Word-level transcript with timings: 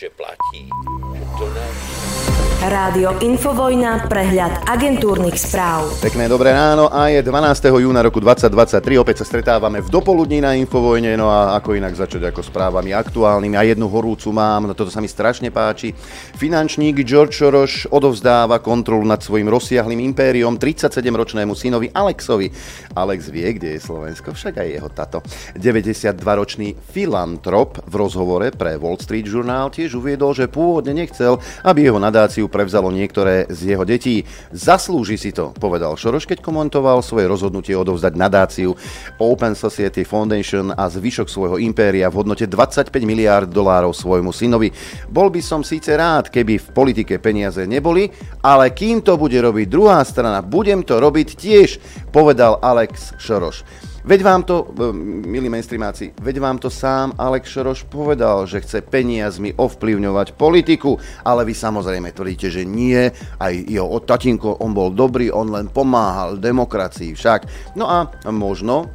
že 0.00 0.10
platí, 0.10 0.70
že 1.14 1.24
to 1.38 1.54
neví. 1.54 2.09
Rádio 2.60 3.16
Infovojna, 3.24 4.04
prehľad 4.04 4.68
agentúrnych 4.68 5.32
správ. 5.32 5.96
Pekné 6.04 6.28
dobré 6.28 6.52
ráno 6.52 6.92
a 6.92 7.08
je 7.08 7.24
12. 7.24 7.72
júna 7.72 8.04
roku 8.04 8.20
2023. 8.20 9.00
Opäť 9.00 9.24
sa 9.24 9.32
stretávame 9.32 9.80
v 9.80 9.88
dopoludní 9.88 10.44
na 10.44 10.52
Infovojne, 10.52 11.16
no 11.16 11.32
a 11.32 11.56
ako 11.56 11.80
inak 11.80 11.96
začať 11.96 12.28
ako 12.28 12.44
správami 12.44 12.92
aktuálnymi. 12.92 13.56
A 13.56 13.64
jednu 13.64 13.88
horúcu 13.88 14.28
mám, 14.36 14.68
no 14.68 14.76
toto 14.76 14.92
sa 14.92 15.00
mi 15.00 15.08
strašne 15.08 15.48
páči. 15.48 15.96
Finančník 16.36 17.00
George 17.00 17.32
Soros 17.32 17.88
odovzdáva 17.88 18.60
kontrolu 18.60 19.08
nad 19.08 19.24
svojim 19.24 19.48
rozsiahlým 19.48 20.12
impériom 20.12 20.60
37-ročnému 20.60 21.56
synovi 21.56 21.88
Alexovi. 21.88 22.52
Alex 22.92 23.32
vie, 23.32 23.56
kde 23.56 23.80
je 23.80 23.88
Slovensko, 23.88 24.36
však 24.36 24.60
aj 24.60 24.68
jeho 24.68 24.90
tato. 24.92 25.24
92-ročný 25.56 26.76
filantrop 26.76 27.80
v 27.88 27.94
rozhovore 27.96 28.52
pre 28.52 28.76
Wall 28.76 29.00
Street 29.00 29.24
Journal 29.24 29.72
tiež 29.72 29.96
uviedol, 29.96 30.36
že 30.36 30.44
pôvodne 30.44 30.92
nechcel, 30.92 31.40
aby 31.64 31.88
jeho 31.88 31.96
nadáciu 31.96 32.49
prevzalo 32.50 32.90
niektoré 32.90 33.46
z 33.46 33.72
jeho 33.72 33.86
detí. 33.86 34.26
Zaslúži 34.50 35.16
si 35.16 35.30
to, 35.30 35.54
povedal 35.56 35.94
Šoroš, 35.94 36.26
keď 36.26 36.42
komentoval 36.42 37.00
svoje 37.00 37.30
rozhodnutie 37.30 37.78
odovzdať 37.78 38.12
nadáciu 38.18 38.74
Open 39.22 39.54
Society 39.54 40.02
Foundation 40.02 40.74
a 40.74 40.90
zvyšok 40.90 41.30
svojho 41.30 41.56
impéria 41.62 42.10
v 42.10 42.18
hodnote 42.20 42.44
25 42.50 42.90
miliárd 43.06 43.48
dolárov 43.48 43.94
svojmu 43.94 44.34
synovi. 44.34 44.74
Bol 45.06 45.30
by 45.30 45.40
som 45.40 45.62
síce 45.62 45.94
rád, 45.94 46.28
keby 46.28 46.58
v 46.58 46.68
politike 46.74 47.22
peniaze 47.22 47.62
neboli, 47.64 48.10
ale 48.42 48.74
kým 48.74 49.00
to 49.00 49.14
bude 49.14 49.38
robiť 49.38 49.66
druhá 49.70 50.02
strana, 50.02 50.42
budem 50.42 50.82
to 50.82 50.98
robiť 50.98 51.28
tiež, 51.38 51.78
povedal 52.10 52.58
Alex 52.58 53.14
Šoroš. 53.22 53.89
Veď 54.00 54.20
vám 54.24 54.42
to, 54.48 54.72
e, 54.72 54.92
milí 55.28 55.52
mainstreamáci, 55.52 56.16
veď 56.16 56.36
vám 56.40 56.56
to 56.56 56.72
sám 56.72 57.12
Alex 57.20 57.52
Šoroš 57.52 57.84
povedal, 57.84 58.48
že 58.48 58.64
chce 58.64 58.80
peniazmi 58.80 59.52
ovplyvňovať 59.52 60.32
politiku, 60.40 60.96
ale 61.24 61.44
vy 61.44 61.52
samozrejme 61.52 62.08
tvrdíte, 62.16 62.48
že 62.48 62.64
nie, 62.64 63.12
aj 63.36 63.52
jeho 63.68 64.00
tatinko, 64.00 64.64
on 64.64 64.72
bol 64.72 64.88
dobrý, 64.88 65.28
on 65.28 65.52
len 65.52 65.68
pomáhal 65.68 66.40
demokracii 66.40 67.12
však. 67.12 67.40
No 67.76 67.92
a 67.92 68.08
možno, 68.32 68.88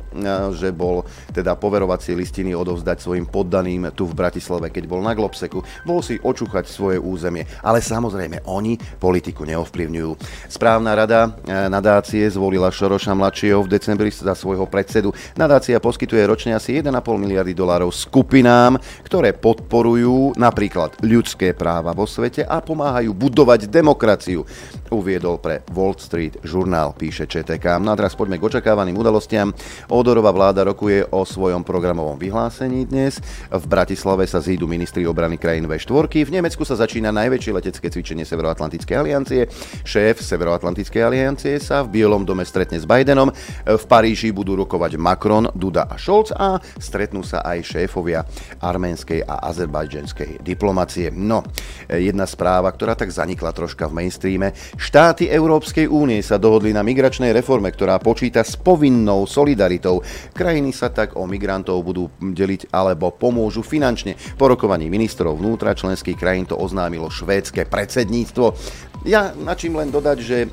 že 0.55 0.71
bol 0.71 1.03
teda 1.31 1.57
poverovacie 1.59 2.15
listiny 2.15 2.55
odovzdať 2.55 2.97
svojim 3.03 3.27
poddaným 3.27 3.91
tu 3.91 4.07
v 4.07 4.17
Bratislave, 4.17 4.71
keď 4.71 4.83
bol 4.87 5.01
na 5.03 5.11
Globseku, 5.11 5.61
bol 5.83 5.99
si 5.99 6.17
očúchať 6.19 6.65
svoje 6.67 6.97
územie, 7.01 7.43
ale 7.61 7.83
samozrejme 7.83 8.47
oni 8.47 8.79
politiku 8.99 9.43
neovplyvňujú. 9.43 10.11
Správna 10.51 10.95
rada 10.95 11.35
e, 11.45 11.69
nadácie 11.69 12.23
zvolila 12.31 12.71
Šoroša 12.71 13.13
mladšieho 13.13 13.59
v 13.63 13.71
decembri 13.71 14.09
za 14.11 14.33
svojho 14.33 14.65
predsedu. 14.69 15.11
Nadácia 15.35 15.81
poskytuje 15.81 16.23
ročne 16.23 16.55
asi 16.55 16.79
1,5 16.79 16.91
miliardy 17.19 17.51
dolárov 17.51 17.91
skupinám, 17.91 18.79
ktoré 19.03 19.35
podporujú 19.35 20.37
napríklad 20.39 20.95
ľudské 21.03 21.51
práva 21.51 21.91
vo 21.91 22.07
svete 22.07 22.45
a 22.45 22.61
pomáhajú 22.61 23.11
budovať 23.11 23.67
demokraciu. 23.67 24.45
Uviedol 24.93 25.41
pre 25.41 25.65
Wall 25.73 25.97
Street 25.97 26.39
žurnál, 26.45 26.93
píše 26.93 27.25
ČTK. 27.25 27.81
No 27.81 27.91
a 27.91 27.97
poďme 27.97 28.37
k 28.37 28.47
očakávaným 28.47 28.95
udalostiam. 28.95 29.51
Odorová 30.05 30.29
vláda 30.29 30.61
rokuje 30.61 31.01
o 31.17 31.25
svojom 31.25 31.65
programovom 31.65 32.21
vyhlásení 32.21 32.85
dnes. 32.85 33.17
V 33.49 33.65
Bratislave 33.65 34.29
sa 34.29 34.37
zídu 34.37 34.69
ministri 34.69 35.01
obrany 35.01 35.33
krajín 35.33 35.65
V4. 35.65 36.29
V 36.29 36.29
Nemecku 36.29 36.61
sa 36.61 36.77
začína 36.77 37.09
najväčšie 37.09 37.49
letecké 37.49 37.89
cvičenie 37.89 38.21
Severoatlantickej 38.21 38.93
aliancie. 39.01 39.49
Šéf 39.81 40.21
Severoatlantickej 40.21 41.01
aliancie 41.01 41.57
sa 41.57 41.81
v 41.81 41.97
Bielom 41.97 42.21
dome 42.21 42.45
stretne 42.45 42.77
s 42.77 42.85
Bidenom. 42.85 43.33
V 43.65 43.83
Paríži 43.89 44.29
budú 44.29 44.53
rokovať 44.53 44.93
Macron, 45.01 45.49
Duda 45.57 45.89
a 45.89 45.97
Scholz 45.97 46.29
a 46.37 46.61
stretnú 46.77 47.25
sa 47.25 47.41
aj 47.41 47.65
šéfovia 47.65 48.21
arménskej 48.61 49.25
a 49.25 49.41
azerbajdžanskej 49.49 50.45
diplomacie. 50.45 51.09
No, 51.09 51.41
jedna 51.89 52.29
správa, 52.29 52.69
ktorá 52.69 52.93
tak 52.93 53.09
zanikla 53.09 53.49
troška 53.57 53.89
v 53.89 54.05
mainstreame. 54.05 54.53
Štáty 54.77 55.33
Európskej 55.33 55.89
únie 55.89 56.21
sa 56.21 56.37
dohodli 56.37 56.77
na 56.77 56.85
migračnej 56.85 57.33
reforme, 57.33 57.73
ktorá 57.73 57.97
počíta 57.97 58.45
s 58.45 58.53
povinnou 58.53 59.25
solidaritou. 59.25 59.94
Krajiny 60.33 60.71
sa 60.73 60.89
tak 60.89 61.19
o 61.19 61.27
migrantov 61.29 61.83
budú 61.85 62.09
deliť 62.17 62.71
alebo 62.73 63.13
pomôžu 63.13 63.61
finančne. 63.61 64.17
Po 64.39 64.49
rokovaní 64.49 64.89
ministrov 64.89 65.37
vnútra 65.37 65.77
členských 65.77 66.17
krajín 66.17 66.47
to 66.49 66.57
oznámilo 66.57 67.11
švédske 67.11 67.67
predsedníctvo. 67.67 68.45
Ja 69.05 69.37
načím 69.37 69.77
len 69.77 69.93
dodať, 69.93 70.17
že 70.17 70.37
e, 70.43 70.47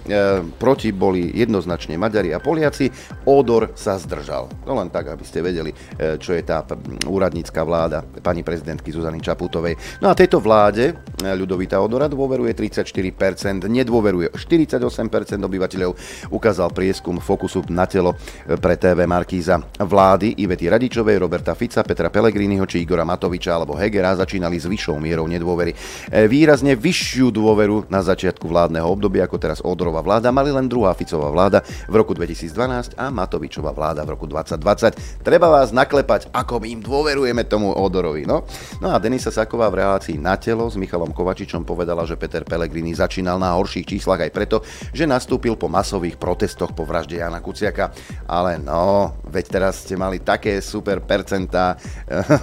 proti 0.61 0.93
boli 0.93 1.33
jednoznačne 1.33 1.97
Maďari 1.97 2.37
a 2.37 2.39
Poliaci, 2.39 2.93
Odor 3.25 3.73
sa 3.73 3.97
zdržal. 3.97 4.53
No 4.69 4.77
len 4.77 4.93
tak, 4.93 5.09
aby 5.09 5.25
ste 5.25 5.41
vedeli, 5.41 5.73
e, 5.73 6.21
čo 6.21 6.37
je 6.37 6.45
tá 6.45 6.61
úradnícka 7.09 7.65
vláda 7.65 8.05
pani 8.21 8.45
prezidentky 8.45 8.93
Zuzany 8.93 9.25
Čaputovej. 9.25 10.05
No 10.05 10.13
a 10.13 10.15
tejto 10.15 10.37
vláde 10.37 10.93
e, 10.93 11.33
Ľudovita 11.33 11.81
Odora 11.81 12.13
dôveruje 12.13 12.53
34%, 12.53 13.73
nedôveruje 13.73 14.37
48% 14.37 15.41
obyvateľov, 15.41 15.91
ukázal 16.29 16.69
prieskum 16.77 17.25
Fokusu 17.25 17.65
na 17.73 17.89
telo 17.89 18.13
e, 18.45 18.61
pre 18.61 18.77
TV 18.77 19.09
Markíza. 19.09 19.65
Vlády 19.81 20.45
Ivety 20.45 20.69
Radičovej, 20.69 21.17
Roberta 21.17 21.57
Fica, 21.57 21.81
Petra 21.81 22.13
Pellegriniho 22.13 22.69
či 22.69 22.85
Igora 22.85 23.09
Matoviča 23.09 23.57
alebo 23.57 23.81
Hegera 23.81 24.13
začínali 24.13 24.61
s 24.61 24.69
vyššou 24.69 25.01
mierou 25.01 25.25
nedôvery. 25.25 25.73
E, 26.13 26.29
výrazne 26.29 26.77
vyššiu 26.77 27.33
dôveru 27.33 27.89
na 27.89 28.05
začiatku 28.05 28.42
začiatku 28.43 28.51
vládneho 28.51 28.87
obdobia, 28.91 29.25
ako 29.25 29.39
teraz 29.39 29.63
Odorová 29.63 30.03
vláda, 30.03 30.35
mali 30.35 30.51
len 30.51 30.67
druhá 30.67 30.91
Ficová 30.99 31.31
vláda 31.31 31.63
v 31.87 31.95
roku 31.95 32.11
2012 32.13 32.99
a 32.99 33.07
Matovičová 33.15 33.71
vláda 33.71 34.03
v 34.03 34.19
roku 34.19 34.27
2020. 34.27 35.23
Treba 35.23 35.47
vás 35.47 35.71
naklepať, 35.71 36.35
ako 36.35 36.59
my 36.59 36.69
im 36.75 36.81
dôverujeme 36.83 37.47
tomu 37.47 37.71
Odorovi. 37.71 38.27
No, 38.27 38.43
no 38.83 38.91
a 38.91 38.99
Denisa 38.99 39.31
Saková 39.31 39.71
v 39.71 39.87
relácii 39.87 40.19
na 40.19 40.35
telo 40.35 40.67
s 40.67 40.75
Michalom 40.75 41.15
Kovačičom 41.15 41.63
povedala, 41.63 42.03
že 42.03 42.19
Peter 42.19 42.43
Pellegrini 42.43 42.91
začínal 42.91 43.39
na 43.39 43.55
horších 43.55 43.87
číslach 43.87 44.27
aj 44.27 44.35
preto, 44.35 44.57
že 44.91 45.07
nastúpil 45.07 45.55
po 45.55 45.71
masových 45.71 46.19
protestoch 46.19 46.75
po 46.75 46.83
vražde 46.83 47.23
Jana 47.23 47.39
Kuciaka. 47.39 47.95
Ale 48.27 48.59
no, 48.59 49.15
veď 49.31 49.45
teraz 49.63 49.87
ste 49.87 49.95
mali 49.95 50.19
také 50.19 50.59
super 50.59 50.99
percentá 51.05 51.79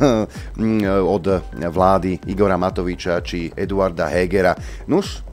od 1.15 1.25
vlády 1.59 2.31
Igora 2.31 2.55
Matoviča 2.55 3.19
či 3.19 3.51
Eduarda 3.51 4.07
Hegera. 4.07 4.55
Nuž, 4.88 5.28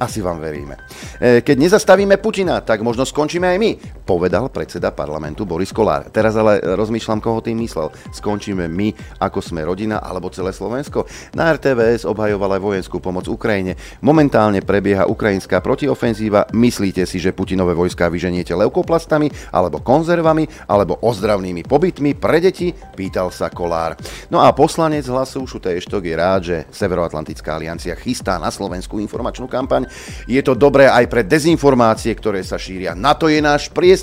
asi 0.00 0.22
vám 0.22 0.38
veríme. 0.38 0.78
E, 1.18 1.42
keď 1.42 1.56
nezastavíme 1.58 2.16
Putina, 2.22 2.62
tak 2.62 2.80
možno 2.80 3.02
skončíme 3.02 3.50
aj 3.50 3.58
my, 3.58 3.70
povedal 4.08 4.48
predseda 4.48 4.88
parlamentu 4.88 5.44
Boris 5.44 5.68
Kolár. 5.68 6.08
Teraz 6.08 6.32
ale 6.32 6.64
rozmýšľam, 6.64 7.20
koho 7.20 7.44
tým 7.44 7.60
myslel. 7.60 7.92
Skončíme 8.08 8.64
my, 8.64 9.20
ako 9.20 9.44
sme 9.44 9.68
rodina, 9.68 10.00
alebo 10.00 10.32
celé 10.32 10.56
Slovensko? 10.56 11.04
Na 11.36 11.52
RTVS 11.52 12.08
obhajoval 12.08 12.56
aj 12.56 12.64
vojenskú 12.64 13.04
pomoc 13.04 13.28
Ukrajine. 13.28 13.76
Momentálne 14.00 14.64
prebieha 14.64 15.04
ukrajinská 15.04 15.60
protiofenzíva. 15.60 16.48
Myslíte 16.56 17.04
si, 17.04 17.20
že 17.20 17.36
Putinové 17.36 17.76
vojská 17.76 18.08
vyženiete 18.08 18.56
leukoplastami, 18.56 19.52
alebo 19.52 19.84
konzervami, 19.84 20.48
alebo 20.64 20.96
ozdravnými 21.04 21.68
pobytmi 21.68 22.16
pre 22.16 22.40
deti? 22.40 22.72
Pýtal 22.72 23.28
sa 23.28 23.52
Kolár. 23.52 24.00
No 24.32 24.40
a 24.40 24.48
poslanec 24.56 25.04
hlasu 25.04 25.44
Šutej 25.44 25.84
Eštok 25.84 26.08
je 26.08 26.14
rád, 26.16 26.40
že 26.48 26.56
Severoatlantická 26.72 27.60
aliancia 27.60 27.92
chystá 27.92 28.40
na 28.40 28.48
Slovensku 28.48 28.96
informačnú 28.96 29.44
kampaň 29.50 29.84
je 30.30 30.40
to 30.40 30.54
dobré 30.54 30.86
aj 30.86 31.04
pre 31.10 31.26
dezinformácie, 31.26 32.14
ktoré 32.14 32.40
sa 32.46 32.56
šíria. 32.56 32.94
Na 32.94 33.18
to 33.18 33.26
je 33.26 33.42
náš 33.42 33.68
priestor, 33.68 33.97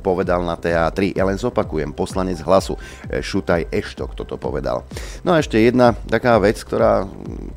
povedal 0.00 0.44
na 0.44 0.54
TA3. 0.54 1.16
Ja 1.16 1.26
len 1.26 1.36
zopakujem, 1.40 1.92
poslanec 1.92 2.40
hlasu 2.44 2.78
e, 3.08 3.20
Šutaj 3.20 3.68
Eštok 3.68 4.14
toto 4.14 4.38
povedal. 4.38 4.86
No 5.26 5.34
a 5.34 5.40
ešte 5.42 5.58
jedna 5.58 5.96
taká 6.06 6.38
vec, 6.38 6.60
ktorá 6.62 7.08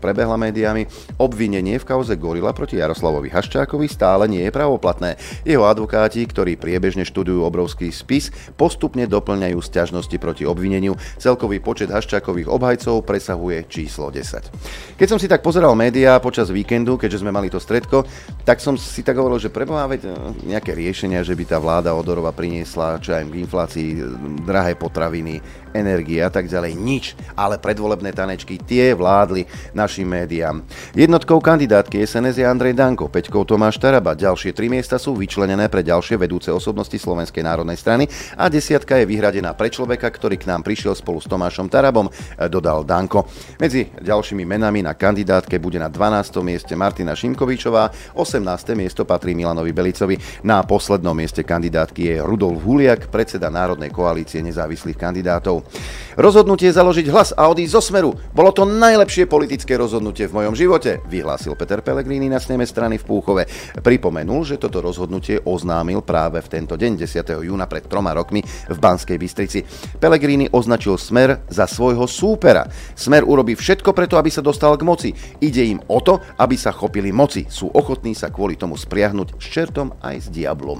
prebehla 0.02 0.40
médiami. 0.40 0.90
Obvinenie 1.22 1.78
v 1.78 1.88
kauze 1.88 2.18
Gorila 2.18 2.56
proti 2.56 2.80
Jaroslavovi 2.82 3.30
Haščákovi 3.30 3.86
stále 3.86 4.26
nie 4.26 4.42
je 4.44 4.52
pravoplatné. 4.52 5.20
Jeho 5.46 5.68
advokáti, 5.70 6.26
ktorí 6.26 6.58
priebežne 6.58 7.06
študujú 7.06 7.46
obrovský 7.46 7.94
spis, 7.94 8.34
postupne 8.58 9.06
doplňajú 9.06 9.58
sťažnosti 9.62 10.18
proti 10.18 10.44
obvineniu. 10.44 10.98
Celkový 11.22 11.62
počet 11.62 11.94
Haščákových 11.94 12.50
obhajcov 12.50 13.06
presahuje 13.06 13.70
číslo 13.70 14.10
10. 14.10 14.98
Keď 14.98 15.08
som 15.08 15.22
si 15.22 15.30
tak 15.30 15.46
pozeral 15.46 15.78
médiá 15.78 16.18
počas 16.18 16.50
víkendu, 16.50 16.98
keďže 16.98 17.22
sme 17.22 17.30
mali 17.30 17.54
to 17.54 17.62
stredko, 17.62 18.02
tak 18.42 18.58
som 18.58 18.74
si 18.74 19.06
tak 19.06 19.22
hovoril, 19.22 19.38
že 19.38 19.54
preboha 19.54 19.86
e, 19.94 20.02
nejaké 20.50 20.74
riešenia, 20.74 21.22
že 21.22 21.38
by 21.38 21.44
tá 21.46 21.58
vláda 21.62 21.77
Odorova 21.86 22.34
priniesla 22.34 22.98
čo 22.98 23.14
aj 23.14 23.30
k 23.30 23.40
inflácii 23.46 23.90
e, 23.94 24.00
drahé 24.42 24.74
potraviny, 24.74 25.40
energie 25.78 26.18
a 26.24 26.34
tak 26.34 26.50
ďalej. 26.50 26.74
Nič, 26.74 27.14
ale 27.38 27.62
predvolebné 27.62 28.10
tanečky 28.10 28.58
tie 28.58 28.98
vládli 28.98 29.46
našim 29.78 30.10
médiám. 30.10 30.66
Jednotkou 30.98 31.38
kandidátky 31.38 32.02
SNS 32.02 32.42
je 32.42 32.46
Andrej 32.50 32.74
Danko, 32.74 33.06
peťkou 33.14 33.46
Tomáš 33.46 33.78
Taraba. 33.78 34.18
Ďalšie 34.18 34.58
tri 34.58 34.74
miesta 34.74 34.98
sú 34.98 35.14
vyčlenené 35.14 35.70
pre 35.70 35.86
ďalšie 35.86 36.18
vedúce 36.18 36.50
osobnosti 36.50 36.98
Slovenskej 36.98 37.46
národnej 37.46 37.78
strany 37.78 38.10
a 38.34 38.50
desiatka 38.50 38.98
je 38.98 39.06
vyhradená 39.06 39.54
pre 39.54 39.70
človeka, 39.70 40.10
ktorý 40.10 40.42
k 40.42 40.50
nám 40.50 40.66
prišiel 40.66 40.98
spolu 40.98 41.22
s 41.22 41.30
Tomášom 41.30 41.70
Tarabom, 41.70 42.10
dodal 42.50 42.82
Danko. 42.82 43.30
Medzi 43.62 43.94
ďalšími 43.94 44.44
menami 44.48 44.82
na 44.82 44.98
kandidátke 44.98 45.62
bude 45.62 45.78
na 45.78 45.94
12. 45.94 46.42
mieste 46.42 46.74
Martina 46.74 47.14
Šimkovičová, 47.14 48.18
18. 48.18 48.74
miesto 48.74 49.06
patrí 49.06 49.38
Milanovi 49.38 49.70
Belicovi, 49.76 50.18
na 50.42 50.64
poslednom 50.66 51.14
mieste 51.14 51.46
kandidátky 51.46 51.67
kandidátky 51.68 52.02
je 52.08 52.24
Rudolf 52.24 52.64
Huliak, 52.64 53.12
predseda 53.12 53.52
Národnej 53.52 53.92
koalície 53.92 54.40
nezávislých 54.40 54.96
kandidátov. 54.96 55.68
Rozhodnutie 56.16 56.72
založiť 56.72 57.12
hlas 57.12 57.36
a 57.36 57.52
odísť 57.52 57.76
zo 57.76 57.82
smeru 57.84 58.16
bolo 58.32 58.56
to 58.56 58.64
najlepšie 58.64 59.28
politické 59.28 59.76
rozhodnutie 59.76 60.32
v 60.32 60.40
mojom 60.40 60.56
živote, 60.56 61.04
vyhlásil 61.12 61.60
Peter 61.60 61.84
Pellegrini 61.84 62.32
na 62.32 62.40
sneme 62.40 62.64
strany 62.64 62.96
v 62.96 63.04
Púchove. 63.04 63.52
Pripomenul, 63.84 64.48
že 64.48 64.56
toto 64.56 64.80
rozhodnutie 64.80 65.44
oznámil 65.44 66.00
práve 66.08 66.40
v 66.40 66.48
tento 66.48 66.80
deň 66.80 67.04
10. 67.04 67.44
júna 67.44 67.68
pred 67.68 67.84
troma 67.84 68.16
rokmi 68.16 68.40
v 68.48 68.78
Banskej 68.80 69.20
Bystrici. 69.20 69.68
Pellegrini 70.00 70.48
označil 70.48 70.96
smer 70.96 71.44
za 71.52 71.68
svojho 71.68 72.08
súpera. 72.08 72.64
Smer 72.96 73.28
urobí 73.28 73.60
všetko 73.60 73.92
preto, 73.92 74.16
aby 74.16 74.32
sa 74.32 74.40
dostal 74.40 74.80
k 74.80 74.88
moci. 74.88 75.12
Ide 75.44 75.68
im 75.68 75.84
o 75.92 76.00
to, 76.00 76.24
aby 76.40 76.56
sa 76.56 76.72
chopili 76.72 77.12
moci. 77.12 77.44
Sú 77.52 77.68
ochotní 77.76 78.16
sa 78.16 78.32
kvôli 78.32 78.56
tomu 78.56 78.80
spriahnuť 78.80 79.36
s 79.36 79.46
čertom 79.52 79.92
aj 80.00 80.16
s 80.16 80.28
diablom, 80.32 80.80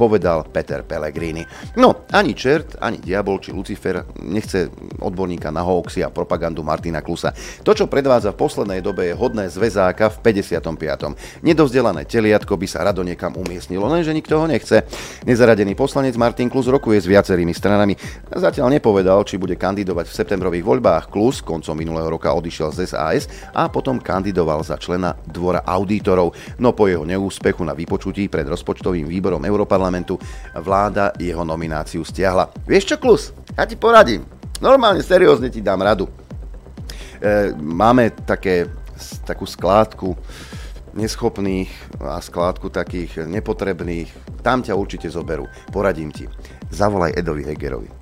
povedal 0.00 0.21
Peter 0.48 0.86
Pellegrini. 0.86 1.42
No, 1.76 2.06
ani 2.14 2.32
čert, 2.38 2.78
ani 2.78 3.02
diabol 3.02 3.42
či 3.42 3.50
Lucifer 3.50 4.06
nechce 4.22 4.70
odborníka 5.02 5.50
na 5.50 5.66
hoaxy 5.66 6.06
a 6.06 6.14
propagandu 6.14 6.62
Martina 6.62 7.02
Klusa. 7.02 7.34
To, 7.66 7.74
čo 7.74 7.90
predvádza 7.90 8.30
v 8.32 8.40
poslednej 8.40 8.80
dobe, 8.80 9.10
je 9.10 9.18
hodné 9.18 9.50
zväzáka 9.50 10.08
v 10.08 10.42
55. 10.42 11.42
Nedovzdelané 11.42 12.06
teliatko 12.06 12.54
by 12.54 12.66
sa 12.70 12.86
rado 12.86 13.02
niekam 13.02 13.34
umiestnilo, 13.34 13.90
lenže 13.90 14.14
nikto 14.14 14.38
ho 14.38 14.46
nechce. 14.46 14.86
Nezaradený 15.26 15.74
poslanec 15.74 16.14
Martin 16.14 16.46
Klus 16.46 16.70
rokuje 16.70 17.02
s 17.02 17.10
viacerými 17.10 17.50
stranami. 17.50 17.98
Zatiaľ 18.30 18.78
nepovedal, 18.78 19.26
či 19.26 19.38
bude 19.38 19.58
kandidovať 19.58 20.06
v 20.06 20.16
septembrových 20.22 20.64
voľbách. 20.66 21.04
Klus 21.10 21.42
koncom 21.42 21.74
minulého 21.74 22.10
roka 22.10 22.30
odišiel 22.30 22.70
z 22.74 22.90
SAS 22.90 23.26
a 23.54 23.66
potom 23.66 23.98
kandidoval 24.02 24.62
za 24.62 24.78
člena 24.78 25.14
Dvora 25.26 25.64
auditorov. 25.64 26.34
No 26.58 26.74
po 26.76 26.90
jeho 26.90 27.06
neúspechu 27.06 27.64
na 27.64 27.72
vypočutí 27.72 28.28
pred 28.28 28.44
rozpočtovým 28.44 29.08
výborom 29.08 29.42
Európarlamentu 29.46 30.01
vláda 30.58 31.14
jeho 31.16 31.46
nomináciu 31.46 32.02
stiahla. 32.02 32.50
Vieš 32.66 32.94
čo, 32.94 32.96
Klus? 32.98 33.30
Ja 33.54 33.68
ti 33.68 33.78
poradím. 33.78 34.26
Normálne, 34.58 35.02
seriózne 35.02 35.50
ti 35.50 35.62
dám 35.62 35.82
radu. 35.82 36.06
E, 37.18 37.54
máme 37.54 38.10
také, 38.26 38.66
takú 39.26 39.46
skládku 39.46 40.14
neschopných 40.92 41.70
a 42.02 42.18
skládku 42.20 42.68
takých 42.68 43.24
nepotrebných. 43.24 44.10
Tam 44.42 44.60
ťa 44.60 44.74
určite 44.74 45.08
zoberú. 45.08 45.46
Poradím 45.70 46.10
ti. 46.10 46.26
Zavolaj 46.72 47.14
Edovi 47.14 47.46
Hegerovi 47.46 48.01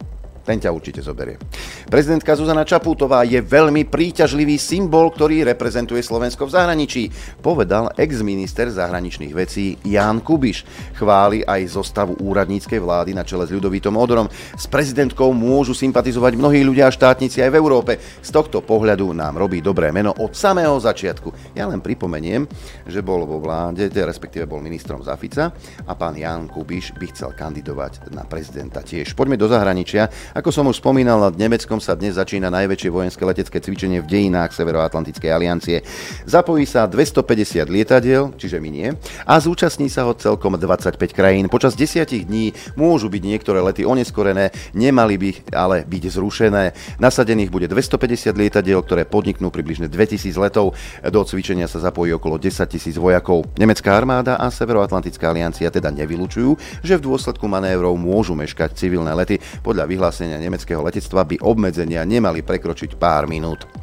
ten 0.50 0.58
ťa 0.58 0.74
určite 0.74 0.98
zoberie. 0.98 1.38
Prezidentka 1.86 2.34
Zuzana 2.34 2.66
Čapútová 2.66 3.22
je 3.22 3.38
veľmi 3.38 3.86
príťažlivý 3.86 4.58
symbol, 4.58 5.14
ktorý 5.14 5.46
reprezentuje 5.46 6.02
Slovensko 6.02 6.50
v 6.50 6.54
zahraničí, 6.58 7.02
povedal 7.38 7.94
ex-minister 7.94 8.66
zahraničných 8.66 9.30
vecí 9.30 9.78
Ján 9.86 10.26
Kubiš. 10.26 10.66
Chváli 10.98 11.46
aj 11.46 11.70
zostavu 11.70 12.18
úradníckej 12.18 12.82
vlády 12.82 13.14
na 13.14 13.22
čele 13.22 13.46
s 13.46 13.54
Ľudovítom 13.54 13.94
Odorom. 13.94 14.26
S 14.58 14.66
prezidentkou 14.66 15.30
môžu 15.30 15.70
sympatizovať 15.70 16.34
mnohí 16.34 16.66
ľudia 16.66 16.90
a 16.90 16.94
štátnici 16.94 17.38
aj 17.46 17.54
v 17.54 17.58
Európe. 17.62 18.02
Z 18.18 18.34
tohto 18.34 18.58
pohľadu 18.58 19.14
nám 19.14 19.38
robí 19.38 19.62
dobré 19.62 19.94
meno 19.94 20.10
od 20.18 20.34
samého 20.34 20.74
začiatku. 20.82 21.54
Ja 21.54 21.70
len 21.70 21.78
pripomeniem, 21.78 22.50
že 22.90 23.06
bol 23.06 23.22
vo 23.22 23.38
vláde, 23.38 23.86
respektíve 23.86 24.50
bol 24.50 24.58
ministrom 24.58 24.98
Zafica 25.06 25.54
a 25.86 25.92
pán 25.94 26.18
Ján 26.18 26.50
Kubiš 26.50 26.98
by 26.98 27.06
chcel 27.14 27.30
kandidovať 27.38 28.10
na 28.10 28.26
prezidenta 28.26 28.82
tiež. 28.82 29.14
Poďme 29.14 29.38
do 29.38 29.46
zahraničia 29.46 30.10
ako 30.40 30.56
som 30.56 30.72
už 30.72 30.80
spomínal, 30.80 31.20
nad 31.20 31.36
Nemeckom 31.36 31.84
sa 31.84 31.92
dnes 31.92 32.16
začína 32.16 32.48
najväčšie 32.48 32.88
vojenské 32.88 33.20
letecké 33.28 33.60
cvičenie 33.60 34.00
v 34.00 34.08
dejinách 34.08 34.56
Severoatlantickej 34.56 35.28
aliancie. 35.28 35.84
Zapojí 36.24 36.64
sa 36.64 36.88
250 36.88 37.68
lietadiel, 37.68 38.32
čiže 38.40 38.56
my 38.56 38.68
nie, 38.72 38.88
a 39.28 39.36
zúčastní 39.36 39.92
sa 39.92 40.08
ho 40.08 40.16
celkom 40.16 40.56
25 40.56 40.96
krajín. 41.12 41.52
Počas 41.52 41.76
10 41.76 42.24
dní 42.24 42.56
môžu 42.72 43.12
byť 43.12 43.20
niektoré 43.20 43.60
lety 43.60 43.84
oneskorené, 43.84 44.48
nemali 44.72 45.20
by 45.20 45.30
ale 45.52 45.84
byť 45.84 46.02
zrušené. 46.08 46.72
Nasadených 46.96 47.52
bude 47.52 47.68
250 47.68 48.32
lietadiel, 48.32 48.80
ktoré 48.80 49.04
podniknú 49.04 49.52
približne 49.52 49.92
2000 49.92 50.40
letov. 50.40 50.72
Do 51.04 51.20
cvičenia 51.20 51.68
sa 51.68 51.84
zapojí 51.84 52.16
okolo 52.16 52.40
10 52.40 52.64
tisíc 52.64 52.96
vojakov. 52.96 53.44
Nemecká 53.60 53.92
armáda 53.92 54.40
a 54.40 54.48
Severoatlantická 54.48 55.36
aliancia 55.36 55.68
teda 55.68 55.92
nevylučujú, 55.92 56.80
že 56.80 56.96
v 56.96 57.04
dôsledku 57.12 57.44
manévrov 57.44 57.92
môžu 58.00 58.32
meškať 58.32 58.72
civilné 58.72 59.12
lety. 59.12 59.36
Podľa 59.60 59.84
vyhlásenia 59.84 60.29
nemeckého 60.36 60.84
letectva 60.84 61.24
by 61.24 61.40
obmedzenia 61.42 62.04
nemali 62.04 62.44
prekročiť 62.44 63.00
pár 63.00 63.24
minút. 63.26 63.79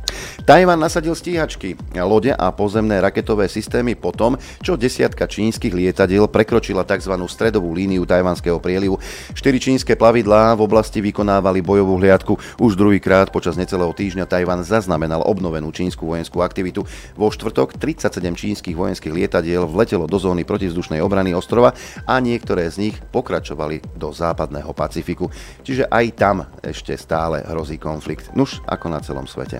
Tajvan 0.47 0.79
nasadil 0.79 1.11
stíhačky, 1.11 1.75
lode 2.07 2.31
a 2.31 2.47
pozemné 2.55 3.03
raketové 3.03 3.51
systémy 3.51 3.99
po 3.99 4.15
tom, 4.15 4.39
čo 4.63 4.79
desiatka 4.79 5.27
čínskych 5.27 5.75
lietadiel 5.75 6.31
prekročila 6.31 6.87
tzv. 6.87 7.19
stredovú 7.27 7.75
líniu 7.75 8.07
tajvanského 8.07 8.55
prielivu. 8.55 8.95
Štyri 9.35 9.59
čínske 9.59 9.99
plavidlá 9.99 10.55
v 10.55 10.63
oblasti 10.63 11.03
vykonávali 11.03 11.59
bojovú 11.59 11.99
hliadku. 11.99 12.39
Už 12.63 12.79
druhýkrát 12.79 13.27
počas 13.27 13.59
necelého 13.59 13.91
týždňa 13.91 14.23
Tajvan 14.23 14.63
zaznamenal 14.63 15.27
obnovenú 15.27 15.67
čínsku 15.75 16.07
vojenskú 16.07 16.39
aktivitu. 16.39 16.87
Vo 17.19 17.27
štvrtok 17.27 17.75
37 17.75 18.15
čínskych 18.31 18.79
vojenských 18.79 19.11
lietadiel 19.11 19.67
vletelo 19.67 20.07
do 20.07 20.15
zóny 20.15 20.47
protivzdušnej 20.47 21.03
obrany 21.03 21.35
ostrova 21.35 21.75
a 22.07 22.23
niektoré 22.23 22.71
z 22.71 22.87
nich 22.87 22.95
pokračovali 23.11 23.99
do 23.99 24.15
západného 24.15 24.71
Pacifiku. 24.71 25.27
Čiže 25.67 25.91
aj 25.91 26.05
tam 26.15 26.47
ešte 26.63 26.95
stále 26.95 27.43
hrozí 27.43 27.75
konflikt. 27.75 28.31
Nuž 28.31 28.63
ako 28.63 28.87
na 28.87 29.03
celom 29.03 29.27
svete. 29.27 29.59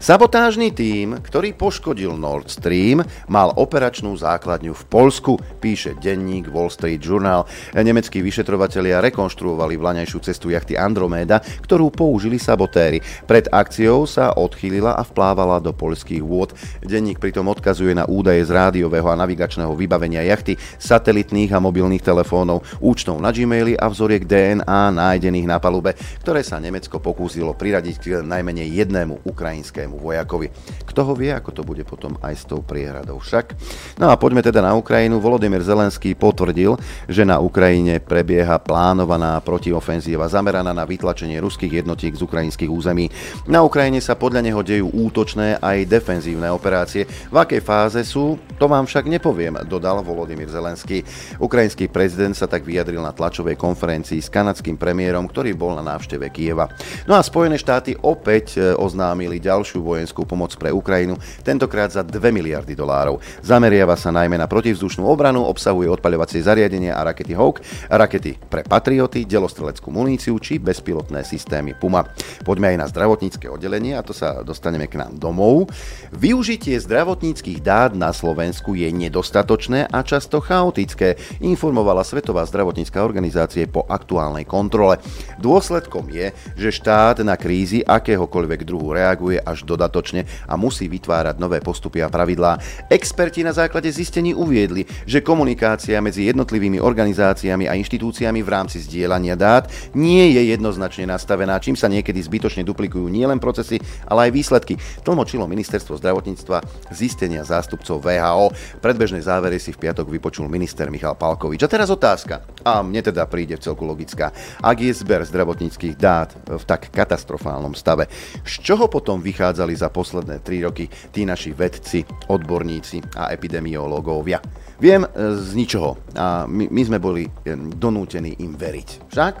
Sabotážny 0.00 0.72
tím, 0.72 1.20
ktorý 1.20 1.52
poškodil 1.56 2.16
Nord 2.16 2.48
Stream, 2.48 3.02
mal 3.28 3.52
operačnú 3.56 4.16
základňu 4.16 4.76
v 4.76 4.84
Polsku, 4.86 5.36
píše 5.58 5.96
denník 5.98 6.48
Wall 6.48 6.72
Street 6.72 7.02
Journal. 7.02 7.44
Nemeckí 7.74 8.24
vyšetrovatelia 8.24 9.04
rekonštruovali 9.04 9.76
vlaňajšiu 9.76 10.18
cestu 10.24 10.52
jachty 10.54 10.78
Andromeda, 10.78 11.42
ktorú 11.42 11.90
použili 11.90 12.38
sabotéry. 12.40 13.00
Pred 13.26 13.50
akciou 13.50 14.06
sa 14.06 14.36
odchýlila 14.36 14.96
a 14.96 15.02
vplávala 15.02 15.60
do 15.60 15.74
polských 15.74 16.22
vôd. 16.22 16.54
Denník 16.80 17.20
pritom 17.20 17.50
odkazuje 17.50 17.92
na 17.92 18.06
údaje 18.06 18.46
z 18.46 18.54
rádiového 18.54 19.10
a 19.10 19.18
navigačného 19.18 19.74
vybavenia 19.74 20.22
jachty, 20.24 20.56
satelitných 20.80 21.50
a 21.52 21.60
mobilných 21.60 22.04
telefónov, 22.04 22.62
účtov 22.80 23.18
na 23.18 23.34
Gmaili 23.34 23.74
a 23.76 23.90
vzoriek 23.90 24.24
DNA 24.24 24.96
nájdených 24.96 25.50
na 25.50 25.58
palube, 25.60 25.98
ktoré 26.24 26.40
sa 26.40 26.62
Nemecko 26.62 27.02
pokúsilo 27.02 27.52
priradiť 27.56 27.96
k 28.00 28.06
najmenej 28.22 28.84
jednému 28.84 29.26
ukrajinskému 29.26 29.69
ukrajinskému 29.70 30.02
vojakovi. 30.02 30.50
Kto 30.82 31.00
ho 31.06 31.14
vie, 31.14 31.30
ako 31.30 31.50
to 31.54 31.62
bude 31.62 31.86
potom 31.86 32.18
aj 32.18 32.34
s 32.34 32.44
tou 32.44 32.58
priehradou 32.66 33.22
však. 33.22 33.54
No 34.02 34.10
a 34.10 34.18
poďme 34.18 34.42
teda 34.42 34.58
na 34.58 34.74
Ukrajinu. 34.74 35.22
Volodymyr 35.22 35.62
Zelenský 35.62 36.18
potvrdil, 36.18 36.74
že 37.06 37.22
na 37.22 37.38
Ukrajine 37.38 38.02
prebieha 38.02 38.58
plánovaná 38.58 39.38
protiofenzíva 39.38 40.26
zameraná 40.26 40.74
na 40.74 40.82
vytlačenie 40.82 41.38
ruských 41.38 41.86
jednotiek 41.86 42.10
z 42.10 42.26
ukrajinských 42.26 42.66
území. 42.66 43.06
Na 43.46 43.62
Ukrajine 43.62 44.02
sa 44.02 44.18
podľa 44.18 44.42
neho 44.42 44.60
dejú 44.66 44.90
útočné 44.90 45.62
aj 45.62 45.86
defenzívne 45.86 46.50
operácie. 46.50 47.06
V 47.30 47.36
akej 47.38 47.62
fáze 47.62 48.02
sú, 48.02 48.34
to 48.58 48.66
vám 48.66 48.90
však 48.90 49.06
nepoviem, 49.06 49.62
dodal 49.70 50.02
Volodymyr 50.02 50.50
Zelenský. 50.50 51.06
Ukrajinský 51.38 51.86
prezident 51.86 52.34
sa 52.34 52.50
tak 52.50 52.66
vyjadril 52.66 52.98
na 52.98 53.14
tlačovej 53.14 53.54
konferencii 53.54 54.18
s 54.18 54.32
kanadským 54.32 54.74
premiérom, 54.74 55.30
ktorý 55.30 55.54
bol 55.54 55.78
na 55.78 55.84
návšteve 55.94 56.26
Kieva. 56.34 56.66
No 57.06 57.14
a 57.14 57.22
Spojené 57.22 57.60
štáty 57.60 57.94
opäť 58.00 58.58
e, 58.58 58.72
oznámili 58.74 59.36
ďalšie 59.36 59.59
ďalšiu 59.60 59.84
vojenskú 59.84 60.24
pomoc 60.24 60.56
pre 60.56 60.72
Ukrajinu, 60.72 61.20
tentokrát 61.44 61.92
za 61.92 62.00
2 62.00 62.16
miliardy 62.32 62.72
dolárov. 62.72 63.20
Zameriava 63.44 63.92
sa 63.92 64.08
najmä 64.08 64.40
na 64.40 64.48
protivzdušnú 64.48 65.04
obranu, 65.04 65.44
obsahuje 65.44 65.92
odpaľovacie 65.92 66.40
zariadenia 66.40 66.96
a 66.96 67.04
rakety 67.04 67.36
Hawk, 67.36 67.60
rakety 67.92 68.40
pre 68.40 68.64
patrioty, 68.64 69.28
delostreleckú 69.28 69.92
muníciu 69.92 70.40
či 70.40 70.56
bezpilotné 70.56 71.28
systémy 71.28 71.76
Puma. 71.76 72.08
Poďme 72.40 72.72
aj 72.72 72.76
na 72.80 72.86
zdravotnícke 72.88 73.52
oddelenie 73.52 73.92
a 73.92 74.00
to 74.00 74.16
sa 74.16 74.40
dostaneme 74.40 74.88
k 74.88 74.96
nám 74.96 75.20
domov. 75.20 75.68
Využitie 76.16 76.80
zdravotníckých 76.80 77.60
dát 77.60 77.92
na 77.92 78.16
Slovensku 78.16 78.72
je 78.72 78.88
nedostatočné 78.88 79.92
a 79.92 80.00
často 80.00 80.40
chaotické, 80.40 81.20
informovala 81.44 82.00
Svetová 82.00 82.48
zdravotnícká 82.48 83.04
organizácie 83.04 83.68
po 83.68 83.84
aktuálnej 83.84 84.48
kontrole. 84.48 84.96
Dôsledkom 85.36 86.08
je, 86.08 86.32
že 86.56 86.72
štát 86.72 87.20
na 87.20 87.36
krízy 87.36 87.84
akéhokoľvek 87.84 88.64
druhu 88.64 88.96
reaguje 88.96 89.36
až 89.50 89.66
dodatočne 89.66 90.24
a 90.46 90.54
musí 90.54 90.86
vytvárať 90.86 91.36
nové 91.42 91.58
postupy 91.58 92.00
a 92.00 92.08
pravidlá. 92.08 92.58
Experti 92.86 93.42
na 93.42 93.50
základe 93.50 93.90
zistení 93.90 94.32
uviedli, 94.32 94.86
že 95.04 95.20
komunikácia 95.20 95.98
medzi 95.98 96.30
jednotlivými 96.30 96.78
organizáciami 96.78 97.66
a 97.66 97.74
inštitúciami 97.74 98.40
v 98.40 98.48
rámci 98.48 98.78
zdieľania 98.80 99.34
dát 99.34 99.66
nie 99.92 100.30
je 100.38 100.54
jednoznačne 100.54 101.10
nastavená, 101.10 101.58
čím 101.58 101.74
sa 101.74 101.90
niekedy 101.90 102.22
zbytočne 102.22 102.62
duplikujú 102.62 103.10
nielen 103.10 103.42
procesy, 103.42 103.82
ale 104.06 104.30
aj 104.30 104.34
výsledky. 104.36 104.74
Tlmočilo 105.02 105.50
ministerstvo 105.50 105.98
zdravotníctva 105.98 106.62
zistenia 106.94 107.42
zástupcov 107.42 107.98
VHO. 107.98 108.54
Predbežné 108.78 109.24
závery 109.24 109.58
si 109.58 109.74
v 109.74 109.88
piatok 109.88 110.06
vypočul 110.06 110.46
minister 110.46 110.92
Michal 110.92 111.18
Palkovič. 111.18 111.66
A 111.66 111.72
teraz 111.72 111.90
otázka. 111.90 112.46
A 112.62 112.84
mne 112.84 113.00
teda 113.00 113.26
príde 113.26 113.56
v 113.56 113.64
celku 113.64 113.88
logická. 113.88 114.30
Ak 114.60 114.78
je 114.78 114.92
zber 114.92 115.24
zdravotníckých 115.24 115.96
dát 115.96 116.30
v 116.46 116.62
tak 116.68 116.92
katastrofálnom 116.92 117.72
stave, 117.72 118.06
z 118.44 118.54
čoho 118.60 118.86
potom 118.86 119.18
vychádza 119.18 119.39
vychádzali 119.40 119.72
za 119.72 119.88
posledné 119.88 120.44
3 120.44 120.68
roky 120.68 120.84
tí 121.08 121.24
naši 121.24 121.56
vedci, 121.56 122.04
odborníci 122.28 123.16
a 123.16 123.32
epidemiológovia. 123.32 124.36
Viem 124.80 125.04
e, 125.04 125.08
z 125.36 125.52
ničoho 125.56 125.96
a 126.16 126.48
my, 126.48 126.72
my 126.72 126.82
sme 126.84 126.96
boli 127.00 127.28
e, 127.28 127.52
donútení 127.56 128.40
im 128.40 128.56
veriť. 128.56 129.12
Však? 129.12 129.32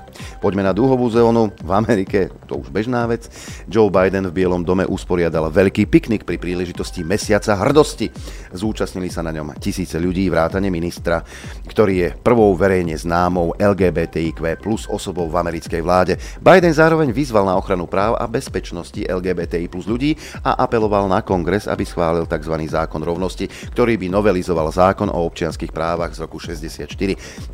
Poďme 0.44 0.68
na 0.68 0.76
dúhovú 0.76 1.08
zónu. 1.08 1.48
V 1.64 1.72
Amerike, 1.72 2.28
to 2.44 2.60
už 2.60 2.68
bežná 2.68 3.08
vec, 3.08 3.28
Joe 3.64 3.88
Biden 3.88 4.28
v 4.28 4.36
Bielom 4.36 4.64
dome 4.64 4.84
usporiadal 4.84 5.48
veľký 5.48 5.88
piknik 5.88 6.28
pri 6.28 6.36
príležitosti 6.36 7.00
Mesiaca 7.04 7.56
hrdosti. 7.56 8.12
Zúčastnili 8.52 9.08
sa 9.08 9.24
na 9.24 9.32
ňom 9.32 9.56
tisíce 9.56 9.96
ľudí, 9.96 10.28
vrátane 10.28 10.68
ministra, 10.68 11.24
ktorý 11.64 11.94
je 11.96 12.08
prvou 12.20 12.52
verejne 12.52 12.92
známou 13.00 13.56
LGBTIQ 13.56 14.60
plus 14.60 14.84
osobou 14.92 15.24
v 15.32 15.40
americkej 15.40 15.80
vláde. 15.80 16.20
Biden 16.44 16.76
zároveň 16.76 17.16
vyzval 17.16 17.48
na 17.48 17.56
ochranu 17.56 17.88
práv 17.88 18.20
a 18.20 18.28
bezpečnosti 18.28 19.00
LGBTI 19.08 19.72
plus 19.72 19.88
ľudí 19.90 20.14
a 20.46 20.62
apeloval 20.62 21.10
na 21.10 21.26
kongres, 21.26 21.66
aby 21.66 21.82
schválil 21.82 22.30
tzv. 22.30 22.54
zákon 22.70 23.02
rovnosti, 23.02 23.50
ktorý 23.74 23.98
by 23.98 24.06
novelizoval 24.06 24.70
zákon 24.70 25.10
o 25.10 25.26
občianských 25.26 25.74
právach 25.74 26.14
z 26.14 26.22
roku 26.22 26.38
64. 26.38 26.86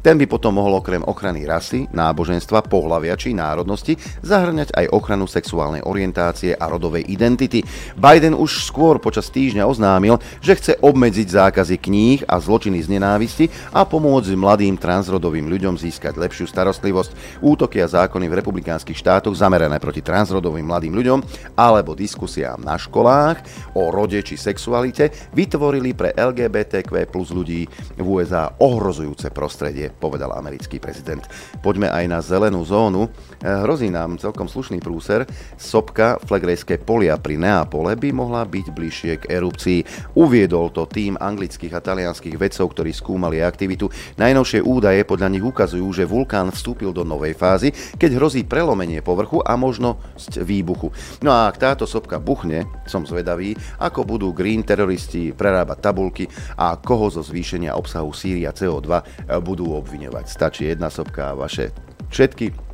Ten 0.04 0.20
by 0.20 0.28
potom 0.28 0.60
mohol 0.60 0.84
okrem 0.84 1.00
ochrany 1.08 1.48
rasy, 1.48 1.88
náboženstva, 1.88 2.68
pohlavia 2.68 3.16
či 3.16 3.32
národnosti 3.32 3.96
zahrňať 4.20 4.76
aj 4.76 4.86
ochranu 4.92 5.24
sexuálnej 5.24 5.86
orientácie 5.86 6.52
a 6.52 6.66
rodovej 6.68 7.08
identity. 7.08 7.64
Biden 7.96 8.36
už 8.36 8.66
skôr 8.66 9.00
počas 9.00 9.32
týždňa 9.32 9.64
oznámil, 9.64 10.20
že 10.42 10.58
chce 10.58 10.72
obmedziť 10.82 11.28
zákazy 11.30 11.76
kníh 11.80 12.20
a 12.26 12.36
zločiny 12.42 12.82
z 12.82 12.98
nenávisti 12.98 13.46
a 13.72 13.86
pomôcť 13.86 14.34
mladým 14.34 14.74
transrodovým 14.76 15.46
ľuďom 15.46 15.78
získať 15.78 16.18
lepšiu 16.18 16.50
starostlivosť. 16.50 17.40
Útoky 17.40 17.78
a 17.80 17.88
zákony 17.88 18.26
v 18.26 18.36
republikánskych 18.42 18.98
štátoch 18.98 19.38
zamerané 19.38 19.78
proti 19.78 20.02
transrodovým 20.02 20.66
mladým 20.66 20.92
ľuďom 20.92 21.18
alebo 21.54 21.94
diskusiám 22.16 22.64
na 22.64 22.80
školách 22.80 23.44
o 23.76 23.92
rode 23.92 24.16
či 24.24 24.40
sexualite 24.40 25.12
vytvorili 25.36 25.92
pre 25.92 26.16
LGBTQ 26.16 27.12
plus 27.12 27.28
ľudí 27.28 27.68
v 28.00 28.06
USA 28.08 28.48
ohrozujúce 28.56 29.28
prostredie, 29.36 29.92
povedal 29.92 30.32
americký 30.32 30.80
prezident. 30.80 31.20
Poďme 31.60 31.92
aj 31.92 32.04
na 32.08 32.24
zelenú 32.24 32.64
zónu. 32.64 33.12
Eh, 33.44 33.52
hrozí 33.68 33.92
nám 33.92 34.16
celkom 34.16 34.48
slušný 34.48 34.80
prúser. 34.80 35.28
Sopka 35.60 36.16
Flegrejské 36.24 36.80
polia 36.80 37.20
pri 37.20 37.36
Neapole 37.36 37.92
by 38.00 38.08
mohla 38.16 38.48
byť 38.48 38.66
bližšie 38.72 39.12
k 39.20 39.36
erupcii. 39.36 39.84
Uviedol 40.16 40.72
to 40.72 40.88
tým 40.88 41.20
anglických 41.20 41.76
a 41.76 41.84
talianských 41.84 42.40
vedcov, 42.40 42.72
ktorí 42.72 42.96
skúmali 42.96 43.44
aktivitu. 43.44 43.92
Najnovšie 44.16 44.64
údaje 44.64 45.04
podľa 45.04 45.28
nich 45.36 45.44
ukazujú, 45.44 45.84
že 45.92 46.08
vulkán 46.08 46.48
vstúpil 46.48 46.96
do 46.96 47.04
novej 47.04 47.36
fázy, 47.36 47.76
keď 48.00 48.16
hrozí 48.16 48.40
prelomenie 48.48 49.04
povrchu 49.04 49.44
a 49.44 49.52
možnosť 49.60 50.40
výbuchu. 50.40 50.88
No 51.20 51.34
a 51.34 51.50
ak 51.50 51.58
táto 51.58 51.84
sopka 51.84 52.05
buchne, 52.22 52.70
som 52.86 53.02
zvedavý, 53.02 53.58
ako 53.82 54.06
budú 54.06 54.30
green 54.30 54.62
teroristi 54.62 55.34
prerábať 55.34 55.78
tabulky 55.82 56.24
a 56.54 56.78
koho 56.78 57.10
zo 57.10 57.26
zvýšenia 57.26 57.74
obsahu 57.74 58.14
síria 58.14 58.54
CO2 58.54 59.02
budú 59.42 59.74
obviňovať. 59.74 60.24
Stačí 60.30 60.70
jedna 60.70 60.88
sopka 60.88 61.34
a 61.34 61.38
vaše 61.38 61.74
všetky 62.06 62.66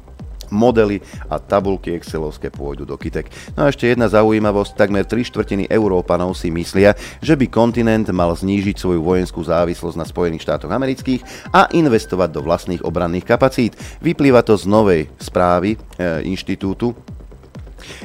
modely 0.53 1.01
a 1.33 1.41
tabulky 1.41 1.97
Excelovské 1.97 2.53
pôjdu 2.53 2.85
do 2.85 3.01
kytek. 3.01 3.33
No 3.57 3.65
a 3.67 3.73
ešte 3.73 3.89
jedna 3.89 4.07
zaujímavosť, 4.13 4.77
takmer 4.77 5.09
3 5.09 5.25
štvrtiny 5.33 5.65
Európanov 5.73 6.37
si 6.37 6.53
myslia, 6.53 6.93
že 7.25 7.35
by 7.35 7.49
kontinent 7.49 8.13
mal 8.13 8.37
znížiť 8.37 8.77
svoju 8.77 9.01
vojenskú 9.01 9.41
závislosť 9.41 9.97
na 9.97 10.05
Spojených 10.05 10.45
štátoch 10.45 10.71
amerických 10.71 11.25
a 11.57 11.73
investovať 11.73 12.29
do 12.31 12.45
vlastných 12.45 12.85
obranných 12.85 13.25
kapacít. 13.25 13.73
Vyplýva 14.05 14.45
to 14.45 14.61
z 14.61 14.69
novej 14.69 15.09
správy 15.17 15.75
e, 15.75 15.79
inštitútu 16.29 16.93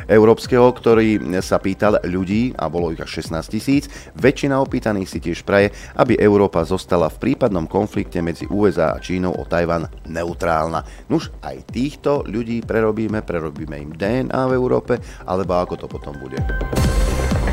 európskeho, 0.09 0.67
ktorý 0.73 1.39
sa 1.41 1.61
pýtal 1.61 2.01
ľudí, 2.03 2.53
a 2.57 2.67
bolo 2.67 2.91
ich 2.91 3.01
až 3.01 3.21
16 3.21 3.53
tisíc, 3.53 3.85
väčšina 4.17 4.57
opýtaných 4.59 5.09
si 5.09 5.19
tiež 5.21 5.45
praje, 5.47 5.71
aby 5.97 6.17
Európa 6.17 6.65
zostala 6.67 7.07
v 7.07 7.31
prípadnom 7.31 7.69
konflikte 7.69 8.19
medzi 8.19 8.49
USA 8.49 8.97
a 8.97 9.01
Čínou 9.01 9.35
o 9.35 9.43
Tajvan 9.45 9.87
neutrálna. 10.07 10.83
Nuž, 11.11 11.29
aj 11.43 11.69
týchto 11.69 12.25
ľudí 12.27 12.63
prerobíme, 12.63 13.23
prerobíme 13.23 13.75
im 13.79 13.91
DNA 13.95 14.41
v 14.49 14.55
Európe, 14.55 14.99
alebo 15.25 15.59
ako 15.59 15.75
to 15.75 15.87
potom 15.89 16.15
bude. 16.17 16.39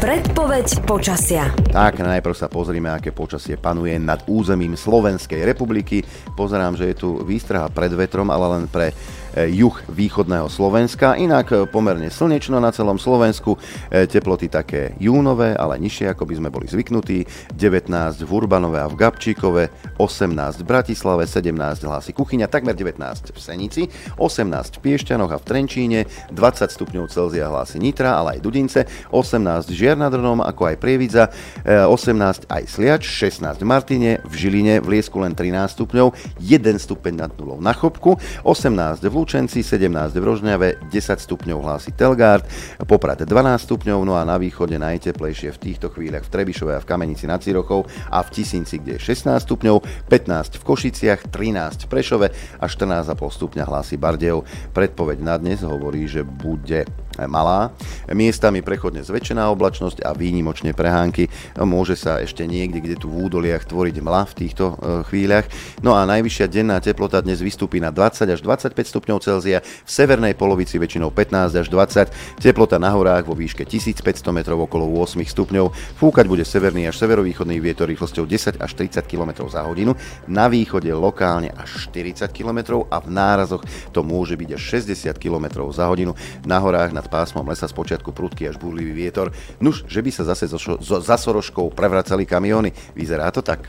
Predpoveď 0.04 0.84
počasia. 0.84 1.48
Tak, 1.72 2.04
najprv 2.04 2.36
sa 2.36 2.52
pozrime, 2.52 2.92
aké 2.92 3.08
počasie 3.08 3.56
panuje 3.56 3.96
nad 3.96 4.20
územím 4.28 4.76
Slovenskej 4.76 5.48
republiky. 5.48 6.04
Pozerám, 6.36 6.76
že 6.76 6.92
je 6.92 7.00
tu 7.00 7.24
výstraha 7.24 7.72
pred 7.72 7.88
vetrom, 7.88 8.28
ale 8.28 8.60
len 8.60 8.64
pre 8.68 8.92
E, 9.34 9.50
juh 9.50 9.74
východného 9.90 10.46
Slovenska. 10.46 11.18
Inak 11.18 11.50
e, 11.50 11.66
pomerne 11.66 12.06
slnečno 12.06 12.62
na 12.62 12.70
celom 12.70 13.02
Slovensku, 13.02 13.58
e, 13.90 14.06
teploty 14.06 14.46
také 14.46 14.94
júnové, 15.02 15.58
ale 15.58 15.74
nižšie 15.82 16.14
ako 16.14 16.22
by 16.22 16.34
sme 16.38 16.48
boli 16.54 16.70
zvyknutí. 16.70 17.26
19 17.58 17.90
v 18.22 18.30
Urbanove 18.30 18.78
a 18.78 18.86
v 18.86 18.94
Gabčíkove, 18.94 19.98
18 19.98 20.62
v 20.62 20.66
Bratislave, 20.70 21.26
17 21.26 21.50
hlási 21.82 22.14
Kuchyňa, 22.14 22.46
takmer 22.46 22.78
19 22.78 23.34
v 23.34 23.38
Senici, 23.42 23.82
18 24.22 24.78
v 24.78 24.80
Piešťanoch 24.86 25.34
a 25.34 25.38
v 25.42 25.44
Trenčíne, 25.50 26.06
20 26.30 26.70
stupňov 26.70 27.10
Celzia 27.10 27.50
hlási 27.50 27.82
Nitra, 27.82 28.14
ale 28.14 28.38
aj 28.38 28.40
Dudince, 28.46 28.86
18 29.10 29.66
Žiar 29.74 29.98
nad 29.98 30.14
Hronom, 30.14 30.46
ako 30.46 30.70
aj 30.70 30.76
Prievidza, 30.78 31.34
18 31.66 32.46
aj 32.46 32.62
Sliač, 32.70 33.02
16 33.02 33.58
v 33.58 33.66
Martine, 33.66 34.10
v 34.22 34.34
Žiline, 34.38 34.74
v 34.78 34.94
Liesku 34.94 35.18
len 35.18 35.34
13 35.34 35.74
stupňov, 35.74 36.38
1 36.38 36.78
stupeň 36.78 37.26
nad 37.26 37.30
nulou 37.34 37.58
na 37.58 37.74
Chopku, 37.74 38.14
18 38.46 39.02
v 39.02 39.23
Lučenci, 39.24 39.64
17 39.64 39.88
v 40.20 40.20
Rožňave, 40.20 40.68
10 40.92 41.00
stupňov 41.00 41.64
hlási 41.64 41.96
Telgard, 41.96 42.44
Poprad 42.84 43.24
12 43.24 43.32
stupňov, 43.56 44.04
no 44.04 44.20
a 44.20 44.22
na 44.28 44.36
východe 44.36 44.76
najteplejšie 44.76 45.48
v 45.48 45.62
týchto 45.64 45.88
chvíľach 45.88 46.28
v 46.28 46.32
Trebišove 46.36 46.76
a 46.76 46.84
v 46.84 46.84
Kamenici 46.84 47.24
nad 47.24 47.40
Cirochou 47.40 47.88
a 48.12 48.20
v 48.20 48.28
Tisinci, 48.28 48.84
kde 48.84 49.00
je 49.00 49.16
16 49.16 49.48
stupňov, 49.48 49.80
15 50.12 50.60
v 50.60 50.62
Košiciach, 50.68 51.32
13 51.32 51.88
v 51.88 51.88
Prešove 51.88 52.26
a 52.60 52.64
14,5 52.68 53.16
stupňa 53.16 53.64
hlási 53.64 53.96
Bardejov. 53.96 54.44
Predpoveď 54.76 55.18
na 55.24 55.40
dnes 55.40 55.64
hovorí, 55.64 56.04
že 56.04 56.20
bude 56.20 56.84
malá. 57.30 57.70
Miestami 58.10 58.60
prechodne 58.60 59.06
zväčšená 59.06 59.46
oblačnosť 59.54 60.02
a 60.02 60.10
výnimočne 60.12 60.74
prehánky. 60.74 61.30
Môže 61.62 61.94
sa 61.94 62.18
ešte 62.18 62.44
niekde, 62.44 62.82
kde 62.82 62.96
tu 62.98 63.06
v 63.08 63.30
údoliach 63.30 63.64
tvoriť 63.64 63.96
mla 64.02 64.26
v 64.28 64.34
týchto 64.34 64.74
e, 64.74 64.74
chvíľach. 65.06 65.46
No 65.80 65.94
a 65.94 66.02
najvyššia 66.04 66.46
denná 66.50 66.82
teplota 66.82 67.22
dnes 67.22 67.38
vystúpi 67.38 67.78
na 67.78 67.94
20 67.94 68.26
až 68.26 68.40
25 68.42 68.74
stupňov 68.74 69.18
Celzia, 69.22 69.62
v 69.62 69.90
severnej 69.90 70.34
polovici 70.34 70.76
väčšinou 70.82 71.14
15 71.14 71.62
až 71.62 71.66
20, 71.70 72.42
teplota 72.42 72.82
na 72.82 72.90
horách 72.90 73.30
vo 73.30 73.38
výške 73.38 73.62
1500 73.62 74.02
metrov 74.34 74.58
okolo 74.66 74.90
8 74.98 75.22
stupňov, 75.22 75.70
fúkať 76.00 76.26
bude 76.26 76.42
severný 76.42 76.90
až 76.90 76.98
severovýchodný 76.98 77.62
vietor 77.62 77.86
rýchlosťou 77.86 78.26
10 78.26 78.58
až 78.58 78.70
30 78.74 79.06
km 79.06 79.46
za 79.46 79.62
hodinu, 79.62 79.94
na 80.26 80.50
východe 80.50 80.90
lokálne 80.90 81.54
až 81.54 81.86
40 81.92 82.32
km 82.34 82.82
a 82.90 82.98
v 82.98 83.08
nárazoch 83.12 83.62
to 83.94 84.00
môže 84.02 84.34
byť 84.34 84.50
až 84.56 84.62
60 84.82 85.14
km 85.20 85.68
za 85.70 85.86
hodinu, 85.86 86.16
na 86.42 86.58
horách 86.58 86.90
na 86.90 87.03
nad 87.04 87.12
pásmom 87.12 87.44
lesa 87.44 87.68
spočiatku 87.68 88.16
prudký 88.16 88.48
až 88.48 88.56
búrlivý 88.56 88.96
vietor. 88.96 89.28
Nuž, 89.60 89.84
že 89.84 90.00
by 90.00 90.08
sa 90.08 90.24
zase 90.24 90.48
zo, 90.48 90.56
zo, 90.56 90.96
za 91.04 91.20
Soroškou 91.20 91.68
prevracali 91.76 92.24
kamiony. 92.24 92.72
Vyzerá 92.96 93.28
to 93.28 93.44
tak. 93.44 93.68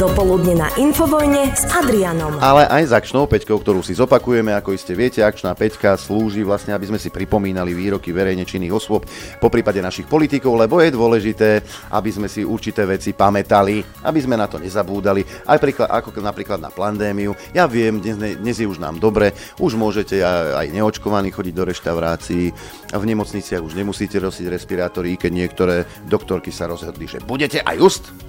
Dopoludne 0.00 0.56
na 0.56 0.68
Infovojne 0.80 1.52
s 1.52 1.68
Adrianom. 1.68 2.40
Ale 2.40 2.64
aj 2.70 2.88
s 2.88 2.92
akčnou 2.92 3.28
peťkou, 3.28 3.60
ktorú 3.60 3.84
si 3.84 3.92
zopakujeme, 3.92 4.56
ako 4.56 4.72
iste 4.72 4.96
viete, 4.96 5.20
akčná 5.20 5.52
peťka 5.52 5.98
slúži 6.00 6.40
vlastne, 6.40 6.72
aby 6.72 6.88
sme 6.88 6.96
si 6.96 7.12
pripomínali 7.12 7.76
výroky 7.76 8.08
verejne 8.08 8.48
činných 8.48 8.72
osôb, 8.72 9.04
po 9.42 9.48
prípade 9.52 9.84
našich 9.84 10.08
politikov, 10.08 10.56
lebo 10.56 10.80
je 10.80 10.94
dôležité, 10.94 11.60
aby 11.92 12.10
sme 12.14 12.28
si 12.32 12.46
určité 12.46 12.88
veci 12.88 13.12
pamätali, 13.12 13.84
aby 14.04 14.20
sme 14.22 14.40
na 14.40 14.48
to 14.48 14.56
nezabúdali, 14.56 15.24
aj 15.44 15.58
príklad, 15.60 15.88
ako 15.92 16.16
napríklad 16.20 16.60
na 16.60 16.72
pandémiu. 16.72 17.36
Ja 17.52 17.68
viem, 17.68 18.00
dnes, 18.00 18.40
dnes 18.40 18.56
je 18.56 18.68
už 18.68 18.80
nám 18.80 18.96
dobre, 18.96 19.36
už 19.60 19.76
môžete 19.76 20.20
aj 20.24 20.68
neočkovaní 20.72 21.28
chodiť 21.32 21.54
do 21.56 21.64
reštaurácií, 21.68 22.44
v 22.92 23.04
nemocniciach 23.04 23.60
už 23.60 23.76
nemusíte 23.76 24.16
nosiť 24.20 24.46
respirátory, 24.48 25.20
keď 25.20 25.30
niektoré 25.32 25.76
doktorky 26.08 26.48
sa 26.48 26.68
rozhodli, 26.68 27.04
že 27.04 27.20
budete 27.24 27.60
aj 27.64 27.76
just 27.76 28.27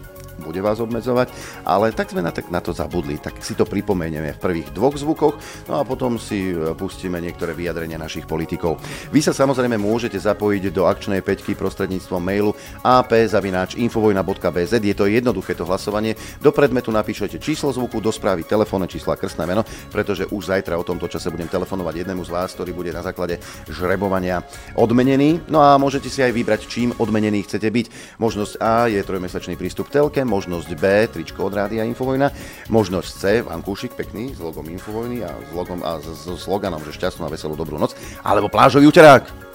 bude 0.50 0.66
vás 0.66 0.82
obmedzovať, 0.82 1.30
ale 1.62 1.94
tak 1.94 2.10
sme 2.10 2.26
na, 2.26 2.34
tak 2.34 2.50
na 2.50 2.58
to 2.58 2.74
zabudli, 2.74 3.22
tak 3.22 3.38
si 3.46 3.54
to 3.54 3.70
pripomenieme 3.70 4.34
v 4.34 4.42
prvých 4.42 4.74
dvoch 4.74 4.98
zvukoch, 4.98 5.38
no 5.70 5.74
a 5.78 5.86
potom 5.86 6.18
si 6.18 6.50
e, 6.50 6.74
pustíme 6.74 7.22
niektoré 7.22 7.54
vyjadrenia 7.54 8.02
našich 8.02 8.26
politikov. 8.26 8.82
Vy 9.14 9.22
sa 9.22 9.30
samozrejme 9.30 9.78
môžete 9.78 10.18
zapojiť 10.18 10.74
do 10.74 10.90
akčnej 10.90 11.22
peťky 11.22 11.54
prostredníctvom 11.54 12.18
mailu 12.18 12.58
ap.infovojna.bz, 12.82 14.74
je 14.74 14.96
to 14.98 15.06
jednoduché 15.06 15.54
to 15.54 15.70
hlasovanie, 15.70 16.18
do 16.42 16.50
predmetu 16.50 16.90
napíšete 16.90 17.38
číslo 17.38 17.70
zvuku, 17.70 18.02
do 18.02 18.10
správy 18.10 18.42
telefónne 18.42 18.90
čísla 18.90 19.14
krstné 19.20 19.46
meno, 19.46 19.62
pretože 19.94 20.26
už 20.34 20.50
zajtra 20.50 20.82
o 20.82 20.88
tomto 20.88 21.06
čase 21.06 21.30
budem 21.30 21.46
telefonovať 21.46 22.02
jednému 22.02 22.26
z 22.26 22.34
vás, 22.34 22.50
ktorý 22.58 22.74
bude 22.74 22.90
na 22.90 23.06
základe 23.06 23.38
žrebovania 23.70 24.42
odmenený. 24.74 25.46
No 25.46 25.62
a 25.62 25.78
môžete 25.78 26.10
si 26.10 26.26
aj 26.26 26.34
vybrať, 26.34 26.66
čím 26.66 26.90
odmenený 26.98 27.46
chcete 27.46 27.70
byť. 27.70 28.18
Možnosť 28.18 28.54
A 28.58 28.90
je 28.90 29.06
trojmesačný 29.06 29.60
prístup 29.60 29.92
telke, 29.92 30.24
možnosť 30.40 30.72
B, 30.80 30.86
tričko 31.12 31.52
od 31.52 31.60
Rádia 31.60 31.84
Infovojna, 31.84 32.32
možnosť 32.72 33.10
C, 33.12 33.24
vankúšik 33.44 33.92
pekný 33.92 34.32
s 34.32 34.40
logom 34.40 34.64
Infovojny 34.72 35.20
a 35.28 35.36
s, 35.36 35.52
logom, 35.52 35.84
a 35.84 36.00
so 36.00 36.40
sloganom, 36.40 36.80
že 36.88 36.96
šťastnú 36.96 37.28
a 37.28 37.34
veselú 37.36 37.60
dobrú 37.60 37.76
noc, 37.76 37.92
alebo 38.24 38.48
plážový 38.48 38.88
uterák 38.88 39.50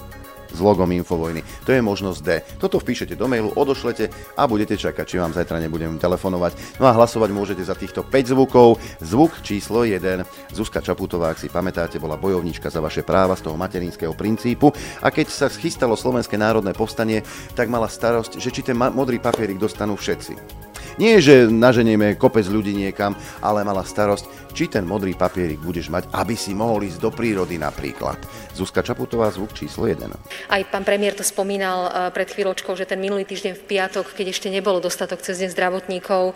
s 0.55 0.59
logom 0.63 0.87
Infovojny. 0.95 1.43
To 1.67 1.75
je 1.75 1.83
možnosť 1.83 2.19
D. 2.23 2.29
Toto 2.55 2.79
vpíšete 2.79 3.19
do 3.19 3.27
mailu, 3.27 3.51
odošlete 3.51 4.07
a 4.39 4.47
budete 4.47 4.79
čakať, 4.79 5.03
či 5.03 5.19
vám 5.19 5.35
zajtra 5.35 5.59
nebudem 5.59 5.99
telefonovať. 5.99 6.79
No 6.79 6.87
a 6.87 6.95
hlasovať 6.95 7.29
môžete 7.35 7.63
za 7.67 7.75
týchto 7.75 8.07
5 8.07 8.31
zvukov. 8.31 8.79
Zvuk 9.03 9.43
číslo 9.43 9.83
1. 9.83 10.23
Zuzka 10.55 10.79
Čaputová, 10.79 11.35
ak 11.35 11.43
si 11.43 11.51
pamätáte, 11.51 11.99
bola 11.99 12.15
bojovníčka 12.15 12.71
za 12.71 12.79
vaše 12.79 13.03
práva 13.03 13.35
z 13.35 13.51
toho 13.51 13.59
materinského 13.59 14.15
princípu 14.15 14.71
a 15.03 15.11
keď 15.11 15.27
sa 15.27 15.47
schystalo 15.51 15.99
Slovenské 15.99 16.39
národné 16.39 16.71
povstanie, 16.71 17.19
tak 17.51 17.67
mala 17.67 17.91
starosť, 17.91 18.39
že 18.39 18.49
či 18.55 18.63
ten 18.63 18.79
modrý 18.79 19.19
papierik 19.19 19.59
dostanú 19.59 19.99
všetci. 19.99 20.64
Nie, 20.95 21.19
že 21.19 21.51
naženieme 21.51 22.15
kopec 22.15 22.47
ľudí 22.47 22.71
niekam, 22.71 23.19
ale 23.43 23.67
mala 23.67 23.83
starosť, 23.83 24.44
či 24.55 24.71
ten 24.71 24.87
modrý 24.87 25.19
papierik 25.19 25.59
budeš 25.59 25.91
mať, 25.91 26.07
aby 26.15 26.39
si 26.39 26.55
mohol 26.55 26.87
ísť 26.87 27.03
do 27.03 27.11
prírody 27.11 27.59
napríklad. 27.59 28.15
Zuzka 28.55 28.79
Čaputová, 28.79 29.27
zvuk 29.27 29.51
číslo 29.51 29.83
1. 29.83 29.99
Aj 30.47 30.61
pán 30.71 30.87
premiér 30.87 31.11
to 31.11 31.27
spomínal 31.27 31.91
e, 31.91 32.15
pred 32.15 32.31
chvíľočkou, 32.31 32.71
že 32.79 32.87
ten 32.87 32.95
minulý 32.95 33.27
týždeň 33.27 33.51
v 33.59 33.67
piatok, 33.67 34.15
keď 34.15 34.31
ešte 34.31 34.47
nebolo 34.47 34.79
dostatok 34.79 35.19
cez 35.19 35.43
deň 35.43 35.51
zdravotníkov, 35.51 36.31
e, 36.31 36.33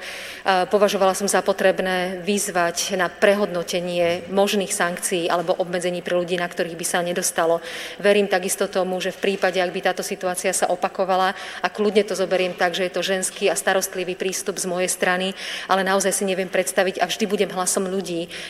považovala 0.68 1.16
som 1.16 1.32
za 1.32 1.40
potrebné 1.40 2.20
vyzvať 2.28 3.00
na 3.00 3.08
prehodnotenie 3.08 4.28
možných 4.28 4.76
sankcií 4.76 5.32
alebo 5.32 5.56
obmedzení 5.56 6.04
pre 6.04 6.20
ľudí, 6.20 6.36
na 6.36 6.52
ktorých 6.52 6.76
by 6.76 6.86
sa 6.86 7.00
nedostalo. 7.00 7.64
Verím 8.04 8.28
takisto 8.28 8.68
tomu, 8.68 9.00
že 9.00 9.16
v 9.16 9.32
prípade, 9.32 9.64
ak 9.64 9.72
by 9.72 9.80
táto 9.80 10.04
situácia 10.04 10.52
sa 10.52 10.68
opakovala, 10.68 11.32
a 11.64 11.68
kľudne 11.72 12.04
to 12.04 12.20
zoberiem 12.20 12.52
tak, 12.52 12.76
že 12.76 12.90
je 12.90 12.96
to 13.00 13.06
ženský 13.06 13.48
a 13.48 13.56
starostlivý 13.56 14.20
prístup 14.20 14.60
z 14.60 14.68
mojej 14.68 14.92
strany, 14.92 15.32
ale 15.72 15.88
naozaj 15.88 16.12
si 16.12 16.28
neviem 16.28 16.52
predstaviť 16.52 17.00
a 17.00 17.08
vždy 17.08 17.26
budem 17.30 17.52
hlasom 17.54 17.88
ľudí, 17.88 18.09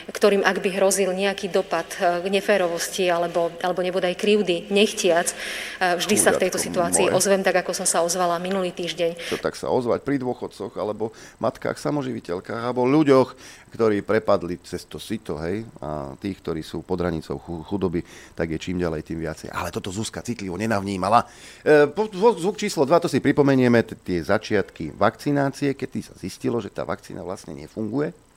ktorým 0.10 0.42
ak 0.46 0.58
by 0.64 0.70
hrozil 0.80 1.12
nejaký 1.14 1.52
dopad 1.52 1.88
k 2.00 2.26
e, 2.26 2.32
neférovosti 2.32 3.08
alebo 3.10 3.52
alebo 3.60 3.80
nebodaj 3.84 4.16
krivdy, 4.16 4.72
nechtiac, 4.72 5.32
vždy 5.80 6.16
sa 6.16 6.32
v 6.36 6.48
tejto 6.48 6.60
situácii 6.60 7.08
moje. 7.10 7.16
ozvem 7.16 7.42
tak, 7.44 7.62
ako 7.64 7.72
som 7.76 7.88
sa 7.88 8.02
ozvala 8.04 8.40
minulý 8.40 8.72
týždeň. 8.72 9.30
Čo 9.30 9.38
tak 9.40 9.56
sa 9.60 9.72
ozvať 9.72 10.04
pri 10.04 10.20
dôchodcoch, 10.20 10.76
alebo 10.80 11.12
matkách, 11.44 11.76
samoživiteľkách, 11.76 12.62
alebo 12.62 12.88
ľuďoch, 12.88 13.36
ktorí 13.70 14.02
prepadli 14.02 14.58
cez 14.66 14.88
to 14.90 14.98
sito, 14.98 15.38
hej, 15.44 15.68
a 15.84 16.18
tých, 16.18 16.42
ktorí 16.42 16.62
sú 16.66 16.82
pod 16.82 17.00
hranicou 17.04 17.38
chudoby, 17.68 18.02
tak 18.34 18.50
je 18.56 18.60
čím 18.60 18.82
ďalej, 18.82 19.06
tým 19.06 19.20
viacej. 19.22 19.54
Ale 19.54 19.70
toto 19.70 19.94
Zuzka 19.94 20.26
citlivo 20.26 20.58
nenavnímala. 20.58 21.28
E, 21.62 21.86
zvuk 22.16 22.58
číslo 22.58 22.88
2, 22.88 23.06
to 23.06 23.12
si 23.12 23.22
pripomenieme, 23.22 23.86
tie 23.86 24.20
začiatky 24.24 24.96
vakcinácie, 24.96 25.78
keď 25.78 25.90
sa 26.02 26.16
zistilo, 26.18 26.58
že 26.64 26.74
tá 26.74 26.88
vakcína 26.88 27.22
vlastne 27.22 27.54
nefunguje 27.54 28.29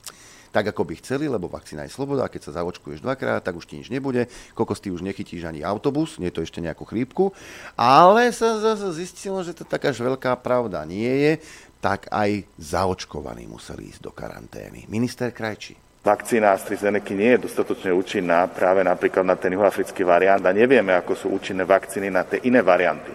tak, 0.52 0.68
ako 0.68 0.84
by 0.84 1.00
chceli, 1.00 1.26
lebo 1.32 1.48
vakcína 1.48 1.88
je 1.88 1.96
sloboda 1.96 2.28
keď 2.28 2.52
sa 2.52 2.60
zaočkuješ 2.60 3.00
dvakrát, 3.00 3.40
tak 3.40 3.56
už 3.56 3.64
ti 3.64 3.80
nič 3.80 3.88
nebude. 3.88 4.28
Kokos 4.52 4.84
ty 4.84 4.92
už 4.92 5.00
nechytíš 5.00 5.48
ani 5.48 5.64
autobus, 5.64 6.20
nie 6.20 6.28
to 6.28 6.44
ešte 6.44 6.60
nejakú 6.60 6.84
chrípku. 6.84 7.32
Ale 7.74 8.28
sa 8.36 8.60
zase 8.60 8.92
zistilo, 8.92 9.40
že 9.40 9.56
to 9.56 9.64
taká 9.64 9.90
veľká 9.90 10.36
pravda 10.44 10.84
nie 10.84 11.08
je, 11.08 11.32
tak 11.80 12.06
aj 12.12 12.46
zaočkovaní 12.60 13.48
museli 13.48 13.90
ísť 13.90 14.00
do 14.04 14.12
karantény. 14.14 14.86
Minister 14.86 15.32
Krajčí. 15.32 15.74
Vakcína 16.02 16.54
AstraZeneca 16.58 17.14
nie 17.14 17.30
je 17.38 17.46
dostatočne 17.46 17.94
účinná 17.94 18.50
práve 18.50 18.82
napríklad 18.82 19.22
na 19.22 19.38
ten 19.38 19.54
juhoafrický 19.54 20.02
variant 20.02 20.42
a 20.42 20.50
nevieme, 20.50 20.90
ako 20.98 21.14
sú 21.14 21.26
účinné 21.30 21.62
vakcíny 21.62 22.10
na 22.10 22.26
tie 22.26 22.42
iné 22.42 22.58
varianty. 22.58 23.14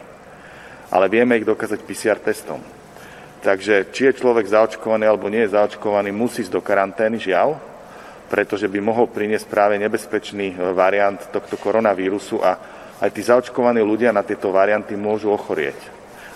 Ale 0.87 1.11
vieme 1.11 1.35
ich 1.35 1.43
dokázať 1.43 1.83
PCR 1.83 2.19
testom. 2.23 2.76
Takže 3.37 3.93
či 3.93 4.09
je 4.09 4.17
človek 4.17 4.49
zaočkovaný 4.49 5.05
alebo 5.05 5.29
nie 5.29 5.45
je 5.45 5.53
zaočkovaný, 5.53 6.09
musí 6.09 6.41
ísť 6.41 6.57
do 6.57 6.61
karantény, 6.61 7.21
žiaľ, 7.21 7.57
pretože 8.27 8.65
by 8.65 8.79
mohol 8.81 9.07
priniesť 9.07 9.45
práve 9.47 9.77
nebezpečný 9.77 10.53
e, 10.53 10.55
variant 10.73 11.21
tohto 11.29 11.55
koronavírusu 11.55 12.41
a 12.41 12.57
aj 12.97 13.09
tí 13.13 13.21
zaočkovaní 13.21 13.79
ľudia 13.85 14.09
na 14.09 14.25
tieto 14.25 14.49
varianty 14.49 14.97
môžu 14.97 15.29
ochorieť. 15.29 15.77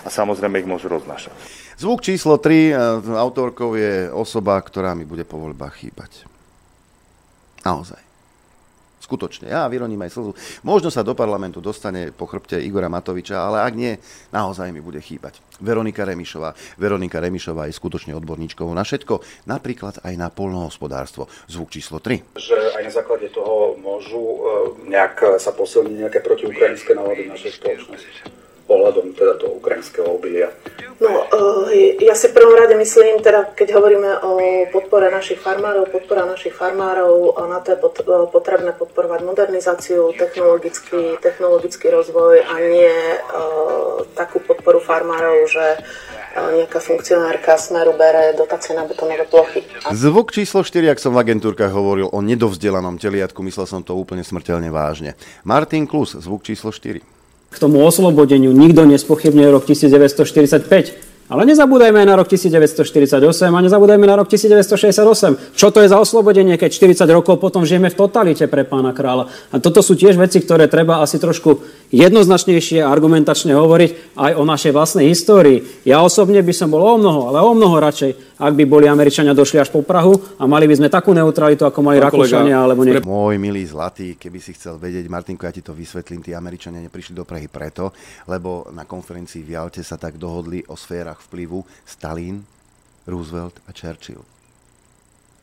A 0.02 0.08
samozrejme 0.10 0.62
ich 0.62 0.68
môžu 0.70 0.90
roznášať. 0.90 1.34
Zvuk 1.76 2.02
číslo 2.06 2.38
3, 2.38 2.70
e, 2.70 2.74
autorkou 3.18 3.74
je 3.74 4.06
osoba, 4.14 4.56
ktorá 4.62 4.94
mi 4.94 5.02
bude 5.02 5.26
po 5.26 5.42
voľbách 5.42 5.74
chýbať. 5.82 6.24
Naozaj. 7.66 8.11
Skutočne, 9.12 9.52
ja 9.52 9.68
vyroním 9.68 10.00
aj 10.08 10.16
slzu. 10.16 10.32
Možno 10.64 10.88
sa 10.88 11.04
do 11.04 11.12
parlamentu 11.12 11.60
dostane 11.60 12.16
po 12.16 12.24
chrbte 12.24 12.56
Igora 12.56 12.88
Matoviča, 12.88 13.44
ale 13.44 13.60
ak 13.60 13.76
nie, 13.76 13.92
naozaj 14.32 14.72
mi 14.72 14.80
bude 14.80 15.04
chýbať. 15.04 15.36
Veronika 15.60 16.08
Remišová. 16.08 16.56
Veronika 16.80 17.20
Remišová 17.20 17.68
je 17.68 17.76
skutočne 17.76 18.16
odborníčkou 18.16 18.64
na 18.72 18.80
všetko, 18.80 19.44
napríklad 19.44 20.00
aj 20.00 20.16
na 20.16 20.32
polnohospodárstvo. 20.32 21.28
Zvuk 21.44 21.68
číslo 21.76 22.00
3. 22.00 22.40
Že 22.40 22.56
aj 22.80 22.82
na 22.88 22.92
základe 22.96 23.28
toho 23.28 23.76
môžu 23.76 24.16
e, 24.16 24.40
nejak 24.88 25.36
sa 25.36 25.52
posilniť 25.52 26.08
nejaké 26.08 26.24
protiukrajinské 26.24 26.96
nálady 26.96 27.28
našej 27.28 27.60
spoločnosti 27.60 28.41
ohľadom 28.68 29.14
teda 29.14 29.38
toho 29.38 29.58
ukrajinského 29.58 30.08
obilia? 30.08 30.50
No, 31.02 31.26
eh, 31.26 31.98
ja 31.98 32.14
si 32.14 32.30
v 32.30 32.36
prvom 32.38 32.54
rade 32.54 32.78
myslím, 32.78 33.18
teda 33.18 33.54
keď 33.58 33.74
hovoríme 33.74 34.10
o 34.22 34.30
podpore 34.70 35.10
našich 35.10 35.42
farmárov, 35.42 35.90
podpora 35.90 36.22
našich 36.22 36.54
farmárov, 36.54 37.34
na 37.50 37.58
to 37.58 37.74
je 37.74 37.78
eh, 37.78 38.26
potrebné 38.30 38.70
podporovať 38.78 39.20
modernizáciu, 39.26 40.14
technologický, 40.14 41.18
technologický 41.18 41.90
rozvoj 41.90 42.46
a 42.46 42.54
nie 42.62 42.94
uh, 42.94 44.06
takú 44.14 44.38
podporu 44.42 44.78
farmárov, 44.78 45.46
že 45.50 45.64
nejaká 46.32 46.80
funkcionárka 46.80 47.60
Smeru 47.60 47.92
bere 47.92 48.32
dotácie 48.32 48.72
na 48.72 48.88
betonové 48.88 49.28
plochy. 49.28 49.60
Zvuk 49.92 50.32
číslo 50.32 50.64
4, 50.64 50.96
ak 50.96 51.02
som 51.02 51.12
v 51.12 51.20
agentúrkach 51.28 51.68
hovoril 51.68 52.08
o 52.08 52.18
nedovzdelanom 52.24 52.96
teliatku, 52.96 53.44
myslel 53.44 53.68
som 53.68 53.84
to 53.84 53.92
úplne 53.92 54.24
smrteľne 54.24 54.72
vážne. 54.72 55.12
Martin 55.44 55.84
Klus, 55.84 56.16
zvuk 56.16 56.40
číslo 56.40 56.72
4. 56.72 57.21
K 57.52 57.56
tomu 57.60 57.84
oslobodeniu 57.84 58.50
nikto 58.56 58.88
nespochybňuje 58.88 59.48
rok 59.52 59.68
1945. 59.68 61.12
Ale 61.32 61.48
nezabúdajme 61.48 62.04
aj 62.04 62.08
na 62.12 62.16
rok 62.20 62.28
1948 62.28 63.16
a 63.48 63.60
nezabúdajme 63.64 64.04
na 64.04 64.20
rok 64.20 64.28
1968. 64.28 65.56
Čo 65.56 65.72
to 65.72 65.80
je 65.80 65.88
za 65.88 65.96
oslobodenie, 65.96 66.60
keď 66.60 66.98
40 66.98 67.08
rokov 67.08 67.40
potom 67.40 67.64
žijeme 67.64 67.88
v 67.88 67.96
totalite 67.96 68.44
pre 68.52 68.68
pána 68.68 68.92
kráľa. 68.92 69.32
A 69.48 69.56
toto 69.56 69.80
sú 69.80 69.96
tiež 69.96 70.20
veci, 70.20 70.44
ktoré 70.44 70.68
treba 70.68 71.00
asi 71.00 71.16
trošku 71.16 71.64
jednoznačnejšie 71.92 72.80
a 72.80 72.88
argumentačne 72.88 73.52
hovoriť 73.52 74.16
aj 74.16 74.32
o 74.40 74.42
našej 74.48 74.72
vlastnej 74.72 75.12
histórii. 75.12 75.60
Ja 75.84 76.00
osobne 76.00 76.40
by 76.40 76.54
som 76.56 76.72
bol 76.72 76.80
o 76.80 76.96
mnoho, 76.96 77.28
ale 77.28 77.44
o 77.44 77.52
mnoho 77.52 77.76
radšej, 77.78 78.40
ak 78.40 78.52
by 78.56 78.64
boli 78.64 78.88
Američania 78.88 79.36
došli 79.36 79.60
až 79.60 79.68
po 79.68 79.84
Prahu 79.84 80.40
a 80.40 80.48
mali 80.48 80.64
by 80.64 80.80
sme 80.80 80.88
takú 80.88 81.12
neutralitu, 81.12 81.68
ako 81.68 81.84
mali 81.84 82.00
Rakúšania 82.00 82.56
alebo 82.56 82.82
nie. 82.82 82.96
Môj 83.04 83.36
milý 83.36 83.68
zlatý, 83.68 84.16
keby 84.16 84.40
si 84.40 84.56
chcel 84.56 84.80
vedieť, 84.80 85.04
Martinko, 85.06 85.44
ja 85.44 85.52
ti 85.52 85.60
to 85.60 85.76
vysvetlím, 85.76 86.24
tí 86.24 86.32
Američania 86.32 86.80
neprišli 86.80 87.12
do 87.12 87.28
Prahy 87.28 87.46
preto, 87.46 87.92
lebo 88.26 88.72
na 88.72 88.88
konferencii 88.88 89.44
v 89.44 89.54
Jalte 89.54 89.84
sa 89.84 90.00
tak 90.00 90.16
dohodli 90.16 90.64
o 90.72 90.74
sférach 90.74 91.20
vplyvu 91.28 91.60
Stalin, 91.84 92.40
Roosevelt 93.04 93.60
a 93.68 93.70
Churchill. 93.76 94.24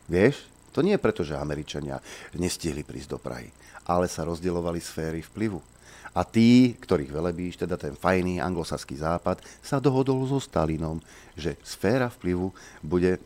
Vieš, 0.10 0.50
to 0.74 0.82
nie 0.82 0.98
je 0.98 1.02
preto, 1.02 1.22
že 1.22 1.38
Američania 1.38 2.02
nestihli 2.34 2.82
prísť 2.82 3.14
do 3.14 3.20
Prahy, 3.22 3.52
ale 3.86 4.10
sa 4.10 4.26
rozdielovali 4.26 4.82
sféry 4.82 5.22
vplyvu. 5.22 5.62
A 6.14 6.26
tí, 6.26 6.74
ktorých 6.76 7.14
velebíš, 7.14 7.62
teda 7.62 7.78
ten 7.78 7.94
fajný 7.94 8.42
anglosaský 8.42 8.98
západ, 8.98 9.42
sa 9.62 9.78
dohodol 9.78 10.26
so 10.26 10.42
Stalinom, 10.42 10.98
že 11.40 11.56
sféra 11.64 12.12
vplyvu 12.12 12.52
bude 12.84 13.16
e, 13.16 13.20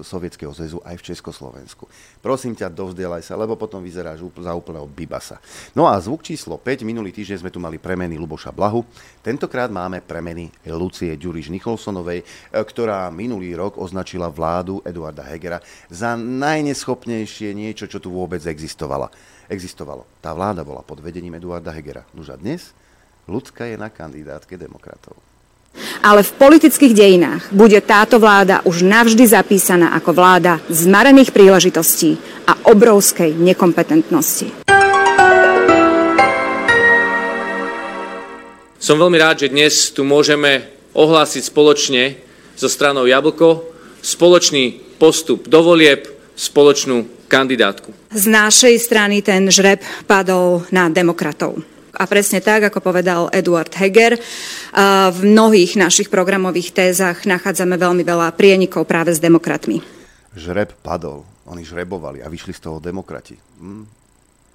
Sovietskeho 0.00 0.50
zväzu 0.56 0.80
aj 0.80 0.96
v 0.96 1.06
Československu. 1.12 1.84
Prosím 2.24 2.56
ťa, 2.56 2.72
dovzdielaj 2.72 3.20
sa, 3.20 3.36
lebo 3.36 3.60
potom 3.60 3.84
vyzeráš 3.84 4.24
za 4.40 4.52
úplného 4.56 4.88
bibasa. 4.88 5.36
No 5.76 5.84
a 5.84 5.98
zvuk 6.00 6.24
číslo 6.24 6.56
5, 6.56 6.86
minulý 6.88 7.12
týždeň 7.12 7.44
sme 7.44 7.52
tu 7.52 7.60
mali 7.60 7.76
premeny 7.76 8.16
Luboša 8.16 8.50
Blahu. 8.50 8.86
Tentokrát 9.20 9.68
máme 9.68 10.00
premeny 10.00 10.48
Lucie 10.72 11.12
Ďuriš 11.20 11.52
Nicholsonovej, 11.52 12.24
e, 12.24 12.26
ktorá 12.56 13.12
minulý 13.12 13.52
rok 13.52 13.76
označila 13.76 14.32
vládu 14.32 14.80
Eduarda 14.86 15.22
Hegera 15.28 15.60
za 15.92 16.16
najneschopnejšie 16.16 17.52
niečo, 17.52 17.84
čo 17.84 18.00
tu 18.00 18.08
vôbec 18.08 18.40
existovalo. 18.48 19.12
Existovalo. 19.52 20.08
Tá 20.24 20.32
vláda 20.32 20.64
bola 20.64 20.80
pod 20.80 21.04
vedením 21.04 21.36
Eduarda 21.36 21.68
Hegera. 21.68 22.08
Nuž 22.16 22.32
a 22.32 22.40
dnes 22.40 22.72
ľudská 23.28 23.68
je 23.68 23.76
na 23.76 23.92
kandidátke 23.92 24.56
demokratov. 24.56 25.14
Ale 26.04 26.20
v 26.20 26.32
politických 26.36 26.92
dejinách 26.92 27.42
bude 27.52 27.80
táto 27.80 28.20
vláda 28.20 28.60
už 28.68 28.84
navždy 28.84 29.24
zapísaná 29.24 29.96
ako 29.96 30.12
vláda 30.12 30.60
zmarených 30.68 31.32
príležitostí 31.32 32.20
a 32.44 32.68
obrovskej 32.68 33.32
nekompetentnosti. 33.32 34.52
Som 38.82 38.98
veľmi 38.98 39.16
rád, 39.16 39.46
že 39.46 39.52
dnes 39.54 39.94
tu 39.94 40.02
môžeme 40.02 40.66
ohlásiť 40.92 41.42
spoločne 41.46 42.18
so 42.58 42.66
stranou 42.66 43.06
Jablko 43.06 43.72
spoločný 44.02 44.98
postup 44.98 45.46
do 45.46 45.62
volieb, 45.62 46.10
spoločnú 46.36 47.28
kandidátku. 47.28 47.92
Z 48.12 48.26
našej 48.28 48.74
strany 48.80 49.24
ten 49.24 49.48
žreb 49.48 49.80
padol 50.04 50.64
na 50.72 50.92
demokratov. 50.92 51.60
A 51.92 52.08
presne 52.08 52.40
tak, 52.40 52.72
ako 52.72 52.80
povedal 52.80 53.28
Eduard 53.36 53.68
Heger, 53.76 54.16
v 55.12 55.20
mnohých 55.22 55.76
našich 55.76 56.08
programových 56.08 56.72
tézach 56.72 57.28
nachádzame 57.28 57.76
veľmi 57.76 58.00
veľa 58.00 58.32
prienikov 58.32 58.88
práve 58.88 59.12
s 59.12 59.20
demokratmi. 59.20 59.84
Žreb 60.32 60.80
padol, 60.80 61.28
oni 61.44 61.60
žrebovali 61.60 62.24
a 62.24 62.32
vyšli 62.32 62.56
z 62.56 62.60
toho 62.64 62.80
demokrati. 62.80 63.36
Hm? 63.36 63.84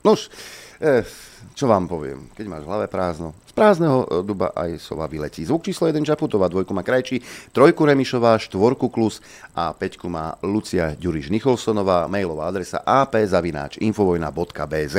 Nož, 0.02 0.34
eh, 0.82 1.06
čo 1.54 1.70
vám 1.70 1.88
poviem, 1.88 2.28
keď 2.36 2.46
máš 2.50 2.66
hlave 2.68 2.88
prázdno, 2.92 3.32
z 3.48 3.54
prázdneho 3.56 4.04
e, 4.04 4.08
duba 4.28 4.52
aj 4.52 4.76
sova 4.82 5.08
vyletí. 5.08 5.46
Zvuk 5.48 5.64
číslo 5.64 5.88
1 5.88 6.04
Čaputová, 6.04 6.52
dvojku 6.52 6.76
má 6.76 6.84
Krajčí, 6.84 7.24
trojku 7.56 7.88
Remišová, 7.88 8.36
štvorku 8.42 8.90
Klus 8.92 9.24
a 9.56 9.72
peťku 9.72 10.12
má 10.12 10.36
Lucia 10.44 10.92
Ďuriš 11.00 11.32
Nicholsonová, 11.32 12.12
mailová 12.12 12.52
adresa 12.52 12.84
apzavináč.infovojna.bz. 12.84 14.96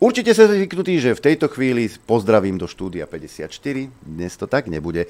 Určite 0.00 0.32
sa 0.32 0.48
zvyknutí, 0.48 0.96
že 0.96 1.12
v 1.12 1.20
tejto 1.20 1.52
chvíli 1.52 1.84
pozdravím 2.08 2.56
do 2.56 2.64
štúdia 2.64 3.04
54. 3.04 3.52
Dnes 4.00 4.32
to 4.32 4.48
tak 4.48 4.72
nebude. 4.72 5.04
E, 5.04 5.08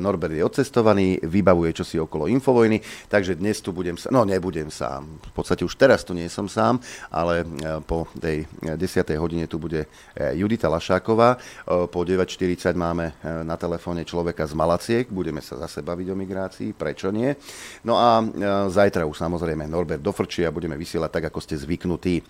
Norbert 0.00 0.32
je 0.32 0.40
odcestovaný, 0.40 1.20
vybavuje 1.20 1.76
čosi 1.76 2.00
okolo 2.00 2.24
Infovojny, 2.24 2.80
takže 3.12 3.36
dnes 3.36 3.60
tu 3.60 3.76
budem 3.76 4.00
sám. 4.00 4.16
No, 4.16 4.24
nebudem 4.24 4.72
sám. 4.72 5.20
V 5.20 5.32
podstate 5.36 5.68
už 5.68 5.76
teraz 5.76 6.00
tu 6.00 6.16
nie 6.16 6.32
som 6.32 6.48
sám, 6.48 6.80
ale 7.12 7.44
e, 7.44 7.76
po 7.84 8.08
tej 8.16 8.48
10. 8.64 8.80
hodine 9.20 9.44
tu 9.44 9.60
bude 9.60 9.84
e, 9.84 9.88
Judita 10.32 10.72
Lašáková. 10.72 11.36
E, 11.36 11.84
po 11.84 12.00
9.40 12.00 12.72
máme 12.72 13.12
na 13.44 13.60
telefóne 13.60 14.00
človeka 14.08 14.48
z 14.48 14.56
Malaciek. 14.56 15.12
Budeme 15.12 15.44
sa 15.44 15.60
zase 15.60 15.84
baviť 15.84 16.08
o 16.08 16.16
migrácii, 16.16 16.72
prečo 16.72 17.12
nie. 17.12 17.36
No 17.84 18.00
a 18.00 18.24
zajtra 18.72 19.04
už 19.04 19.20
samozrejme 19.20 19.68
Norbert 19.68 20.00
dofrčí 20.00 20.40
a 20.48 20.56
budeme 20.56 20.80
vysielať 20.80 21.20
tak, 21.20 21.24
ako 21.28 21.44
ste 21.44 21.60
zvyknutí. 21.60 22.24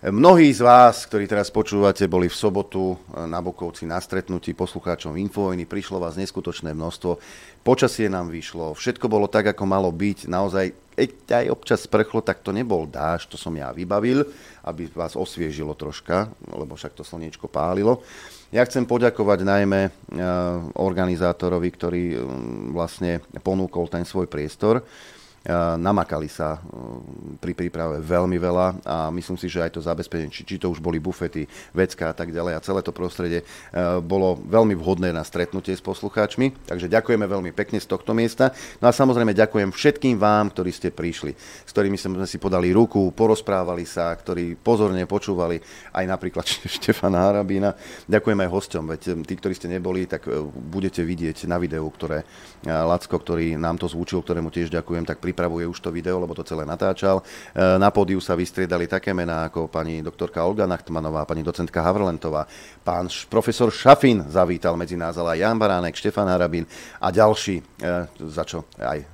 Mnohí 0.00 0.48
z 0.48 0.64
vás, 0.64 1.04
ktorí 1.04 1.28
teraz 1.28 1.52
počúvate, 1.52 2.08
boli 2.08 2.24
v 2.24 2.32
sobotu 2.32 2.96
na 3.12 3.36
Bokovci 3.44 3.84
na 3.84 4.00
stretnutí 4.00 4.56
poslucháčom 4.56 5.12
Infovojny. 5.12 5.68
Prišlo 5.68 6.00
vás 6.00 6.16
neskutočné 6.16 6.72
množstvo. 6.72 7.20
Počasie 7.60 8.08
nám 8.08 8.32
vyšlo. 8.32 8.72
Všetko 8.72 9.12
bolo 9.12 9.28
tak, 9.28 9.52
ako 9.52 9.68
malo 9.68 9.92
byť. 9.92 10.24
Naozaj, 10.24 10.96
keď 10.96 11.44
aj 11.44 11.46
občas 11.52 11.84
sprchlo, 11.84 12.24
tak 12.24 12.40
to 12.40 12.48
nebol 12.48 12.88
dáž, 12.88 13.28
to 13.28 13.36
som 13.36 13.52
ja 13.52 13.76
vybavil, 13.76 14.24
aby 14.64 14.88
vás 14.88 15.20
osviežilo 15.20 15.76
troška, 15.76 16.32
lebo 16.48 16.80
však 16.80 16.96
to 16.96 17.04
slniečko 17.04 17.52
pálilo. 17.52 18.00
Ja 18.56 18.64
chcem 18.64 18.88
poďakovať 18.88 19.44
najmä 19.44 19.80
e, 19.84 19.90
organizátorovi, 20.80 21.68
ktorý 21.76 22.02
vlastne 22.72 23.20
ponúkol 23.44 23.92
ten 23.92 24.08
svoj 24.08 24.32
priestor 24.32 24.80
namakali 25.80 26.28
sa 26.28 26.60
pri 27.40 27.56
príprave 27.56 27.96
veľmi 28.04 28.36
veľa 28.36 28.66
a 28.84 28.96
myslím 29.08 29.40
si, 29.40 29.48
že 29.48 29.64
aj 29.64 29.72
to 29.72 29.80
zabezpečenie, 29.80 30.28
či, 30.28 30.44
či 30.44 30.60
to 30.60 30.68
už 30.68 30.84
boli 30.84 31.00
bufety, 31.00 31.48
vecka 31.72 32.12
a 32.12 32.14
tak 32.14 32.28
ďalej 32.28 32.60
a 32.60 32.64
celé 32.64 32.84
to 32.84 32.92
prostredie 32.92 33.40
bolo 34.04 34.36
veľmi 34.36 34.76
vhodné 34.76 35.16
na 35.16 35.24
stretnutie 35.24 35.72
s 35.72 35.80
poslucháčmi. 35.80 36.68
Takže 36.68 36.92
ďakujeme 36.92 37.24
veľmi 37.24 37.50
pekne 37.56 37.80
z 37.80 37.88
tohto 37.88 38.12
miesta. 38.12 38.52
No 38.84 38.88
a 38.88 38.92
samozrejme 38.92 39.32
ďakujem 39.32 39.72
všetkým 39.72 40.20
vám, 40.20 40.52
ktorí 40.52 40.70
ste 40.76 40.92
prišli, 40.92 41.32
s 41.38 41.70
ktorými 41.72 41.96
sme 41.96 42.28
si 42.28 42.36
podali 42.36 42.68
ruku, 42.76 43.08
porozprávali 43.16 43.88
sa, 43.88 44.12
ktorí 44.12 44.60
pozorne 44.60 45.08
počúvali 45.08 45.56
aj 45.96 46.04
napríklad 46.04 46.44
Štefana 46.76 47.32
Harabína. 47.32 47.72
Ďakujem 48.04 48.38
aj 48.44 48.48
hosťom, 48.52 48.84
veď 48.92 49.00
tí, 49.24 49.34
ktorí 49.40 49.56
ste 49.56 49.72
neboli, 49.72 50.04
tak 50.04 50.28
e, 50.28 50.36
budete 50.44 51.00
vidieť 51.00 51.48
na 51.48 51.56
videu, 51.56 51.88
ktoré 51.88 52.28
Lacko, 52.60 53.16
ktorý 53.16 53.56
nám 53.56 53.80
to 53.80 53.88
zvučil, 53.88 54.20
ktorému 54.20 54.52
tiež 54.52 54.68
ďakujem, 54.68 55.08
tak 55.08 55.16
pripravuje 55.30 55.62
už 55.70 55.78
to 55.78 55.94
video, 55.94 56.18
lebo 56.18 56.34
to 56.34 56.42
celé 56.42 56.66
natáčal. 56.66 57.22
E, 57.22 57.78
na 57.78 57.94
pódiu 57.94 58.18
sa 58.18 58.34
vystriedali 58.34 58.90
také 58.90 59.14
mená 59.14 59.46
ako 59.46 59.70
pani 59.70 60.02
doktorka 60.02 60.42
Olga 60.42 60.66
Nachtmanová, 60.66 61.22
pani 61.22 61.46
docentka 61.46 61.78
Havrlentová, 61.86 62.50
pán 62.82 63.06
profesor 63.30 63.70
Šafin 63.70 64.26
zavítal 64.26 64.74
medzi 64.74 64.98
nás, 64.98 65.14
ale 65.14 65.38
aj 65.38 65.46
Jan 65.46 65.58
Baránek, 65.62 65.94
Štefan 65.94 66.26
Harabín 66.26 66.66
a 66.98 67.14
ďalší, 67.14 67.62
e, 67.62 67.94
za 68.26 68.42
čo 68.42 68.66
aj 68.82 68.98
e, 68.98 69.06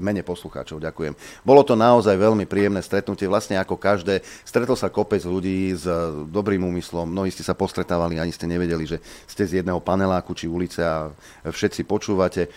mene 0.00 0.24
poslucháčov 0.24 0.80
ďakujem. 0.80 1.12
Bolo 1.44 1.60
to 1.60 1.76
naozaj 1.76 2.16
veľmi 2.16 2.48
príjemné 2.48 2.80
stretnutie, 2.80 3.28
vlastne 3.28 3.60
ako 3.60 3.76
každé. 3.76 4.24
Stretol 4.48 4.80
sa 4.80 4.88
kopec 4.88 5.20
ľudí 5.22 5.76
s 5.76 5.84
dobrým 6.32 6.64
úmyslom, 6.64 7.12
mnohí 7.12 7.28
ste 7.28 7.44
sa 7.44 7.52
postretávali, 7.52 8.16
ani 8.16 8.32
ste 8.32 8.48
nevedeli, 8.48 8.88
že 8.88 8.98
ste 9.28 9.44
z 9.44 9.52
jedného 9.60 9.84
paneláku 9.84 10.32
či 10.32 10.48
ulice 10.48 10.80
a 10.80 11.12
všetci 11.44 11.84
počúvate 11.84 12.48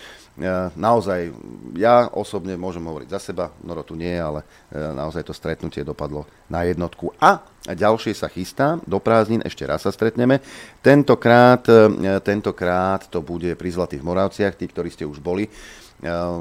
naozaj, 0.77 1.33
ja 1.73 2.05
osobne 2.13 2.53
môžem 2.61 2.85
hovoriť 2.85 3.09
za 3.09 3.17
seba, 3.17 3.49
Noro 3.65 3.81
tu 3.81 3.97
nie, 3.97 4.13
ale 4.13 4.45
e, 4.69 4.77
naozaj 4.77 5.25
to 5.25 5.33
stretnutie 5.33 5.81
dopadlo 5.81 6.29
na 6.45 6.61
jednotku. 6.61 7.09
A 7.17 7.41
ďalšie 7.65 8.13
sa 8.13 8.29
chystá, 8.29 8.77
do 8.85 9.01
prázdnin 9.01 9.41
ešte 9.41 9.65
raz 9.65 9.81
sa 9.81 9.89
stretneme. 9.89 10.37
Tentokrát, 10.85 11.65
e, 11.65 12.21
tentokrát 12.21 13.09
to 13.09 13.25
bude 13.25 13.57
pri 13.57 13.69
Zlatých 13.73 14.05
Moravciach, 14.05 14.53
tí, 14.53 14.69
ktorí 14.69 14.93
ste 14.93 15.09
už 15.09 15.17
boli 15.17 15.49
e, 15.49 15.51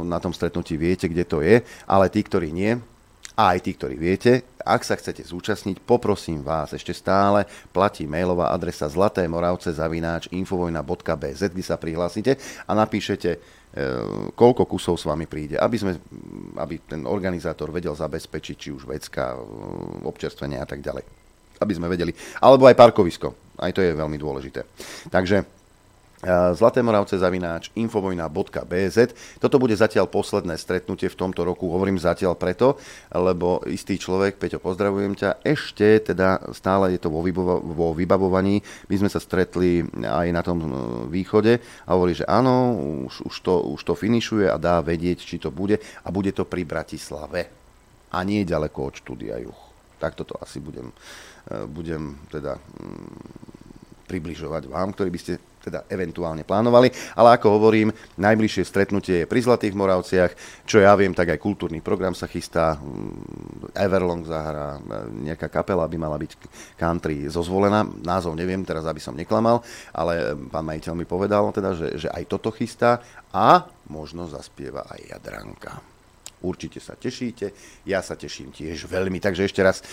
na 0.04 0.20
tom 0.20 0.36
stretnutí, 0.36 0.76
viete, 0.76 1.08
kde 1.08 1.24
to 1.24 1.40
je, 1.40 1.64
ale 1.88 2.12
tí, 2.12 2.20
ktorí 2.20 2.52
nie, 2.52 2.76
a 3.36 3.52
aj 3.52 3.68
tí, 3.68 3.76
ktorí 3.76 4.00
viete, 4.00 4.48
ak 4.64 4.80
sa 4.80 4.96
chcete 4.96 5.20
zúčastniť, 5.20 5.84
poprosím 5.84 6.40
vás, 6.40 6.72
ešte 6.72 6.96
stále 6.96 7.44
platí 7.68 8.08
mailová 8.08 8.48
adresa 8.48 8.88
zlatémoravce.infovojna.bz, 8.88 11.42
kde 11.52 11.64
sa 11.64 11.76
prihlásite 11.76 12.40
a 12.64 12.72
napíšete 12.72 13.36
E, 13.65 13.65
koľko 14.32 14.64
kusov 14.64 14.96
s 14.96 15.04
vami 15.04 15.28
príde, 15.28 15.60
aby, 15.60 15.76
sme, 15.76 15.92
aby 16.56 16.80
ten 16.80 17.04
organizátor 17.04 17.68
vedel 17.68 17.92
zabezpečiť 17.92 18.56
či 18.56 18.68
už 18.72 18.88
vecka, 18.88 19.36
e, 19.36 19.38
občerstvenie 20.08 20.56
a 20.56 20.64
tak 20.64 20.80
ďalej. 20.80 21.04
Aby 21.60 21.72
sme 21.76 21.92
vedeli. 21.92 22.12
Alebo 22.40 22.64
aj 22.68 22.76
parkovisko. 22.76 23.56
Aj 23.60 23.72
to 23.72 23.84
je 23.84 23.96
veľmi 23.96 24.16
dôležité. 24.16 24.64
Takže 25.08 25.55
Zlaté 26.56 26.80
Moravce 26.80 27.20
zavináč 27.20 27.68
infovojna.bz. 27.76 28.98
Toto 29.36 29.56
bude 29.60 29.76
zatiaľ 29.76 30.08
posledné 30.08 30.56
stretnutie 30.56 31.12
v 31.12 31.18
tomto 31.18 31.44
roku. 31.44 31.68
Hovorím 31.68 32.00
zatiaľ 32.00 32.40
preto, 32.40 32.80
lebo 33.12 33.60
istý 33.68 34.00
človek, 34.00 34.40
Peťo, 34.40 34.56
pozdravujem 34.56 35.12
ťa, 35.12 35.44
ešte 35.44 36.00
teda 36.00 36.40
stále 36.56 36.96
je 36.96 37.00
to 37.04 37.12
vo, 37.12 37.20
vybavo- 37.20 37.60
vo 37.60 37.92
vybavovaní. 37.92 38.64
My 38.88 38.96
sme 38.96 39.12
sa 39.12 39.20
stretli 39.20 39.84
aj 39.92 40.28
na 40.32 40.40
tom 40.40 40.58
e, 40.64 40.68
východe 41.12 41.60
a 41.84 41.90
hovorí, 41.92 42.16
že 42.16 42.24
áno, 42.24 42.72
už, 43.12 43.28
už, 43.28 43.36
to, 43.44 43.54
už 43.76 43.80
to 43.84 43.92
finišuje 43.92 44.48
a 44.48 44.56
dá 44.56 44.80
vedieť, 44.80 45.20
či 45.20 45.36
to 45.36 45.52
bude 45.52 45.76
a 45.76 46.08
bude 46.08 46.32
to 46.32 46.48
pri 46.48 46.64
Bratislave 46.64 47.52
a 48.08 48.18
nie 48.24 48.48
ďaleko 48.48 48.88
od 48.88 48.94
štúdia 49.04 49.36
Juch. 49.44 49.68
Tak 50.00 50.16
toto 50.16 50.40
asi 50.40 50.64
budem, 50.64 50.88
e, 51.52 51.68
budem 51.68 52.16
teda 52.32 52.56
mm, 52.56 54.08
približovať 54.08 54.64
vám, 54.72 54.96
ktorí 54.96 55.12
by 55.12 55.20
ste 55.20 55.36
teda 55.66 55.82
eventuálne 55.90 56.46
plánovali. 56.46 56.94
Ale 57.18 57.34
ako 57.34 57.58
hovorím, 57.58 57.90
najbližšie 58.14 58.62
stretnutie 58.62 59.16
je 59.22 59.26
pri 59.26 59.42
Zlatých 59.42 59.74
Moravciach, 59.74 60.62
čo 60.62 60.78
ja 60.78 60.94
viem, 60.94 61.10
tak 61.10 61.34
aj 61.34 61.42
kultúrny 61.42 61.82
program 61.82 62.14
sa 62.14 62.30
chystá, 62.30 62.78
mm, 62.78 63.74
Everlong 63.74 64.22
zahrá, 64.22 64.78
e, 64.78 65.26
nejaká 65.26 65.50
kapela 65.50 65.90
by 65.90 65.98
mala 65.98 66.22
byť 66.22 66.38
country 66.78 67.26
zozvolená, 67.26 67.82
názov 67.82 68.38
neviem, 68.38 68.62
teraz 68.62 68.86
aby 68.86 69.02
som 69.02 69.18
neklamal, 69.18 69.58
ale 69.90 70.38
pán 70.46 70.62
majiteľ 70.62 70.94
mi 70.94 71.02
povedal 71.02 71.50
teda, 71.50 71.74
že, 71.74 72.06
že 72.06 72.08
aj 72.14 72.30
toto 72.30 72.54
chystá 72.54 73.02
a 73.34 73.66
možno 73.90 74.30
zaspieva 74.30 74.86
aj 74.86 75.18
Jadranka. 75.18 75.82
Určite 76.46 76.78
sa 76.84 76.94
tešíte, 76.94 77.50
ja 77.88 78.04
sa 78.04 78.14
teším 78.14 78.52
tiež 78.52 78.84
veľmi. 78.86 79.18
Takže 79.18 79.44
ešte 79.48 79.64
raz 79.64 79.80
e, 79.80 79.84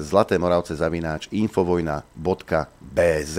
Zlaté 0.00 0.40
Moravce 0.40 0.72
zavináč 0.74 1.28
infovojna.bz 1.30 3.36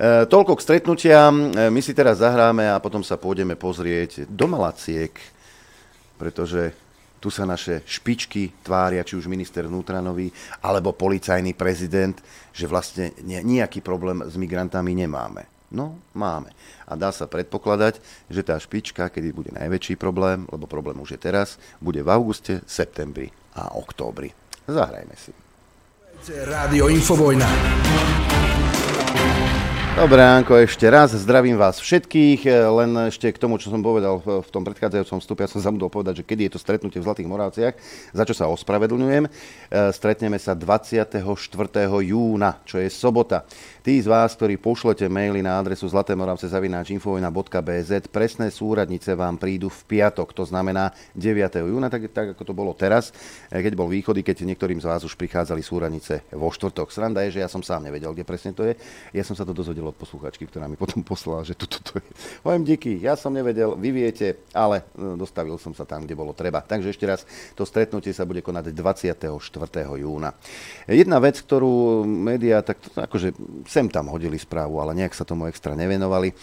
toľko 0.00 0.56
k 0.56 0.64
stretnutiam. 0.64 1.52
E, 1.52 1.68
my 1.68 1.80
si 1.84 1.92
teraz 1.92 2.24
zahráme 2.24 2.72
a 2.72 2.80
potom 2.80 3.04
sa 3.04 3.20
pôjdeme 3.20 3.52
pozrieť 3.52 4.24
do 4.24 4.48
Malaciek, 4.48 5.12
pretože 6.16 6.72
tu 7.20 7.28
sa 7.28 7.44
naše 7.44 7.84
špičky 7.84 8.64
tvária, 8.64 9.04
či 9.04 9.20
už 9.20 9.28
minister 9.28 9.68
vnútranový, 9.68 10.32
alebo 10.64 10.96
policajný 10.96 11.52
prezident, 11.52 12.16
že 12.56 12.64
vlastne 12.64 13.12
nejaký 13.20 13.84
problém 13.84 14.24
s 14.24 14.40
migrantami 14.40 14.96
nemáme. 14.96 15.44
No, 15.70 16.00
máme. 16.16 16.50
A 16.88 16.96
dá 16.98 17.12
sa 17.12 17.30
predpokladať, 17.30 18.00
že 18.26 18.42
tá 18.42 18.58
špička, 18.58 19.06
kedy 19.12 19.30
bude 19.30 19.52
najväčší 19.54 20.00
problém, 20.00 20.48
lebo 20.50 20.66
problém 20.66 20.98
už 20.98 21.14
je 21.14 21.20
teraz, 21.20 21.60
bude 21.78 22.00
v 22.02 22.10
auguste, 22.10 22.64
septembri 22.66 23.30
a 23.54 23.76
októbri. 23.76 24.32
Zahrajme 24.66 25.14
si. 25.14 25.30
Rádio 26.48 26.88
Infovojna. 26.88 27.48
Dobré 29.90 30.22
ránko 30.22 30.54
ešte 30.54 30.86
raz, 30.86 31.10
zdravím 31.18 31.58
vás 31.58 31.82
všetkých, 31.82 32.46
len 32.46 33.10
ešte 33.10 33.26
k 33.26 33.42
tomu, 33.42 33.58
čo 33.58 33.74
som 33.74 33.82
povedal 33.82 34.22
v 34.22 34.46
tom 34.54 34.62
predchádzajúcom 34.62 35.18
vstupe, 35.18 35.42
ja 35.42 35.50
som 35.50 35.58
zabudol 35.58 35.90
povedať, 35.90 36.22
že 36.22 36.30
kedy 36.30 36.46
je 36.46 36.54
to 36.54 36.62
stretnutie 36.62 37.02
v 37.02 37.10
Zlatých 37.10 37.26
Moravciach, 37.26 37.74
za 38.14 38.22
čo 38.22 38.30
sa 38.30 38.46
ospravedlňujem. 38.54 39.26
E, 39.26 39.30
stretneme 39.90 40.38
sa 40.38 40.54
24. 40.54 41.26
júna, 42.06 42.62
čo 42.62 42.78
je 42.78 42.86
sobota. 42.86 43.42
Tí 43.82 43.98
z 43.98 44.06
vás, 44.06 44.38
ktorí 44.38 44.62
pošlete 44.62 45.10
maily 45.10 45.42
na 45.42 45.58
adresu 45.58 45.90
zlatémoravce.infovojna.bz, 45.90 47.90
presné 48.14 48.54
súradnice 48.54 49.18
vám 49.18 49.42
prídu 49.42 49.74
v 49.74 49.80
piatok, 49.90 50.30
to 50.36 50.44
znamená 50.46 50.94
9. 51.18 51.66
júna, 51.66 51.90
tak, 51.90 52.14
tak 52.14 52.38
ako 52.38 52.46
to 52.46 52.54
bolo 52.54 52.78
teraz, 52.78 53.10
eh, 53.50 53.58
keď 53.58 53.74
bol 53.74 53.90
východy, 53.90 54.22
keď 54.22 54.46
niektorým 54.54 54.78
z 54.78 54.86
vás 54.86 55.02
už 55.02 55.18
prichádzali 55.18 55.66
súradnice 55.66 56.30
vo 56.30 56.54
štvrtok. 56.54 56.94
Sranda 56.94 57.26
je, 57.26 57.34
že 57.40 57.42
ja 57.42 57.50
som 57.50 57.64
sám 57.64 57.90
nevedel, 57.90 58.14
kde 58.14 58.22
presne 58.22 58.54
to 58.54 58.62
je. 58.62 58.78
Ja 59.10 59.26
som 59.26 59.34
sa 59.34 59.42
to 59.42 59.50
dozvedel 59.50 59.79
od 59.88 59.96
posluchačky, 59.96 60.44
ktorá 60.44 60.68
mi 60.68 60.76
potom 60.76 61.00
poslala, 61.00 61.46
že 61.46 61.56
toto 61.56 61.80
to, 61.80 61.80
to 61.80 61.92
je. 62.04 62.10
Poviem 62.44 62.64
díky, 62.66 63.00
ja 63.00 63.16
som 63.16 63.32
nevedel, 63.32 63.78
vy 63.78 63.90
viete, 63.94 64.44
ale 64.52 64.84
eh, 64.84 65.16
dostavil 65.16 65.56
som 65.56 65.72
sa 65.72 65.88
tam, 65.88 66.04
kde 66.04 66.18
bolo 66.18 66.36
treba. 66.36 66.60
Takže 66.60 66.92
ešte 66.92 67.06
raz, 67.08 67.24
to 67.56 67.64
stretnutie 67.64 68.12
sa 68.12 68.28
bude 68.28 68.44
konať 68.44 68.74
24. 68.74 69.30
júna. 69.96 70.34
Jedna 70.90 71.18
vec, 71.22 71.40
ktorú 71.40 72.04
médiá 72.04 72.60
tak 72.60 72.80
akože 72.94 73.34
sem 73.66 73.86
tam 73.88 74.10
hodili 74.12 74.36
správu, 74.36 74.82
ale 74.82 74.96
nejak 74.96 75.14
sa 75.14 75.24
tomu 75.26 75.46
extra 75.46 75.74
nevenovali. 75.74 76.30
E, 76.30 76.34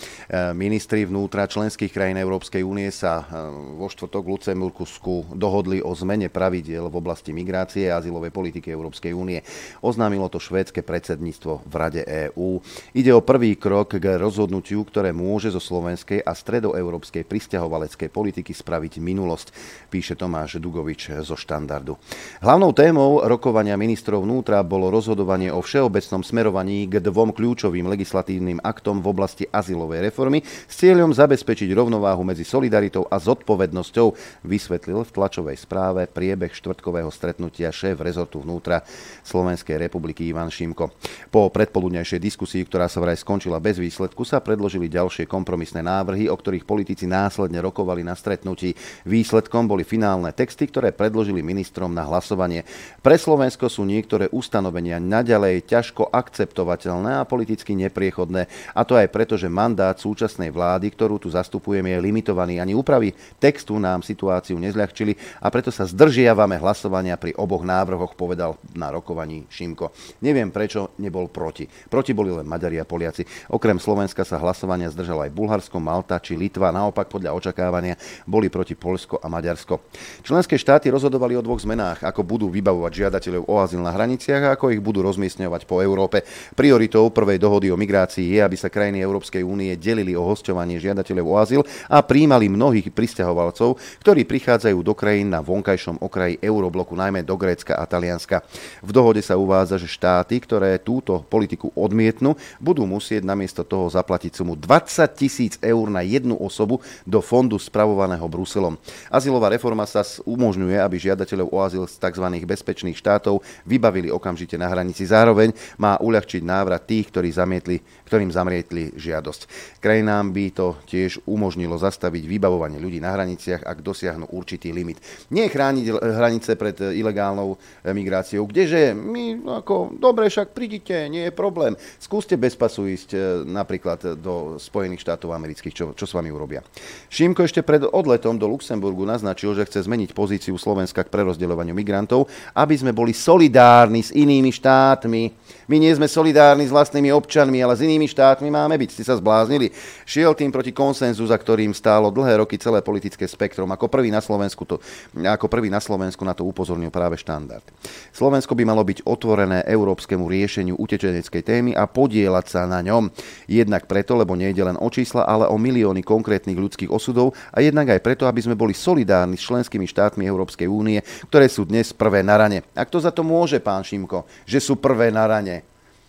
ministri 0.56 1.04
vnútra 1.04 1.50
členských 1.50 1.91
krajín 1.91 2.17
Európskej 2.19 2.63
únie 2.63 2.89
sa 2.91 3.23
e, 3.23 3.47
vo 3.76 3.88
štvrtok 3.88 4.23
v 4.23 4.32
Lucembursku 4.38 5.13
dohodli 5.36 5.80
o 5.84 5.91
zmene 5.95 6.32
pravidiel 6.32 6.88
v 6.88 7.00
oblasti 7.00 7.32
migrácie 7.36 7.91
a 7.91 8.00
azylovej 8.00 8.32
politiky 8.32 8.71
Európskej 8.71 9.12
únie. 9.12 9.43
Oznámilo 9.84 10.28
to 10.32 10.39
švédske 10.39 10.82
predsedníctvo 10.84 11.67
v 11.67 11.73
Rade 11.73 12.04
EÚ. 12.04 12.60
Ide 12.95 13.12
o 13.12 13.23
prvý 13.28 13.60
krok 13.60 14.00
k 14.00 14.16
rozhodnutiu, 14.16 14.88
ktoré 14.88 15.12
môže 15.12 15.52
zo 15.52 15.60
slovenskej 15.60 16.24
a 16.24 16.32
stredoeurópskej 16.32 17.28
pristahovaleckej 17.28 18.08
politiky 18.08 18.56
spraviť 18.56 19.04
minulosť, 19.04 19.52
píše 19.92 20.16
Tomáš 20.16 20.63
Dugovič 20.63 21.12
zo 21.28 21.36
štandardu. 21.36 22.00
Hlavnou 22.40 22.72
témou 22.72 23.20
rokovania 23.28 23.76
ministrov 23.76 24.24
vnútra 24.24 24.63
bolo 24.63 24.88
rozhodovanie 24.88 25.52
o 25.52 25.60
všeobecnom 25.60 26.24
smerovaní 26.24 26.88
k 26.88 27.04
dvom 27.04 27.36
kľúčovým 27.36 27.92
legislatívnym 27.92 28.63
aktom 28.63 29.04
v 29.04 29.12
oblasti 29.12 29.44
azylovej 29.52 30.08
reformy 30.08 30.40
s 30.48 30.80
cieľom 30.80 31.12
zabezpečiť 31.12 31.68
rovnováhu 31.76 32.24
medzi 32.24 32.48
solidaritou 32.48 33.12
a 33.12 33.20
zodpovednosťou, 33.20 34.08
vysvetlil 34.48 35.04
v 35.04 35.12
tlačovej 35.12 35.60
správe 35.60 36.08
priebeh 36.08 36.56
štvrtkového 36.56 37.12
stretnutia 37.12 37.76
šéf 37.76 38.00
rezortu 38.00 38.40
vnútra 38.40 38.88
Slovenskej 39.28 39.76
republiky 39.76 40.32
Ivan 40.32 40.48
Šimko. 40.48 40.96
Po 41.28 41.52
predpoludnejšej 41.52 42.24
diskusii, 42.24 42.63
ktorá 42.63 42.88
sa 42.88 43.04
vraj 43.04 43.16
skončila 43.17 43.58
bez 43.58 43.82
výsledku, 43.82 44.21
sa 44.21 44.38
predložili 44.38 44.86
ďalšie 44.86 45.25
kompromisné 45.25 45.82
návrhy, 45.82 46.30
o 46.30 46.38
ktorých 46.38 46.69
politici 46.69 47.10
následne 47.10 47.58
rokovali 47.65 48.06
na 48.06 48.13
stretnutí. 48.13 48.77
Výsledkom 49.10 49.65
boli 49.65 49.82
finálne 49.82 50.30
texty, 50.30 50.69
ktoré 50.69 50.93
predložili 50.93 51.41
ministrom 51.41 51.89
na 51.89 52.06
hlasovanie. 52.06 52.62
Pre 53.01 53.17
Slovensko 53.17 53.65
sú 53.73 53.82
niektoré 53.82 54.30
ustanovenia 54.30 55.01
naďalej 55.01 55.65
ťažko 55.65 56.13
akceptovateľné 56.13 57.17
a 57.17 57.25
politicky 57.25 57.73
nepriechodné. 57.73 58.45
A 58.77 58.86
to 58.86 58.93
aj 58.93 59.10
preto, 59.10 59.34
že 59.34 59.49
mandát 59.49 59.97
súčasnej 59.97 60.53
vlády, 60.53 60.93
ktorú 60.93 61.17
tu 61.17 61.34
zastupujeme, 61.34 61.97
je 61.97 62.03
limitovaný. 62.03 62.62
Ani 62.62 62.77
úpravy 62.77 63.15
textu 63.41 63.80
nám 63.82 64.06
situáciu 64.06 64.62
nezľahčili 64.62 65.41
a 65.41 65.47
preto 65.49 65.73
sa 65.73 65.89
zdržiavame 65.89 66.62
hlasovania 66.62 67.17
pri 67.17 67.34
oboch 67.39 67.63
návrhoch, 67.63 68.13
povedal 68.13 68.60
na 68.75 68.93
rokovaní 68.93 69.47
Šimko. 69.47 69.89
Neviem, 70.21 70.51
prečo 70.51 70.93
nebol 70.99 71.32
proti. 71.32 71.63
Proti 71.65 72.12
boli 72.12 72.30
len 72.30 72.43
Maďari 72.43 72.77
a 72.77 72.86
Poliaci. 72.86 73.07
Okrem 73.48 73.78
Slovenska 73.78 74.26
sa 74.28 74.41
hlasovania 74.41 74.91
zdržalo 74.91 75.24
aj 75.24 75.32
Bulharsko, 75.32 75.78
Malta 75.80 76.20
či 76.20 76.36
Litva. 76.36 76.74
Naopak 76.74 77.08
podľa 77.08 77.36
očakávania 77.38 77.96
boli 78.28 78.52
proti 78.52 78.76
Polsko 78.76 79.22
a 79.22 79.28
Maďarsko. 79.32 79.80
Členské 80.26 80.60
štáty 80.60 80.91
rozhodovali 80.91 81.38
o 81.38 81.46
dvoch 81.46 81.62
zmenách, 81.62 82.04
ako 82.04 82.22
budú 82.26 82.48
vybavovať 82.52 82.91
žiadateľov 83.06 83.43
o 83.48 83.56
azyl 83.62 83.80
na 83.80 83.93
hraniciach 83.93 84.41
a 84.43 84.54
ako 84.58 84.74
ich 84.74 84.82
budú 84.84 85.06
rozmiestňovať 85.06 85.63
po 85.70 85.80
Európe. 85.80 86.26
Prioritou 86.58 87.08
prvej 87.13 87.39
dohody 87.39 87.72
o 87.72 87.78
migrácii 87.78 88.36
je, 88.36 88.39
aby 88.43 88.58
sa 88.58 88.74
krajiny 88.74 89.00
Európskej 89.00 89.46
únie 89.46 89.72
delili 89.78 90.17
o 90.17 90.26
hosťovanie 90.26 90.82
žiadateľov 90.82 91.26
o 91.26 91.36
azyl 91.38 91.62
a 91.88 92.02
príjmali 92.04 92.50
mnohých 92.52 92.91
pristahovalcov, 92.91 93.78
ktorí 94.02 94.26
prichádzajú 94.28 94.82
do 94.84 94.98
krajín 94.98 95.32
na 95.32 95.39
vonkajšom 95.39 96.02
okraji 96.02 96.41
eurobloku, 96.41 96.98
najmä 96.98 97.22
do 97.24 97.38
Grécka 97.38 97.78
a 97.78 97.86
Talianska. 97.86 98.41
V 98.82 98.91
dohode 98.91 99.22
sa 99.22 99.38
uvádza, 99.38 99.78
že 99.78 99.86
štáty, 99.86 100.41
ktoré 100.41 100.82
túto 100.82 101.22
politiku 101.30 101.70
odmietnú, 101.78 102.34
budú 102.58 102.84
musieť 102.84 102.96
namiesto 103.23 103.63
toho 103.63 103.88
zaplatiť 103.88 104.31
sumu 104.33 104.57
20 104.57 105.07
tisíc 105.13 105.53
eur 105.62 105.86
na 105.88 106.01
jednu 106.01 106.36
osobu 106.39 106.81
do 107.05 107.21
fondu 107.21 107.60
spravovaného 107.62 108.25
Bruselom. 108.25 108.79
Azylová 109.12 109.53
reforma 109.53 109.86
sa 109.86 110.01
umožňuje, 110.25 110.77
aby 110.79 110.95
žiadateľov 110.97 111.47
o 111.53 111.57
azyl 111.62 111.83
z 111.86 111.95
tzv. 111.99 112.25
bezpečných 112.43 112.97
štátov 112.97 113.41
vybavili 113.67 114.10
okamžite 114.10 114.57
na 114.57 114.71
hranici. 114.71 115.05
Zároveň 115.05 115.53
má 115.77 115.99
uľahčiť 116.01 116.41
návrat 116.41 116.88
tých, 116.89 117.13
ktorí 117.13 117.29
zamietli, 117.29 117.77
ktorým 118.07 118.33
zamietli 118.33 118.95
žiadosť. 118.95 119.41
Krajinám 119.83 120.33
by 120.33 120.45
to 120.55 120.67
tiež 120.89 121.21
umožnilo 121.27 121.77
zastaviť 121.77 122.23
vybavovanie 122.25 122.81
ľudí 122.81 122.97
na 123.03 123.13
hraniciach, 123.13 123.67
ak 123.67 123.86
dosiahnu 123.86 124.31
určitý 124.33 124.73
limit. 124.73 125.03
Nie 125.29 125.51
chrániť 125.51 125.86
hranice 125.93 126.55
pred 126.55 126.75
ilegálnou 126.95 127.60
migráciou, 127.86 128.47
kdeže 128.47 128.95
my 128.95 129.43
ako, 129.62 129.95
dobre, 129.99 130.31
však 130.31 130.55
prídite, 130.55 130.95
nie 131.12 131.27
je 131.27 131.33
problém. 131.36 131.75
Skúste 131.99 132.39
bez 132.39 132.55
pasu 132.55 132.87
ísť 132.88 133.10
e, 133.13 133.17
napríklad 133.43 134.17
do 134.17 134.56
Spojených 134.56 135.04
štátov 135.04 135.36
amerických, 135.36 135.76
čo, 135.76 135.86
čo 135.93 136.06
s 136.08 136.15
vami 136.15 136.32
urobia. 136.32 136.63
Šimko 137.12 137.43
ešte 137.43 137.62
pred 137.62 137.84
odletom 137.84 138.39
do 138.39 138.47
Luxemburgu 138.47 139.04
naznačil, 139.04 139.54
že 139.54 139.67
chce 139.67 139.86
zmeniť 139.86 140.15
pozíciu 140.15 140.56
Slovenska 140.56 141.04
k 141.04 141.12
prerozdeľovaniu 141.12 141.76
migrantov, 141.76 142.32
aby 142.56 142.76
sme 142.80 142.95
boli 142.95 143.12
solidárni 143.12 144.02
s 144.02 144.15
inými 144.15 144.50
štátmi. 144.56 145.21
My 145.67 145.84
nie 145.84 145.91
sme 145.91 146.08
solidárni 146.08 146.63
s 146.63 146.71
vlastnými 146.71 147.12
občanmi, 147.12 147.60
ale 147.60 147.76
s 147.76 147.84
inými 147.84 148.08
štátmi 148.08 148.47
máme 148.47 148.80
byť. 148.80 148.89
Ste 148.95 149.04
sa 149.04 149.19
zbláznili. 149.19 149.67
Šiel 150.08 150.32
tým 150.32 150.47
proti 150.47 150.71
konsenzu, 150.71 151.28
za 151.28 151.36
ktorým 151.36 151.76
stálo 151.76 152.08
dlhé 152.08 152.39
roky 152.39 152.56
celé 152.56 152.80
politické 152.80 153.28
spektrum. 153.28 153.67
Ako 153.76 153.91
prvý 153.91 154.08
na 154.08 154.23
Slovensku, 154.23 154.63
to, 154.63 154.80
ako 155.12 155.52
prvý 155.52 155.67
na 155.67 155.84
Slovensku 155.84 156.23
na 156.23 156.32
to 156.32 156.47
upozornil 156.47 156.88
práve 156.88 157.19
štandard. 157.19 157.67
Slovensko 158.15 158.56
by 158.56 158.63
malo 158.63 158.88
byť 158.88 159.04
otvorené 159.04 159.67
európskemu 159.67 160.23
riešeniu 160.23 160.80
utečeneckej 160.80 161.43
témy 161.43 161.71
a 161.76 161.84
podielať 161.84 162.45
sa 162.47 162.62
na 162.63 162.77
ňom. 162.84 163.10
Jednak 163.46 163.86
preto, 163.86 164.18
lebo 164.18 164.34
nejde 164.34 164.62
len 164.63 164.78
o 164.80 164.90
čísla, 164.92 165.26
ale 165.26 165.46
o 165.50 165.56
milióny 165.56 166.02
konkrétnych 166.02 166.58
ľudských 166.58 166.92
osudov 166.92 167.34
a 167.54 167.62
jednak 167.62 167.94
aj 167.94 168.04
preto, 168.04 168.24
aby 168.26 168.42
sme 168.44 168.60
boli 168.60 168.76
solidárni 168.76 169.36
s 169.36 169.48
členskými 169.48 169.86
štátmi 169.90 170.26
Európskej 170.26 170.68
únie, 170.70 171.02
ktoré 171.28 171.48
sú 171.48 171.66
dnes 171.66 171.92
prvé 171.92 172.22
na 172.22 172.38
rane. 172.38 172.63
A 172.78 172.84
kto 172.86 173.02
za 173.02 173.12
to 173.13 173.22
môže, 173.26 173.58
pán 173.60 173.86
Šimko, 173.86 174.26
že 174.44 174.62
sú 174.62 174.78
prvé 174.78 175.10
na 175.10 175.26
rane? 175.26 175.63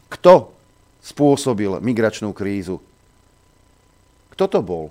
Kto 0.08 0.52
spôsobil 1.02 1.80
migračnú 1.80 2.32
krízu? 2.36 2.80
Kto 4.34 4.44
to 4.46 4.60
bol? 4.62 4.86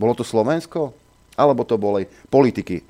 Bolo 0.00 0.12
to 0.16 0.24
Slovensko? 0.24 0.96
Alebo 1.36 1.64
to 1.64 1.76
boli 1.76 2.08
politiky 2.08 2.80
e, 2.80 2.84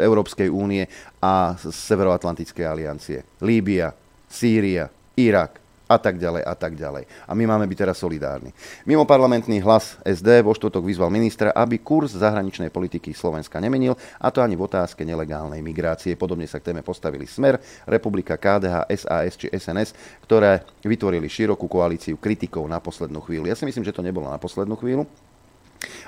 Európskej 0.00 0.48
únie 0.48 0.84
a 1.20 1.52
Severoatlantickej 1.56 2.64
aliancie? 2.64 3.18
Líbia, 3.40 3.92
Sýria, 4.28 4.88
Irak, 5.16 5.65
a 5.86 5.96
tak 6.02 6.18
ďalej 6.18 6.42
a 6.42 6.54
tak 6.58 6.74
ďalej. 6.74 7.06
A 7.26 7.32
my 7.32 7.46
máme 7.46 7.66
byť 7.70 7.78
teraz 7.78 8.02
solidárni. 8.02 8.50
Mimo 8.82 9.06
parlamentný 9.06 9.62
hlas 9.62 9.94
SD 10.02 10.42
vo 10.42 10.50
štvrtok 10.50 10.82
vyzval 10.82 11.14
ministra, 11.14 11.54
aby 11.54 11.78
kurz 11.78 12.18
zahraničnej 12.18 12.74
politiky 12.74 13.14
Slovenska 13.14 13.62
nemenil, 13.62 13.94
a 14.18 14.28
to 14.34 14.42
ani 14.42 14.58
v 14.58 14.66
otázke 14.66 15.06
nelegálnej 15.06 15.62
migrácie. 15.62 16.18
Podobne 16.18 16.50
sa 16.50 16.58
k 16.58 16.74
téme 16.74 16.82
postavili 16.82 17.24
Smer, 17.30 17.62
Republika 17.86 18.34
KDH, 18.34 18.90
SAS 18.98 19.34
či 19.38 19.46
SNS, 19.54 19.94
ktoré 20.26 20.66
vytvorili 20.82 21.30
širokú 21.30 21.70
koalíciu 21.70 22.18
kritikov 22.18 22.66
na 22.66 22.82
poslednú 22.82 23.22
chvíľu. 23.22 23.46
Ja 23.46 23.54
si 23.54 23.62
myslím, 23.62 23.86
že 23.86 23.94
to 23.94 24.02
nebolo 24.02 24.26
na 24.26 24.42
poslednú 24.42 24.74
chvíľu, 24.74 25.06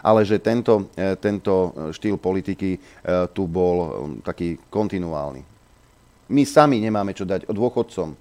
ale 0.03 0.27
že 0.27 0.43
tento, 0.43 0.91
e, 0.99 1.15
tento 1.23 1.71
štýl 1.95 2.19
politiky 2.19 2.71
e, 2.75 2.79
tu 3.31 3.47
bol 3.47 4.11
taký 4.27 4.59
kontinuálny. 4.67 5.43
My 6.29 6.43
sami 6.45 6.83
nemáme 6.83 7.17
čo 7.17 7.25
dať 7.25 7.49
dôchodcom. 7.49 8.13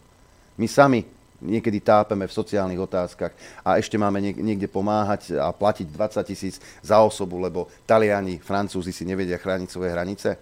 My 0.57 0.67
sami 0.67 1.16
niekedy 1.41 1.81
tápeme 1.81 2.25
v 2.25 2.33
sociálnych 2.33 2.81
otázkach 2.81 3.33
a 3.61 3.77
ešte 3.77 3.97
máme 3.97 4.17
niekde 4.21 4.65
pomáhať 4.65 5.37
a 5.37 5.53
platiť 5.53 5.87
20 5.89 6.29
tisíc 6.29 6.55
za 6.81 6.97
osobu, 7.01 7.37
lebo 7.37 7.69
Taliani, 7.85 8.41
Francúzi 8.41 8.89
si 8.89 9.05
nevedia 9.05 9.37
chrániť 9.37 9.69
svoje 9.69 9.93
hranice 9.93 10.37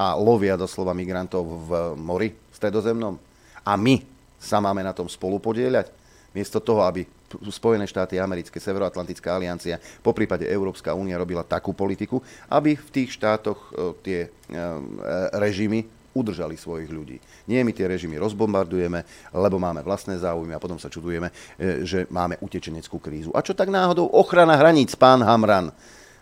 a 0.00 0.16
lovia 0.16 0.56
doslova 0.56 0.96
migrantov 0.96 1.44
v 1.44 1.70
mori 1.96 2.32
stredozemnom. 2.52 3.16
A 3.64 3.76
my 3.76 4.00
sa 4.40 4.56
máme 4.60 4.80
na 4.80 4.96
tom 4.96 5.08
spolu 5.08 5.36
podieľať, 5.36 5.92
miesto 6.32 6.60
toho, 6.60 6.84
aby 6.88 7.04
Spojené 7.30 7.86
štáty 7.86 8.18
americké, 8.18 8.58
Severoatlantická 8.58 9.30
aliancia, 9.30 9.78
po 10.02 10.10
prípade 10.10 10.50
Európska 10.50 10.96
únia 10.96 11.14
robila 11.14 11.46
takú 11.46 11.70
politiku, 11.70 12.18
aby 12.50 12.74
v 12.74 12.90
tých 12.90 13.14
štátoch 13.14 13.70
e, 13.70 13.94
tie 14.02 14.20
e, 14.26 14.28
režimy 15.38 15.86
udržali 16.14 16.58
svojich 16.58 16.90
ľudí. 16.90 17.18
Nie 17.46 17.62
my 17.62 17.70
tie 17.70 17.86
režimy 17.86 18.18
rozbombardujeme, 18.18 19.04
lebo 19.34 19.56
máme 19.62 19.86
vlastné 19.86 20.18
záujmy 20.18 20.54
a 20.54 20.62
potom 20.62 20.78
sa 20.78 20.90
čudujeme, 20.90 21.30
e, 21.58 21.86
že 21.86 22.10
máme 22.10 22.38
utečeneckú 22.42 22.98
krízu. 22.98 23.30
A 23.34 23.44
čo 23.44 23.54
tak 23.54 23.70
náhodou 23.70 24.10
ochrana 24.10 24.58
hraníc, 24.58 24.98
pán 24.98 25.22
Hamran? 25.22 25.70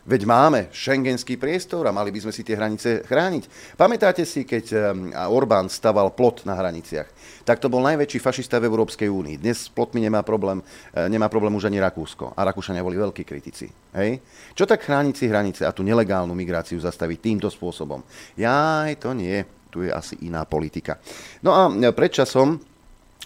Veď 0.08 0.24
máme 0.24 0.72
šengenský 0.72 1.36
priestor 1.36 1.84
a 1.84 1.92
mali 1.92 2.08
by 2.08 2.24
sme 2.24 2.32
si 2.32 2.40
tie 2.40 2.56
hranice 2.56 3.04
chrániť. 3.04 3.76
Pamätáte 3.76 4.24
si, 4.24 4.48
keď 4.48 4.64
um, 4.72 5.12
Orbán 5.28 5.68
staval 5.68 6.16
plot 6.16 6.48
na 6.48 6.56
hraniciach? 6.56 7.12
Tak 7.44 7.60
to 7.60 7.68
bol 7.68 7.84
najväčší 7.84 8.16
fašista 8.16 8.56
v 8.56 8.72
Európskej 8.72 9.04
únii. 9.04 9.36
Dnes 9.36 9.68
s 9.68 9.72
plotmi 9.72 10.00
nemá 10.00 10.24
problém, 10.24 10.64
e, 10.96 11.12
nemá 11.12 11.28
problém 11.28 11.52
už 11.52 11.68
ani 11.68 11.76
Rakúsko. 11.84 12.32
A 12.32 12.40
Rakúšania 12.40 12.80
boli 12.80 12.96
veľkí 12.96 13.20
kritici. 13.20 13.68
Hej? 13.92 14.24
Čo 14.56 14.64
tak 14.64 14.80
chrániť 14.80 15.12
si 15.12 15.28
hranice 15.28 15.68
a 15.68 15.76
tú 15.76 15.84
nelegálnu 15.84 16.32
migráciu 16.32 16.80
zastaviť 16.80 17.18
týmto 17.20 17.52
spôsobom? 17.52 18.00
Jaj, 18.40 18.96
to 19.04 19.12
nie. 19.12 19.44
Tu 19.78 19.86
je 19.86 19.94
asi 19.94 20.18
iná 20.26 20.42
politika. 20.42 20.98
No 21.46 21.54
a 21.54 21.70
predčasom 21.94 22.58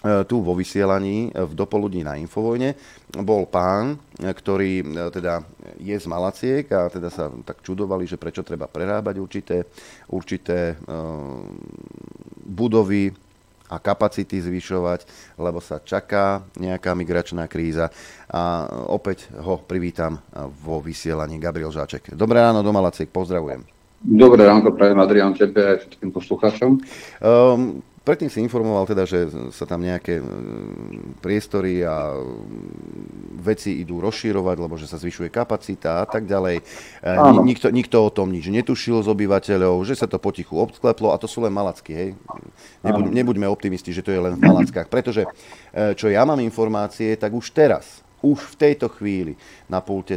E, 0.03 0.27
tu 0.27 0.43
vo 0.43 0.51
vysielaní 0.51 1.31
e, 1.31 1.47
v 1.47 1.55
dopoludní 1.55 2.03
na 2.03 2.19
Infovojne 2.19 2.75
bol 3.23 3.47
pán, 3.47 3.95
e, 4.19 4.27
ktorý 4.35 4.83
teda 5.15 5.39
je 5.79 5.95
z 5.95 6.05
Malaciek 6.11 6.67
a 6.75 6.91
teda 6.91 7.07
sa 7.07 7.31
tak 7.47 7.63
čudovali, 7.63 8.03
že 8.03 8.19
prečo 8.19 8.43
treba 8.43 8.67
prerábať 8.67 9.15
určité, 9.15 9.57
určité 10.11 10.75
budovy 12.43 13.15
a 13.71 13.79
kapacity 13.79 14.43
zvyšovať, 14.43 15.07
lebo 15.39 15.63
sa 15.63 15.79
čaká 15.79 16.43
nejaká 16.59 16.91
migračná 16.93 17.47
kríza. 17.47 17.87
A 18.27 18.67
opäť 18.91 19.31
ho 19.39 19.63
privítam 19.63 20.19
vo 20.61 20.83
vysielaní 20.83 21.39
Gabriel 21.39 21.71
Žáček. 21.71 22.11
Dobré 22.13 22.43
ráno 22.43 22.59
do 22.59 22.75
Malaciek, 22.75 23.07
pozdravujem. 23.07 23.82
Dobré 24.03 24.43
ráno, 24.43 24.67
prajem 24.75 24.99
Adrian 24.99 25.31
tebe 25.31 25.63
aj 25.63 25.87
všetkým 25.87 26.11
poslucháčom. 26.11 26.71
Um, 27.23 27.79
Predtým 28.03 28.27
si 28.27 28.43
informoval 28.43 28.83
teda, 28.83 29.07
že 29.07 29.31
sa 29.55 29.63
tam 29.63 29.79
nejaké 29.79 30.19
e, 30.19 30.23
priestory 31.23 31.87
a 31.87 32.11
veci 33.39 33.79
idú 33.79 34.03
rozširovať, 34.03 34.57
lebo 34.59 34.75
že 34.75 34.91
sa 34.91 34.99
zvyšuje 34.99 35.31
kapacita 35.31 36.03
a 36.03 36.05
tak 36.05 36.27
ďalej. 36.27 36.67
Áno. 36.99 37.47
Nikto, 37.47 37.71
nikto 37.71 38.03
o 38.03 38.11
tom 38.11 38.35
nič 38.35 38.51
netušil 38.51 38.99
z 38.99 39.07
obyvateľov, 39.07 39.87
že 39.87 39.95
sa 39.95 40.11
to 40.11 40.19
potichu 40.19 40.59
obskleplo 40.59 41.15
a 41.15 41.19
to 41.19 41.31
sú 41.31 41.47
len 41.47 41.55
malacky, 41.55 41.95
hej. 41.95 42.09
Nebuď, 42.83 43.07
nebuďme 43.07 43.47
optimisti, 43.47 43.95
že 43.95 44.03
to 44.03 44.11
je 44.11 44.19
len 44.19 44.35
v 44.35 44.51
Malackách, 44.51 44.91
pretože 44.91 45.23
čo 45.95 46.11
ja 46.11 46.27
mám 46.27 46.43
informácie, 46.43 47.15
tak 47.15 47.31
už 47.31 47.55
teraz, 47.55 48.02
už 48.23 48.55
v 48.55 48.55
tejto 48.55 48.87
chvíli 48.87 49.35
na 49.67 49.83
pulte 49.83 50.15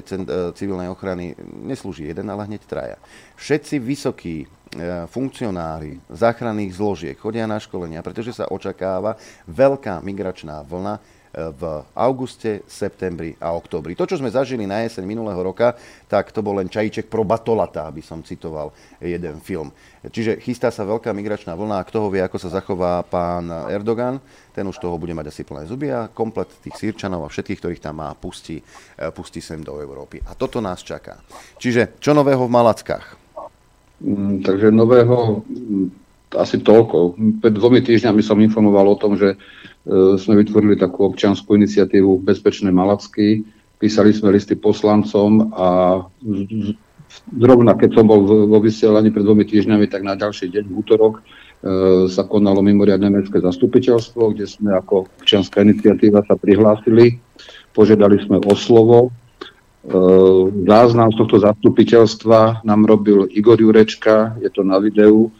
civilnej 0.54 0.86
ochrany 0.86 1.34
neslúži 1.66 2.06
jeden, 2.06 2.30
ale 2.30 2.46
hneď 2.46 2.62
traja. 2.64 2.96
Všetci 3.34 3.82
vysokí 3.82 4.46
E, 4.76 5.06
funkcionári 5.06 6.02
záchranných 6.10 6.74
zložiek 6.74 7.16
chodia 7.16 7.46
na 7.46 7.62
školenia, 7.62 8.02
pretože 8.02 8.34
sa 8.34 8.50
očakáva 8.50 9.14
veľká 9.46 10.02
migračná 10.02 10.66
vlna 10.66 10.98
e, 10.98 11.00
v 11.36 11.84
auguste, 11.92 12.64
septembri 12.64 13.36
a 13.36 13.52
oktobri. 13.52 13.92
To, 13.92 14.08
čo 14.08 14.16
sme 14.16 14.32
zažili 14.32 14.64
na 14.64 14.88
jeseň 14.88 15.04
minulého 15.04 15.36
roka, 15.36 15.76
tak 16.08 16.32
to 16.32 16.40
bol 16.40 16.56
len 16.56 16.72
čajíček 16.72 17.12
pro 17.12 17.28
batolata, 17.28 17.84
aby 17.84 18.00
som 18.00 18.24
citoval 18.24 18.72
jeden 19.04 19.36
film. 19.44 19.68
Čiže 20.00 20.40
chystá 20.40 20.72
sa 20.72 20.88
veľká 20.88 21.12
migračná 21.12 21.52
vlna 21.52 21.84
a 21.84 21.86
kto 21.86 22.00
ho 22.00 22.08
vie, 22.08 22.24
ako 22.24 22.40
sa 22.40 22.48
zachová 22.48 23.04
pán 23.04 23.52
Erdogan, 23.68 24.16
ten 24.56 24.64
už 24.64 24.80
toho 24.80 24.96
bude 24.96 25.12
mať 25.12 25.28
asi 25.28 25.44
plné 25.44 25.68
zuby 25.68 25.92
a 25.92 26.08
komplet 26.08 26.48
tých 26.64 26.80
sírčanov 26.80 27.28
a 27.28 27.28
všetkých, 27.28 27.60
ktorých 27.60 27.84
tam 27.84 28.00
má, 28.00 28.16
pustí, 28.16 28.64
e, 28.96 29.04
pustí 29.12 29.44
sem 29.44 29.60
do 29.60 29.76
Európy. 29.76 30.24
A 30.24 30.32
toto 30.32 30.64
nás 30.64 30.80
čaká. 30.80 31.20
Čiže 31.60 32.00
čo 32.00 32.16
nového 32.16 32.48
v 32.48 32.54
Malackách? 32.56 33.06
Mm, 34.00 34.40
takže 34.40 34.72
nového 34.72 35.44
mm, 35.44 35.86
asi 36.40 36.64
toľko. 36.64 37.16
Pred 37.44 37.54
dvomi 37.60 37.84
týždňami 37.84 38.24
som 38.24 38.40
informoval 38.40 38.96
o 38.96 39.00
tom, 39.00 39.20
že 39.20 39.36
sme 40.18 40.42
vytvorili 40.42 40.74
takú 40.74 41.06
občianskú 41.06 41.54
iniciatívu 41.54 42.22
Bezpečné 42.26 42.74
Malacky. 42.74 43.46
Písali 43.78 44.10
sme 44.10 44.34
listy 44.34 44.58
poslancom 44.58 45.52
a 45.54 45.68
zrovna 47.38 47.72
keď 47.78 47.90
som 48.00 48.04
bol 48.08 48.24
vo 48.24 48.58
vysielaní 48.58 49.14
pred 49.14 49.22
dvomi 49.22 49.46
týždňami, 49.46 49.86
tak 49.86 50.02
na 50.02 50.18
ďalší 50.18 50.50
deň, 50.50 50.64
v 50.66 50.74
útorok, 50.74 51.14
e, 51.18 51.22
sa 52.10 52.26
konalo 52.26 52.64
mimoriadne 52.64 53.12
mestské 53.12 53.38
zastupiteľstvo, 53.38 54.34
kde 54.34 54.48
sme 54.48 54.74
ako 54.74 55.06
občianská 55.22 55.62
iniciatíva 55.62 56.24
sa 56.26 56.34
prihlásili. 56.34 57.22
Požiadali 57.76 58.18
sme 58.24 58.42
o 58.42 58.52
slovo 58.58 59.14
Ehm, 59.86 60.66
záznam 60.66 61.14
z 61.14 61.16
tohto 61.22 61.38
zastupiteľstva 61.38 62.66
nám 62.66 62.90
robil 62.90 63.30
Igor 63.30 63.54
Jurečka, 63.54 64.34
je 64.42 64.50
to 64.50 64.66
na 64.66 64.82
videu, 64.82 65.30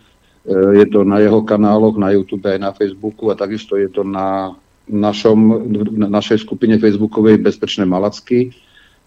je 0.55 0.87
to 0.87 1.03
na 1.03 1.19
jeho 1.19 1.43
kanáloch, 1.43 1.99
na 1.99 2.15
YouTube 2.15 2.47
aj 2.47 2.59
na 2.63 2.71
Facebooku 2.71 3.31
a 3.31 3.35
takisto 3.35 3.75
je 3.75 3.91
to 3.91 4.07
na, 4.07 4.55
našom, 4.87 5.67
na 5.91 6.07
našej 6.07 6.47
skupine 6.47 6.79
facebookovej 6.79 7.43
Bezpečné 7.43 7.83
Malacky. 7.83 8.55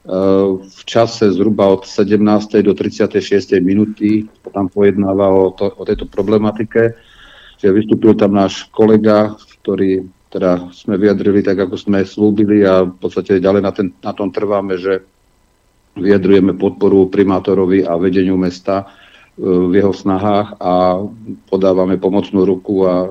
Ehm, 0.07 0.63
v 0.63 0.81
čase 0.83 1.31
zhruba 1.31 1.71
od 1.71 1.87
17. 1.87 2.19
do 2.63 2.75
36. 2.75 3.59
minúty 3.63 4.27
tam 4.51 4.67
pojednáva 4.67 5.31
o, 5.31 5.51
to, 5.55 5.71
o 5.75 5.83
tejto 5.87 6.07
problematike. 6.07 6.95
Že 7.59 7.75
vystúpil 7.75 8.15
tam 8.15 8.35
náš 8.35 8.71
kolega, 8.71 9.35
ktorý 9.59 10.07
teda 10.29 10.71
sme 10.71 10.95
vyjadrili 10.95 11.41
tak, 11.41 11.57
ako 11.59 11.75
sme 11.75 12.05
slúbili 12.05 12.61
a 12.63 12.85
v 12.85 12.95
podstate 12.95 13.41
ďalej 13.41 13.61
na, 13.65 13.71
ten, 13.73 13.87
na 13.99 14.13
tom 14.13 14.29
trváme, 14.29 14.77
že 14.77 15.03
vyjadrujeme 15.97 16.53
podporu 16.55 17.09
primátorovi 17.09 17.83
a 17.83 17.97
vedeniu 17.97 18.37
mesta 18.37 18.85
e, 18.85 18.85
v 19.39 19.71
jeho 19.71 19.95
snahách 19.95 20.59
a 20.59 20.99
podávame 21.47 21.95
pomocnú 21.95 22.43
ruku 22.43 22.83
a 22.83 23.07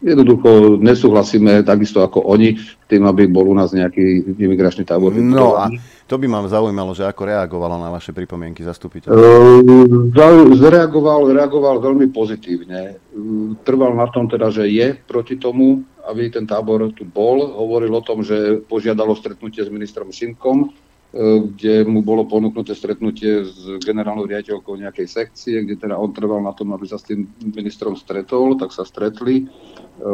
jednoducho 0.00 0.78
nesúhlasíme 0.78 1.66
takisto 1.66 2.00
ako 2.00 2.24
oni 2.24 2.56
tým, 2.86 3.04
aby 3.04 3.26
bol 3.26 3.50
u 3.50 3.54
nás 3.54 3.74
nejaký 3.74 4.32
imigračný 4.38 4.86
tábor. 4.86 5.12
No 5.12 5.58
a 5.58 5.68
to 6.08 6.16
by 6.16 6.24
ma 6.24 6.40
zaujímalo, 6.46 6.96
že 6.96 7.04
ako 7.04 7.28
reagovalo 7.28 7.76
na 7.76 7.92
vaše 7.92 8.16
pripomienky 8.16 8.64
zastupiteľ. 8.64 9.12
Uh, 9.12 10.56
zareagoval, 10.56 11.36
reagoval 11.36 11.84
veľmi 11.84 12.08
pozitívne. 12.14 12.96
Uh, 13.12 13.52
trval 13.66 13.92
na 13.92 14.08
tom 14.08 14.24
teda, 14.30 14.48
že 14.48 14.70
je 14.70 14.96
proti 14.96 15.36
tomu, 15.36 15.84
aby 16.08 16.32
ten 16.32 16.48
tábor 16.48 16.88
tu 16.96 17.04
bol. 17.04 17.44
Hovoril 17.44 17.92
o 17.92 18.00
tom, 18.00 18.24
že 18.24 18.64
požiadalo 18.64 19.12
stretnutie 19.18 19.60
s 19.60 19.68
ministrom 19.68 20.08
Šimkom, 20.08 20.72
kde 21.16 21.88
mu 21.88 22.04
bolo 22.04 22.28
ponúknuté 22.28 22.76
stretnutie 22.76 23.48
s 23.48 23.80
generálnou 23.80 24.28
riaditeľkou 24.28 24.76
nejakej 24.76 25.08
sekcie, 25.08 25.64
kde 25.64 25.80
teda 25.80 25.96
on 25.96 26.12
trval 26.12 26.44
na 26.44 26.52
tom, 26.52 26.76
aby 26.76 26.84
sa 26.84 27.00
s 27.00 27.08
tým 27.08 27.24
ministrom 27.40 27.96
stretol, 27.96 28.60
tak 28.60 28.76
sa 28.76 28.84
stretli. 28.84 29.48
E, 29.48 30.04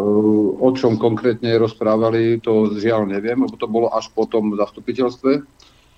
o 0.54 0.70
čom 0.70 0.94
konkrétne 0.94 1.58
rozprávali, 1.58 2.38
to 2.38 2.78
žiaľ 2.78 3.10
neviem, 3.10 3.42
lebo 3.42 3.58
to 3.58 3.66
bolo 3.66 3.90
až 3.90 4.06
po 4.14 4.30
tom 4.30 4.54
zastupiteľstve. 4.54 5.42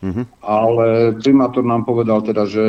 Mm-hmm. 0.00 0.24
Ale 0.40 1.12
primátor 1.20 1.68
nám 1.68 1.85
povedal 1.85 2.24
teda, 2.24 2.48
že 2.48 2.64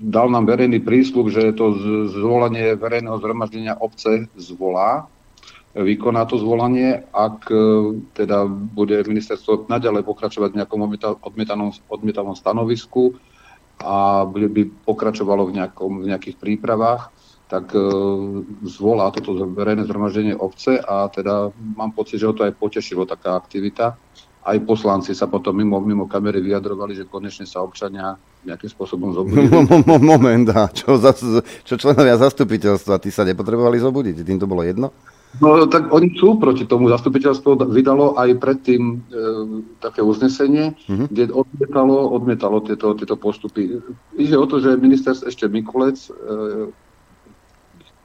dal 0.00 0.32
nám 0.32 0.48
verejný 0.48 0.80
prísľub, 0.80 1.28
že 1.28 1.52
to 1.52 1.76
zvolanie 2.08 2.72
verejného 2.80 3.20
zhromaždenia 3.20 3.76
obce 3.76 4.32
zvolá 4.40 5.12
vykoná 5.74 6.28
to 6.28 6.36
zvolanie, 6.36 7.00
ak 7.16 7.48
e, 7.48 7.56
teda 8.12 8.44
bude 8.48 9.00
ministerstvo 9.08 9.72
naďalej 9.72 10.04
pokračovať 10.04 10.52
v 10.52 10.58
nejakom 10.60 10.80
odmietanom, 11.24 11.72
odmietanom 11.88 12.36
stanovisku 12.36 13.16
a 13.80 14.28
by 14.28 14.68
pokračovalo 14.84 15.48
v, 15.48 15.52
nejakom, 15.56 16.04
v 16.04 16.08
nejakých 16.12 16.36
prípravách, 16.36 17.08
tak 17.48 17.72
e, 17.72 17.80
zvolá 18.68 19.08
toto 19.16 19.32
verejné 19.32 19.88
zhromaždenie 19.88 20.36
obce 20.36 20.76
a 20.76 21.08
teda 21.08 21.48
mám 21.56 21.96
pocit, 21.96 22.20
že 22.20 22.28
ho 22.28 22.36
to 22.36 22.44
aj 22.44 22.52
potešilo 22.52 23.08
taká 23.08 23.36
aktivita. 23.36 23.96
Aj 24.42 24.58
poslanci 24.58 25.14
sa 25.14 25.30
potom 25.30 25.54
mimo, 25.54 25.78
mimo 25.78 26.04
kamery 26.10 26.42
vyjadrovali, 26.42 26.98
že 26.98 27.06
konečne 27.06 27.46
sa 27.46 27.62
občania 27.62 28.18
nejakým 28.42 28.70
spôsobom 28.74 29.14
zobudili. 29.14 29.46
Moment, 30.02 30.50
čo, 30.74 30.98
čo 31.62 31.74
členovia 31.78 32.18
zastupiteľstva, 32.18 32.98
tí 32.98 33.14
sa 33.14 33.22
nepotrebovali 33.22 33.78
zobudiť? 33.78 34.26
Tým 34.26 34.42
to 34.42 34.50
bolo 34.50 34.66
jedno? 34.66 34.90
No 35.40 35.64
tak 35.64 35.88
oni 35.88 36.12
sú 36.12 36.36
proti 36.36 36.68
tomu. 36.68 36.92
Zastupiteľstvo 36.92 37.56
vydalo 37.72 38.20
aj 38.20 38.36
predtým 38.36 38.82
e, 38.84 38.96
také 39.80 40.04
uznesenie, 40.04 40.76
uh-huh. 40.76 41.08
kde 41.08 41.32
odmietalo, 41.32 42.12
odmietalo 42.12 42.60
tieto, 42.60 42.92
tieto 42.92 43.16
postupy. 43.16 43.80
Ide 44.20 44.36
o 44.36 44.44
to, 44.44 44.60
že 44.60 44.76
minister 44.76 45.16
ešte 45.16 45.48
Mikulec 45.48 45.96
e, 45.96 46.10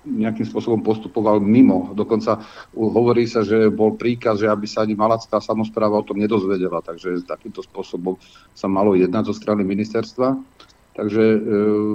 nejakým 0.08 0.48
spôsobom 0.48 0.80
postupoval 0.80 1.44
mimo. 1.44 1.92
Dokonca 1.92 2.40
hovorí 2.72 3.28
sa, 3.28 3.44
že 3.44 3.68
bol 3.68 4.00
príkaz, 4.00 4.40
že 4.40 4.48
aby 4.48 4.64
sa 4.64 4.88
ani 4.88 4.96
malacká 4.96 5.44
samozpráva 5.44 6.00
o 6.00 6.08
tom 6.08 6.24
nedozvedela. 6.24 6.80
Takže 6.80 7.28
takýmto 7.28 7.60
spôsobom 7.60 8.16
sa 8.56 8.72
malo 8.72 8.96
jednať 8.96 9.28
zo 9.28 9.36
strany 9.36 9.68
ministerstva. 9.68 10.40
Takže 10.96 11.24
e, 11.36 11.38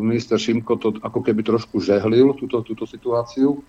minister 0.05 0.37
Šimko 0.37 0.77
to 0.77 0.89
ako 1.01 1.25
keby 1.25 1.41
trošku 1.41 1.81
žehlil 1.81 2.37
túto, 2.37 2.61
túto 2.61 2.85
situáciu 2.85 3.65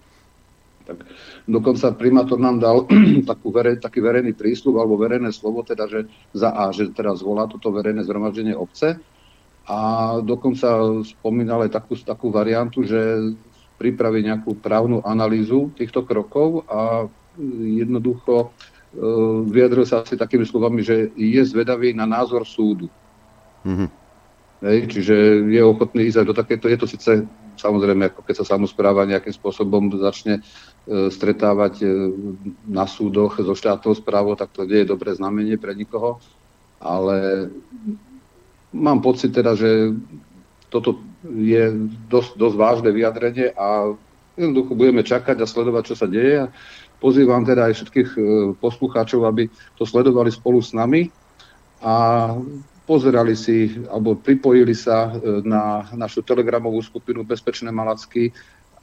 tak 0.84 1.08
dokonca 1.48 1.96
primátor 1.96 2.40
nám 2.40 2.60
dal 2.60 2.88
takú 3.32 3.50
verej, 3.50 3.80
taký 3.80 4.04
verejný 4.04 4.36
prísľub 4.36 4.80
alebo 4.80 5.00
verejné 5.00 5.32
slovo, 5.32 5.64
teda, 5.64 5.88
že 5.88 6.06
za 6.36 6.52
A, 6.52 6.70
že 6.76 6.92
teraz 6.92 7.24
zvolá 7.24 7.48
toto 7.48 7.72
verejné 7.72 8.04
zhromaždenie 8.04 8.56
obce 8.56 9.00
a 9.64 9.80
dokonca 10.20 11.00
spomínal 11.08 11.64
aj 11.64 11.72
takú, 11.72 11.96
takú 11.96 12.28
variantu, 12.30 12.84
že 12.84 13.32
pripraví 13.80 14.24
nejakú 14.24 14.60
právnu 14.60 15.00
analýzu 15.04 15.72
týchto 15.76 16.04
krokov 16.04 16.68
a 16.68 17.08
jednoducho 17.64 18.36
e, 18.40 18.48
vyjadril 19.50 19.88
sa 19.88 20.04
asi 20.04 20.20
takými 20.20 20.46
slovami, 20.46 20.84
že 20.84 21.10
je 21.16 21.42
zvedavý 21.48 21.96
na 21.96 22.06
názor 22.06 22.44
súdu. 22.44 22.92
Mm-hmm. 23.64 23.90
Hej, 24.64 24.80
čiže 24.96 25.16
je 25.52 25.62
ochotný 25.64 26.08
ísť 26.08 26.24
do 26.24 26.36
takéto, 26.36 26.72
je 26.72 26.80
to 26.80 26.88
síce 26.88 27.12
samozrejme, 27.64 28.12
ako 28.12 28.22
keď 28.28 28.36
sa 28.44 28.60
samozpráva 28.60 29.08
nejakým 29.08 29.32
spôsobom 29.32 29.88
začne 29.96 30.44
e, 30.84 31.08
stretávať 31.08 31.74
e, 31.80 31.88
na 32.68 32.84
súdoch 32.84 33.40
so 33.40 33.56
štátnou 33.56 33.96
správou, 33.96 34.36
tak 34.36 34.52
to 34.52 34.68
nie 34.68 34.84
je 34.84 34.92
dobré 34.92 35.16
znamenie 35.16 35.56
pre 35.56 35.72
nikoho, 35.72 36.20
ale 36.84 37.48
mám 38.76 39.00
pocit 39.00 39.32
teda, 39.32 39.56
že 39.56 39.96
toto 40.68 41.00
je 41.24 41.72
dosť, 42.12 42.36
dosť 42.36 42.56
vážne 42.60 42.90
vyjadrenie 42.92 43.56
a 43.56 43.96
jednoducho 44.36 44.76
budeme 44.76 45.08
čakať 45.08 45.40
a 45.40 45.48
sledovať, 45.48 45.84
čo 45.94 45.96
sa 45.96 46.10
deje. 46.10 46.52
Pozývam 47.00 47.48
teda 47.48 47.72
aj 47.72 47.74
všetkých 47.80 48.10
e, 48.16 48.22
poslucháčov, 48.60 49.24
aby 49.24 49.48
to 49.80 49.88
sledovali 49.88 50.28
spolu 50.34 50.60
s 50.60 50.76
nami 50.76 51.08
a 51.80 51.96
pozerali 52.84 53.36
si 53.36 53.80
alebo 53.88 54.20
pripojili 54.20 54.76
sa 54.76 55.12
e, 55.12 55.42
na 55.44 55.88
našu 55.96 56.24
telegramovú 56.24 56.84
skupinu 56.84 57.24
Bezpečné 57.24 57.72
Malacky 57.72 58.32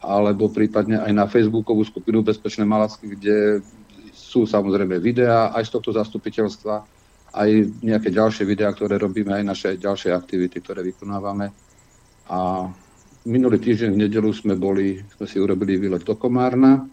alebo 0.00 0.48
prípadne 0.48 1.04
aj 1.04 1.12
na 1.12 1.28
facebookovú 1.28 1.84
skupinu 1.84 2.24
Bezpečné 2.24 2.64
Malacky, 2.64 3.12
kde 3.12 3.60
sú 4.16 4.48
samozrejme 4.48 4.96
videá 4.96 5.52
aj 5.52 5.68
z 5.68 5.70
tohto 5.76 5.90
zastupiteľstva, 5.92 6.74
aj 7.36 7.48
nejaké 7.84 8.08
ďalšie 8.08 8.48
videá, 8.48 8.72
ktoré 8.72 8.96
robíme, 8.96 9.36
aj 9.36 9.44
naše 9.44 9.68
ďalšie 9.76 10.10
aktivity, 10.16 10.64
ktoré 10.64 10.80
vykonávame. 10.82 11.52
A 12.32 12.64
minulý 13.28 13.60
týždeň 13.60 13.90
v 13.92 14.00
nedelu 14.08 14.30
sme 14.32 14.56
boli, 14.56 15.02
sme 15.18 15.26
si 15.28 15.36
urobili 15.36 15.76
výlet 15.76 16.00
do 16.00 16.16
Komárna, 16.16 16.88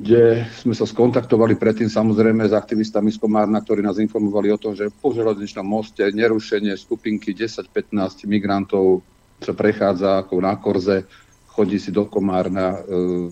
kde 0.00 0.48
sme 0.56 0.72
sa 0.72 0.88
skontaktovali 0.88 1.60
predtým 1.60 1.92
samozrejme 1.92 2.48
s 2.48 2.56
aktivistami 2.56 3.12
z 3.12 3.20
Komárna, 3.20 3.60
ktorí 3.60 3.84
nás 3.84 4.00
informovali 4.00 4.48
o 4.48 4.56
tom, 4.56 4.72
že 4.72 4.88
po 4.88 5.12
železničnom 5.12 5.60
moste 5.60 6.08
nerušenie 6.08 6.72
skupinky 6.72 7.36
10-15 7.36 8.24
migrantov 8.24 9.04
sa 9.44 9.52
prechádza 9.52 10.24
ako 10.24 10.40
na 10.40 10.56
korze, 10.56 11.04
chodí 11.52 11.76
si 11.76 11.92
do 11.92 12.08
Komárna. 12.08 12.80
E, 12.80 13.28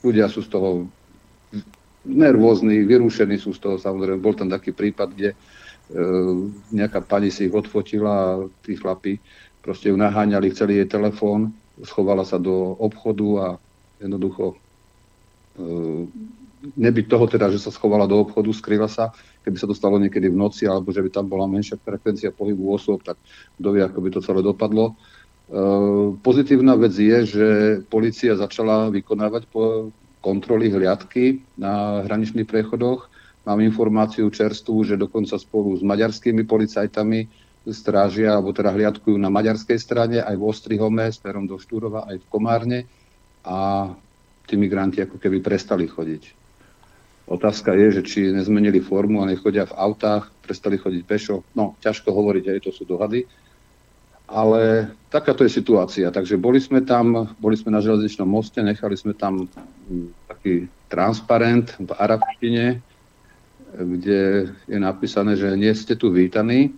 ľudia 0.00 0.32
sú 0.32 0.40
z 0.40 0.56
toho 0.56 0.88
nervózni, 2.08 2.80
vyrušení 2.88 3.36
sú 3.36 3.52
z 3.52 3.60
toho 3.60 3.76
samozrejme. 3.76 4.16
Bol 4.16 4.32
tam 4.40 4.48
taký 4.48 4.72
prípad, 4.72 5.08
kde 5.12 5.30
e, 5.32 5.36
nejaká 6.72 7.04
pani 7.04 7.28
si 7.28 7.44
ich 7.44 7.52
odfotila 7.52 8.12
a 8.12 8.28
tí 8.64 8.72
chlapi 8.72 9.20
proste 9.60 9.92
ju 9.92 9.96
naháňali, 10.00 10.48
chceli 10.48 10.80
jej 10.80 10.88
telefón, 10.88 11.52
schovala 11.84 12.24
sa 12.24 12.40
do 12.40 12.72
obchodu 12.80 13.28
a 13.36 13.46
jednoducho 14.00 14.56
nebyť 16.74 17.06
toho 17.06 17.26
teda, 17.30 17.52
že 17.52 17.62
sa 17.62 17.70
schovala 17.70 18.10
do 18.10 18.18
obchodu, 18.18 18.50
skryla 18.50 18.88
sa, 18.90 19.14
keby 19.46 19.56
sa 19.60 19.68
to 19.70 19.74
stalo 19.76 20.00
niekedy 20.02 20.32
v 20.32 20.40
noci, 20.40 20.66
alebo 20.66 20.90
že 20.90 21.04
by 21.04 21.10
tam 21.12 21.30
bola 21.30 21.46
menšia 21.46 21.78
frekvencia 21.78 22.34
pohybu 22.34 22.74
osôb, 22.74 23.04
tak 23.06 23.20
kto 23.60 23.68
vie, 23.70 23.82
ako 23.84 23.98
by 24.02 24.08
to 24.10 24.20
celé 24.24 24.40
dopadlo. 24.42 24.96
Ehm, 25.46 26.18
pozitívna 26.26 26.74
vec 26.74 26.96
je, 26.96 27.18
že 27.22 27.46
policia 27.86 28.34
začala 28.34 28.90
vykonávať 28.90 29.46
kontroly 30.18 30.74
hliadky 30.74 31.46
na 31.54 32.02
hraničných 32.02 32.48
prechodoch. 32.48 33.06
Mám 33.46 33.62
informáciu 33.62 34.26
čerstvú, 34.26 34.82
že 34.82 34.98
dokonca 34.98 35.38
spolu 35.38 35.78
s 35.78 35.86
maďarskými 35.86 36.42
policajtami 36.42 37.30
strážia, 37.70 38.34
alebo 38.34 38.50
teda 38.50 38.74
hliadkujú 38.74 39.14
na 39.14 39.30
maďarskej 39.30 39.78
strane, 39.78 40.18
aj 40.18 40.34
v 40.34 40.42
Ostrihome, 40.42 41.06
smerom 41.14 41.46
do 41.46 41.58
Štúrova, 41.62 42.10
aj 42.10 42.22
v 42.22 42.26
Komárne. 42.26 42.80
A 43.46 43.90
tí 44.46 44.54
migranti 44.54 45.02
ako 45.02 45.18
keby 45.18 45.42
prestali 45.42 45.90
chodiť. 45.90 46.46
Otázka 47.26 47.74
je, 47.74 47.98
že 47.98 48.02
či 48.06 48.30
nezmenili 48.30 48.78
formu 48.78 49.18
a 49.18 49.26
nechodia 49.26 49.66
v 49.66 49.74
autách, 49.74 50.30
prestali 50.46 50.78
chodiť 50.78 51.02
pešo. 51.02 51.42
No, 51.58 51.74
ťažko 51.82 52.14
hovoriť, 52.14 52.54
aj 52.54 52.60
to 52.62 52.70
sú 52.70 52.86
dohady. 52.86 53.26
Ale 54.30 54.94
takáto 55.10 55.42
je 55.42 55.50
situácia. 55.50 56.06
Takže 56.14 56.38
boli 56.38 56.62
sme 56.62 56.86
tam, 56.86 57.34
boli 57.42 57.58
sme 57.58 57.74
na 57.74 57.82
železničnom 57.82 58.26
moste, 58.26 58.62
nechali 58.62 58.94
sme 58.94 59.10
tam 59.14 59.50
hm, 59.90 60.14
taký 60.30 60.70
transparent 60.86 61.74
v 61.82 61.90
arabštine, 61.98 62.78
kde 63.74 64.54
je 64.70 64.78
napísané, 64.78 65.34
že 65.34 65.50
nie 65.58 65.74
ste 65.74 65.98
tu 65.98 66.14
vítaní. 66.14 66.70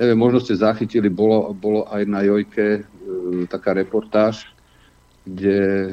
Neviem, 0.00 0.16
možno 0.16 0.40
ste 0.40 0.56
zachytili, 0.56 1.12
bolo, 1.12 1.52
bolo 1.52 1.84
aj 1.92 2.02
na 2.08 2.24
Jojke 2.24 2.80
e, 2.80 2.82
taká 3.52 3.76
reportáž, 3.76 4.48
kde 5.28 5.92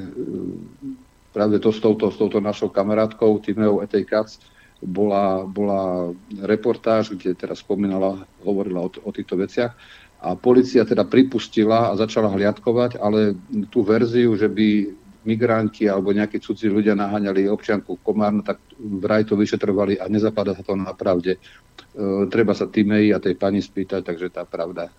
práve 1.38 1.61
to 1.61 1.69
s 1.69 1.77
touto, 1.77 2.09
s 2.09 2.17
touto 2.17 2.41
našou 2.41 2.73
kamarátkou 2.73 3.38
Timeou 3.45 3.85
Etejkac 3.85 4.33
bola, 4.81 5.45
bola 5.45 6.09
reportáž, 6.41 7.13
kde 7.13 7.38
teraz 7.38 7.61
spomínala, 7.61 8.25
hovorila 8.41 8.81
o, 8.81 8.89
o 8.89 9.13
týchto 9.13 9.38
veciach 9.38 9.77
a 10.17 10.33
policia 10.33 10.81
teda 10.81 11.05
pripustila 11.05 11.93
a 11.93 11.97
začala 11.97 12.33
hliadkovať, 12.33 12.97
ale 12.97 13.38
tú 13.69 13.85
verziu, 13.85 14.33
že 14.33 14.49
by 14.49 14.89
migranti 15.29 15.85
alebo 15.85 16.09
nejakí 16.09 16.41
cudzí 16.41 16.71
ľudia 16.71 16.97
naháňali 16.97 17.45
občianku 17.51 18.01
Komárna, 18.01 18.41
tak 18.41 18.57
vraj 18.79 19.27
to 19.27 19.38
vyšetrovali 19.38 20.01
a 20.01 20.09
nezapadá 20.09 20.57
sa 20.57 20.65
to 20.65 20.73
na 20.73 20.95
pravde. 20.97 21.38
E, 21.38 21.39
treba 22.33 22.57
sa 22.57 22.65
Timei 22.65 23.13
a 23.13 23.21
tej 23.21 23.38
pani 23.38 23.61
spýtať, 23.61 24.01
takže 24.01 24.33
tá 24.33 24.41
pravda 24.47 24.89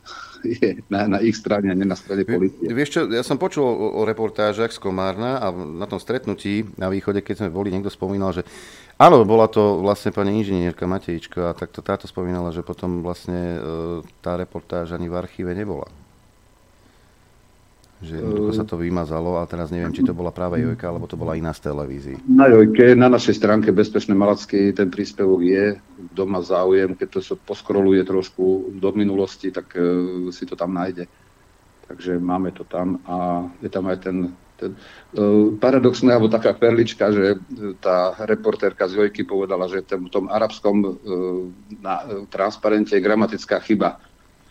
je 0.45 0.83
na, 0.93 1.07
na 1.07 1.19
ich 1.23 1.37
strane 1.37 1.71
a 1.71 1.75
nie 1.75 1.87
na 1.87 1.99
strane 1.99 2.23
policie. 2.23 2.71
Vieš 2.71 2.89
čo, 2.91 3.01
ja 3.11 3.23
som 3.27 3.41
počul 3.41 3.65
o, 3.67 4.01
o 4.01 4.03
reportážach 4.07 4.71
z 4.71 4.79
Komárna 4.83 5.43
a 5.43 5.51
na 5.53 5.87
tom 5.91 5.99
stretnutí 5.99 6.67
na 6.79 6.91
východe, 6.91 7.23
keď 7.23 7.47
sme 7.47 7.55
boli, 7.55 7.75
niekto 7.75 7.91
spomínal, 7.93 8.33
že 8.33 8.47
áno, 8.99 9.23
bola 9.23 9.47
to 9.51 9.83
vlastne 9.83 10.11
pani 10.15 10.41
inžinierka 10.43 10.89
Matejčka 10.89 11.53
a 11.53 11.57
takto 11.57 11.83
táto 11.85 12.11
spomínala, 12.11 12.55
že 12.55 12.67
potom 12.67 13.03
vlastne 13.05 13.41
e, 13.57 13.59
tá 14.23 14.39
reportáž 14.39 14.95
ani 14.95 15.07
v 15.07 15.19
archíve 15.19 15.53
nebola. 15.55 15.87
Že 17.99 18.15
jednoducho 18.15 18.53
sa 18.55 18.63
to 18.63 18.79
vymazalo, 18.79 19.43
ale 19.43 19.51
teraz 19.51 19.75
neviem, 19.75 19.91
či 19.91 20.07
to 20.07 20.15
bola 20.15 20.31
práve 20.31 20.63
Jojka, 20.63 20.87
alebo 20.87 21.11
to 21.11 21.19
bola 21.19 21.35
iná 21.35 21.51
z 21.51 21.67
televízií. 21.67 22.17
Na 22.31 22.47
Jojke, 22.47 22.95
na 22.95 23.11
našej 23.11 23.43
stránke 23.43 23.75
Bezpečné 23.75 24.15
Malacky 24.15 24.71
ten 24.71 24.87
príspevok 24.87 25.43
je, 25.43 25.83
doma 26.15 26.39
záujem, 26.39 26.95
keď 26.95 27.19
to 27.19 27.21
sa 27.23 27.35
poskroluje 27.35 28.07
trošku 28.07 28.71
do 28.79 28.95
minulosti, 28.95 29.51
tak 29.51 29.75
uh, 29.75 30.31
si 30.31 30.47
to 30.47 30.55
tam 30.55 30.79
nájde. 30.79 31.11
Takže 31.91 32.23
máme 32.23 32.55
to 32.55 32.63
tam 32.63 33.03
a 33.03 33.49
je 33.59 33.71
tam 33.73 33.91
aj 33.91 33.99
ten, 33.99 34.31
ten 34.63 34.79
uh, 35.19 35.59
paradoxné, 35.59 36.15
alebo 36.15 36.31
taká 36.31 36.55
perlička, 36.55 37.11
že 37.11 37.43
tá 37.83 38.15
reportérka 38.31 38.87
z 38.87 39.03
Jojky 39.03 39.27
povedala, 39.27 39.67
že 39.67 39.83
v 39.83 40.07
tom 40.07 40.31
arabskom 40.31 40.77
uh, 40.87 40.95
na, 41.83 42.07
uh, 42.07 42.23
transparente 42.31 42.95
je 42.95 43.03
gramatická 43.03 43.59
chyba 43.59 43.99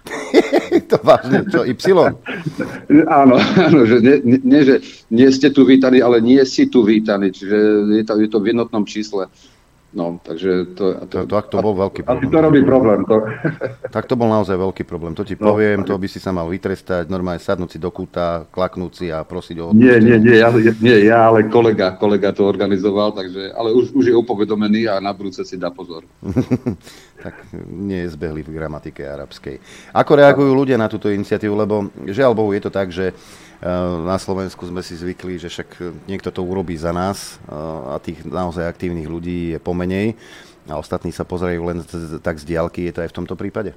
to 0.91 0.97
vážne, 1.03 1.43
čo, 1.49 1.63
Y? 1.67 3.03
áno, 3.07 3.35
áno, 3.39 3.79
že 3.83 3.97
nie, 3.99 4.39
nie, 4.43 4.61
že 4.63 4.75
nie 5.11 5.29
ste 5.31 5.51
tu 5.51 5.67
vítaní, 5.67 5.99
ale 5.99 6.23
nie 6.23 6.41
si 6.47 6.67
tu 6.67 6.83
vítaní, 6.83 7.31
čiže 7.31 7.57
je 7.91 8.03
to, 8.03 8.13
je 8.19 8.29
to 8.29 8.39
v 8.39 8.55
jednotnom 8.55 8.83
čísle. 8.87 9.27
No, 9.95 10.19
takže 10.19 10.75
to... 10.75 11.07
to, 11.07 11.23
to, 11.23 11.31
to, 11.31 11.38
to 11.47 11.57
bol 11.63 11.71
veľký 11.71 12.03
problém. 12.03 12.19
Asi 12.19 12.27
to 12.27 12.39
robí 12.43 12.61
problém. 12.67 12.99
To. 13.07 13.23
Tak 13.95 14.03
to 14.03 14.19
bol 14.19 14.27
naozaj 14.27 14.59
veľký 14.59 14.83
problém. 14.83 15.15
To 15.15 15.23
ti 15.23 15.39
no, 15.39 15.55
poviem, 15.55 15.88
to 15.88 15.95
by 15.95 16.07
si 16.11 16.19
sa 16.19 16.35
mal 16.35 16.51
vytrestať, 16.51 17.07
normálne 17.07 17.39
sadnúť 17.39 17.75
si 17.75 17.79
do 17.79 17.88
kúta, 17.88 18.43
klaknúť 18.51 18.91
si 18.93 19.07
a 19.07 19.23
prosiť 19.23 19.57
o 19.63 19.71
Nie, 19.71 20.03
nie, 20.03 20.19
nie, 20.19 20.43
ja, 20.43 20.51
nie, 20.83 20.97
ja, 21.07 21.31
ale 21.31 21.47
kolega, 21.47 21.95
kolega 21.95 22.35
to 22.35 22.43
organizoval, 22.43 23.15
takže, 23.15 23.55
ale 23.55 23.71
už, 23.71 23.95
už 23.95 24.11
je 24.11 24.15
upovedomený 24.15 24.91
a 24.91 24.99
na 24.99 25.15
budúce 25.15 25.41
si 25.47 25.55
dá 25.55 25.71
pozor. 25.71 26.03
tak 27.23 27.33
nie 27.71 28.05
je 28.05 28.13
zbehli 28.13 28.43
v 28.43 28.53
gramatike 28.53 29.01
arabskej. 29.07 29.57
Ako 29.95 30.11
reagujú 30.19 30.51
ľudia 30.51 30.75
na 30.75 30.91
túto 30.91 31.07
iniciatívu, 31.07 31.55
lebo 31.55 31.89
žiaľ 32.05 32.35
Bohu 32.35 32.51
je 32.51 32.61
to 32.61 32.71
tak, 32.71 32.91
že 32.91 33.15
na 34.05 34.17
Slovensku 34.21 34.69
sme 34.69 34.85
si 34.85 34.93
zvykli, 34.93 35.41
že 35.41 35.49
však 35.49 35.81
niekto 36.05 36.29
to 36.29 36.45
urobí 36.45 36.77
za 36.77 36.93
nás 36.93 37.41
a 37.89 37.97
tých 37.97 38.21
naozaj 38.21 38.69
aktívnych 38.69 39.09
ľudí 39.09 39.57
je 39.57 39.59
pomenej 39.59 40.13
a 40.69 40.77
ostatní 40.77 41.09
sa 41.09 41.25
pozerajú 41.25 41.61
len 41.65 41.81
tak 42.21 42.37
z 42.37 42.45
diálky. 42.45 42.85
Je 42.85 42.93
to 42.93 43.01
aj 43.01 43.09
v 43.09 43.17
tomto 43.17 43.33
prípade? 43.33 43.73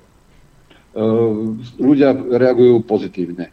Ľudia 1.80 2.12
reagujú 2.12 2.82
pozitívne. 2.84 3.48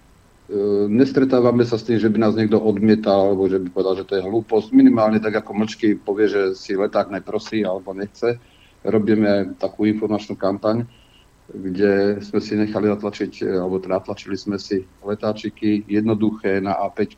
Nestretávame 0.88 1.68
sa 1.68 1.76
s 1.76 1.84
tým, 1.84 2.00
že 2.00 2.08
by 2.08 2.24
nás 2.24 2.34
niekto 2.36 2.56
odmietal, 2.56 3.32
alebo 3.32 3.52
že 3.52 3.60
by 3.60 3.68
povedal, 3.68 4.00
že 4.00 4.08
to 4.08 4.16
je 4.16 4.24
hlúposť. 4.24 4.72
Minimálne 4.72 5.20
tak 5.20 5.44
ako 5.44 5.52
mlčky 5.54 6.00
povie, 6.00 6.32
že 6.32 6.56
si 6.56 6.76
leták 6.76 7.12
neprosí 7.12 7.68
alebo 7.68 7.92
nechce. 7.92 8.40
Robíme 8.84 9.60
takú 9.60 9.84
informačnú 9.84 10.40
kampaň 10.40 10.88
kde 11.48 12.20
sme 12.20 12.40
si 12.44 12.60
nechali 12.60 12.92
natlačiť, 12.92 13.34
e, 13.44 13.56
alebo 13.56 13.80
teda 13.80 14.04
natlačili 14.04 14.36
sme 14.36 14.60
si 14.60 14.84
letáčiky 15.00 15.88
jednoduché 15.88 16.60
na 16.60 16.76
A5, 16.88 17.16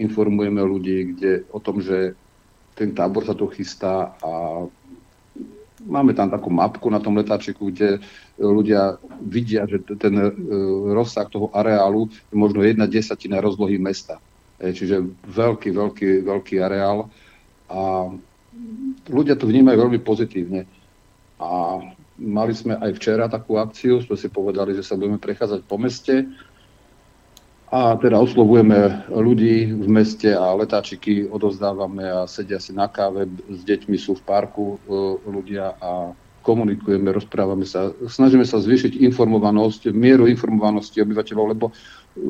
informujeme 0.00 0.62
ľudí 0.64 1.14
kde, 1.14 1.32
o 1.54 1.60
tom, 1.62 1.78
že 1.78 2.18
ten 2.74 2.90
tábor 2.96 3.28
sa 3.28 3.36
tu 3.36 3.46
chystá 3.52 4.16
a 4.24 4.64
máme 5.84 6.16
tam 6.16 6.32
takú 6.32 6.48
mapku 6.48 6.88
na 6.88 7.00
tom 7.00 7.16
letáčiku, 7.16 7.68
kde 7.68 8.00
ľudia 8.40 8.96
vidia, 9.20 9.68
že 9.68 9.80
ten 10.00 10.16
rozsah 10.92 11.28
toho 11.28 11.52
areálu 11.52 12.08
je 12.32 12.36
možno 12.36 12.64
jedna 12.64 12.88
desatina 12.88 13.40
rozlohy 13.40 13.76
mesta. 13.76 14.20
Čiže 14.60 15.04
veľký, 15.28 15.72
veľký, 15.72 16.08
veľký 16.24 16.56
areál 16.60 17.08
a 17.68 18.12
ľudia 19.08 19.36
to 19.36 19.48
vnímajú 19.48 19.76
veľmi 19.88 20.00
pozitívne. 20.04 20.68
A 21.40 21.80
mali 22.20 22.52
sme 22.52 22.76
aj 22.76 23.00
včera 23.00 23.26
takú 23.26 23.56
akciu, 23.56 24.04
sme 24.04 24.14
si 24.14 24.28
povedali, 24.28 24.76
že 24.76 24.84
sa 24.84 24.94
budeme 24.94 25.16
prechádzať 25.16 25.60
po 25.64 25.80
meste. 25.80 26.28
A 27.70 27.94
teda 27.96 28.18
oslovujeme 28.18 29.06
ľudí 29.08 29.70
v 29.70 29.88
meste 29.88 30.34
a 30.34 30.50
letáčiky 30.58 31.30
odovzdávame 31.30 32.02
a 32.02 32.26
sedia 32.26 32.58
si 32.58 32.74
na 32.74 32.90
káve, 32.90 33.30
s 33.46 33.62
deťmi 33.62 33.94
sú 33.94 34.18
v 34.18 34.26
parku 34.26 34.74
e, 34.74 34.76
ľudia 35.30 35.78
a 35.78 36.10
komunikujeme, 36.42 37.14
rozprávame 37.14 37.62
sa, 37.62 37.94
snažíme 38.10 38.42
sa 38.42 38.58
zvýšiť 38.58 38.98
informovanosť, 39.12 39.94
mieru 39.94 40.26
informovanosti 40.26 40.98
obyvateľov, 40.98 41.46
lebo 41.52 41.70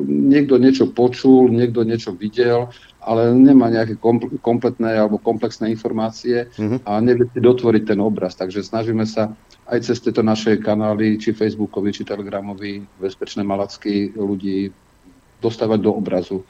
niekto 0.07 0.55
niečo 0.57 0.89
počul, 0.89 1.51
niekto 1.51 1.83
niečo 1.83 2.15
videl, 2.15 2.71
ale 3.01 3.33
nemá 3.33 3.67
nejaké 3.67 3.97
kompletné 4.39 4.93
alebo 4.93 5.17
komplexné 5.17 5.73
informácie 5.73 6.47
mm-hmm. 6.53 6.85
a 6.85 6.91
nevie 7.01 7.25
si 7.33 7.39
dotvoriť 7.41 7.83
ten 7.95 7.99
obraz. 7.99 8.37
Takže 8.37 8.61
snažíme 8.61 9.03
sa 9.09 9.33
aj 9.67 9.79
cez 9.87 9.97
tieto 10.03 10.21
naše 10.21 10.61
kanály, 10.61 11.17
či 11.17 11.33
Facebookovi, 11.33 11.95
či 11.95 12.05
Telegramovi, 12.05 12.85
Bezpečné 13.01 13.41
Malacky 13.41 14.13
ľudí 14.13 14.69
dostávať 15.41 15.79
do 15.81 15.91
obrazu. 15.97 16.45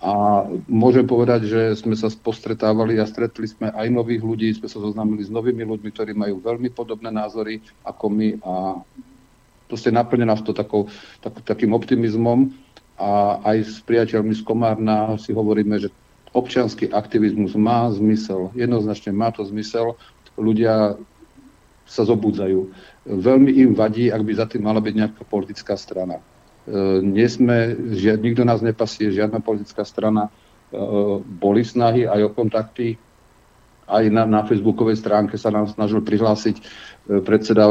A 0.00 0.48
môžem 0.64 1.04
povedať, 1.04 1.44
že 1.44 1.60
sme 1.76 1.92
sa 1.92 2.08
postretávali 2.08 2.96
a 2.96 3.04
stretli 3.04 3.44
sme 3.44 3.68
aj 3.68 3.92
nových 3.92 4.24
ľudí, 4.24 4.48
sme 4.56 4.64
sa 4.64 4.80
zoznámili 4.80 5.20
s 5.20 5.28
novými 5.28 5.60
ľuďmi, 5.60 5.88
ktorí 5.92 6.16
majú 6.16 6.40
veľmi 6.40 6.72
podobné 6.72 7.12
názory 7.12 7.60
ako 7.84 8.04
my 8.08 8.28
a 8.40 8.80
proste 9.68 9.92
naplne 9.92 10.24
nás 10.24 10.40
to 10.40 10.56
takou, 10.56 10.88
tak, 11.20 11.44
takým 11.44 11.76
optimizmom 11.76 12.48
a 13.00 13.40
aj 13.48 13.56
s 13.64 13.76
priateľmi 13.88 14.36
z 14.36 14.44
Komárna 14.44 15.16
si 15.16 15.32
hovoríme, 15.32 15.80
že 15.80 15.88
občianský 16.36 16.92
aktivizmus 16.92 17.56
má 17.56 17.88
zmysel, 17.90 18.52
jednoznačne 18.52 19.16
má 19.16 19.32
to 19.32 19.40
zmysel, 19.48 19.96
ľudia 20.36 21.00
sa 21.88 22.02
zobudzajú. 22.06 22.70
Veľmi 23.08 23.50
im 23.66 23.72
vadí, 23.74 24.12
ak 24.12 24.22
by 24.22 24.32
za 24.36 24.46
tým 24.46 24.62
mala 24.62 24.78
byť 24.78 24.94
nejaká 24.94 25.22
politická 25.26 25.74
strana. 25.74 26.20
E, 26.20 27.02
nie 27.02 27.26
sme, 27.26 27.74
žiad, 27.98 28.22
nikto 28.22 28.46
nás 28.46 28.62
nepasie, 28.62 29.10
žiadna 29.10 29.42
politická 29.42 29.82
strana. 29.82 30.28
E, 30.28 30.78
boli 31.24 31.66
snahy 31.66 32.06
aj 32.06 32.30
o 32.30 32.30
kontakty, 32.30 32.94
aj 33.90 34.04
na, 34.14 34.22
na 34.24 34.40
facebookovej 34.46 35.02
stránke 35.02 35.34
sa 35.34 35.50
nám 35.50 35.66
snažil 35.66 36.00
prihlásiť 36.00 36.56
e, 36.56 36.62
predseda 37.20 37.66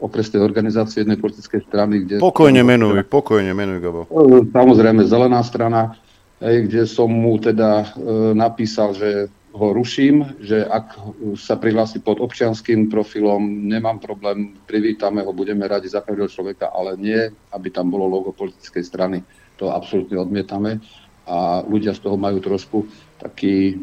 okresnej 0.00 0.40
organizácie 0.40 1.04
jednej 1.04 1.20
politickej 1.20 1.60
strany. 1.68 2.08
Kde 2.08 2.14
pokojne 2.24 2.64
menuj, 2.64 3.04
pokojne 3.04 3.52
menuj, 3.52 3.84
Gabo. 3.84 4.08
Samozrejme, 4.50 5.04
zelená 5.04 5.44
strana, 5.44 5.94
kde 6.40 6.88
som 6.88 7.08
mu 7.08 7.36
teda 7.40 7.96
napísal, 8.36 8.92
že 8.92 9.28
ho 9.56 9.72
ruším, 9.72 10.36
že 10.44 10.68
ak 10.68 11.00
sa 11.40 11.56
prihlási 11.56 12.04
pod 12.04 12.20
občianským 12.20 12.92
profilom, 12.92 13.40
nemám 13.64 13.96
problém, 13.96 14.52
privítame 14.68 15.24
ho, 15.24 15.32
budeme 15.32 15.64
radi 15.64 15.88
za 15.88 16.04
každého 16.04 16.28
človeka, 16.28 16.76
ale 16.76 17.00
nie, 17.00 17.24
aby 17.56 17.72
tam 17.72 17.88
bolo 17.88 18.04
logo 18.04 18.36
politickej 18.36 18.84
strany. 18.84 19.24
To 19.56 19.72
absolútne 19.72 20.20
odmietame 20.20 20.84
a 21.24 21.64
ľudia 21.64 21.96
z 21.96 22.04
toho 22.04 22.20
majú 22.20 22.38
trošku 22.38 22.84
taký 23.16 23.80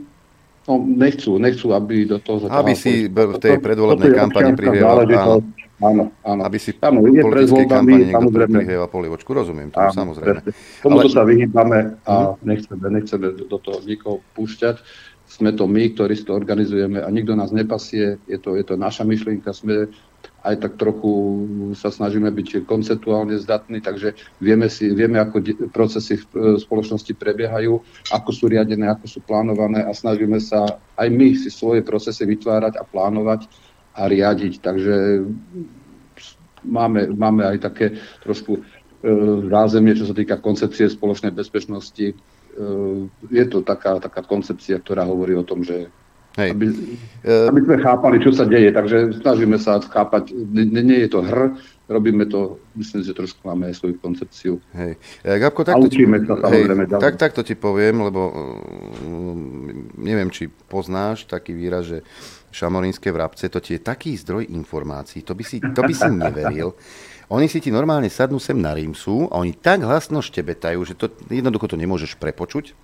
No, 0.64 0.80
nechcú, 0.80 1.36
nechcú, 1.36 1.76
aby 1.76 2.07
do 2.07 2.24
toho... 2.24 2.47
Aby 2.47 2.72
si 2.72 3.11
v 3.11 3.36
tej 3.36 3.59
predvolebnej 3.59 4.16
kampani 4.16 4.55
prihrieval, 4.55 5.03
áno, 5.03 5.43
áno, 5.84 6.03
áno. 6.24 6.41
Aby 6.47 6.55
si 6.55 6.72
áno, 6.80 7.03
v 7.03 7.20
politickej 7.20 7.68
kampani 7.68 8.07
niekto 8.07 8.32
prihrieval 8.32 8.88
polivočku, 8.88 9.28
rozumiem 9.36 9.76
tomu, 9.76 9.91
áno, 9.91 9.95
samozrejme. 9.95 10.39
Tomuto 10.80 11.11
Ale... 11.11 11.16
sa 11.20 11.24
vyhýbame 11.28 11.80
a 12.07 12.14
mhm. 12.32 12.47
nechceme, 12.47 12.86
nechceme 12.95 13.26
do 13.43 13.57
toho 13.59 13.84
nikoho 13.84 14.24
púšťať. 14.39 14.80
Sme 15.28 15.51
to 15.51 15.68
my, 15.68 15.84
ktorí 15.91 16.16
si 16.16 16.24
to 16.24 16.32
organizujeme 16.32 17.03
a 17.03 17.07
nikto 17.11 17.36
nás 17.36 17.51
nepasie, 17.51 18.22
je 18.30 18.38
to, 18.39 18.55
je 18.55 18.64
to 18.64 18.80
naša 18.80 19.03
myšlienka, 19.03 19.51
sme 19.51 19.91
aj 20.44 20.56
tak 20.60 20.76
trochu 20.76 21.12
sa 21.74 21.88
snažíme 21.88 22.28
byť 22.28 22.68
konceptuálne 22.68 23.39
zdatní, 23.39 23.80
takže 23.80 24.14
vieme, 24.44 24.68
si, 24.68 24.91
vieme 24.91 25.18
ako 25.24 25.39
procesy 25.72 26.20
v 26.20 26.60
spoločnosti 26.60 27.16
prebiehajú, 27.16 27.80
ako 28.12 28.30
sú 28.36 28.52
riadené, 28.52 28.91
ako 28.91 29.08
sú 29.08 29.20
plánované 29.24 29.88
a 29.88 29.96
snažíme 29.96 30.38
sa 30.44 30.80
aj 31.00 31.08
my 31.08 31.34
si 31.39 31.48
svoje 31.48 31.82
procesy 31.82 32.28
vytvárať 32.28 32.76
a 32.76 32.84
plánovať 32.84 33.48
a 33.96 34.12
riadiť. 34.12 34.54
Takže 34.60 34.96
máme, 36.68 37.16
máme 37.16 37.48
aj 37.48 37.58
také 37.64 37.96
trošku 38.22 38.60
e, 38.60 38.62
zázemie, 39.48 39.96
čo 39.96 40.12
sa 40.12 40.16
týka 40.16 40.44
koncepcie 40.44 40.91
spoločnej 40.91 41.32
bezpečnosti, 41.32 42.14
Ehm, 42.54 43.10
je 43.34 43.46
to 43.50 43.66
taká, 43.66 43.98
taká 43.98 44.22
koncepcia, 44.22 44.78
ktorá 44.78 45.10
hovorí 45.10 45.34
o 45.34 45.46
tom, 45.46 45.66
že 45.66 45.89
Hej. 46.34 46.49
Aby, 46.57 46.65
ehm, 47.21 47.47
aby 47.53 47.61
sme 47.61 47.75
chápali, 47.77 48.17
čo 48.17 48.34
sa 48.34 48.49
deje. 48.49 48.73
Takže 48.73 49.21
snažíme 49.21 49.61
sa 49.61 49.77
chápať, 49.77 50.34
nie, 50.34 50.81
nie 50.81 51.05
je 51.05 51.09
to 51.13 51.21
hr, 51.21 51.53
robíme 51.86 52.25
to, 52.25 52.57
myslím, 52.73 53.05
že 53.05 53.13
trošku 53.13 53.45
máme 53.45 53.69
aj 53.69 53.77
svoju 53.77 53.95
koncepciu. 54.01 54.53
Hej. 54.73 54.97
E, 55.21 55.38
Gabko, 55.38 55.61
takto 55.61 55.86
ti, 55.93 56.01
sa 56.09 56.36
hej, 56.49 56.63
tak, 56.97 57.13
takto 57.21 57.45
ti 57.45 57.53
poviem, 57.53 58.01
lebo 58.01 58.34
um, 58.34 59.91
neviem, 60.01 60.34
či 60.34 60.49
poznáš 60.49 61.29
taký 61.29 61.53
výraz, 61.53 61.86
že 61.86 62.01
šamorinské 62.49 63.13
vrabce, 63.13 63.45
to 63.49 63.61
ti 63.61 63.77
je 63.77 63.81
taký 63.86 64.17
zdroj 64.17 64.49
informácií, 64.49 65.21
to 65.21 65.38
by 65.38 65.43
si, 65.45 65.61
to 65.61 65.81
by 65.86 65.93
si 65.93 66.09
neveril. 66.09 66.73
Oni 67.34 67.49
si 67.49 67.57
ti 67.57 67.73
normálne 67.73 68.09
sadnú 68.13 68.38
sem 68.38 68.57
na 68.57 68.77
rímsu 68.77 69.25
a 69.34 69.41
oni 69.41 69.57
tak 69.57 69.81
hlasno 69.81 70.21
štebetajú, 70.21 70.79
že 70.86 70.93
to, 70.93 71.09
jednoducho 71.34 71.65
to 71.65 71.77
nemôžeš 71.77 72.17
prepočuť. 72.21 72.77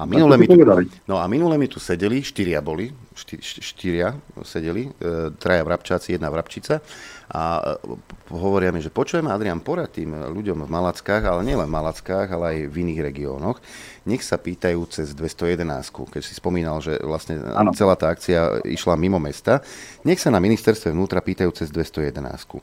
A 0.00 0.08
minule, 0.08 0.40
mi 0.40 0.48
tu, 0.48 0.56
no 1.04 1.20
a 1.20 1.28
minule 1.28 1.60
mi 1.60 1.68
tu 1.68 1.76
sedeli, 1.76 2.24
štyria 2.24 2.64
boli, 2.64 2.88
šty, 3.12 3.36
štyria 3.60 4.16
sedeli, 4.40 4.88
e, 4.88 5.36
traja 5.36 5.60
vrabčáci, 5.60 6.16
jedna 6.16 6.32
vrabčica 6.32 6.80
a 7.28 7.60
e, 7.60 8.00
hovoria 8.32 8.72
mi, 8.72 8.80
že 8.80 8.88
počujeme 8.88 9.28
Adrian 9.28 9.60
porad 9.60 9.92
tým 9.92 10.32
ľuďom 10.32 10.64
v 10.64 10.72
Malackách, 10.72 11.28
ale 11.28 11.44
nielen 11.44 11.68
v 11.68 11.76
Malackách, 11.76 12.32
ale 12.32 12.44
aj 12.48 12.58
v 12.72 12.76
iných 12.80 13.00
regiónoch, 13.12 13.60
nech 14.08 14.24
sa 14.24 14.40
pýtajú 14.40 14.80
cez 14.88 15.12
211, 15.12 15.64
keď 15.90 16.22
si 16.22 16.32
spomínal, 16.36 16.80
že 16.80 16.96
vlastne 17.00 17.40
ano. 17.40 17.74
celá 17.76 17.96
tá 17.96 18.12
akcia 18.12 18.64
išla 18.64 18.96
mimo 18.96 19.20
mesta, 19.20 19.60
nech 20.06 20.20
sa 20.20 20.32
na 20.32 20.40
ministerstve 20.40 20.92
vnútra 20.92 21.20
pýtajú 21.20 21.50
cez 21.52 21.68
211 21.68 22.60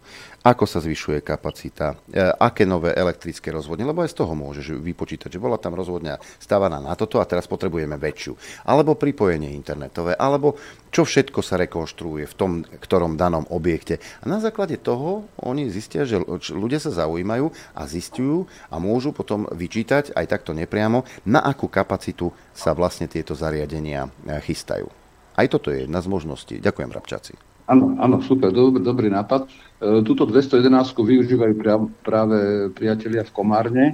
ako 0.48 0.64
sa 0.64 0.80
zvyšuje 0.80 1.28
kapacita, 1.28 2.00
e, 2.08 2.24
aké 2.24 2.64
nové 2.64 2.96
elektrické 2.96 3.52
rozvodne, 3.52 3.84
lebo 3.84 4.00
aj 4.00 4.16
z 4.16 4.18
toho 4.24 4.32
môžeš 4.32 4.80
vypočítať, 4.80 5.28
že 5.28 5.44
bola 5.44 5.60
tam 5.60 5.76
rozvodňa 5.76 6.40
stávaná 6.40 6.80
na 6.80 6.96
toto 6.96 7.20
a 7.20 7.28
teraz 7.28 7.52
potrebujeme 7.52 8.00
väčšiu. 8.00 8.64
Alebo 8.64 8.96
pripojenie 8.96 9.52
internetové, 9.52 10.16
alebo 10.16 10.56
čo 10.88 11.04
všetko 11.04 11.44
sa 11.44 11.60
rekonštruuje 11.60 12.24
v 12.32 12.38
tom 12.40 12.52
ktorom 12.64 13.20
danom 13.20 13.44
objekte. 13.52 14.00
A 14.24 14.26
na 14.32 14.40
základe 14.40 14.80
toho 14.80 15.28
oni 15.44 15.68
zistia, 15.68 16.08
že 16.08 16.24
ľudia 16.56 16.80
sa 16.80 16.96
zaujímajú 16.96 17.52
a 17.76 17.84
zistujú 17.84 18.48
a 18.72 18.80
môžu 18.80 19.12
potom 19.12 19.52
vyčítať 19.52 20.16
aj 20.16 20.26
takto 20.32 20.56
nepriamo, 20.56 21.04
na 21.28 21.44
akú 21.44 21.68
kapacitu 21.68 22.32
sa 22.56 22.72
vlastne 22.72 23.12
tieto 23.12 23.36
zariadenia 23.36 24.08
e, 24.08 24.40
chystajú. 24.40 24.88
Aj 25.36 25.46
toto 25.52 25.70
je 25.70 25.84
jedna 25.84 26.00
z 26.00 26.08
možností. 26.08 26.56
Ďakujem, 26.64 26.90
Rabčáci. 26.90 27.34
Áno, 27.68 28.00
áno, 28.00 28.24
super, 28.24 28.56
dobrý, 28.56 28.80
dobrý 28.80 29.08
nápad. 29.12 29.44
E, 29.44 30.02
túto 30.08 30.24
211 30.24 30.72
využívajú 30.96 31.54
práve 32.00 32.72
priatelia 32.72 33.28
v 33.28 33.36
Komárne 33.36 33.86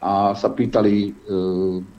a 0.00 0.32
sa 0.32 0.48
pýtali, 0.48 0.94
e, 1.04 1.10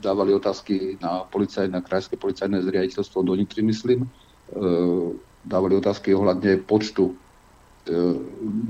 dávali 0.02 0.34
otázky 0.34 0.98
na 0.98 1.22
policaj, 1.30 1.70
na 1.70 1.78
krajské 1.78 2.18
policajné 2.18 2.66
zriaditeľstvo 2.66 3.22
do 3.22 3.38
Nitry, 3.38 3.62
myslím, 3.62 4.10
dávali 5.48 5.80
otázky 5.80 6.12
ohľadne 6.12 6.60
počtu 6.68 7.16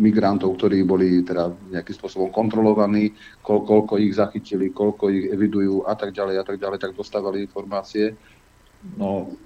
migrantov, 0.00 0.56
ktorí 0.56 0.88
boli 0.88 1.20
teda 1.20 1.52
nejakým 1.68 1.96
spôsobom 2.00 2.32
kontrolovaní, 2.32 3.12
koľko 3.44 4.00
ich 4.00 4.16
zachytili, 4.16 4.72
koľko 4.72 5.12
ich 5.12 5.28
evidujú 5.28 5.84
a 5.84 5.92
tak 5.92 6.16
ďalej 6.16 6.40
a 6.40 6.44
tak 6.44 6.56
ďalej, 6.56 6.78
tak 6.80 6.96
dostávali 6.96 7.44
informácie. 7.44 8.16
No, 8.96 9.36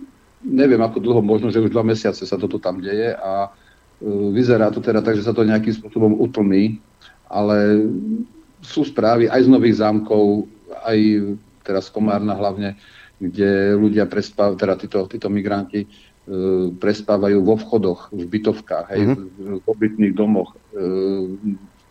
neviem 0.46 0.78
ako 0.78 1.02
dlho, 1.02 1.18
možno, 1.18 1.50
že 1.50 1.58
už 1.58 1.74
dva 1.74 1.82
mesiace 1.82 2.22
sa 2.22 2.38
toto 2.38 2.62
tam 2.62 2.78
deje 2.78 3.10
a 3.18 3.50
uh, 3.50 4.28
vyzerá 4.30 4.70
to 4.70 4.78
teda 4.78 5.02
tak, 5.02 5.18
že 5.18 5.26
sa 5.26 5.34
to 5.34 5.42
nejakým 5.42 5.74
spôsobom 5.74 6.14
utlmí, 6.14 6.78
ale 7.26 7.90
sú 8.62 8.86
správy 8.86 9.26
aj 9.26 9.44
z 9.44 9.48
Nových 9.50 9.82
zámkov, 9.82 10.46
aj 10.86 10.98
teraz 11.66 11.90
Komárna 11.90 12.38
hlavne, 12.38 12.78
kde 13.18 13.74
ľudia 13.74 14.06
prespávajú, 14.06 14.54
teda 14.54 14.74
títo, 14.78 14.98
títo 15.10 15.26
migranti 15.26 15.90
prespávajú 16.82 17.38
vo 17.38 17.54
vchodoch, 17.54 18.10
v 18.10 18.26
bytovkách, 18.26 18.86
hej, 18.90 19.02
mm-hmm. 19.14 19.62
v, 19.62 19.66
obytných 19.70 20.14
domoch. 20.18 20.58
Uh, 20.74 21.38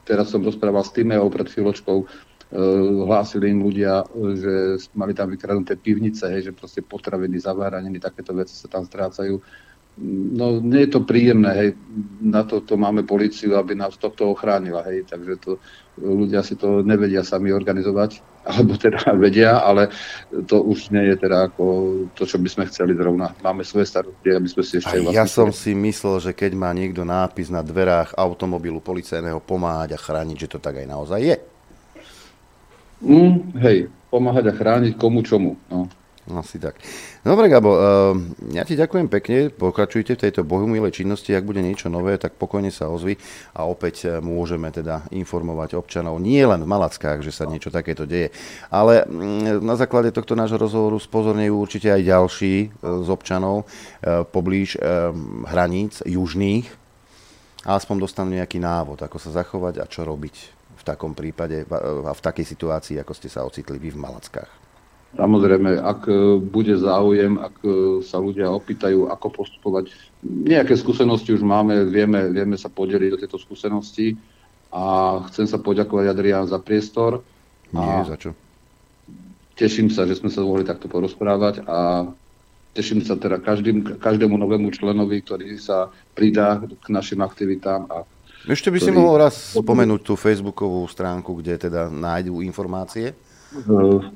teraz 0.04 0.28
som 0.28 0.44
rozprával 0.44 0.84
s 0.84 0.92
Timeou 0.92 1.32
pred 1.32 1.48
chvíľočkou, 1.48 2.04
Eh, 2.46 2.90
hlásili 3.04 3.50
im 3.50 3.66
ľudia, 3.66 4.06
že 4.38 4.78
mali 4.94 5.18
tam 5.18 5.34
vykradnuté 5.34 5.82
pivnice, 5.82 6.30
hej, 6.30 6.42
že 6.48 6.52
proste 6.54 6.86
potraviny, 6.86 7.42
zaváraniny, 7.42 7.98
takéto 7.98 8.38
veci 8.38 8.54
sa 8.54 8.70
tam 8.70 8.86
strácajú. 8.86 9.42
no 10.38 10.60
nie 10.62 10.86
je 10.86 10.92
to 10.94 11.08
príjemné, 11.08 11.52
hej, 11.58 11.70
na 12.22 12.46
to, 12.46 12.62
to 12.62 12.78
máme 12.78 13.02
policiu, 13.02 13.58
aby 13.58 13.74
nás 13.74 13.98
tohto 13.98 14.30
ochránila, 14.30 14.86
hej, 14.86 15.10
takže 15.10 15.34
to 15.42 15.52
ľudia 15.98 16.46
si 16.46 16.54
to 16.54 16.86
nevedia 16.86 17.26
sami 17.26 17.50
organizovať, 17.50 18.22
alebo 18.46 18.78
teda 18.78 19.02
vedia, 19.24 19.60
ale 19.60 19.90
to 20.46 20.62
už 20.62 20.94
nie 20.94 21.10
je 21.12 21.16
teda 21.18 21.50
ako 21.50 21.64
to, 22.14 22.30
čo 22.30 22.38
by 22.38 22.48
sme 22.48 22.64
chceli 22.70 22.94
zrovna. 22.94 23.34
Máme 23.42 23.66
svoje 23.66 23.90
starosti, 23.90 24.30
aby 24.30 24.48
sme 24.48 24.64
si 24.64 24.74
ešte... 24.78 25.02
A 25.02 25.12
ja 25.12 25.26
som 25.26 25.50
si 25.50 25.74
myslel, 25.74 26.22
že 26.22 26.32
keď 26.32 26.54
má 26.54 26.70
niekto 26.72 27.02
nápis 27.02 27.50
na 27.50 27.66
dverách 27.66 28.14
automobilu 28.14 28.78
policajného 28.80 29.42
pomáhať 29.42 29.98
a 29.98 30.00
chrániť, 30.00 30.38
že 30.46 30.52
to 30.56 30.60
tak 30.62 30.78
aj 30.80 30.88
naozaj 30.88 31.20
je. 31.20 31.38
Mm, 33.02 33.58
hej, 33.60 33.78
pomáhať 34.14 34.50
a 34.50 34.54
chrániť 34.56 34.94
komu 34.96 35.26
čomu. 35.26 35.58
No. 35.68 35.90
Asi 36.26 36.58
tak. 36.58 36.82
Dobre, 37.22 37.46
Gabo, 37.54 37.78
uh, 37.78 37.78
ja 38.50 38.66
ti 38.66 38.74
ďakujem 38.74 39.06
pekne, 39.14 39.54
pokračujte 39.54 40.18
v 40.18 40.24
tejto 40.26 40.42
bohumilej 40.42 40.98
činnosti, 40.98 41.30
ak 41.38 41.46
bude 41.46 41.62
niečo 41.62 41.86
nové, 41.86 42.18
tak 42.18 42.34
pokojne 42.34 42.74
sa 42.74 42.90
ozvi 42.90 43.14
a 43.54 43.70
opäť 43.70 44.10
eh, 44.10 44.18
môžeme 44.18 44.74
teda 44.74 45.06
informovať 45.14 45.78
občanov, 45.78 46.18
nie 46.18 46.42
len 46.42 46.66
v 46.66 46.72
Malackách, 46.72 47.22
že 47.22 47.30
sa 47.30 47.46
niečo 47.46 47.70
takéto 47.70 48.10
deje, 48.10 48.34
ale 48.74 49.06
mm, 49.06 49.62
na 49.62 49.78
základe 49.78 50.10
tohto 50.10 50.34
nášho 50.34 50.58
rozhovoru 50.58 50.98
spozornejú 50.98 51.62
určite 51.62 51.94
aj 51.94 52.02
ďalší 52.02 52.54
eh, 52.58 52.70
z 52.82 53.08
občanov 53.14 53.70
poblíž 54.06 54.78
hraníc 55.50 56.02
južných 56.06 56.66
a 57.66 57.78
aspoň 57.78 58.06
dostanú 58.06 58.34
nejaký 58.34 58.58
návod, 58.58 59.02
ako 59.02 59.18
sa 59.22 59.30
zachovať 59.42 59.82
a 59.82 59.86
čo 59.86 60.06
robiť 60.06 60.36
v 60.78 60.84
takom 60.86 61.14
prípade 61.14 61.66
a 61.70 62.14
v 62.14 62.22
takej 62.22 62.46
situácii, 62.46 62.98
ako 63.02 63.14
ste 63.14 63.30
sa 63.30 63.46
ocitli 63.46 63.78
vy 63.78 63.94
v 63.94 64.02
Malackách. 64.02 64.65
Samozrejme, 65.16 65.80
ak 65.80 66.12
e, 66.12 66.14
bude 66.44 66.76
záujem, 66.76 67.40
ak 67.40 67.56
e, 67.64 67.68
sa 68.04 68.20
ľudia 68.20 68.52
opýtajú, 68.52 69.08
ako 69.08 69.28
postupovať, 69.32 69.96
nejaké 70.24 70.76
skúsenosti 70.76 71.32
už 71.32 71.40
máme, 71.40 71.88
vieme, 71.88 72.28
vieme 72.36 72.60
sa 72.60 72.68
podeliť 72.68 73.10
do 73.16 73.20
tejto 73.24 73.40
skúsenosti 73.40 74.20
a 74.76 75.24
chcem 75.32 75.48
sa 75.48 75.56
poďakovať 75.56 76.06
Adrián 76.12 76.46
za 76.52 76.60
priestor. 76.60 77.24
Nie, 77.72 78.04
za 78.04 78.20
čo? 78.20 78.36
Teším 79.56 79.88
sa, 79.88 80.04
že 80.04 80.20
sme 80.20 80.28
sa 80.28 80.44
mohli 80.44 80.68
takto 80.68 80.92
porozprávať 80.92 81.64
a 81.64 82.12
teším 82.76 83.00
sa 83.00 83.16
teda 83.16 83.40
každým, 83.40 83.96
každému 84.04 84.36
novému 84.36 84.68
členovi, 84.76 85.24
ktorý 85.24 85.56
sa 85.56 85.96
pridá 86.12 86.60
k 86.60 86.88
našim 86.92 87.24
aktivitám 87.24 87.88
a 87.88 88.04
ešte 88.46 88.70
by 88.70 88.78
si 88.78 88.94
mohol 88.94 89.18
raz 89.26 89.58
spomenúť 89.58 90.06
tú 90.06 90.14
facebookovú 90.14 90.86
stránku, 90.86 91.42
kde 91.42 91.66
teda 91.66 91.90
nájdú 91.90 92.46
informácie? 92.46 93.18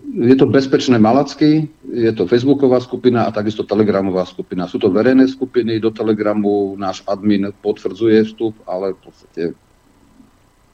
Je 0.10 0.36
to 0.36 0.46
Bezpečné 0.46 1.00
Malacky, 1.00 1.72
je 1.88 2.12
to 2.12 2.28
Facebooková 2.28 2.84
skupina 2.84 3.24
a 3.24 3.32
takisto 3.32 3.64
Telegramová 3.64 4.28
skupina. 4.28 4.68
Sú 4.68 4.84
to 4.84 4.92
verejné 4.92 5.32
skupiny, 5.32 5.80
do 5.80 5.96
Telegramu 5.96 6.76
náš 6.76 7.04
admin 7.08 7.48
potvrdzuje 7.64 8.28
vstup, 8.28 8.56
ale 8.68 8.94
v 8.94 9.00
podstate 9.00 9.44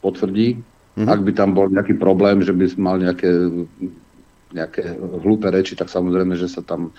potvrdí. 0.02 0.58
Mm-hmm. 0.58 1.12
Ak 1.12 1.20
by 1.22 1.32
tam 1.36 1.54
bol 1.54 1.70
nejaký 1.70 1.94
problém, 2.00 2.42
že 2.42 2.56
by 2.56 2.66
mal 2.80 2.98
nejaké, 2.98 3.30
nejaké 4.50 4.98
hlúpe 4.98 5.46
reči, 5.52 5.78
tak 5.78 5.92
samozrejme, 5.92 6.34
že 6.34 6.50
sa 6.50 6.66
tam 6.66 6.96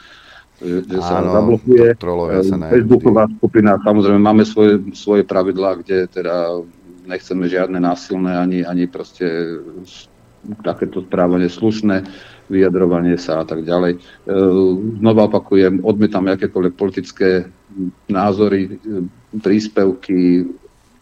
že 0.56 0.88
sa 1.04 1.20
Áno, 1.20 1.36
zablokuje. 1.36 2.00
Sa 2.48 2.56
Facebooková 2.72 3.28
skupina, 3.28 3.76
samozrejme 3.76 4.20
máme 4.24 4.44
svoje, 4.48 4.80
svoje 4.96 5.20
pravidlá, 5.20 5.84
kde 5.84 6.08
teda 6.08 6.64
nechceme 7.04 7.44
žiadne 7.44 7.76
násilné 7.76 8.40
ani, 8.40 8.64
ani 8.64 8.88
proste 8.88 9.28
takéto 10.62 11.03
správanie 11.03 11.51
slušné, 11.51 12.07
vyjadrovanie 12.47 13.18
sa 13.18 13.42
a 13.42 13.44
tak 13.47 13.66
ďalej. 13.66 13.99
E, 13.99 14.01
znova 15.03 15.26
opakujem, 15.26 15.82
odmietam 15.82 16.30
akékoľvek 16.30 16.74
politické 16.78 17.51
názory, 18.07 18.78
e, 18.78 19.07
príspevky 19.42 20.47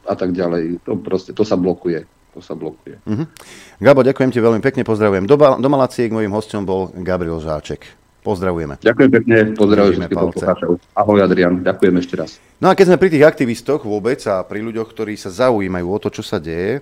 a 0.08 0.14
tak 0.16 0.32
ďalej. 0.32 0.84
To 0.88 0.96
proste, 1.00 1.32
to 1.36 1.44
sa 1.44 1.56
blokuje. 1.56 2.04
To 2.34 2.42
sa 2.42 2.58
blokuje. 2.58 2.98
Uh-huh. 3.06 3.30
Gabo, 3.78 4.02
ďakujem 4.02 4.34
ti 4.34 4.42
veľmi 4.42 4.58
pekne, 4.58 4.82
pozdravujem. 4.82 5.22
Do, 5.22 5.38
do 5.38 5.68
Malaciek 5.70 6.10
mojim 6.10 6.34
hostom 6.34 6.66
bol 6.66 6.90
Gabriel 6.90 7.38
Žáček. 7.38 7.86
Pozdravujeme. 8.26 8.80
Ďakujem 8.80 9.10
pekne, 9.20 9.36
pozdravujem 9.52 10.00
všetkých 10.00 10.18
poslucháčov. 10.18 10.70
Ahoj 10.96 11.20
Adrian, 11.28 11.60
ďakujem 11.60 11.94
ešte 12.00 12.14
raz. 12.16 12.40
No 12.56 12.72
a 12.72 12.74
keď 12.74 12.90
sme 12.90 12.98
pri 12.98 13.12
tých 13.12 13.28
aktivistoch 13.28 13.84
vôbec 13.84 14.16
a 14.24 14.40
pri 14.42 14.64
ľuďoch, 14.64 14.88
ktorí 14.96 15.14
sa 15.14 15.28
zaujímajú 15.28 15.86
o 15.86 15.98
to, 16.00 16.08
čo 16.08 16.24
sa 16.24 16.40
deje, 16.40 16.80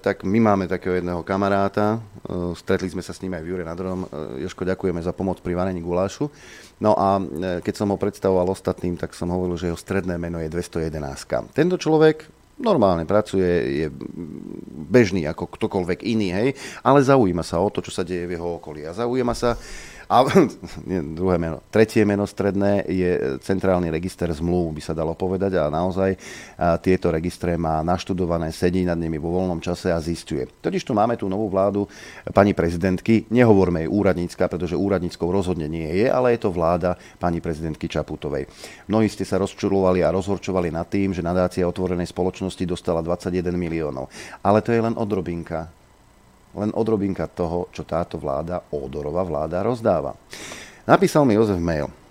tak 0.00 0.24
my 0.24 0.40
máme 0.40 0.64
takého 0.64 0.96
jedného 0.96 1.20
kamaráta, 1.20 2.00
eh, 2.00 2.56
stretli 2.56 2.88
sme 2.88 3.04
sa 3.04 3.12
s 3.12 3.20
ním 3.20 3.36
aj 3.36 3.42
v 3.44 3.48
Jure 3.52 3.64
nad 3.68 3.76
Rom. 3.76 4.08
Eh, 4.08 4.48
Joško, 4.48 4.64
ďakujeme 4.64 5.04
za 5.04 5.12
pomoc 5.12 5.44
pri 5.44 5.52
varení 5.52 5.84
gulášu. 5.84 6.32
No 6.80 6.96
a 6.98 7.22
keď 7.62 7.74
som 7.78 7.94
ho 7.94 8.00
predstavoval 8.00 8.50
ostatným, 8.50 8.98
tak 8.98 9.14
som 9.14 9.30
hovoril, 9.30 9.54
že 9.54 9.70
jeho 9.70 9.78
stredné 9.78 10.18
meno 10.18 10.42
je 10.42 10.50
211. 10.50 11.46
Tento 11.54 11.78
človek 11.78 12.26
normálne 12.58 13.06
pracuje, 13.06 13.84
je 13.84 13.86
bežný 14.90 15.22
ako 15.30 15.46
ktokoľvek 15.46 16.02
iný, 16.02 16.28
hej, 16.34 16.48
ale 16.82 17.06
zaujíma 17.06 17.46
sa 17.46 17.62
o 17.62 17.70
to, 17.70 17.86
čo 17.86 17.94
sa 17.94 18.02
deje 18.02 18.26
v 18.26 18.34
jeho 18.34 18.58
okolí. 18.58 18.82
A 18.82 18.98
zaujíma 18.98 19.34
sa 19.34 19.54
a 20.12 20.28
druhé 21.16 21.40
meno. 21.40 21.64
Tretie 21.72 22.04
meno 22.04 22.28
stredné 22.28 22.84
je 22.84 23.40
centrálny 23.40 23.88
register 23.88 24.28
zmluv, 24.28 24.76
by 24.76 24.82
sa 24.84 24.92
dalo 24.92 25.16
povedať. 25.16 25.56
A 25.56 25.72
naozaj 25.72 26.20
a 26.60 26.76
tieto 26.76 27.08
registre 27.08 27.56
má 27.56 27.80
naštudované, 27.80 28.52
sedí 28.52 28.84
nad 28.84 29.00
nimi 29.00 29.16
vo 29.16 29.32
voľnom 29.32 29.64
čase 29.64 29.88
a 29.88 29.96
zistuje. 30.04 30.44
Totiž 30.60 30.84
tu 30.84 30.92
máme 30.92 31.16
tú 31.16 31.32
novú 31.32 31.48
vládu 31.48 31.88
pani 32.36 32.52
prezidentky. 32.52 33.24
Nehovorme 33.32 33.88
jej 33.88 33.90
úradnícka, 33.90 34.44
pretože 34.52 34.76
úradníckou 34.76 35.32
rozhodne 35.32 35.64
nie 35.64 35.88
je, 36.04 36.06
ale 36.12 36.36
je 36.36 36.44
to 36.44 36.52
vláda 36.52 37.00
pani 37.16 37.40
prezidentky 37.40 37.88
Čaputovej. 37.88 38.44
Mnohí 38.92 39.08
ste 39.08 39.24
sa 39.24 39.40
rozčulovali 39.40 40.04
a 40.04 40.12
rozhorčovali 40.12 40.68
nad 40.68 40.92
tým, 40.92 41.16
že 41.16 41.24
nadácia 41.24 41.64
otvorenej 41.64 42.12
spoločnosti 42.12 42.62
dostala 42.68 43.00
21 43.00 43.56
miliónov. 43.56 44.12
Ale 44.44 44.60
to 44.60 44.76
je 44.76 44.84
len 44.84 44.92
odrobinka 44.92 45.72
len 46.56 46.70
odrobinka 46.74 47.28
toho, 47.30 47.68
čo 47.72 47.84
táto 47.84 48.20
vláda, 48.20 48.64
Ódorová 48.72 49.24
vláda, 49.24 49.64
rozdáva. 49.64 50.12
Napísal 50.84 51.24
mi 51.24 51.38
Jozef 51.38 51.58
mail. 51.62 52.01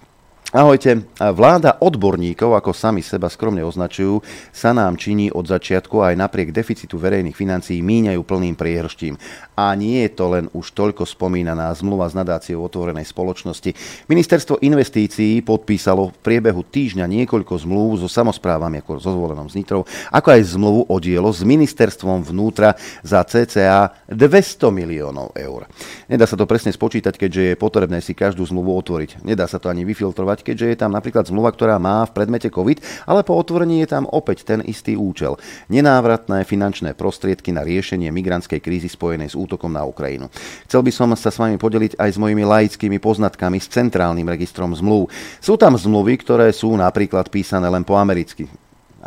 Ahojte. 0.51 1.07
Vláda 1.15 1.79
odborníkov, 1.79 2.59
ako 2.59 2.75
sami 2.75 2.99
seba 2.99 3.31
skromne 3.31 3.63
označujú, 3.63 4.19
sa 4.51 4.75
nám 4.75 4.99
činí 4.99 5.31
od 5.31 5.47
začiatku 5.47 6.03
aj 6.03 6.19
napriek 6.19 6.51
deficitu 6.51 6.99
verejných 6.99 7.31
financií 7.31 7.79
míňajú 7.79 8.19
plným 8.19 8.59
priehrštím. 8.59 9.15
A 9.55 9.71
nie 9.79 10.03
je 10.03 10.11
to 10.11 10.27
len 10.27 10.51
už 10.51 10.75
toľko 10.75 11.07
spomínaná 11.07 11.71
zmluva 11.71 12.11
s 12.11 12.19
nadáciou 12.19 12.67
otvorenej 12.67 13.07
spoločnosti. 13.07 13.71
Ministerstvo 14.11 14.59
investícií 14.59 15.39
podpísalo 15.39 16.11
v 16.11 16.19
priebehu 16.19 16.67
týždňa 16.67 17.07
niekoľko 17.07 17.55
zmluv 17.63 18.03
so 18.03 18.11
samozprávami 18.11 18.83
ako 18.83 18.99
so 18.99 19.15
zvolenom 19.15 19.47
z 19.47 19.55
Nitrou, 19.63 19.87
ako 20.11 20.27
aj 20.35 20.51
zmluvu 20.51 20.81
o 20.91 20.95
dielo 20.99 21.31
s 21.31 21.47
ministerstvom 21.47 22.27
vnútra 22.27 22.75
za 23.07 23.23
cca 23.23 23.95
200 24.11 24.67
miliónov 24.67 25.31
eur. 25.31 25.63
Nedá 26.11 26.27
sa 26.27 26.35
to 26.35 26.43
presne 26.43 26.75
spočítať, 26.75 27.15
keďže 27.15 27.55
je 27.55 27.55
potrebné 27.55 28.03
si 28.03 28.11
každú 28.11 28.43
zmluvu 28.43 28.75
otvoriť. 28.83 29.23
Nedá 29.23 29.47
sa 29.47 29.55
to 29.55 29.71
ani 29.71 29.87
vyfiltrovať, 29.87 30.30
keďže 30.39 30.71
je 30.71 30.77
tam 30.79 30.95
napríklad 30.95 31.27
zmluva, 31.27 31.51
ktorá 31.51 31.75
má 31.75 32.07
v 32.07 32.15
predmete 32.15 32.47
COVID, 32.47 32.79
ale 33.11 33.27
po 33.27 33.35
otvorení 33.35 33.83
je 33.83 33.91
tam 33.91 34.07
opäť 34.07 34.47
ten 34.47 34.63
istý 34.63 34.95
účel. 34.95 35.35
Nenávratné 35.67 36.47
finančné 36.47 36.95
prostriedky 36.95 37.51
na 37.51 37.67
riešenie 37.67 38.07
migrantskej 38.07 38.63
krízy 38.63 38.87
spojenej 38.87 39.35
s 39.35 39.35
útokom 39.35 39.75
na 39.75 39.83
Ukrajinu. 39.83 40.31
Chcel 40.71 40.81
by 40.87 40.91
som 40.95 41.11
sa 41.19 41.27
s 41.27 41.35
vami 41.35 41.59
podeliť 41.59 41.99
aj 41.99 42.09
s 42.15 42.17
mojimi 42.21 42.47
laickými 42.47 43.03
poznatkami 43.03 43.59
s 43.59 43.67
centrálnym 43.67 44.31
registrom 44.31 44.71
zmluv. 44.71 45.11
Sú 45.43 45.59
tam 45.59 45.75
zmluvy, 45.75 46.15
ktoré 46.23 46.55
sú 46.55 46.71
napríklad 46.79 47.27
písané 47.27 47.67
len 47.67 47.83
po 47.83 47.99
americky 47.99 48.47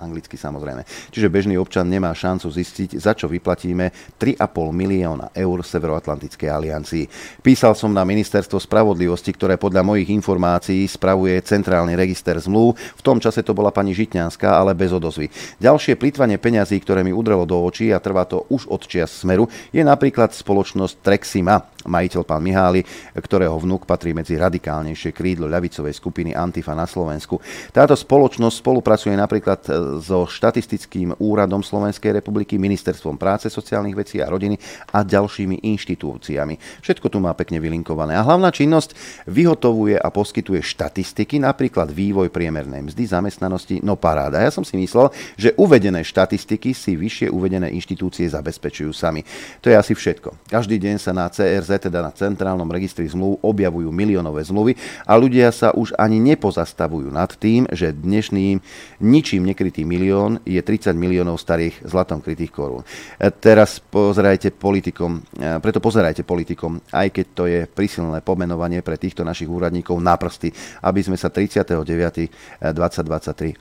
anglicky 0.04 0.36
samozrejme. 0.36 0.84
Čiže 1.08 1.32
bežný 1.32 1.56
občan 1.56 1.88
nemá 1.88 2.12
šancu 2.12 2.52
zistiť, 2.52 3.00
za 3.00 3.16
čo 3.16 3.26
vyplatíme 3.32 4.16
3,5 4.20 4.44
milióna 4.70 5.32
eur 5.32 5.64
Severoatlantickej 5.64 6.48
aliancii. 6.52 7.04
Písal 7.40 7.72
som 7.72 7.90
na 7.90 8.04
ministerstvo 8.04 8.60
spravodlivosti, 8.60 9.32
ktoré 9.32 9.56
podľa 9.56 9.82
mojich 9.82 10.12
informácií 10.12 10.84
spravuje 10.84 11.40
centrálny 11.40 11.96
register 11.96 12.36
zmluv. 12.36 12.76
V 12.76 13.02
tom 13.02 13.16
čase 13.18 13.40
to 13.40 13.56
bola 13.56 13.72
pani 13.72 13.96
Žitňanská, 13.96 14.52
ale 14.52 14.76
bez 14.76 14.92
odozvy. 14.92 15.32
Ďalšie 15.58 15.96
plýtvanie 15.96 16.36
peňazí, 16.36 16.76
ktoré 16.84 17.00
mi 17.00 17.16
udrelo 17.16 17.48
do 17.48 17.56
očí 17.64 17.88
a 17.90 17.98
trvá 17.98 18.28
to 18.28 18.44
už 18.52 18.68
od 18.68 18.84
čias 18.84 19.24
smeru, 19.24 19.48
je 19.72 19.80
napríklad 19.80 20.36
spoločnosť 20.36 21.00
Trexima, 21.00 21.73
majiteľ 21.84 22.22
pán 22.24 22.42
Mihály, 22.42 22.82
ktorého 23.14 23.56
vnúk 23.56 23.84
patrí 23.84 24.16
medzi 24.16 24.36
radikálnejšie 24.40 25.12
krídlo 25.12 25.46
ľavicovej 25.48 25.94
skupiny 25.94 26.30
Antifa 26.32 26.72
na 26.72 26.88
Slovensku. 26.88 27.38
Táto 27.70 27.92
spoločnosť 27.94 28.60
spolupracuje 28.60 29.14
napríklad 29.14 29.60
so 30.00 30.24
štatistickým 30.24 31.16
úradom 31.20 31.60
Slovenskej 31.60 32.16
republiky, 32.16 32.56
Ministerstvom 32.56 33.20
práce, 33.20 33.52
sociálnych 33.52 33.94
vecí 33.94 34.18
a 34.24 34.30
rodiny 34.30 34.56
a 34.92 35.04
ďalšími 35.04 35.62
inštitúciami. 35.62 36.80
Všetko 36.80 37.06
tu 37.12 37.18
má 37.20 37.36
pekne 37.36 37.60
vylinkované. 37.60 38.16
A 38.16 38.24
hlavná 38.24 38.48
činnosť 38.48 38.96
vyhotovuje 39.28 40.00
a 40.00 40.08
poskytuje 40.08 40.64
štatistiky, 40.64 41.38
napríklad 41.38 41.92
vývoj 41.92 42.32
priemernej 42.32 42.90
mzdy, 42.90 43.04
zamestnanosti, 43.04 43.84
no 43.84 44.00
paráda. 44.00 44.40
Ja 44.40 44.50
som 44.50 44.64
si 44.64 44.80
myslel, 44.80 45.12
že 45.36 45.52
uvedené 45.60 46.00
štatistiky 46.02 46.72
si 46.72 46.96
vyššie 46.96 47.28
uvedené 47.28 47.70
inštitúcie 47.76 48.26
zabezpečujú 48.30 48.90
sami. 48.94 49.26
To 49.60 49.68
je 49.68 49.76
asi 49.76 49.92
všetko. 49.92 50.48
Každý 50.48 50.80
deň 50.80 50.96
sa 50.96 51.12
na 51.12 51.26
CRZ 51.28 51.73
Teda 51.78 52.00
na 52.02 52.14
Centrálnom 52.14 52.68
registri 52.70 53.06
zmluv, 53.08 53.38
objavujú 53.42 53.90
miliónové 53.90 54.44
zmluvy 54.46 54.72
a 55.04 55.12
ľudia 55.18 55.50
sa 55.52 55.74
už 55.74 55.94
ani 55.98 56.20
nepozastavujú 56.22 57.10
nad 57.10 57.30
tým, 57.36 57.66
že 57.70 57.92
dnešným 57.92 58.60
ničím 59.02 59.42
nekrytý 59.44 59.84
milión 59.84 60.40
je 60.48 60.60
30 60.60 60.94
miliónov 60.96 61.38
starých 61.38 61.84
zlatom 61.84 62.20
krytých 62.24 62.52
korún. 62.54 62.82
E, 62.82 63.30
teraz 63.30 63.78
pozerajte 63.82 64.50
politikom, 64.54 65.20
e, 65.36 65.58
preto 65.60 65.78
pozerajte 65.82 66.22
politikom, 66.22 66.80
aj 66.90 67.08
keď 67.12 67.26
to 67.34 67.44
je 67.50 67.60
prísilné 67.68 68.20
pomenovanie 68.24 68.80
pre 68.80 68.96
týchto 68.96 69.26
našich 69.26 69.50
úradníkov 69.50 70.00
na 70.00 70.16
prsty, 70.16 70.52
aby 70.82 71.00
sme 71.02 71.16
sa 71.18 71.28
39.2023 71.28 72.70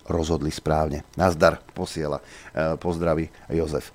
rozhodli 0.08 0.52
správne. 0.54 1.04
Nazdar 1.18 1.60
posiela 1.74 2.22
pozdraví 2.80 3.30
Jozef. 3.50 3.92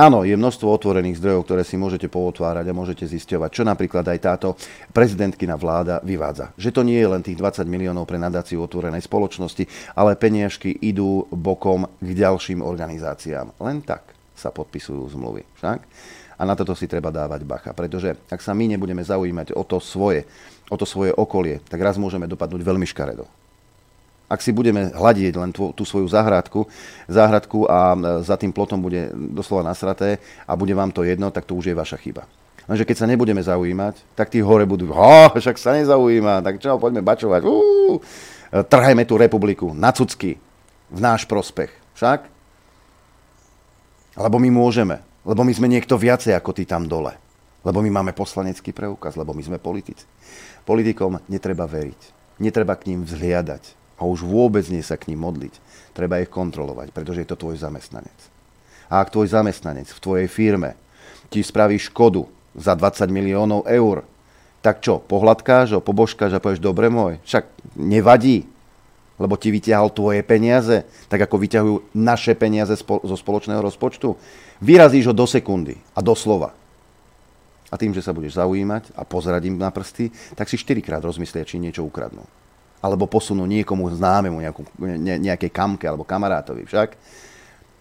Áno, 0.00 0.24
je 0.24 0.32
množstvo 0.32 0.64
otvorených 0.64 1.20
zdrojov, 1.20 1.44
ktoré 1.44 1.60
si 1.60 1.76
môžete 1.76 2.08
pootvárať 2.08 2.64
a 2.64 2.72
môžete 2.72 3.04
zisťovať, 3.04 3.50
čo 3.52 3.68
napríklad 3.68 4.08
aj 4.08 4.18
táto 4.24 4.56
prezidentkina 4.96 5.60
vláda 5.60 6.00
vyvádza. 6.00 6.56
Že 6.56 6.70
to 6.72 6.82
nie 6.88 6.96
je 6.96 7.04
len 7.04 7.20
tých 7.20 7.36
20 7.36 7.68
miliónov 7.68 8.08
pre 8.08 8.16
nadáciu 8.16 8.64
otvorenej 8.64 9.04
spoločnosti, 9.04 9.68
ale 9.92 10.16
peniažky 10.16 10.72
idú 10.72 11.28
bokom 11.28 11.84
k 12.00 12.08
ďalším 12.16 12.64
organizáciám. 12.64 13.52
Len 13.60 13.84
tak 13.84 14.16
sa 14.32 14.48
podpisujú 14.48 15.04
zmluvy. 15.20 15.44
Však? 15.60 15.84
A 16.40 16.42
na 16.48 16.56
toto 16.56 16.72
si 16.72 16.88
treba 16.88 17.12
dávať 17.12 17.44
bacha, 17.44 17.76
pretože 17.76 18.16
ak 18.32 18.40
sa 18.40 18.56
my 18.56 18.72
nebudeme 18.72 19.04
zaujímať 19.04 19.52
o 19.52 19.68
to 19.68 19.84
svoje, 19.84 20.24
o 20.72 20.80
to 20.80 20.88
svoje 20.88 21.12
okolie, 21.12 21.60
tak 21.68 21.76
raz 21.76 22.00
môžeme 22.00 22.24
dopadnúť 22.24 22.64
veľmi 22.64 22.88
škaredo 22.88 23.39
ak 24.30 24.38
si 24.38 24.54
budeme 24.54 24.94
hľadiť 24.94 25.34
len 25.34 25.50
tú, 25.50 25.74
tú 25.74 25.82
svoju 25.82 26.06
záhradku, 26.06 26.70
záhradku 27.10 27.66
a 27.66 27.98
e, 27.98 27.98
za 28.22 28.38
tým 28.38 28.54
plotom 28.54 28.78
bude 28.78 29.10
doslova 29.34 29.66
nasraté 29.66 30.22
a 30.46 30.54
bude 30.54 30.70
vám 30.70 30.94
to 30.94 31.02
jedno, 31.02 31.34
tak 31.34 31.50
to 31.50 31.58
už 31.58 31.74
je 31.74 31.74
vaša 31.74 31.98
chyba. 31.98 32.30
Lenže 32.70 32.86
keď 32.86 32.96
sa 33.02 33.10
nebudeme 33.10 33.42
zaujímať, 33.42 34.14
tak 34.14 34.30
tí 34.30 34.38
hore 34.38 34.62
budú, 34.62 34.94
ho, 34.94 35.34
však 35.34 35.58
sa 35.58 35.74
nezaujíma, 35.74 36.46
tak 36.46 36.62
čo, 36.62 36.78
poďme 36.78 37.02
bačovať, 37.02 37.42
uh, 37.42 37.98
trhajme 38.70 39.02
tú 39.02 39.18
republiku 39.18 39.74
na 39.74 39.90
cucky, 39.90 40.38
v 40.90 40.98
náš 41.02 41.26
prospech. 41.26 41.74
Však? 41.98 42.30
Lebo 44.14 44.38
my 44.38 44.50
môžeme, 44.54 45.02
lebo 45.26 45.42
my 45.42 45.50
sme 45.50 45.66
niekto 45.66 45.98
viacej 45.98 46.38
ako 46.38 46.54
ty 46.54 46.62
tam 46.62 46.86
dole. 46.86 47.18
Lebo 47.66 47.82
my 47.82 47.90
máme 47.90 48.12
poslanecký 48.14 48.70
preukaz, 48.70 49.18
lebo 49.18 49.34
my 49.34 49.42
sme 49.42 49.58
politici. 49.58 50.06
Politikom 50.62 51.18
netreba 51.26 51.66
veriť, 51.66 52.00
netreba 52.38 52.78
k 52.78 52.94
ním 52.94 53.02
vzhliadať 53.02 53.79
a 54.00 54.08
už 54.08 54.24
vôbec 54.24 54.64
nie 54.72 54.80
sa 54.80 54.96
k 54.96 55.12
ním 55.12 55.20
modliť. 55.28 55.54
Treba 55.92 56.24
ich 56.24 56.32
kontrolovať, 56.32 56.96
pretože 56.96 57.20
je 57.20 57.28
to 57.28 57.36
tvoj 57.36 57.60
zamestnanec. 57.60 58.16
A 58.88 59.04
ak 59.04 59.12
tvoj 59.12 59.28
zamestnanec 59.28 59.92
v 59.92 60.02
tvojej 60.02 60.28
firme 60.32 60.74
ti 61.28 61.44
spraví 61.44 61.76
škodu 61.76 62.24
za 62.56 62.72
20 62.72 63.06
miliónov 63.12 63.68
eur, 63.68 64.02
tak 64.64 64.80
čo, 64.80 64.98
pohľadkáš 65.04 65.76
ho, 65.76 65.80
pobožkáš 65.84 66.36
a 66.36 66.42
povieš, 66.42 66.64
dobre 66.64 66.88
môj, 66.88 67.20
však 67.28 67.44
nevadí, 67.76 68.48
lebo 69.20 69.36
ti 69.36 69.52
vyťahol 69.52 69.92
tvoje 69.92 70.24
peniaze, 70.24 70.88
tak 71.12 71.28
ako 71.28 71.36
vyťahujú 71.36 71.76
naše 71.92 72.32
peniaze 72.32 72.72
zo 72.80 73.16
spoločného 73.20 73.60
rozpočtu. 73.60 74.16
Vyrazíš 74.64 75.12
ho 75.12 75.14
do 75.16 75.28
sekundy 75.28 75.76
a 75.92 76.00
doslova. 76.00 76.56
A 77.70 77.78
tým, 77.78 77.94
že 77.94 78.02
sa 78.02 78.16
budeš 78.16 78.40
zaujímať 78.40 78.96
a 78.96 79.06
pozerať 79.06 79.52
im 79.52 79.60
na 79.60 79.70
prsty, 79.70 80.10
tak 80.34 80.48
si 80.48 80.58
štyrikrát 80.58 81.04
rozmyslia, 81.04 81.46
či 81.46 81.60
niečo 81.60 81.84
ukradnú 81.86 82.39
alebo 82.80 83.04
posunú 83.04 83.44
niekomu 83.44 83.92
známemu, 83.92 84.40
nejakú, 84.40 84.62
ne, 84.80 85.20
nejakej 85.20 85.52
kamke 85.52 85.84
alebo 85.84 86.04
kamarátovi 86.04 86.64
však. 86.64 86.96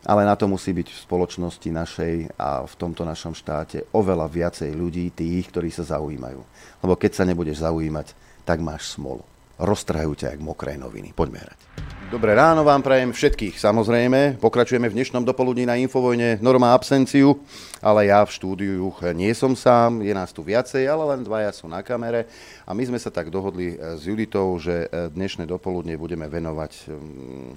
Ale 0.08 0.24
na 0.24 0.32
to 0.40 0.48
musí 0.48 0.72
byť 0.72 0.88
v 0.96 1.02
spoločnosti 1.04 1.70
našej 1.76 2.14
a 2.40 2.64
v 2.64 2.74
tomto 2.80 3.04
našom 3.04 3.36
štáte 3.36 3.84
oveľa 3.92 4.32
viacej 4.32 4.72
ľudí, 4.72 5.12
tých, 5.12 5.52
ktorí 5.52 5.68
sa 5.76 5.84
zaujímajú. 5.84 6.40
Lebo 6.80 6.94
keď 6.96 7.12
sa 7.20 7.28
nebudeš 7.28 7.60
zaujímať, 7.68 8.16
tak 8.48 8.64
máš 8.64 8.96
smolu. 8.96 9.28
Roztrhajú 9.60 10.16
ťa 10.16 10.28
jak 10.36 10.40
mokré 10.40 10.80
noviny. 10.80 11.12
Poďme 11.12 11.44
hrať. 11.44 11.89
Dobré 12.10 12.34
ráno 12.34 12.66
vám 12.66 12.82
prajem 12.82 13.14
všetkých, 13.14 13.62
samozrejme. 13.62 14.42
Pokračujeme 14.42 14.90
v 14.90 14.98
dnešnom 14.98 15.22
dopoludní 15.22 15.70
na 15.70 15.78
Infovojne. 15.78 16.42
Norma 16.42 16.74
absenciu, 16.74 17.38
ale 17.86 18.10
ja 18.10 18.26
v 18.26 18.34
štúdiu 18.34 18.90
nie 19.14 19.30
som 19.38 19.54
sám, 19.54 20.02
je 20.02 20.10
nás 20.10 20.34
tu 20.34 20.42
viacej, 20.42 20.90
ale 20.90 21.06
len 21.14 21.22
dvaja 21.22 21.54
sú 21.54 21.70
na 21.70 21.86
kamere. 21.86 22.26
A 22.66 22.74
my 22.74 22.82
sme 22.82 22.98
sa 22.98 23.14
tak 23.14 23.30
dohodli 23.30 23.78
s 23.78 24.10
Juditou, 24.10 24.58
že 24.58 24.90
dnešné 24.90 25.46
dopoludne 25.46 25.94
budeme 26.02 26.26
venovať 26.26 26.90
mm, 26.90 27.50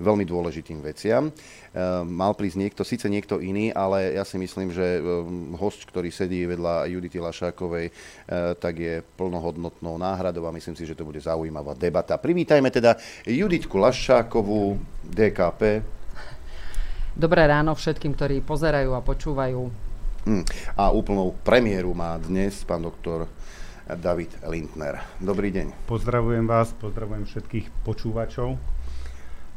veľmi 0.00 0.24
dôležitým 0.24 0.80
veciam. 0.80 1.28
E, 1.28 1.32
mal 2.08 2.32
prísť 2.32 2.56
niekto, 2.56 2.82
síce 2.82 3.06
niekto 3.06 3.38
iný, 3.38 3.70
ale 3.70 4.16
ja 4.16 4.24
si 4.24 4.40
myslím, 4.40 4.72
že 4.72 4.98
e, 4.98 5.00
host, 5.60 5.84
ktorý 5.84 6.08
sedí 6.08 6.48
vedľa 6.48 6.88
Judity 6.88 7.20
Lašákovej, 7.20 7.86
e, 7.86 7.92
tak 8.56 8.74
je 8.80 9.04
plnohodnotnou 9.20 10.00
náhradou 10.00 10.48
a 10.48 10.56
myslím 10.56 10.74
si, 10.74 10.88
že 10.88 10.96
to 10.96 11.04
bude 11.04 11.20
zaujímavá 11.20 11.76
debata. 11.76 12.16
Privítajme 12.16 12.72
teda 12.72 12.96
Juditku 13.28 13.76
Lašákovú, 13.76 14.80
DKP. 15.04 15.84
Dobré 17.12 17.44
ráno 17.44 17.76
všetkým, 17.76 18.16
ktorí 18.16 18.40
pozerajú 18.40 18.96
a 18.96 19.04
počúvajú. 19.04 19.60
Hm. 20.24 20.44
A 20.76 20.92
úplnou 20.92 21.36
premiéru 21.44 21.92
má 21.92 22.16
dnes 22.16 22.64
pán 22.64 22.84
doktor 22.84 23.28
David 23.84 24.36
Lindner. 24.46 25.00
Dobrý 25.18 25.50
deň. 25.50 25.88
Pozdravujem 25.90 26.46
vás, 26.46 26.70
pozdravujem 26.76 27.26
všetkých 27.26 27.66
počúvačov 27.82 28.79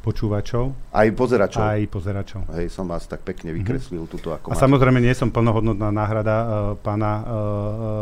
počúvačov. 0.03 0.75
Aj 0.91 1.07
pozeračov. 1.15 1.63
Aj 1.63 1.81
pozeračov. 1.87 2.41
Hej, 2.59 2.75
som 2.75 2.83
vás 2.91 3.07
tak 3.07 3.23
pekne 3.23 3.55
mhm. 3.55 3.63
vykreslil 3.63 4.03
mm-hmm. 4.03 4.13
tuto 4.19 4.35
ako 4.35 4.51
A 4.51 4.53
máte. 4.53 4.63
samozrejme 4.67 4.99
nie 4.99 5.15
som 5.15 5.31
plnohodnotná 5.31 5.89
náhrada 5.95 6.35
uh, 6.35 6.49
pána 6.75 7.11
uh, 7.23 7.23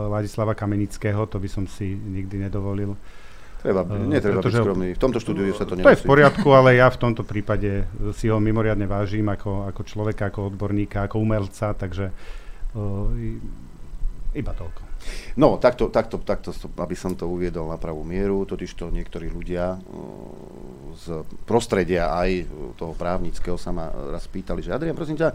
Ladislava 0.09 0.57
Kamenického, 0.57 1.29
to 1.29 1.37
by 1.37 1.47
som 1.47 1.69
si 1.69 1.93
nikdy 1.93 2.41
nedovolil. 2.41 2.97
Treba, 3.61 3.85
netreba 3.85 4.41
byť 4.41 4.57
skromný. 4.57 4.97
V 4.97 5.01
tomto 5.05 5.21
štúdiu 5.21 5.53
sa 5.53 5.69
to 5.69 5.77
nemusí. 5.77 5.85
To 5.85 5.93
je 5.93 6.01
v 6.01 6.09
poriadku, 6.09 6.49
ale 6.49 6.81
ja 6.81 6.89
v 6.89 6.97
tomto 6.97 7.21
prípade 7.21 7.85
si 8.17 8.25
ho 8.25 8.41
mimoriadne 8.41 8.89
vážim 8.89 9.29
ako, 9.29 9.69
ako 9.69 9.81
človeka, 9.85 10.33
ako 10.33 10.49
odborníka, 10.49 11.05
ako 11.05 11.21
umelca, 11.21 11.77
takže 11.77 12.09
uh, 12.73 13.05
iba 14.33 14.51
toľko. 14.57 14.90
No, 15.39 15.55
takto, 15.57 15.87
takto, 15.87 16.19
takto, 16.21 16.51
aby 16.79 16.95
som 16.95 17.15
to 17.15 17.25
uviedol 17.27 17.71
na 17.71 17.79
pravú 17.79 18.03
mieru, 18.03 18.43
totiž 18.43 18.71
to 18.75 18.91
niektorí 18.91 19.31
ľudia 19.31 19.79
z 20.91 21.23
prostredia 21.47 22.11
aj 22.11 22.45
toho 22.75 22.93
právnického 22.93 23.55
sa 23.55 23.71
ma 23.71 23.87
raz 24.11 24.27
pýtali, 24.27 24.59
že 24.59 24.75
Adrian, 24.75 24.97
prosím 24.97 25.15
ťa, 25.15 25.31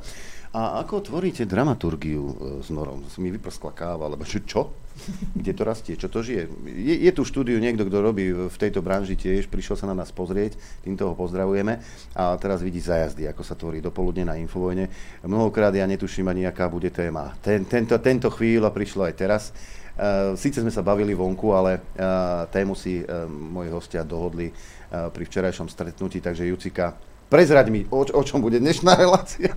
a 0.57 0.81
ako 0.81 1.05
tvoríte 1.05 1.45
dramaturgiu 1.45 2.25
e, 2.25 2.35
s 2.65 2.73
Norom? 2.73 3.05
Mi 3.21 3.29
vyprskla 3.29 3.77
káva, 3.77 4.09
alebo 4.09 4.25
čo? 4.25 4.41
čo? 4.41 4.73
Kde 5.37 5.53
to 5.53 5.63
rastie? 5.69 6.01
Čo 6.01 6.09
to 6.09 6.25
žije? 6.25 6.49
Je, 6.65 6.97
je 6.97 7.13
tu 7.13 7.29
štúdiu 7.29 7.61
niekto, 7.61 7.85
kto 7.85 8.01
robí 8.01 8.33
v 8.33 8.57
tejto 8.57 8.81
branži 8.81 9.21
tiež, 9.21 9.53
prišiel 9.53 9.77
sa 9.77 9.85
na 9.85 9.93
nás 9.93 10.09
pozrieť, 10.09 10.57
týmto 10.81 11.13
ho 11.13 11.15
pozdravujeme 11.15 11.77
a 12.17 12.33
teraz 12.41 12.65
vidí 12.65 12.81
zajazdy, 12.81 13.29
ako 13.29 13.43
sa 13.45 13.53
tvorí 13.53 13.85
dopoludne 13.85 14.25
na 14.25 14.41
Infovojne. 14.41 14.89
Mnohokrát 15.29 15.77
ja 15.77 15.85
netuším 15.85 16.33
ani, 16.33 16.49
aká 16.49 16.73
bude 16.73 16.89
téma. 16.89 17.37
Ten, 17.45 17.69
tento, 17.69 18.01
tento 18.01 18.33
chvíľa 18.33 18.73
prišlo 18.73 19.05
aj 19.05 19.15
teraz. 19.15 19.53
Uh, 19.97 20.37
Síce 20.41 20.65
sme 20.65 20.73
sa 20.73 20.81
bavili 20.81 21.13
vonku, 21.13 21.53
ale 21.53 21.81
uh, 22.01 22.49
tému 22.49 22.73
si 22.73 23.05
uh, 23.05 23.29
moji 23.29 23.69
hostia 23.69 24.05
dohodli 24.05 24.49
pri 24.87 25.27
včerajšom 25.27 25.67
stretnutí, 25.67 26.23
takže 26.23 26.47
Jucika, 26.47 26.95
Prezraď 27.27 27.67
mi, 27.75 27.83
o, 27.91 28.07
o 28.07 28.23
čom 28.23 28.39
bude 28.39 28.63
dnešná 28.63 28.95
relácia. 28.95 29.51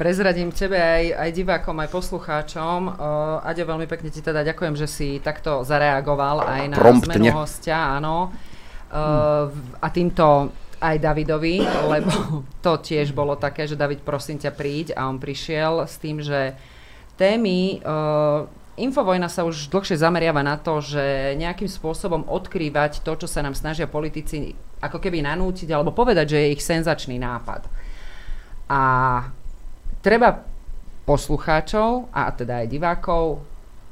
Prezradím 0.00 0.48
tebe 0.48 0.80
aj, 0.80 1.28
aj 1.28 1.30
divákom, 1.36 1.76
aj 1.76 1.92
poslucháčom. 1.92 2.78
Uh, 2.88 3.44
Aďo, 3.44 3.68
veľmi 3.68 3.84
pekne 3.84 4.08
ti 4.08 4.24
teda 4.24 4.40
ďakujem, 4.40 4.74
že 4.80 4.88
si 4.88 5.08
takto 5.20 5.60
zareagoval 5.60 6.44
aj 6.44 6.62
na 6.72 6.76
Promptne. 6.76 7.20
zmenu 7.20 7.36
hostia, 7.36 8.00
áno. 8.00 8.32
Uh, 8.88 9.52
a 9.80 9.88
týmto 9.92 10.52
aj 10.80 10.96
Davidovi, 10.98 11.60
lebo 11.92 12.44
to 12.64 12.80
tiež 12.80 13.12
bolo 13.12 13.36
také, 13.36 13.68
že 13.68 13.76
David, 13.76 14.00
prosím 14.04 14.40
ťa, 14.40 14.50
príď 14.56 14.86
a 14.96 15.04
on 15.06 15.20
prišiel 15.20 15.84
s 15.84 16.00
tým, 16.00 16.24
že 16.24 16.56
témy 17.20 17.84
uh, 17.84 18.48
Infovojna 18.72 19.28
sa 19.28 19.44
už 19.44 19.68
dlhšie 19.68 20.00
zameriava 20.00 20.40
na 20.40 20.56
to, 20.56 20.80
že 20.80 21.36
nejakým 21.36 21.68
spôsobom 21.68 22.24
odkrývať 22.24 23.04
to, 23.04 23.12
čo 23.20 23.28
sa 23.28 23.44
nám 23.44 23.52
snažia 23.52 23.84
politici 23.84 24.56
ako 24.82 24.98
keby 24.98 25.22
nanútiť 25.22 25.70
alebo 25.70 25.94
povedať, 25.94 26.34
že 26.34 26.38
je 26.42 26.52
ich 26.58 26.62
senzačný 26.62 27.16
nápad. 27.22 27.70
A 28.66 28.82
treba 30.02 30.42
poslucháčov 31.06 32.10
a 32.10 32.30
teda 32.34 32.62
aj 32.62 32.66
divákov 32.66 33.42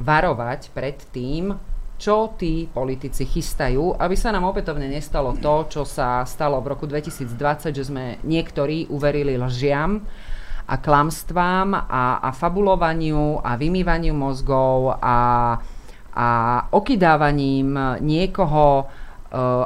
varovať 0.03 0.75
pred 0.75 0.99
tým, 1.15 1.55
čo 2.01 2.33
tí 2.35 2.65
politici 2.65 3.29
chystajú, 3.29 4.01
aby 4.01 4.17
sa 4.17 4.33
nám 4.33 4.49
opätovne 4.49 4.89
nestalo 4.89 5.37
to, 5.37 5.69
čo 5.69 5.83
sa 5.85 6.25
stalo 6.25 6.59
v 6.65 6.73
roku 6.73 6.89
2020, 6.89 7.77
že 7.77 7.85
sme 7.85 8.17
niektorí 8.25 8.89
uverili 8.89 9.37
lžiam, 9.37 10.01
a 10.71 10.79
klamstvám 10.79 11.75
a, 11.75 12.23
a 12.23 12.31
fabulovaniu 12.31 13.43
a 13.43 13.59
vymývaniu 13.59 14.15
mozgov 14.15 14.95
a, 15.03 15.59
a 16.15 16.29
okydávaním 16.71 17.99
niekoho, 17.99 18.87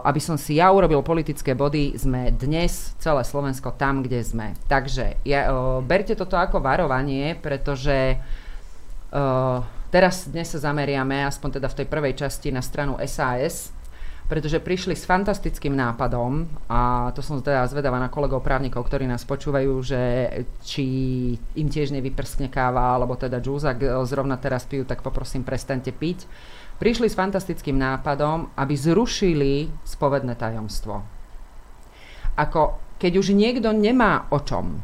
aby 0.04 0.20
som 0.20 0.36
si 0.36 0.60
ja 0.60 0.68
urobil 0.68 1.00
politické 1.00 1.56
body, 1.56 1.96
sme 1.96 2.28
dnes 2.36 2.92
celé 3.00 3.24
Slovensko 3.24 3.72
tam, 3.72 4.04
kde 4.04 4.20
sme. 4.20 4.52
Takže 4.68 5.16
ja, 5.24 5.48
uh, 5.48 5.80
berte 5.80 6.12
toto 6.12 6.36
ako 6.36 6.60
varovanie, 6.60 7.32
pretože 7.40 8.20
uh, 8.20 9.58
teraz 9.88 10.28
dnes 10.28 10.52
sa 10.52 10.68
zameriame, 10.68 11.24
aspoň 11.24 11.60
teda 11.60 11.68
v 11.72 11.78
tej 11.80 11.86
prvej 11.88 12.14
časti, 12.20 12.52
na 12.52 12.60
stranu 12.60 13.00
SAS, 13.08 13.72
pretože 14.24 14.56
prišli 14.56 14.96
s 14.96 15.04
fantastickým 15.04 15.76
nápadom 15.76 16.48
a 16.68 17.12
to 17.12 17.20
som 17.20 17.44
teda 17.44 17.68
zvedavá 17.68 18.00
na 18.00 18.08
kolegov 18.08 18.40
právnikov, 18.40 18.88
ktorí 18.88 19.04
nás 19.04 19.20
počúvajú, 19.24 19.72
že 19.84 20.00
či 20.64 20.84
im 21.56 21.68
tiež 21.68 21.92
nevyprskne 21.92 22.48
káva, 22.48 22.96
alebo 22.96 23.20
teda 23.20 23.36
džús, 23.40 23.68
zrovna 24.08 24.40
teraz 24.40 24.64
pijú, 24.64 24.88
tak 24.88 25.04
poprosím, 25.04 25.44
prestaňte 25.44 25.92
piť. 25.92 26.24
Prišli 26.74 27.06
s 27.06 27.18
fantastickým 27.18 27.78
nápadom, 27.78 28.50
aby 28.58 28.74
zrušili 28.74 29.70
spovedné 29.86 30.34
tajomstvo. 30.34 31.00
Ako 32.34 32.82
keď 32.98 33.12
už 33.20 33.30
niekto 33.34 33.70
nemá 33.70 34.26
o 34.34 34.42
čom, 34.42 34.82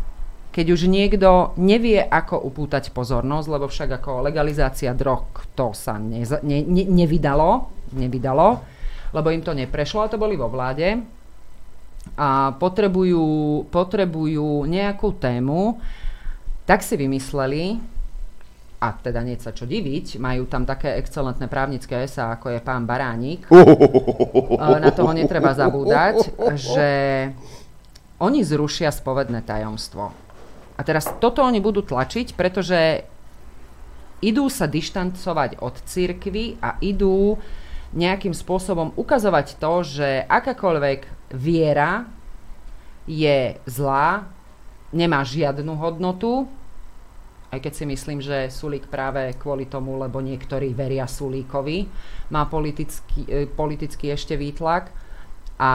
keď 0.50 0.66
už 0.74 0.90
niekto 0.90 1.54
nevie, 1.62 2.02
ako 2.02 2.42
upútať 2.42 2.90
pozornosť, 2.90 3.46
lebo 3.46 3.66
však 3.70 4.02
ako 4.02 4.26
legalizácia 4.26 4.90
drog 4.94 5.46
to 5.54 5.70
sa 5.70 5.94
ne, 5.98 6.26
ne, 6.26 6.58
ne, 6.66 6.84
nevydalo, 6.90 7.70
nevydalo, 7.94 8.48
lebo 9.14 9.28
im 9.30 9.42
to 9.42 9.54
neprešlo, 9.54 10.06
a 10.06 10.10
to 10.10 10.18
boli 10.18 10.34
vo 10.34 10.50
vláde 10.50 10.98
a 12.18 12.54
potrebujú, 12.56 13.66
potrebujú 13.70 14.66
nejakú 14.66 15.14
tému, 15.20 15.78
tak 16.66 16.82
si 16.82 16.98
vymysleli, 16.98 17.78
a 18.80 18.96
teda 18.96 19.20
nie 19.20 19.36
sa 19.36 19.52
čo 19.52 19.68
diviť, 19.68 20.16
majú 20.16 20.48
tam 20.48 20.64
také 20.64 20.96
excelentné 20.96 21.52
právnické 21.52 22.00
esa, 22.00 22.32
ako 22.32 22.56
je 22.56 22.60
pán 22.64 22.88
Baránik. 22.88 23.44
Na 24.56 24.88
toho 24.88 25.12
netreba 25.12 25.52
zabúdať, 25.52 26.32
že 26.56 26.88
oni 28.24 28.40
zrušia 28.40 28.88
spovedné 28.88 29.44
tajomstvo. 29.44 30.08
A 30.76 30.80
teraz 30.80 31.12
toto 31.20 31.44
oni 31.44 31.60
budú 31.60 31.84
tlačiť, 31.84 32.32
pretože 32.32 33.04
idú 34.24 34.48
sa 34.48 34.64
dištancovať 34.64 35.60
od 35.60 35.76
cirkvy 35.84 36.56
a 36.64 36.80
idú 36.80 37.36
nejakým 37.92 38.32
spôsobom 38.32 38.96
ukazovať 38.96 39.60
to, 39.60 39.72
že 39.84 40.08
akákoľvek 40.24 41.32
viera 41.36 42.08
je 43.04 43.60
zlá, 43.68 44.24
nemá 44.88 45.20
žiadnu 45.20 45.76
hodnotu, 45.76 46.48
aj 47.50 47.58
keď 47.58 47.72
si 47.74 47.84
myslím, 47.86 48.18
že 48.22 48.50
Sulík 48.50 48.86
práve 48.86 49.34
kvôli 49.36 49.66
tomu, 49.66 49.98
lebo 49.98 50.22
niektorí 50.22 50.70
veria 50.74 51.04
Sulíkovi, 51.04 51.90
má 52.30 52.46
politický, 52.46 53.26
e, 53.26 53.46
politický 53.50 54.14
ešte 54.14 54.38
výtlak. 54.38 54.94
A 55.60 55.72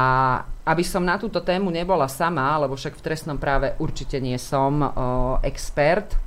aby 0.65 0.81
som 0.81 1.05
na 1.05 1.21
túto 1.21 1.45
tému 1.45 1.69
nebola 1.69 2.09
sama, 2.09 2.57
lebo 2.57 2.73
však 2.73 2.97
v 2.97 3.05
trestnom 3.05 3.37
práve 3.37 3.77
určite 3.77 4.17
nie 4.17 4.33
som 4.41 4.81
o, 4.81 4.89
expert, 5.45 6.17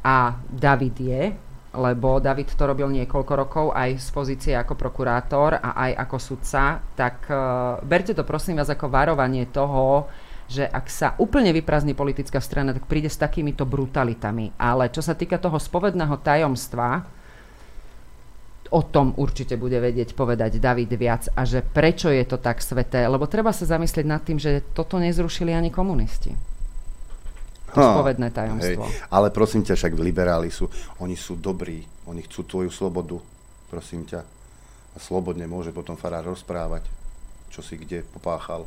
a 0.00 0.32
David 0.48 0.96
je, 0.96 1.22
lebo 1.76 2.18
David 2.18 2.56
to 2.56 2.64
robil 2.66 2.88
niekoľko 2.90 3.32
rokov 3.36 3.66
aj 3.76 4.00
z 4.00 4.08
pozície 4.10 4.54
ako 4.56 4.74
prokurátor 4.74 5.60
a 5.60 5.76
aj 5.76 5.92
ako 6.08 6.16
sudca, 6.18 6.82
tak 6.96 7.30
uh, 7.30 7.78
berte 7.84 8.16
to 8.16 8.26
prosím 8.26 8.58
vás 8.58 8.72
ako 8.72 8.90
varovanie 8.90 9.46
toho, 9.52 10.10
že 10.50 10.66
ak 10.66 10.86
sa 10.90 11.14
úplne 11.22 11.54
vyprázdni 11.54 11.94
politická 11.94 12.42
strana, 12.42 12.74
tak 12.74 12.90
príde 12.90 13.06
s 13.06 13.14
takýmito 13.14 13.62
brutalitami. 13.62 14.58
Ale 14.58 14.90
čo 14.90 14.98
sa 14.98 15.14
týka 15.14 15.38
toho 15.38 15.62
spovedného 15.62 16.18
tajomstva, 16.18 17.06
o 18.70 18.82
tom 18.86 19.14
určite 19.14 19.54
bude 19.54 19.78
vedieť 19.78 20.18
povedať 20.18 20.58
David 20.58 20.90
viac 20.98 21.30
a 21.38 21.46
že 21.46 21.62
prečo 21.62 22.10
je 22.10 22.22
to 22.26 22.38
tak 22.42 22.58
sveté, 22.58 23.06
lebo 23.06 23.30
treba 23.30 23.54
sa 23.54 23.66
zamyslieť 23.66 24.06
nad 24.06 24.22
tým, 24.22 24.38
že 24.42 24.62
toto 24.74 24.98
nezrušili 24.98 25.54
ani 25.54 25.70
komunisti 25.70 26.34
to 27.70 27.80
ha, 27.80 27.94
spovedné 27.94 28.28
tajomstvo. 28.34 28.84
Hej. 28.86 29.06
Ale 29.10 29.30
prosím 29.30 29.62
ťa, 29.62 29.78
však 29.78 29.92
liberáli 29.94 30.50
sú, 30.50 30.66
oni 30.98 31.14
sú 31.14 31.38
dobrí, 31.38 31.86
oni 32.10 32.26
chcú 32.26 32.42
tvoju 32.46 32.70
slobodu, 32.70 33.16
prosím 33.70 34.06
ťa. 34.06 34.20
A 34.90 34.98
slobodne 34.98 35.46
môže 35.46 35.70
potom 35.70 35.94
farár 35.94 36.26
rozprávať, 36.26 36.82
čo 37.54 37.62
si 37.62 37.78
kde 37.78 38.02
popáchal. 38.02 38.66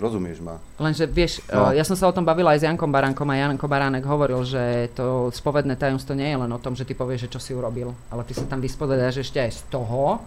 Rozumieš 0.00 0.40
ma? 0.40 0.56
Lenže 0.80 1.04
vieš, 1.04 1.44
no. 1.52 1.76
ja 1.76 1.84
som 1.84 1.92
sa 1.92 2.08
o 2.08 2.16
tom 2.16 2.24
bavila 2.24 2.56
aj 2.56 2.64
s 2.64 2.66
Jankom 2.66 2.88
Baránkom 2.88 3.28
a 3.28 3.36
Janko 3.36 3.68
Baránek 3.68 4.08
hovoril, 4.08 4.40
že 4.48 4.88
to 4.96 5.28
spovedné 5.28 5.76
tajomstvo 5.76 6.16
nie 6.16 6.32
je 6.32 6.40
len 6.40 6.48
o 6.48 6.58
tom, 6.58 6.72
že 6.72 6.88
ty 6.88 6.96
povieš, 6.96 7.28
že 7.28 7.32
čo 7.36 7.40
si 7.40 7.52
urobil, 7.52 7.92
ale 8.08 8.24
ty 8.24 8.32
sa 8.32 8.48
tam 8.48 8.64
vyspovedáš 8.64 9.20
ešte 9.20 9.44
aj 9.44 9.52
z 9.52 9.62
toho, 9.68 10.24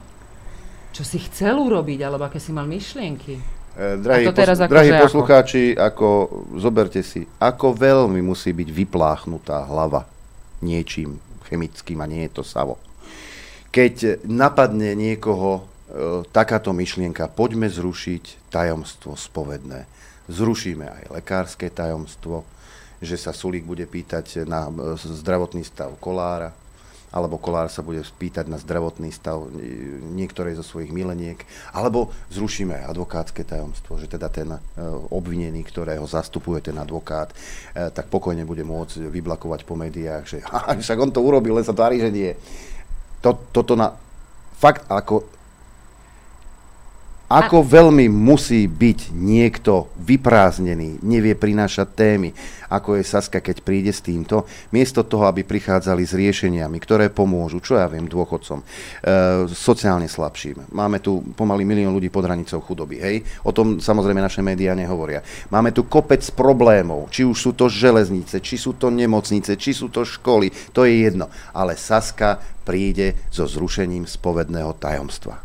čo 0.93 1.01
si 1.01 1.17
chcel 1.25 1.57
urobiť, 1.57 2.05
alebo 2.05 2.29
aké 2.29 2.37
si 2.37 2.53
mal 2.53 2.69
myšlienky. 2.69 3.63
Eh, 3.73 3.97
drahí, 3.97 4.29
pos- 4.29 4.37
ako 4.37 4.69
drahí 4.69 4.91
poslucháči, 4.93 5.63
ako, 5.73 6.07
zoberte 6.61 7.01
si, 7.01 7.25
ako 7.41 7.73
veľmi 7.73 8.21
musí 8.21 8.53
byť 8.53 8.69
vypláchnutá 8.69 9.65
hlava 9.65 10.05
niečím 10.61 11.17
chemickým 11.49 11.97
a 11.97 12.05
nie 12.05 12.29
je 12.29 12.37
to 12.37 12.43
savo. 12.45 12.77
Keď 13.73 14.21
napadne 14.29 14.93
niekoho 14.93 15.65
takáto 16.33 16.73
myšlienka, 16.73 17.29
poďme 17.29 17.69
zrušiť 17.69 18.49
tajomstvo 18.49 19.13
spovedné. 19.13 19.85
Zrušíme 20.25 20.87
aj 20.87 21.03
lekárske 21.13 21.67
tajomstvo, 21.69 22.47
že 23.03 23.19
sa 23.19 23.35
Sulík 23.35 23.67
bude 23.67 23.83
pýtať 23.83 24.47
na 24.47 24.71
e, 24.71 24.95
zdravotný 24.95 25.67
stav 25.67 25.91
kolára, 25.99 26.55
alebo 27.13 27.37
kolár 27.37 27.69
sa 27.69 27.85
bude 27.85 28.01
spýtať 28.01 28.49
na 28.49 28.57
zdravotný 28.57 29.13
stav 29.13 29.45
niektorej 30.17 30.57
zo 30.57 30.65
svojich 30.65 30.89
mileniek, 30.89 31.37
alebo 31.69 32.09
zrušíme 32.33 32.73
advokátske 32.89 33.45
tajomstvo, 33.45 33.99
že 33.99 34.07
teda 34.07 34.31
ten 34.31 34.49
e, 34.55 34.59
obvinený, 35.11 35.61
ktorého 35.67 36.07
zastupuje 36.07 36.63
ten 36.63 36.79
advokát, 36.79 37.35
e, 37.75 37.91
tak 37.91 38.07
pokojne 38.07 38.47
bude 38.47 38.63
môcť 38.63 39.11
vyblakovať 39.11 39.67
po 39.67 39.75
médiách, 39.75 40.23
že 40.25 40.37
však 40.87 40.97
on 41.03 41.11
to 41.11 41.19
urobil, 41.19 41.59
len 41.59 41.67
sa 41.67 41.75
tvári, 41.75 41.99
že 41.99 42.09
nie. 42.09 42.31
To, 43.19 43.35
toto 43.51 43.75
na 43.75 43.91
fakt 44.55 44.87
ako 44.87 45.42
ako 47.33 47.65
veľmi 47.65 48.05
musí 48.13 48.69
byť 48.69 49.09
niekto 49.09 49.89
vyprázdnený, 49.97 51.01
nevie 51.01 51.33
prinášať 51.33 51.87
témy, 51.97 52.29
ako 52.69 53.01
je 53.01 53.03
Saska, 53.05 53.41
keď 53.41 53.65
príde 53.65 53.89
s 53.89 54.05
týmto, 54.05 54.45
miesto 54.69 55.01
toho, 55.01 55.25
aby 55.25 55.41
prichádzali 55.41 56.05
s 56.05 56.13
riešeniami, 56.13 56.77
ktoré 56.77 57.09
pomôžu, 57.09 57.57
čo 57.57 57.81
ja 57.81 57.89
viem, 57.89 58.05
dôchodcom, 58.05 58.61
e, 58.61 58.65
sociálne 59.49 60.05
slabším. 60.05 60.73
Máme 60.73 61.01
tu 61.01 61.25
pomaly 61.33 61.65
milión 61.65 61.93
ľudí 61.93 62.13
pod 62.13 62.29
hranicou 62.29 62.61
chudoby, 62.61 63.01
hej? 63.01 63.15
O 63.41 63.49
tom 63.49 63.81
samozrejme 63.81 64.21
naše 64.21 64.45
médiá 64.45 64.77
nehovoria. 64.77 65.25
Máme 65.49 65.73
tu 65.73 65.89
kopec 65.89 66.21
problémov, 66.37 67.09
či 67.09 67.25
už 67.25 67.37
sú 67.37 67.51
to 67.57 67.65
železnice, 67.69 68.41
či 68.41 68.61
sú 68.61 68.77
to 68.77 68.93
nemocnice, 68.93 69.57
či 69.57 69.73
sú 69.73 69.89
to 69.89 70.05
školy, 70.05 70.53
to 70.69 70.85
je 70.85 71.09
jedno. 71.09 71.29
Ale 71.53 71.77
Saska 71.77 72.41
príde 72.61 73.17
so 73.29 73.49
zrušením 73.49 74.05
spovedného 74.05 74.77
tajomstva. 74.77 75.39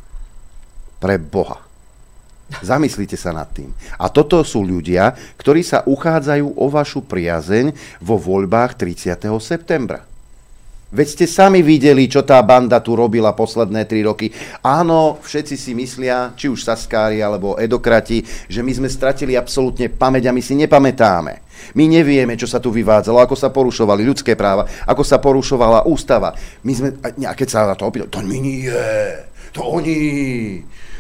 Pre 0.99 1.17
Boha. 1.21 1.68
Zamyslite 2.49 3.21
sa 3.21 3.37
nad 3.37 3.49
tým. 3.53 3.69
A 4.01 4.09
toto 4.09 4.41
sú 4.41 4.65
ľudia, 4.65 5.13
ktorí 5.37 5.61
sa 5.61 5.85
uchádzajú 5.85 6.57
o 6.57 6.67
vašu 6.73 7.05
priazeň 7.05 8.01
vo 8.01 8.17
voľbách 8.17 8.81
30. 8.81 9.29
septembra. 9.39 10.09
Veď 10.89 11.09
ste 11.13 11.27
sami 11.29 11.61
videli, 11.61 12.09
čo 12.09 12.25
tá 12.25 12.41
banda 12.41 12.81
tu 12.81 12.97
robila 12.97 13.37
posledné 13.37 13.85
tri 13.85 14.01
roky. 14.01 14.33
Áno, 14.65 15.21
všetci 15.21 15.53
si 15.61 15.77
myslia, 15.77 16.33
či 16.33 16.49
už 16.49 16.65
Saskári 16.65 17.21
alebo 17.21 17.61
Edokrati, 17.61 18.25
že 18.49 18.65
my 18.65 18.73
sme 18.73 18.89
stratili 18.89 19.37
absolútne 19.37 19.93
pamäť 19.93 20.33
a 20.33 20.33
my 20.33 20.41
si 20.41 20.57
nepamätáme. 20.57 21.45
My 21.77 21.85
nevieme, 21.85 22.41
čo 22.41 22.49
sa 22.49 22.57
tu 22.57 22.73
vyvádzalo, 22.73 23.21
ako 23.21 23.37
sa 23.37 23.53
porušovali 23.53 24.01
ľudské 24.01 24.33
práva, 24.33 24.65
ako 24.89 25.05
sa 25.05 25.21
porušovala 25.21 25.85
ústava. 25.85 26.33
My 26.65 26.73
sme, 26.73 26.89
a 27.05 27.37
keď 27.37 27.49
sa 27.53 27.69
na 27.69 27.77
to 27.77 27.85
opýtali, 27.85 28.09
to 28.09 28.25
my 28.25 28.39
nie, 28.41 28.73
to 29.53 29.61
oni, 29.61 29.99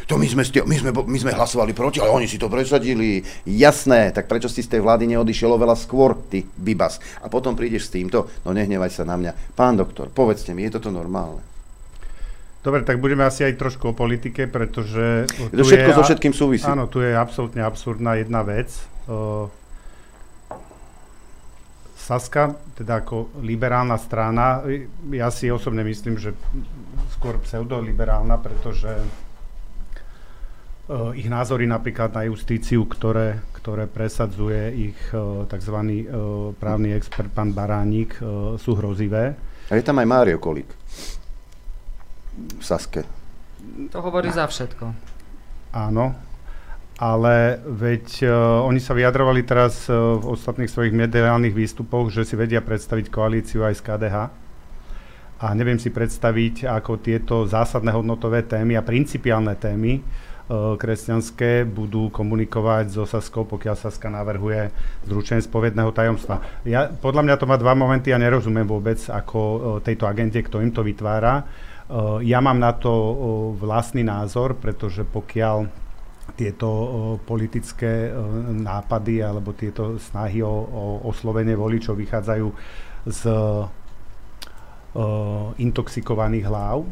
to 0.08 0.16
my 0.16 0.24
sme, 0.24 0.40
my, 0.40 0.76
sme, 0.80 0.90
my 0.90 1.18
sme 1.20 1.32
hlasovali 1.36 1.76
proti, 1.76 2.00
ale 2.00 2.16
oni 2.16 2.24
si 2.24 2.40
to 2.40 2.48
presadili. 2.48 3.20
Jasné, 3.44 4.08
tak 4.16 4.24
prečo 4.24 4.48
si 4.48 4.64
z 4.64 4.72
tej 4.72 4.80
vlády 4.80 5.04
neodišiel 5.04 5.52
oveľa 5.52 5.76
skôr, 5.76 6.16
ty 6.32 6.48
Bibas? 6.48 6.96
A 7.20 7.28
potom 7.28 7.52
prídeš 7.52 7.92
s 7.92 7.94
týmto, 7.94 8.24
no 8.48 8.56
nehnevaj 8.56 8.88
sa 8.88 9.04
na 9.04 9.20
mňa. 9.20 9.52
Pán 9.52 9.76
doktor, 9.76 10.08
povedzte 10.08 10.56
mi, 10.56 10.64
je 10.64 10.80
toto 10.80 10.88
normálne? 10.88 11.44
Dobre, 12.64 12.88
tak 12.88 13.04
budeme 13.04 13.22
asi 13.28 13.44
aj 13.44 13.60
trošku 13.60 13.92
o 13.92 13.94
politike, 13.94 14.48
pretože... 14.48 15.28
To 15.52 15.62
všetko 15.62 15.90
je, 15.92 15.96
so 16.00 16.02
všetkým 16.02 16.34
súvisí. 16.34 16.66
Áno, 16.66 16.88
tu 16.88 17.04
je 17.04 17.12
absolútne 17.12 17.60
absurdná 17.60 18.16
jedna 18.16 18.40
vec. 18.42 18.72
Saska, 22.00 22.56
teda 22.80 23.04
ako 23.04 23.28
liberálna 23.44 24.00
strana, 24.00 24.64
ja 25.12 25.28
si 25.28 25.52
osobne 25.52 25.84
myslím, 25.84 26.16
že 26.16 26.32
skôr 27.12 27.36
pseudoliberálna, 27.44 28.40
pretože 28.40 28.96
ich 31.12 31.28
názory 31.28 31.68
napríklad 31.68 32.16
na 32.16 32.24
justíciu, 32.24 32.88
ktoré, 32.88 33.44
ktoré 33.52 33.84
presadzuje 33.84 34.92
ich 34.92 35.00
eh, 35.12 35.20
tzv. 35.44 35.76
Eh, 35.84 36.08
právny 36.56 36.96
expert 36.96 37.28
pán 37.28 37.52
Baránik, 37.52 38.16
sú 38.56 38.72
hrozivé. 38.72 39.36
A 39.68 39.76
je 39.76 39.84
tam 39.84 40.00
aj 40.00 40.08
Mário 40.08 40.40
Kolík 40.40 40.72
v 42.38 42.62
Saske. 42.64 43.04
To 43.90 43.98
hovorí 44.00 44.30
za 44.30 44.46
všetko. 44.46 44.94
Áno, 45.74 46.16
ale 46.96 47.60
veď 47.62 48.06
uh, 48.24 48.30
oni 48.64 48.80
sa 48.80 48.96
vyjadrovali 48.96 49.44
teraz 49.44 49.90
uh, 49.90 50.16
v 50.16 50.34
ostatných 50.38 50.70
svojich 50.70 50.94
mediálnych 50.94 51.52
výstupoch, 51.52 52.08
že 52.08 52.24
si 52.24 52.38
vedia 52.38 52.62
predstaviť 52.62 53.10
koalíciu 53.10 53.66
aj 53.66 53.74
z 53.78 53.82
KDH. 53.84 54.16
a 55.38 55.46
neviem 55.54 55.78
si 55.78 55.94
predstaviť, 55.94 56.66
ako 56.66 56.98
tieto 56.98 57.46
zásadné 57.46 57.94
hodnotové 57.94 58.42
témy 58.42 58.74
a 58.74 58.82
principiálne 58.82 59.54
témy 59.54 60.02
kresťanské 60.50 61.68
budú 61.68 62.08
komunikovať 62.08 62.88
so 62.88 63.04
Saskou, 63.04 63.44
pokiaľ 63.44 63.76
Saska 63.76 64.08
navrhuje 64.08 64.72
zručenie 65.04 65.44
spovedného 65.44 65.92
tajomstva. 65.92 66.64
Ja, 66.64 66.88
podľa 66.88 67.28
mňa 67.28 67.36
to 67.36 67.44
má 67.44 67.60
dva 67.60 67.76
momenty 67.76 68.08
ja 68.08 68.16
nerozumiem 68.16 68.64
vôbec, 68.64 68.96
ako 69.12 69.80
tejto 69.84 70.08
agente, 70.08 70.40
kto 70.40 70.64
im 70.64 70.72
to 70.72 70.80
vytvára. 70.80 71.44
Ja 72.24 72.40
mám 72.40 72.56
na 72.56 72.72
to 72.72 72.92
vlastný 73.60 74.04
názor, 74.04 74.56
pretože 74.56 75.04
pokiaľ 75.04 75.68
tieto 76.36 76.68
politické 77.24 78.12
nápady 78.52 79.24
alebo 79.24 79.56
tieto 79.56 79.96
snahy 79.96 80.44
o, 80.44 80.52
o 80.52 80.84
oslovenie 81.08 81.56
voličov 81.56 81.96
vychádzajú 81.96 82.48
z 83.08 83.20
intoxikovaných 85.60 86.44
hlav, 86.48 86.84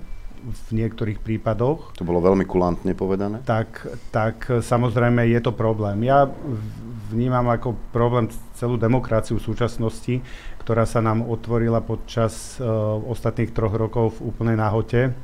v 0.46 0.70
niektorých 0.78 1.18
prípadoch. 1.18 1.98
To 1.98 2.06
bolo 2.06 2.22
veľmi 2.22 2.46
kulantne 2.46 2.94
povedané. 2.94 3.42
Tak, 3.42 3.82
tak 4.14 4.62
samozrejme 4.62 5.26
je 5.26 5.40
to 5.42 5.50
problém. 5.50 6.06
Ja 6.06 6.30
vnímam 7.10 7.50
ako 7.50 7.74
problém 7.90 8.30
celú 8.54 8.78
demokraciu 8.78 9.42
v 9.42 9.46
súčasnosti, 9.46 10.22
ktorá 10.62 10.86
sa 10.86 11.02
nám 11.02 11.26
otvorila 11.26 11.82
počas 11.82 12.58
uh, 12.58 12.66
ostatných 13.10 13.50
troch 13.50 13.74
rokov 13.74 14.18
v 14.18 14.30
úplnej 14.30 14.56
náhote 14.58 15.14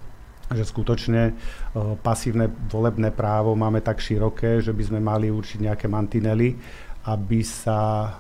že 0.53 0.69
skutočne 0.69 1.33
uh, 1.33 1.97
pasívne 2.05 2.53
volebné 2.69 3.09
právo 3.09 3.57
máme 3.57 3.81
tak 3.81 4.05
široké, 4.05 4.61
že 4.61 4.77
by 4.77 4.83
sme 4.85 5.01
mali 5.01 5.33
určiť 5.33 5.65
nejaké 5.65 5.89
mantinely 5.89 6.61
aby 7.03 7.43
sa 7.43 8.15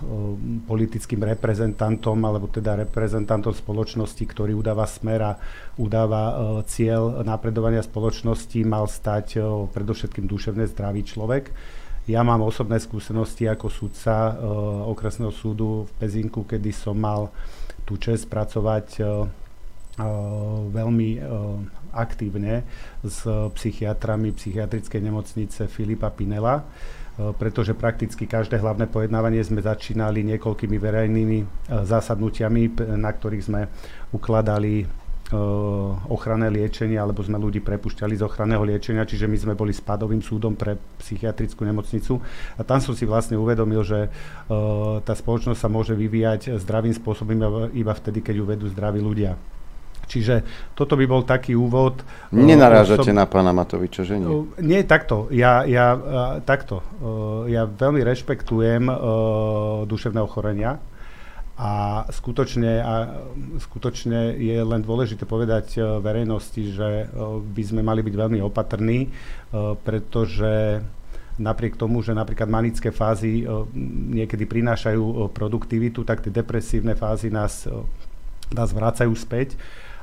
politickým 0.66 1.22
reprezentantom, 1.22 2.18
alebo 2.26 2.50
teda 2.50 2.74
reprezentantom 2.82 3.54
spoločnosti, 3.54 4.26
ktorý 4.26 4.58
udáva 4.58 4.90
smera, 4.90 5.38
udáva 5.78 6.62
cieľ 6.66 7.22
napredovania 7.22 7.86
spoločnosti, 7.86 8.58
mal 8.66 8.90
stať 8.90 9.38
predovšetkým 9.70 10.26
duševne 10.26 10.66
zdravý 10.66 11.06
človek. 11.06 11.54
Ja 12.10 12.26
mám 12.26 12.42
osobné 12.42 12.82
skúsenosti 12.82 13.46
ako 13.46 13.70
sudca 13.70 14.34
okresného 14.90 15.30
súdu 15.30 15.86
v 15.86 15.90
Pezinku, 16.02 16.42
kedy 16.42 16.74
som 16.74 16.98
mal 16.98 17.30
tú 17.86 17.94
čest 18.02 18.26
pracovať 18.26 18.98
veľmi 20.74 21.10
aktívne 21.94 22.66
s 23.06 23.22
psychiatrami 23.28 24.34
psychiatrickej 24.34 24.98
nemocnice 24.98 25.70
Filipa 25.70 26.10
Pinela 26.10 26.66
pretože 27.12 27.76
prakticky 27.76 28.24
každé 28.24 28.56
hlavné 28.56 28.88
pojednávanie 28.88 29.44
sme 29.44 29.60
začínali 29.60 30.24
niekoľkými 30.24 30.76
verejnými 30.80 31.38
e, 31.38 31.46
zásadnutiami, 31.84 32.96
na 32.96 33.12
ktorých 33.12 33.44
sme 33.44 33.68
ukladali 34.16 34.80
e, 34.80 34.86
ochranné 36.08 36.48
liečenie, 36.48 36.96
alebo 36.96 37.20
sme 37.20 37.36
ľudí 37.36 37.60
prepušťali 37.60 38.16
z 38.16 38.24
ochranného 38.24 38.64
liečenia, 38.64 39.04
čiže 39.04 39.28
my 39.28 39.36
sme 39.36 39.52
boli 39.52 39.76
spadovým 39.76 40.24
súdom 40.24 40.56
pre 40.56 40.80
psychiatrickú 41.04 41.68
nemocnicu. 41.68 42.16
A 42.56 42.64
tam 42.64 42.80
som 42.80 42.96
si 42.96 43.04
vlastne 43.04 43.36
uvedomil, 43.36 43.84
že 43.84 44.08
tá 45.04 45.12
spoločnosť 45.12 45.60
sa 45.60 45.68
môže 45.68 45.92
vyvíjať 45.92 46.56
zdravým 46.64 46.96
spôsobom 46.96 47.68
iba 47.76 47.92
vtedy, 47.92 48.24
keď 48.24 48.34
ju 48.40 48.44
vedú 48.48 48.66
zdraví 48.72 49.04
ľudia. 49.04 49.36
Čiže 50.12 50.44
toto 50.76 50.92
by 50.92 51.08
bol 51.08 51.24
taký 51.24 51.56
úvod. 51.56 52.04
Nenarážate 52.36 53.08
som, 53.08 53.16
na 53.16 53.24
pána 53.24 53.56
Matoviča, 53.56 54.04
že 54.04 54.20
nie? 54.20 54.28
Nie, 54.60 54.84
takto. 54.84 55.32
Ja, 55.32 55.64
ja, 55.64 55.96
takto. 56.44 56.84
Ja 57.48 57.64
veľmi 57.64 58.04
rešpektujem 58.04 58.92
duševné 59.88 60.20
ochorenia 60.20 60.76
a 61.56 62.04
skutočne, 62.12 62.84
a 62.84 63.24
skutočne 63.56 64.36
je 64.36 64.60
len 64.60 64.84
dôležité 64.84 65.24
povedať 65.24 65.80
verejnosti, 65.80 66.76
že 66.76 67.08
by 67.56 67.62
sme 67.64 67.80
mali 67.80 68.04
byť 68.04 68.12
veľmi 68.12 68.40
opatrní, 68.44 69.08
pretože 69.80 70.84
napriek 71.40 71.80
tomu, 71.80 72.04
že 72.04 72.12
napríklad 72.12 72.52
manické 72.52 72.92
fázy 72.92 73.48
niekedy 74.12 74.44
prinášajú 74.44 75.32
produktivitu, 75.32 76.04
tak 76.04 76.20
tie 76.20 76.28
depresívne 76.28 76.92
fázy 76.92 77.32
nás, 77.32 77.64
nás 78.52 78.68
vracajú 78.76 79.16
späť 79.16 79.56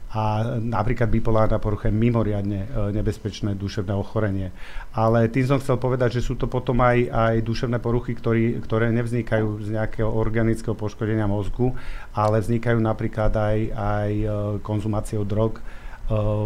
a 0.10 0.58
napríklad 0.58 1.06
bipolárna 1.06 1.62
porucha 1.62 1.94
je 1.94 1.94
mimoriadne 1.94 2.66
e, 2.66 2.68
nebezpečné 2.98 3.54
duševné 3.54 3.94
ochorenie. 3.94 4.50
Ale 4.98 5.30
tým 5.30 5.46
som 5.46 5.62
chcel 5.62 5.78
povedať, 5.78 6.18
že 6.18 6.26
sú 6.26 6.34
to 6.34 6.50
potom 6.50 6.82
aj, 6.82 7.14
aj 7.14 7.36
duševné 7.46 7.78
poruchy, 7.78 8.18
ktorý, 8.18 8.58
ktoré 8.66 8.90
nevznikajú 8.90 9.62
z 9.62 9.78
nejakého 9.78 10.10
organického 10.10 10.74
poškodenia 10.74 11.30
mozgu, 11.30 11.78
ale 12.18 12.42
vznikajú 12.42 12.82
napríklad 12.82 13.30
aj, 13.38 13.58
aj 13.70 14.12
e, 14.18 14.28
konzumáciou 14.66 15.22
drog, 15.30 15.62
e, 15.62 15.64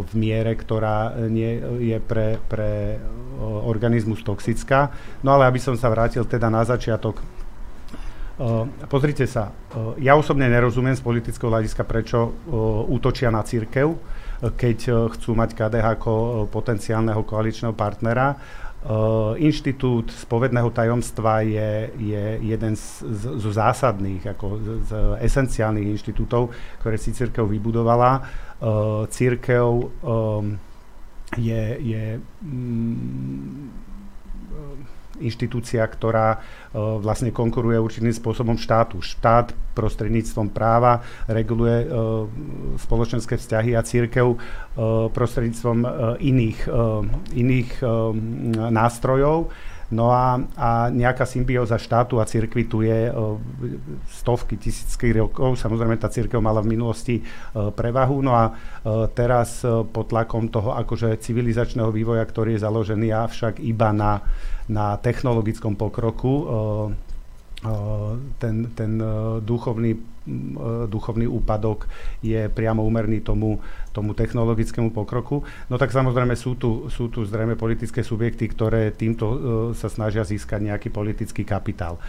v 0.03 0.11
miere, 0.11 0.59
ktorá 0.59 1.15
nie 1.31 1.55
je 1.87 1.97
pre, 2.03 2.43
pre 2.51 2.99
organizmus 3.39 4.27
toxická. 4.27 4.91
No 5.23 5.39
ale 5.39 5.47
aby 5.47 5.63
som 5.63 5.79
sa 5.79 5.87
vrátil 5.87 6.27
teda 6.27 6.51
na 6.51 6.67
začiatok 6.67 7.23
pozrite 8.89 9.29
sa, 9.29 9.53
uh, 9.53 9.93
ja 10.01 10.17
osobne 10.17 10.49
nerozumiem 10.49 10.97
z 10.97 11.05
politického 11.05 11.53
hľadiska, 11.53 11.85
prečo 11.85 12.19
uh, 12.25 12.31
útočia 12.89 13.29
na 13.29 13.45
církev, 13.45 13.93
keď 14.43 15.07
chcú 15.15 15.39
mať 15.39 15.55
KDH 15.55 16.03
ako 16.03 16.11
potenciálneho 16.51 17.23
koaličného 17.23 17.71
partnera. 17.71 18.35
Inštitút 19.39 20.11
spovedného 20.11 20.67
tajomstva 20.67 21.47
je, 21.47 21.95
je 21.95 22.23
jeden 22.43 22.75
z, 22.75 23.07
z, 23.07 23.39
z 23.39 23.45
zásadných, 23.55 24.35
ako 24.35 24.59
z, 24.59 24.67
z 24.83 24.91
esenciálnych 25.23 25.95
inštitútov, 25.95 26.51
ktoré 26.83 26.99
si 26.99 27.15
církev 27.15 27.47
vybudovala. 27.47 28.27
Církev 29.07 29.63
um, 30.03 30.59
je, 31.39 31.63
je 31.79 32.03
mm, 32.19 33.71
inštitúcia, 35.21 35.85
ktorá 35.85 36.37
e, 36.37 36.39
vlastne 37.01 37.29
konkuruje 37.29 37.77
určitým 37.77 38.13
spôsobom 38.13 38.57
štátu. 38.57 39.03
Štát 39.03 39.53
prostredníctvom 39.73 40.49
práva 40.49 41.03
reguluje 41.29 41.85
e, 41.85 41.87
spoločenské 42.81 43.37
vzťahy 43.37 43.77
a 43.77 43.85
církev 43.85 44.25
e, 44.33 44.37
prostredníctvom 45.11 45.77
iných, 46.23 46.59
iných 47.33 47.69
nástrojov. 48.73 49.53
No 49.93 50.09
a, 50.09 50.41
a 50.57 50.89
nejaká 50.89 51.29
symbióza 51.29 51.77
štátu 51.77 52.17
a 52.17 52.25
cirkvi 52.25 52.65
tu 52.65 52.81
je 52.81 53.13
stovky, 54.09 54.57
tisícky 54.57 55.13
rokov. 55.13 55.61
Samozrejme, 55.61 56.01
tá 56.01 56.09
církev 56.09 56.41
mala 56.41 56.65
v 56.65 56.73
minulosti 56.73 57.21
prevahu. 57.53 58.25
No 58.25 58.33
a 58.33 58.57
teraz 59.13 59.61
pod 59.63 60.09
tlakom 60.09 60.49
toho 60.49 60.73
akože 60.73 61.21
civilizačného 61.21 61.93
vývoja, 61.93 62.25
ktorý 62.25 62.57
je 62.57 62.65
založený 62.65 63.13
avšak 63.13 63.61
iba 63.61 63.93
na 63.93 64.25
na 64.63 64.95
technologickom 64.95 65.75
pokroku. 65.75 66.47
Ten, 68.39 68.55
ten 68.71 68.91
duchovný, 69.43 69.91
duchovný 70.87 71.27
úpadok 71.27 71.87
je 72.23 72.47
priamo 72.47 72.83
úmerný 72.83 73.19
tomu, 73.19 73.59
tomu 73.91 74.15
technologickému 74.15 74.95
pokroku. 74.95 75.43
No 75.67 75.75
tak 75.75 75.91
samozrejme 75.91 76.35
sú 76.39 76.55
tu, 76.55 76.87
sú 76.87 77.11
tu 77.11 77.27
zrejme 77.27 77.59
politické 77.59 78.01
subjekty, 78.01 78.47
ktoré 78.47 78.95
týmto 78.95 79.25
sa 79.75 79.91
snažia 79.91 80.23
získať 80.23 80.63
nejaký 80.63 80.89
politický 80.89 81.43
kapitál. 81.43 81.99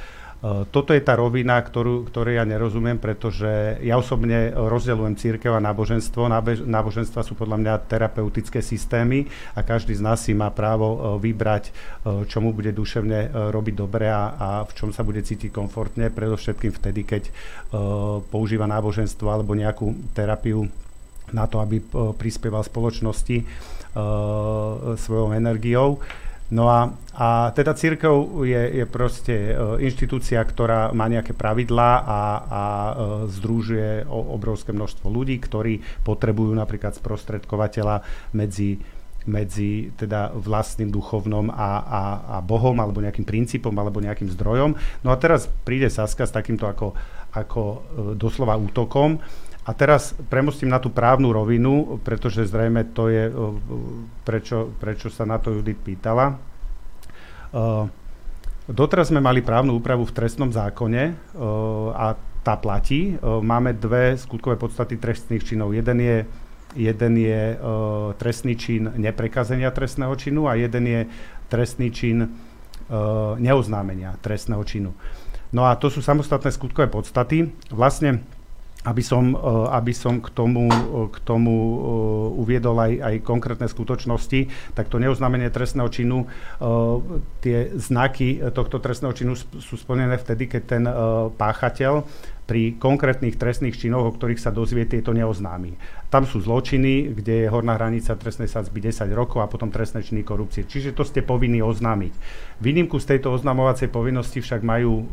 E, 0.44 0.68
toto 0.68 0.92
je 0.92 1.00
tá 1.00 1.16
rovina, 1.16 1.56
ktorú, 1.56 2.04
ktoré 2.12 2.36
ja 2.36 2.44
nerozumiem, 2.44 3.00
pretože 3.00 3.80
ja 3.80 3.96
osobne 3.96 4.52
rozdeľujem 4.52 5.16
církev 5.16 5.56
a 5.56 5.64
náboženstvo. 5.64 6.28
Náboženstva 6.68 7.24
sú 7.24 7.32
podľa 7.32 7.56
mňa 7.64 7.74
terapeutické 7.88 8.60
systémy 8.60 9.24
a 9.56 9.64
každý 9.64 9.96
z 9.96 10.04
nás 10.04 10.20
si 10.20 10.36
má 10.36 10.52
právo 10.52 10.88
e, 10.92 10.98
vybrať, 11.24 11.72
čo 12.04 12.44
mu 12.44 12.52
bude 12.52 12.76
duševne 12.76 13.32
robiť 13.48 13.74
dobre 13.80 14.12
a, 14.12 14.36
a 14.36 14.48
v 14.68 14.72
čom 14.76 14.92
sa 14.92 15.00
bude 15.00 15.24
cítiť 15.24 15.48
komfortne, 15.48 16.12
predovšetkým 16.12 16.76
vtedy, 16.76 17.00
keď 17.08 17.22
používa 18.28 18.68
náboženstvo 18.68 19.24
alebo 19.24 19.56
nejakú 19.56 20.12
terapiu 20.12 20.68
na 21.32 21.48
to, 21.48 21.64
aby 21.64 21.80
prispieval 22.20 22.60
spoločnosti 22.60 23.40
svojou 25.00 25.32
energiou. 25.32 26.02
No 26.54 26.70
a, 26.70 26.94
a 27.18 27.50
teda 27.50 27.74
církev 27.74 28.14
je, 28.46 28.62
je 28.78 28.84
proste 28.86 29.34
e, 29.34 29.52
inštitúcia, 29.82 30.38
ktorá 30.38 30.94
má 30.94 31.10
nejaké 31.10 31.34
pravidlá 31.34 31.90
a, 32.06 32.20
a 32.46 32.62
e, 32.62 32.92
združuje 33.26 34.06
obrovské 34.06 34.70
množstvo 34.70 35.10
ľudí, 35.10 35.42
ktorí 35.42 35.82
potrebujú 36.06 36.54
napríklad 36.54 36.94
sprostredkovateľa 36.94 38.06
medzi 38.38 38.78
medzi 39.24 39.88
teda 39.96 40.36
vlastným 40.36 40.92
duchovnom 40.92 41.48
a, 41.48 41.80
a, 41.80 42.02
a 42.28 42.36
Bohom 42.44 42.76
alebo 42.76 43.00
nejakým 43.00 43.24
princípom 43.24 43.72
alebo 43.72 44.04
nejakým 44.04 44.28
zdrojom. 44.28 44.76
No 45.00 45.08
a 45.08 45.16
teraz 45.16 45.48
príde 45.64 45.88
Saska 45.88 46.28
s 46.28 46.36
takýmto 46.36 46.68
ako, 46.68 46.92
ako 47.32 47.62
e, 47.64 47.78
doslova 48.20 48.60
útokom 48.60 49.16
a 49.64 49.70
teraz 49.72 50.12
premostím 50.28 50.68
na 50.68 50.76
tú 50.76 50.92
právnu 50.92 51.32
rovinu, 51.32 51.96
pretože 52.04 52.44
zrejme 52.44 52.92
to 52.92 53.08
je, 53.08 53.32
prečo, 54.22 54.70
prečo 54.76 55.08
sa 55.08 55.24
na 55.24 55.40
to 55.40 55.56
Judith 55.56 55.80
pýtala. 55.80 56.36
Doteraz 58.68 59.08
sme 59.08 59.24
mali 59.24 59.40
právnu 59.40 59.80
úpravu 59.80 60.04
v 60.04 60.14
trestnom 60.14 60.52
zákone 60.52 61.16
a 61.96 62.16
tá 62.44 62.54
platí. 62.60 63.16
Máme 63.24 63.72
dve 63.72 64.20
skutkové 64.20 64.60
podstaty 64.60 65.00
trestných 65.00 65.44
činov. 65.44 65.72
Jeden 65.72 65.98
je 66.00 66.16
Jeden 66.74 67.14
je 67.14 67.54
trestný 68.18 68.58
čin 68.58 68.90
neprekazenia 68.98 69.70
trestného 69.70 70.10
činu 70.18 70.50
a 70.50 70.58
jeden 70.58 70.90
je 70.90 71.00
trestný 71.46 71.94
čin 71.94 72.34
neoznámenia 73.38 74.18
trestného 74.18 74.58
činu. 74.66 74.90
No 75.54 75.70
a 75.70 75.78
to 75.78 75.86
sú 75.86 76.02
samostatné 76.02 76.50
skutkové 76.50 76.90
podstaty. 76.90 77.54
Vlastne 77.70 78.26
aby 78.84 79.02
som, 79.02 79.32
e, 79.32 79.38
aby 79.72 79.92
som 79.96 80.20
k 80.20 80.28
tomu, 80.30 80.68
k 81.08 81.16
tomu 81.24 81.54
uviedol 82.36 82.76
aj, 82.76 82.92
aj 83.00 83.14
konkrétne 83.24 83.68
skutočnosti, 83.68 84.72
tak 84.76 84.92
to 84.92 85.00
neoznámenie 85.00 85.48
trestného 85.48 85.88
činu, 85.88 86.28
tie 87.40 87.72
znaky 87.76 88.40
tohto 88.52 88.78
trestného 88.78 89.12
činu 89.16 89.32
sú 89.36 89.74
splnené 89.74 90.20
vtedy, 90.20 90.48
keď 90.48 90.62
ten 90.64 90.84
páchateľ 91.34 92.04
pri 92.44 92.76
konkrétnych 92.76 93.40
trestných 93.40 93.76
činoch, 93.76 94.04
o 94.04 94.12
ktorých 94.12 94.40
sa 94.40 94.52
dozvie, 94.52 94.84
tieto 94.84 95.16
neoznámi. 95.16 95.72
Tam 96.12 96.28
sú 96.28 96.44
zločiny, 96.44 97.16
kde 97.16 97.44
je 97.44 97.48
horná 97.48 97.80
hranica 97.80 98.12
trestnej 98.20 98.52
sadzby 98.52 98.84
10 98.84 99.08
rokov 99.16 99.40
a 99.40 99.48
potom 99.48 99.72
trestné 99.72 100.04
činy 100.04 100.20
korupcie. 100.20 100.68
Čiže 100.68 100.92
to 100.92 101.08
ste 101.08 101.24
povinní 101.24 101.64
oznámiť. 101.64 102.12
Výnimku 102.60 103.00
z 103.00 103.16
tejto 103.16 103.32
oznamovacej 103.32 103.88
povinnosti 103.88 104.44
však 104.44 104.60
majú, 104.60 105.08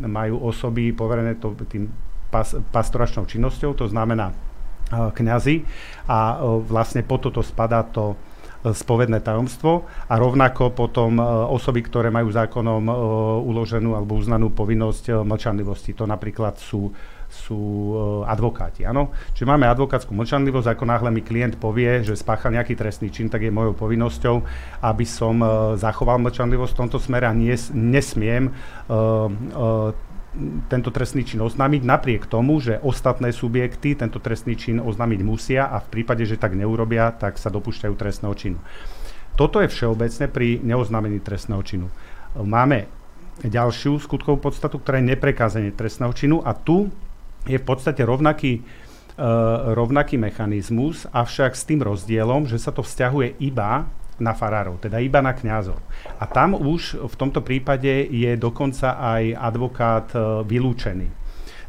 majú 0.00 0.36
osoby 0.40 0.96
poverené 0.96 1.36
to, 1.36 1.52
tým 1.68 1.92
pas, 2.34 2.50
pastoračnou 2.74 3.30
činnosťou, 3.30 3.78
to 3.78 3.86
znamená 3.86 4.34
uh, 4.34 5.14
kňazi 5.14 5.62
a 6.10 6.18
uh, 6.34 6.58
vlastne 6.58 7.06
po 7.06 7.22
toto 7.22 7.38
spadá 7.46 7.86
to 7.86 8.18
spovedné 8.72 9.20
tajomstvo 9.20 9.84
a 10.08 10.14
rovnako 10.16 10.72
potom 10.72 11.20
e, 11.20 11.22
osoby, 11.52 11.84
ktoré 11.84 12.08
majú 12.08 12.32
zákonom 12.32 12.82
e, 12.88 12.92
uloženú 13.44 13.92
alebo 13.92 14.16
uznanú 14.16 14.56
povinnosť 14.56 15.04
e, 15.10 15.12
mlčanlivosti. 15.20 15.92
To 16.00 16.08
napríklad 16.08 16.56
sú 16.56 16.88
sú 17.34 17.90
advokáti. 18.30 18.86
Áno? 18.86 19.10
Čiže 19.34 19.50
máme 19.50 19.66
advokátsku 19.66 20.14
mlčanlivosť, 20.14 20.70
ako 20.70 20.84
náhle 20.86 21.10
mi 21.10 21.18
klient 21.18 21.58
povie, 21.58 22.06
že 22.06 22.14
spáchal 22.14 22.54
nejaký 22.54 22.78
trestný 22.78 23.10
čin, 23.10 23.26
tak 23.26 23.42
je 23.42 23.50
mojou 23.50 23.74
povinnosťou, 23.74 24.38
aby 24.86 25.02
som 25.02 25.42
zachoval 25.74 26.22
mlčanlivosť 26.22 26.70
v 26.70 26.80
tomto 26.86 27.02
smere 27.02 27.26
a 27.26 27.34
nes, 27.34 27.74
nesmiem 27.74 28.54
tento 30.66 30.90
trestný 30.90 31.22
čin 31.22 31.38
oznámiť, 31.40 31.82
napriek 31.86 32.26
tomu, 32.26 32.58
že 32.58 32.82
ostatné 32.82 33.30
subjekty 33.30 33.94
tento 33.94 34.18
trestný 34.18 34.58
čin 34.58 34.82
oznámiť 34.82 35.20
musia 35.22 35.70
a 35.70 35.78
v 35.78 35.90
prípade, 36.00 36.26
že 36.26 36.40
tak 36.40 36.58
neurobia, 36.58 37.14
tak 37.14 37.38
sa 37.38 37.54
dopúšťajú 37.54 37.94
trestného 37.94 38.34
činu. 38.34 38.58
Toto 39.34 39.58
je 39.62 39.70
všeobecné 39.70 40.26
pri 40.30 40.62
neoznámení 40.62 41.18
trestného 41.22 41.62
činu. 41.62 41.86
Máme 42.38 42.86
ďalšiu 43.42 43.98
skutkovú 43.98 44.38
podstatu, 44.38 44.78
ktorá 44.78 45.02
je 45.02 45.10
neprekázanie 45.10 45.70
trestného 45.74 46.14
činu 46.14 46.36
a 46.42 46.54
tu 46.54 46.90
je 47.46 47.58
v 47.58 47.66
podstate 47.66 48.06
rovnaký, 48.06 48.62
uh, 48.62 49.74
rovnaký 49.74 50.18
mechanizmus, 50.18 51.10
avšak 51.10 51.58
s 51.58 51.66
tým 51.66 51.82
rozdielom, 51.82 52.46
že 52.46 52.62
sa 52.62 52.70
to 52.70 52.86
vzťahuje 52.86 53.42
iba 53.42 53.90
na 54.18 54.32
farárov, 54.32 54.78
teda 54.78 55.02
iba 55.02 55.18
na 55.18 55.34
kňazov. 55.34 55.78
A 56.18 56.24
tam 56.28 56.54
už 56.54 57.02
v 57.02 57.14
tomto 57.18 57.42
prípade 57.42 58.06
je 58.10 58.32
dokonca 58.38 58.94
aj 58.94 59.34
advokát 59.34 60.06
e, 60.14 60.18
vylúčený. 60.46 61.08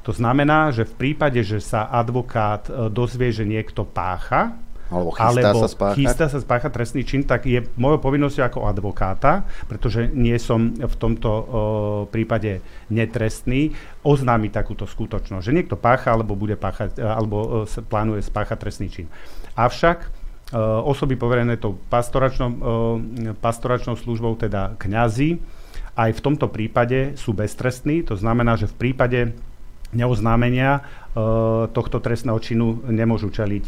To 0.06 0.14
znamená, 0.14 0.70
že 0.70 0.86
v 0.86 0.94
prípade, 0.94 1.42
že 1.42 1.58
sa 1.58 1.90
advokát 1.90 2.70
e, 2.70 2.94
dozvie, 2.94 3.34
že 3.34 3.42
niekto 3.42 3.82
pácha, 3.82 4.54
alebo 4.86 5.10
chystá, 5.18 5.50
alebo 5.50 5.66
sa, 5.66 5.70
spáchať. 5.74 5.96
chystá 5.98 6.26
sa 6.30 6.40
spáchať 6.46 6.72
trestný 6.78 7.02
čin, 7.02 7.26
tak 7.26 7.50
je 7.50 7.66
mojou 7.74 7.98
povinnosťou 8.06 8.46
ako 8.46 8.60
advokáta, 8.70 9.50
pretože 9.66 10.06
nie 10.14 10.38
som 10.38 10.78
v 10.78 10.96
tomto 11.02 11.30
o, 11.30 11.42
e, 11.42 12.14
prípade 12.14 12.62
netrestný, 12.94 13.74
oznámiť 14.06 14.52
takúto 14.54 14.86
skutočnosť, 14.86 15.42
že 15.42 15.56
niekto 15.58 15.74
pácha 15.74 16.14
alebo 16.14 16.38
bude 16.38 16.54
páchať, 16.54 17.02
alebo 17.02 17.66
o, 17.66 17.84
plánuje 17.90 18.22
spáchať 18.30 18.58
trestný 18.62 18.88
čin. 18.94 19.08
Avšak 19.58 20.25
osoby 20.86 21.18
poverené 21.18 21.58
tou 21.58 21.74
pastoračnou, 21.90 22.50
eh, 22.50 22.58
pastoračnou 23.34 23.98
službou, 23.98 24.38
teda 24.38 24.78
kňazi, 24.78 25.42
aj 25.96 26.12
v 26.12 26.24
tomto 26.24 26.52
prípade 26.52 27.16
sú 27.16 27.32
beztrestní. 27.32 28.04
To 28.12 28.20
znamená, 28.20 28.60
že 28.60 28.68
v 28.68 28.76
prípade 28.76 29.32
neoznámenia 29.96 30.84
e, 31.16 31.22
tohto 31.72 32.04
trestného 32.04 32.36
činu 32.44 32.84
nemôžu 32.92 33.32
čeliť 33.32 33.64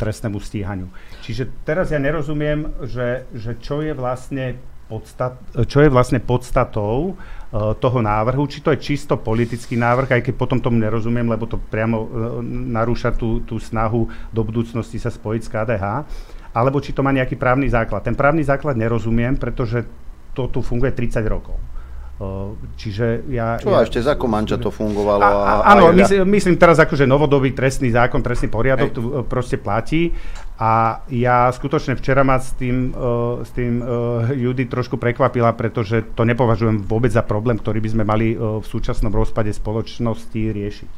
trestnému 0.00 0.40
stíhaniu. 0.40 0.88
Čiže 1.28 1.68
teraz 1.68 1.92
ja 1.92 2.00
nerozumiem, 2.00 2.72
že, 2.88 3.28
že 3.36 3.52
čo 3.60 3.84
je 3.84 3.92
vlastne 3.92 4.56
podstat, 4.88 5.36
čo 5.68 5.84
je 5.84 5.92
vlastne 5.92 6.18
podstatou 6.18 7.14
uh, 7.14 7.76
toho 7.76 8.00
návrhu, 8.00 8.48
či 8.48 8.64
to 8.64 8.72
je 8.72 8.80
čisto 8.80 9.20
politický 9.20 9.76
návrh, 9.76 10.18
aj 10.18 10.22
keď 10.24 10.34
potom 10.34 10.58
tomu 10.58 10.80
nerozumiem, 10.80 11.28
lebo 11.28 11.44
to 11.44 11.60
priamo 11.60 11.96
uh, 12.00 12.08
narúša 12.44 13.12
tú, 13.12 13.44
tú 13.44 13.60
snahu 13.60 14.08
do 14.32 14.40
budúcnosti 14.40 14.96
sa 14.96 15.12
spojiť 15.12 15.42
s 15.44 15.52
KDH, 15.52 15.84
alebo 16.56 16.80
či 16.80 16.96
to 16.96 17.04
má 17.04 17.12
nejaký 17.12 17.36
právny 17.36 17.68
základ. 17.68 18.02
Ten 18.02 18.16
právny 18.16 18.42
základ 18.42 18.74
nerozumiem, 18.80 19.36
pretože 19.36 19.84
to 20.32 20.48
tu 20.48 20.64
funguje 20.64 20.90
30 20.96 21.22
rokov. 21.28 21.60
Čiže 22.74 23.30
ja... 23.30 23.62
Čo 23.62 23.70
ja, 23.70 23.86
ešte 23.86 24.02
za 24.02 24.18
Komanča 24.18 24.58
to 24.58 24.74
fungovalo? 24.74 25.22
A, 25.22 25.30
a, 25.30 25.52
áno, 25.70 25.94
myslím, 25.94 26.26
myslím 26.34 26.58
teraz 26.58 26.82
že 26.82 27.06
novodobý 27.06 27.54
trestný 27.54 27.94
zákon, 27.94 28.18
trestný 28.18 28.50
poriadok 28.50 28.90
Hej. 28.90 28.96
tu 28.98 29.02
e, 29.06 29.22
proste 29.22 29.54
platí 29.54 30.10
a 30.58 31.06
ja 31.06 31.46
skutočne 31.54 31.94
včera 31.94 32.26
ma 32.26 32.42
s 32.42 32.50
tým, 32.58 32.90
uh, 32.90 33.46
s 33.46 33.54
tým 33.54 33.78
uh, 33.78 34.26
Judy 34.34 34.66
trošku 34.66 34.98
prekvapila, 34.98 35.54
pretože 35.54 36.02
to 36.18 36.26
nepovažujem 36.26 36.82
vôbec 36.82 37.14
za 37.14 37.22
problém, 37.22 37.54
ktorý 37.62 37.78
by 37.78 37.90
sme 37.94 38.04
mali 38.04 38.34
uh, 38.34 38.58
v 38.58 38.66
súčasnom 38.66 39.14
rozpade 39.14 39.54
spoločnosti 39.54 40.34
riešiť. 40.34 40.90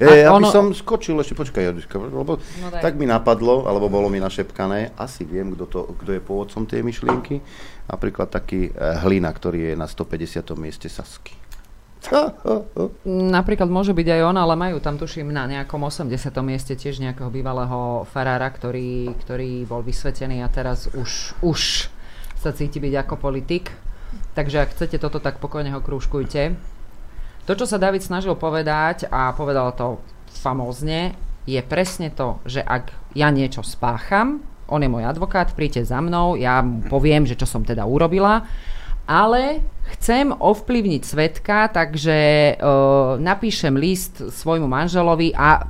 E, 0.00 0.26
aby 0.26 0.26
ono... 0.26 0.48
som 0.50 0.72
skočil, 0.72 1.20
ešte 1.20 1.38
počkaj, 1.38 1.70
Jadiška, 1.70 2.00
lebo 2.00 2.40
no 2.40 2.66
tak 2.72 2.98
mi 2.98 3.06
napadlo, 3.06 3.68
alebo 3.68 3.86
bolo 3.86 4.10
mi 4.10 4.18
našepkané, 4.18 4.96
asi 4.98 5.22
viem, 5.22 5.54
kto, 5.54 5.64
to, 5.70 5.80
kto 6.00 6.10
je 6.18 6.20
pôvodcom 6.24 6.66
tej 6.66 6.82
myšlienky. 6.82 7.38
Napríklad 7.86 8.26
taký 8.26 8.74
Hlina, 8.74 9.30
ktorý 9.30 9.70
je 9.70 9.74
na 9.78 9.86
150. 9.86 10.50
mieste 10.58 10.90
Sasky. 10.90 11.43
Napríklad 13.08 13.68
môže 13.72 13.96
byť 13.96 14.08
aj 14.12 14.20
on, 14.28 14.36
ale 14.36 14.54
majú 14.60 14.76
tam 14.80 15.00
tuším 15.00 15.32
na 15.32 15.48
nejakom 15.48 15.80
80. 15.80 16.12
mieste 16.44 16.76
tiež 16.76 17.00
nejakého 17.00 17.32
bývalého 17.32 18.04
farára, 18.12 18.48
ktorý, 18.52 19.16
ktorý 19.24 19.64
bol 19.64 19.80
vysvetený 19.80 20.44
a 20.44 20.52
teraz 20.52 20.92
už, 20.92 21.38
už 21.40 21.88
sa 22.36 22.50
cíti 22.52 22.76
byť 22.76 22.94
ako 23.08 23.14
politik. 23.16 23.72
Takže 24.36 24.56
ak 24.60 24.72
chcete 24.76 25.00
toto, 25.00 25.18
tak 25.18 25.40
pokojne 25.40 25.72
ho 25.72 25.80
krúžkujte. 25.80 26.54
To, 27.44 27.52
čo 27.52 27.64
sa 27.68 27.80
David 27.80 28.04
snažil 28.04 28.36
povedať 28.36 29.08
a 29.08 29.32
povedal 29.36 29.72
to 29.76 30.00
famózne, 30.28 31.16
je 31.44 31.60
presne 31.60 32.08
to, 32.08 32.40
že 32.48 32.64
ak 32.64 32.88
ja 33.12 33.28
niečo 33.28 33.60
spácham, 33.60 34.40
on 34.64 34.80
je 34.80 34.88
môj 34.88 35.04
advokát, 35.04 35.52
príďte 35.52 35.84
za 35.84 36.00
mnou, 36.00 36.40
ja 36.40 36.64
mu 36.64 36.80
poviem, 36.88 37.28
že 37.28 37.36
čo 37.36 37.44
som 37.44 37.60
teda 37.60 37.84
urobila, 37.84 38.48
ale 39.04 39.60
chcem 39.96 40.32
ovplyvniť 40.32 41.02
svetka, 41.04 41.68
takže 41.68 42.18
uh, 42.56 43.20
napíšem 43.20 43.76
list 43.76 44.20
svojmu 44.20 44.64
manželovi 44.64 45.36
a 45.36 45.68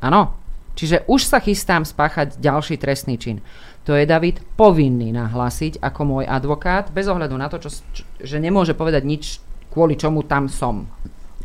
áno, 0.00 0.32
čiže 0.72 1.04
už 1.08 1.20
sa 1.28 1.38
chystám 1.40 1.84
spáchať 1.84 2.40
ďalší 2.40 2.80
trestný 2.80 3.20
čin. 3.20 3.44
To 3.86 3.94
je 3.94 4.02
David 4.02 4.42
povinný 4.58 5.14
nahlásiť 5.14 5.78
ako 5.78 6.00
môj 6.02 6.24
advokát, 6.26 6.90
bez 6.90 7.06
ohľadu 7.06 7.38
na 7.38 7.46
to, 7.46 7.62
čo, 7.62 7.70
čo, 7.70 8.02
že 8.18 8.42
nemôže 8.42 8.74
povedať 8.74 9.06
nič, 9.06 9.38
kvôli 9.70 9.94
čomu 9.94 10.26
tam 10.26 10.50
som. 10.50 10.90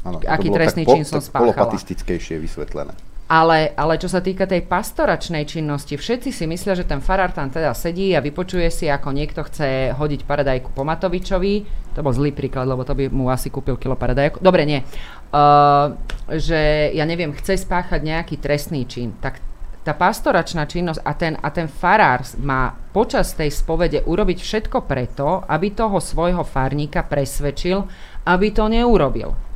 Ano, 0.02 0.18
Aký 0.26 0.50
trestný 0.50 0.90
čin 0.90 1.06
som 1.06 1.22
spáchala. 1.22 1.54
polopatistickejšie 1.54 2.42
vysvetlené. 2.42 3.11
Ale, 3.32 3.72
ale 3.80 3.96
čo 3.96 4.12
sa 4.12 4.20
týka 4.20 4.44
tej 4.44 4.68
pastoračnej 4.68 5.48
činnosti, 5.48 5.96
všetci 5.96 6.36
si 6.36 6.44
myslia, 6.52 6.76
že 6.76 6.84
ten 6.84 7.00
farár 7.00 7.32
tam 7.32 7.48
teda 7.48 7.72
sedí 7.72 8.12
a 8.12 8.20
vypočuje 8.20 8.68
si, 8.68 8.92
ako 8.92 9.16
niekto 9.16 9.48
chce 9.48 9.96
hodiť 9.96 10.28
paradajku 10.28 10.76
po 10.76 10.84
Matovičovi. 10.84 11.64
To 11.96 12.04
bol 12.04 12.12
zlý 12.12 12.36
príklad, 12.36 12.68
lebo 12.68 12.84
to 12.84 12.92
by 12.92 13.08
mu 13.08 13.32
asi 13.32 13.48
kúpil 13.48 13.80
kilo 13.80 13.96
paradajku. 13.96 14.44
Dobre, 14.44 14.68
nie. 14.68 14.84
Uh, 15.32 15.96
že, 16.28 16.92
ja 16.92 17.08
neviem, 17.08 17.32
chce 17.32 17.64
spáchať 17.64 18.04
nejaký 18.04 18.36
trestný 18.36 18.84
čin. 18.84 19.16
Tak 19.24 19.40
tá 19.88 19.96
pastoračná 19.96 20.68
činnosť 20.68 21.00
a 21.00 21.12
ten, 21.16 21.34
a 21.40 21.48
ten 21.56 21.72
farár 21.72 22.28
má 22.36 22.76
počas 22.92 23.32
tej 23.32 23.48
spovede 23.48 24.04
urobiť 24.04 24.44
všetko 24.44 24.84
preto, 24.84 25.48
aby 25.48 25.72
toho 25.72 26.04
svojho 26.04 26.44
farníka 26.44 27.08
presvedčil, 27.08 27.80
aby 28.28 28.52
to 28.52 28.68
neurobil. 28.68 29.51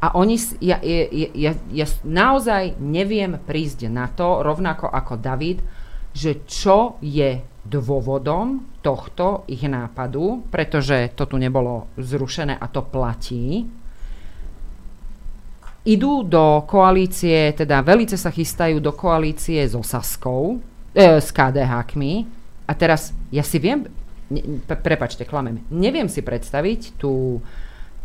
A 0.00 0.16
oni, 0.16 0.40
ja, 0.64 0.80
ja, 0.80 1.28
ja, 1.36 1.52
ja 1.52 1.86
naozaj 2.08 2.80
neviem 2.80 3.36
prísť 3.36 3.92
na 3.92 4.08
to, 4.08 4.40
rovnako 4.40 4.88
ako 4.88 5.20
David, 5.20 5.60
že 6.16 6.40
čo 6.48 6.96
je 7.04 7.44
dôvodom 7.68 8.64
tohto 8.80 9.44
ich 9.44 9.60
nápadu, 9.68 10.48
pretože 10.48 11.12
to 11.12 11.28
tu 11.28 11.36
nebolo 11.36 11.92
zrušené 12.00 12.56
a 12.56 12.66
to 12.72 12.80
platí. 12.80 13.68
Idú 15.84 16.24
do 16.24 16.64
koalície, 16.64 17.52
teda 17.52 17.84
velice 17.84 18.16
sa 18.16 18.32
chystajú 18.32 18.80
do 18.80 18.96
koalície 18.96 19.60
so 19.68 19.84
Saskou, 19.84 20.60
e, 20.96 21.20
s 21.20 21.28
KDH-kmi. 21.28 22.12
A 22.68 22.72
teraz 22.72 23.12
ja 23.28 23.44
si 23.44 23.60
viem, 23.60 23.84
ne, 24.32 24.40
prepačte, 24.64 25.28
klamem, 25.28 25.60
neviem 25.68 26.08
si 26.08 26.24
predstaviť 26.24 26.96
tú 26.96 27.44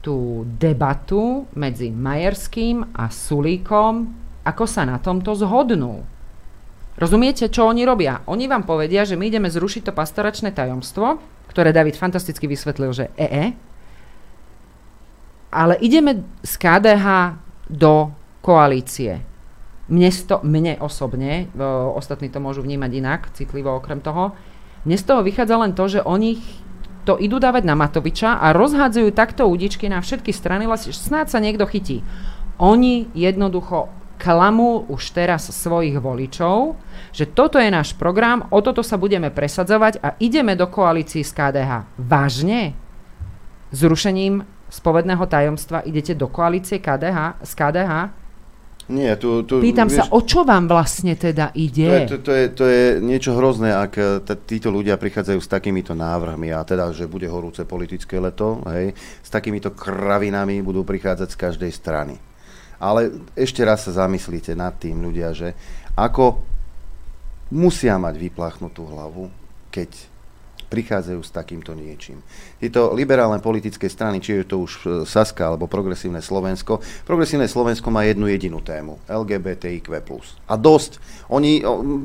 tú 0.06 0.46
debatu 0.46 1.50
medzi 1.58 1.90
Majerským 1.90 2.94
a 2.94 3.10
Sulíkom, 3.10 4.06
ako 4.46 4.70
sa 4.70 4.86
na 4.86 5.02
tomto 5.02 5.34
zhodnú. 5.34 6.06
Rozumiete, 6.96 7.50
čo 7.50 7.66
oni 7.66 7.82
robia? 7.82 8.22
Oni 8.30 8.46
vám 8.46 8.70
povedia, 8.70 9.02
že 9.02 9.18
my 9.18 9.26
ideme 9.26 9.50
zrušiť 9.50 9.90
to 9.90 9.98
pastoračné 9.98 10.54
tajomstvo, 10.54 11.18
ktoré 11.50 11.74
David 11.74 11.98
fantasticky 11.98 12.46
vysvetlil, 12.46 12.94
že 12.94 13.10
EE, 13.18 13.58
ale 15.50 15.74
ideme 15.82 16.22
z 16.46 16.54
KDH 16.62 17.06
do 17.66 18.14
koalície. 18.46 19.26
Mne, 19.90 20.10
sto, 20.14 20.44
mne 20.46 20.78
osobne, 20.84 21.50
o, 21.58 21.98
ostatní 21.98 22.30
to 22.30 22.44
môžu 22.44 22.62
vnímať 22.62 22.92
inak, 22.94 23.22
citlivo 23.34 23.74
okrem 23.74 24.04
toho, 24.04 24.38
mne 24.86 24.98
z 25.02 25.06
toho 25.08 25.26
vychádza 25.26 25.56
len 25.58 25.74
to, 25.74 25.90
že 25.90 26.06
oni 26.06 26.38
to 27.06 27.22
idú 27.22 27.38
dávať 27.38 27.64
na 27.70 27.78
Matoviča 27.78 28.42
a 28.42 28.50
rozhádzajú 28.52 29.14
takto 29.14 29.46
údičky 29.46 29.86
na 29.86 30.02
všetky 30.02 30.34
strany, 30.34 30.66
snáď 30.90 31.30
sa 31.30 31.40
niekto 31.40 31.70
chytí. 31.70 32.02
Oni 32.58 33.06
jednoducho 33.14 33.94
klamú 34.18 34.88
už 34.90 35.12
teraz 35.14 35.52
svojich 35.52 36.00
voličov, 36.02 36.80
že 37.14 37.30
toto 37.30 37.62
je 37.62 37.70
náš 37.70 37.94
program, 37.94 38.48
o 38.50 38.60
toto 38.64 38.82
sa 38.82 38.98
budeme 38.98 39.30
presadzovať 39.30 40.02
a 40.02 40.18
ideme 40.18 40.58
do 40.58 40.66
koalícií 40.66 41.22
s 41.22 41.36
KDH. 41.36 42.00
Vážne? 42.00 42.74
Zrušením 43.76 44.42
spovedného 44.72 45.24
tajomstva 45.30 45.84
idete 45.86 46.18
do 46.18 46.32
koalície 46.32 46.82
KDH, 46.82 47.44
s 47.44 47.52
KDH? 47.54 48.25
Nie, 48.86 49.18
tu, 49.18 49.42
tu, 49.50 49.58
Pýtam 49.66 49.90
vieš, 49.90 50.06
sa, 50.06 50.14
o 50.14 50.22
čo 50.22 50.46
vám 50.46 50.70
vlastne 50.70 51.18
teda 51.18 51.50
ide? 51.58 51.90
To 51.90 51.96
je, 51.98 52.06
to, 52.06 52.18
to 52.22 52.32
je, 52.32 52.44
to 52.54 52.66
je 52.70 52.84
niečo 53.02 53.34
hrozné, 53.34 53.74
ak 53.74 53.94
e, 53.98 54.04
t- 54.22 54.42
títo 54.46 54.70
ľudia 54.70 54.94
prichádzajú 55.02 55.42
s 55.42 55.50
takýmito 55.50 55.98
návrhmi 55.98 56.54
a 56.54 56.62
teda, 56.62 56.94
že 56.94 57.10
bude 57.10 57.26
horúce 57.26 57.66
politické 57.66 58.22
leto, 58.22 58.62
hej, 58.70 58.94
s 59.26 59.30
takýmito 59.34 59.74
kravinami 59.74 60.62
budú 60.62 60.86
prichádzať 60.86 61.30
z 61.34 61.38
každej 61.42 61.72
strany. 61.74 62.16
Ale 62.78 63.26
ešte 63.34 63.66
raz 63.66 63.90
sa 63.90 64.06
zamyslíte 64.06 64.54
nad 64.54 64.78
tým 64.78 65.02
ľudia, 65.02 65.34
že 65.34 65.58
ako 65.98 66.46
musia 67.50 67.98
mať 67.98 68.22
vypláchnutú 68.22 68.86
hlavu, 68.86 69.34
keď 69.74 69.90
prichádzajú 70.68 71.22
s 71.22 71.32
takýmto 71.32 71.78
niečím. 71.78 72.20
Tieto 72.60 72.92
liberálne 72.92 73.38
politické 73.40 73.88
strany, 73.88 74.20
či 74.20 74.42
je 74.42 74.46
to 74.46 74.66
už 74.66 74.72
e, 74.74 74.82
Saska 75.06 75.54
alebo 75.54 75.70
Progresívne 75.70 76.20
Slovensko, 76.20 76.82
Progresívne 77.06 77.46
Slovensko 77.46 77.94
má 77.94 78.04
jednu 78.04 78.26
jedinú 78.28 78.60
tému, 78.62 78.98
LGBTIQ+. 79.06 80.02
A 80.50 80.54
dosť. 80.58 80.98
Oni 81.30 81.62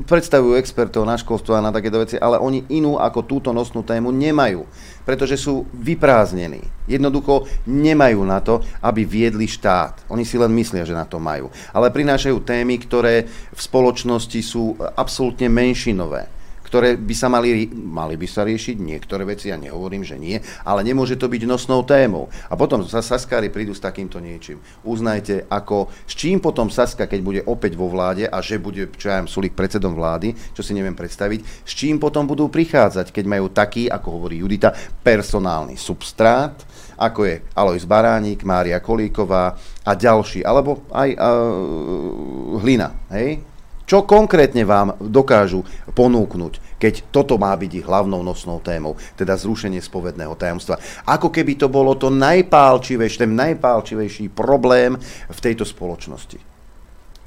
predstavujú 0.09 0.57
expertov 0.57 1.05
na 1.05 1.17
školstvo 1.17 1.57
a 1.57 1.65
na 1.65 1.73
takéto 1.73 2.01
veci, 2.01 2.17
ale 2.17 2.41
oni 2.41 2.65
inú 2.73 2.97
ako 2.97 3.21
túto 3.29 3.51
nosnú 3.53 3.85
tému 3.85 4.09
nemajú, 4.13 4.65
pretože 5.05 5.37
sú 5.37 5.69
vyprázdnení. 5.77 6.65
Jednoducho 6.89 7.45
nemajú 7.69 8.21
na 8.25 8.41
to, 8.41 8.65
aby 8.81 9.05
viedli 9.05 9.45
štát. 9.45 10.09
Oni 10.09 10.25
si 10.25 10.41
len 10.41 10.51
myslia, 10.57 10.89
že 10.89 10.97
na 10.97 11.05
to 11.05 11.21
majú. 11.21 11.53
Ale 11.71 11.93
prinášajú 11.93 12.41
témy, 12.43 12.81
ktoré 12.81 13.29
v 13.29 13.61
spoločnosti 13.61 14.41
sú 14.41 14.75
absolútne 14.97 15.53
menšinové 15.53 16.40
ktoré 16.71 16.95
by 16.95 17.15
sa 17.19 17.27
mali, 17.27 17.67
mali 17.75 18.15
by 18.15 18.31
sa 18.31 18.47
riešiť, 18.47 18.79
niektoré 18.79 19.27
veci, 19.27 19.51
ja 19.51 19.59
nehovorím, 19.59 20.07
že 20.07 20.15
nie, 20.15 20.39
ale 20.63 20.87
nemôže 20.87 21.19
to 21.19 21.27
byť 21.27 21.43
nosnou 21.43 21.83
témou. 21.83 22.31
A 22.47 22.55
potom 22.55 22.87
sa 22.87 23.03
Saskári 23.03 23.51
prídu 23.51 23.75
s 23.75 23.83
takýmto 23.83 24.23
niečím. 24.23 24.63
Uznajte, 24.87 25.51
ako, 25.51 25.91
s 26.07 26.15
čím 26.15 26.39
potom 26.39 26.71
Saska, 26.71 27.11
keď 27.11 27.21
bude 27.27 27.41
opäť 27.43 27.75
vo 27.75 27.91
vláde 27.91 28.31
a 28.31 28.39
že 28.39 28.63
bude, 28.63 28.87
čo 28.95 29.11
ja 29.11 29.19
viem, 29.19 29.27
predsedom 29.51 29.99
vlády, 29.99 30.31
čo 30.55 30.63
si 30.63 30.71
neviem 30.71 30.95
predstaviť, 30.95 31.67
s 31.67 31.73
čím 31.75 31.99
potom 31.99 32.31
budú 32.31 32.47
prichádzať, 32.47 33.11
keď 33.11 33.25
majú 33.27 33.51
taký, 33.51 33.91
ako 33.91 34.23
hovorí 34.23 34.39
Judita, 34.39 34.71
personálny 35.03 35.75
substrát, 35.75 36.55
ako 36.95 37.27
je 37.27 37.35
Alois 37.59 37.83
Baránik, 37.83 38.47
Mária 38.47 38.79
Kolíková 38.79 39.59
a 39.83 39.93
ďalší, 39.99 40.47
alebo 40.47 40.87
aj 40.95 41.19
uh, 41.19 42.61
Hlina, 42.63 42.95
hej? 43.11 43.50
Čo 43.91 44.07
konkrétne 44.07 44.63
vám 44.63 44.95
dokážu 45.03 45.67
ponúknuť, 45.99 46.79
keď 46.79 47.11
toto 47.11 47.35
má 47.43 47.51
byť 47.59 47.83
ich 47.83 47.87
hlavnou 47.91 48.23
nosnou 48.23 48.63
témou, 48.63 48.95
teda 49.19 49.35
zrušenie 49.35 49.83
spovedného 49.83 50.39
tajomstva. 50.39 50.79
Ako 51.11 51.35
keby 51.35 51.59
to 51.59 51.67
bolo 51.67 51.99
to 51.99 52.07
najpálčivejší, 52.07 53.27
ten 53.27 53.35
najpálčivejší 53.35 54.31
problém 54.31 54.95
v 55.27 55.39
tejto 55.43 55.67
spoločnosti. 55.67 56.39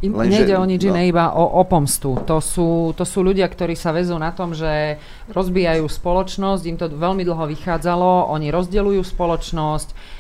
Im 0.08 0.16
Lenže, 0.16 0.36
nejde 0.40 0.56
o 0.56 0.64
nič 0.64 0.84
no. 0.88 0.96
iné, 0.96 1.12
iba 1.12 1.36
o, 1.36 1.44
o 1.60 1.64
pomstu. 1.68 2.16
To 2.24 2.40
sú, 2.40 2.96
to 2.96 3.04
sú 3.04 3.24
ľudia, 3.24 3.48
ktorí 3.48 3.76
sa 3.76 3.92
vezú 3.92 4.16
na 4.16 4.32
tom, 4.32 4.56
že 4.56 5.00
rozbijajú 5.32 5.84
spoločnosť, 5.84 6.64
im 6.68 6.80
to 6.80 6.88
veľmi 6.92 7.28
dlho 7.28 7.44
vychádzalo, 7.44 8.32
oni 8.32 8.52
rozdeľujú 8.52 9.04
spoločnosť, 9.04 10.13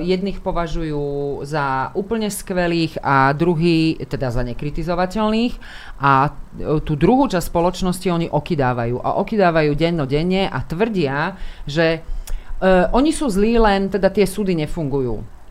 jedných 0.00 0.40
považujú 0.40 1.40
za 1.44 1.92
úplne 1.92 2.32
skvelých 2.32 2.96
a 3.04 3.36
druhý 3.36 4.00
teda 4.00 4.32
za 4.32 4.40
nekritizovateľných 4.48 5.54
a 6.00 6.32
uh, 6.32 6.80
tú 6.80 6.96
druhú 6.96 7.28
časť 7.28 7.52
spoločnosti 7.52 8.08
oni 8.08 8.26
okydávajú 8.32 8.96
a 9.04 9.20
okydávajú 9.20 9.72
denne 9.76 10.48
a 10.48 10.58
tvrdia, 10.64 11.36
že 11.68 12.00
uh, 12.00 12.88
oni 12.96 13.12
sú 13.12 13.28
zlí 13.28 13.60
len, 13.60 13.92
teda 13.92 14.08
tie 14.08 14.24
súdy 14.24 14.56
nefungujú. 14.56 15.42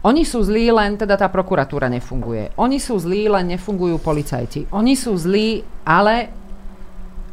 Oni 0.00 0.24
sú 0.24 0.40
zlí, 0.40 0.72
len 0.72 0.96
teda 0.96 1.12
tá 1.20 1.28
prokuratúra 1.28 1.92
nefunguje. 1.92 2.56
Oni 2.56 2.80
sú 2.80 2.96
zlí, 2.96 3.28
len 3.28 3.52
nefungujú 3.52 4.00
policajti. 4.00 4.64
Oni 4.72 4.96
sú 4.96 5.12
zlí, 5.12 5.60
ale 5.84 6.39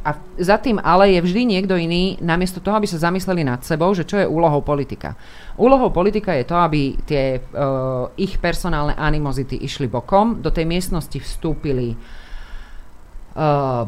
a 0.08 0.16
za 0.40 0.56
tým 0.56 0.80
ale 0.80 1.12
je 1.12 1.20
vždy 1.20 1.42
niekto 1.44 1.76
iný, 1.76 2.16
namiesto 2.24 2.64
toho, 2.64 2.80
aby 2.80 2.88
sa 2.88 3.12
zamysleli 3.12 3.44
nad 3.44 3.60
sebou, 3.68 3.92
že 3.92 4.08
čo 4.08 4.24
je 4.24 4.24
úlohou 4.24 4.64
politika. 4.64 5.20
Úlohou 5.60 5.92
politika 5.92 6.32
je 6.32 6.48
to, 6.48 6.56
aby 6.56 6.96
tie 7.04 7.44
uh, 7.44 8.08
ich 8.16 8.40
personálne 8.40 8.96
animozity 8.96 9.60
išli 9.60 9.92
bokom, 9.92 10.40
do 10.40 10.48
tej 10.48 10.64
miestnosti 10.64 11.20
vstúpili 11.20 11.92
uh, 11.92 12.27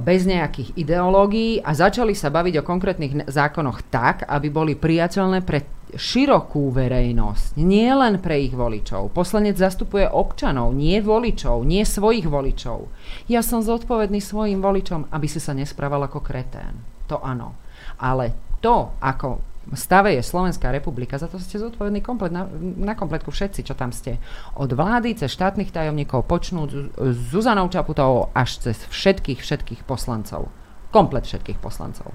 bez 0.05 0.29
nejakých 0.29 0.77
ideológií 0.77 1.57
a 1.65 1.73
začali 1.73 2.13
sa 2.13 2.29
baviť 2.29 2.61
o 2.61 2.67
konkrétnych 2.67 3.13
zákonoch 3.25 3.81
tak, 3.89 4.21
aby 4.29 4.47
boli 4.53 4.73
priateľné 4.77 5.41
pre 5.41 5.65
širokú 5.89 6.69
verejnosť, 6.69 7.57
nie 7.57 7.89
len 7.89 8.21
pre 8.21 8.37
ich 8.45 8.53
voličov. 8.53 9.09
Poslanec 9.09 9.57
zastupuje 9.57 10.05
občanov, 10.05 10.77
nie 10.77 11.01
voličov, 11.01 11.65
nie 11.65 11.81
svojich 11.81 12.29
voličov. 12.29 12.85
Ja 13.25 13.41
som 13.41 13.65
zodpovedný 13.65 14.21
svojim 14.21 14.61
voličom, 14.61 15.09
aby 15.09 15.25
si 15.25 15.41
sa 15.41 15.57
nesprával 15.57 16.05
ako 16.05 16.21
kretén. 16.21 16.85
To 17.09 17.17
áno. 17.25 17.57
Ale 17.97 18.53
to, 18.61 18.93
ako 19.01 19.48
stave 19.73 20.15
je 20.15 20.23
Slovenská 20.25 20.73
republika, 20.73 21.17
za 21.17 21.27
to 21.29 21.37
ste 21.37 21.61
zodpovední 21.61 22.01
komplet, 22.01 22.33
na, 22.33 22.45
na 22.77 22.93
kompletku 22.93 23.29
všetci, 23.29 23.65
čo 23.65 23.73
tam 23.73 23.93
ste. 23.93 24.17
Od 24.57 24.69
vlády 24.71 25.17
cez 25.17 25.33
štátnych 25.33 25.73
tajomníkov 25.73 26.25
počnúť 26.25 26.97
Zuzanou 27.33 27.69
Čaputovou 27.69 28.33
až 28.33 28.69
cez 28.69 28.77
všetkých, 28.89 29.41
všetkých 29.41 29.81
poslancov. 29.85 30.49
Komplet 30.89 31.25
všetkých 31.29 31.61
poslancov. 31.61 32.09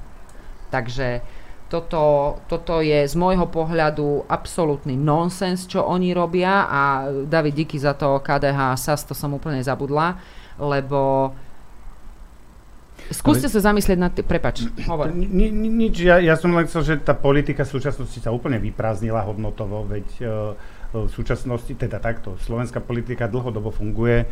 Takže 0.75 1.23
toto, 1.71 2.39
toto 2.47 2.79
je 2.85 3.03
z 3.03 3.15
môjho 3.19 3.51
pohľadu 3.51 4.31
absolútny 4.31 4.95
nonsens, 4.95 5.67
čo 5.67 5.83
oni 5.83 6.15
robia 6.15 6.71
a 6.71 6.83
David, 7.27 7.67
díky 7.67 7.81
za 7.81 7.99
to 7.99 8.23
KDH 8.23 8.79
SAS, 8.79 9.03
to 9.03 9.15
som 9.17 9.35
úplne 9.35 9.59
zabudla, 9.59 10.15
lebo 10.61 11.33
Skúste 13.13 13.53
sa 13.53 13.61
zamyslieť 13.61 13.99
na 14.01 14.09
tým, 14.09 14.25
prepač, 14.25 14.65
hovor. 14.89 15.13
Ni, 15.13 15.53
ni, 15.53 15.69
nič, 15.69 16.01
ja, 16.01 16.17
ja 16.23 16.41
som 16.41 16.57
len 16.57 16.65
chcel, 16.65 16.83
že 16.85 16.95
tá 17.05 17.13
politika 17.13 17.69
v 17.69 17.77
súčasnosti 17.77 18.17
sa 18.17 18.33
úplne 18.33 18.57
vyprázdnila 18.57 19.21
hodnotovo, 19.29 19.85
veď 19.85 20.07
uh, 20.25 20.57
v 20.95 21.11
súčasnosti, 21.11 21.75
teda 21.75 21.99
takto, 22.01 22.39
slovenská 22.47 22.79
politika 22.81 23.27
dlhodobo 23.27 23.75
funguje, 23.75 24.25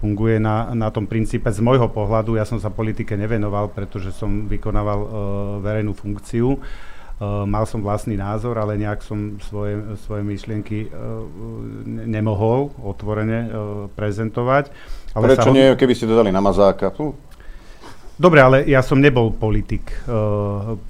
funguje 0.00 0.40
na, 0.40 0.72
na 0.72 0.88
tom 0.88 1.04
princípe 1.04 1.46
z 1.52 1.60
môjho 1.60 1.86
pohľadu, 1.92 2.40
ja 2.40 2.48
som 2.48 2.56
sa 2.58 2.72
politike 2.72 3.14
nevenoval, 3.14 3.70
pretože 3.70 4.10
som 4.16 4.48
vykonával 4.48 4.98
uh, 4.98 5.10
verejnú 5.60 5.92
funkciu. 5.92 6.58
Uh, 7.16 7.48
mal 7.48 7.64
som 7.64 7.80
vlastný 7.80 8.12
názor, 8.12 8.60
ale 8.60 8.76
nejak 8.76 9.00
som 9.00 9.40
svoje, 9.40 9.80
svoje 10.04 10.20
myšlienky 10.20 10.92
uh, 10.92 11.24
nemohol 11.86 12.76
otvorene 12.76 13.38
uh, 13.46 13.50
prezentovať. 13.96 14.68
Ale 15.16 15.32
Prečo 15.32 15.48
ho... 15.48 15.56
nie, 15.56 15.72
keby 15.80 15.96
ste 15.96 16.04
dodali 16.04 16.28
na 16.28 16.44
mazáka? 16.44 16.92
Uh. 17.00 17.16
Dobre, 18.16 18.40
ale 18.40 18.64
ja 18.64 18.80
som 18.80 18.96
nebol 18.96 19.28
politik. 19.36 19.92
Uh, 20.08 20.80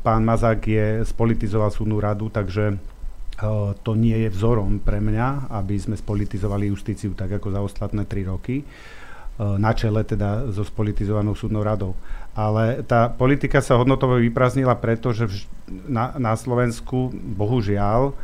pán 0.00 0.24
Mazák 0.24 0.64
je 0.64 0.86
spolitizoval 1.04 1.68
súdnu 1.68 2.00
radu, 2.00 2.32
takže 2.32 2.72
uh, 2.72 3.76
to 3.84 3.92
nie 3.92 4.16
je 4.24 4.32
vzorom 4.32 4.80
pre 4.80 4.96
mňa, 4.96 5.52
aby 5.52 5.76
sme 5.76 6.00
spolitizovali 6.00 6.72
justíciu 6.72 7.12
tak 7.12 7.36
ako 7.36 7.52
za 7.52 7.60
ostatné 7.60 8.08
tri 8.08 8.24
roky. 8.24 8.64
Uh, 8.64 9.60
na 9.60 9.76
čele 9.76 10.08
teda 10.08 10.48
so 10.48 10.64
spolitizovanou 10.64 11.36
súdnou 11.36 11.60
radou. 11.60 11.92
Ale 12.32 12.80
tá 12.88 13.12
politika 13.12 13.60
sa 13.60 13.76
hodnotovo 13.76 14.16
vyprázdnila 14.16 14.72
preto, 14.80 15.12
že 15.12 15.28
na, 15.68 16.16
na 16.16 16.32
Slovensku, 16.32 17.12
bohužiaľ, 17.12 18.14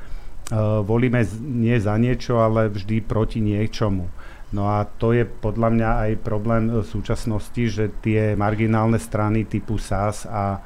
volíme 0.86 1.26
nie 1.42 1.74
za 1.82 1.98
niečo, 1.98 2.38
ale 2.38 2.70
vždy 2.70 3.02
proti 3.02 3.42
niečomu. 3.42 4.06
No 4.54 4.70
a 4.70 4.86
to 4.86 5.10
je 5.10 5.26
podľa 5.26 5.68
mňa 5.74 5.90
aj 6.06 6.12
problém 6.22 6.70
v 6.70 6.86
súčasnosti, 6.86 7.62
že 7.66 7.90
tie 7.98 8.38
marginálne 8.38 8.98
strany 9.02 9.42
typu 9.42 9.74
SAS 9.74 10.22
a, 10.22 10.62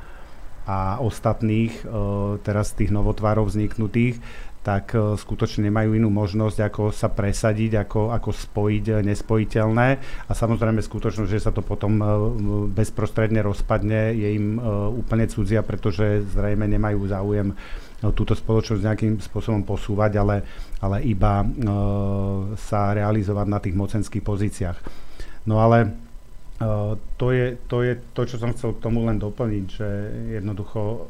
a 0.68 1.00
ostatných, 1.00 1.88
uh, 1.88 2.36
teraz 2.44 2.76
tých 2.76 2.92
novotvárov 2.92 3.48
vzniknutých, 3.48 4.20
tak 4.60 4.92
skutočne 4.92 5.72
nemajú 5.72 5.96
inú 5.96 6.12
možnosť, 6.12 6.58
ako 6.68 6.82
sa 6.92 7.08
presadiť, 7.08 7.80
ako, 7.80 8.12
ako 8.12 8.28
spojiť 8.28 9.00
nespojiteľné 9.00 9.88
a 10.28 10.32
samozrejme 10.36 10.84
skutočnosť, 10.84 11.30
že 11.32 11.40
sa 11.40 11.52
to 11.52 11.64
potom 11.64 11.96
bezprostredne 12.76 13.40
rozpadne, 13.40 14.12
je 14.12 14.28
im 14.36 14.60
úplne 15.00 15.24
cudzia, 15.32 15.64
pretože 15.64 16.28
zrejme 16.36 16.68
nemajú 16.68 17.00
záujem 17.08 17.56
túto 18.12 18.36
spoločnosť 18.36 18.84
nejakým 18.84 19.14
spôsobom 19.20 19.64
posúvať, 19.64 20.12
ale, 20.20 20.36
ale 20.84 21.08
iba 21.08 21.40
sa 22.60 22.92
realizovať 22.92 23.46
na 23.48 23.58
tých 23.64 23.76
mocenských 23.76 24.24
pozíciách. 24.24 24.76
No 25.48 25.64
ale 25.64 25.96
to, 27.16 27.32
je, 27.32 27.56
to 27.64 27.80
je 27.80 27.96
to, 28.12 28.22
čo 28.28 28.36
som 28.36 28.52
chcel 28.52 28.76
k 28.76 28.84
tomu 28.84 29.08
len 29.08 29.16
doplniť, 29.16 29.64
že 29.64 29.88
jednoducho 30.36 31.08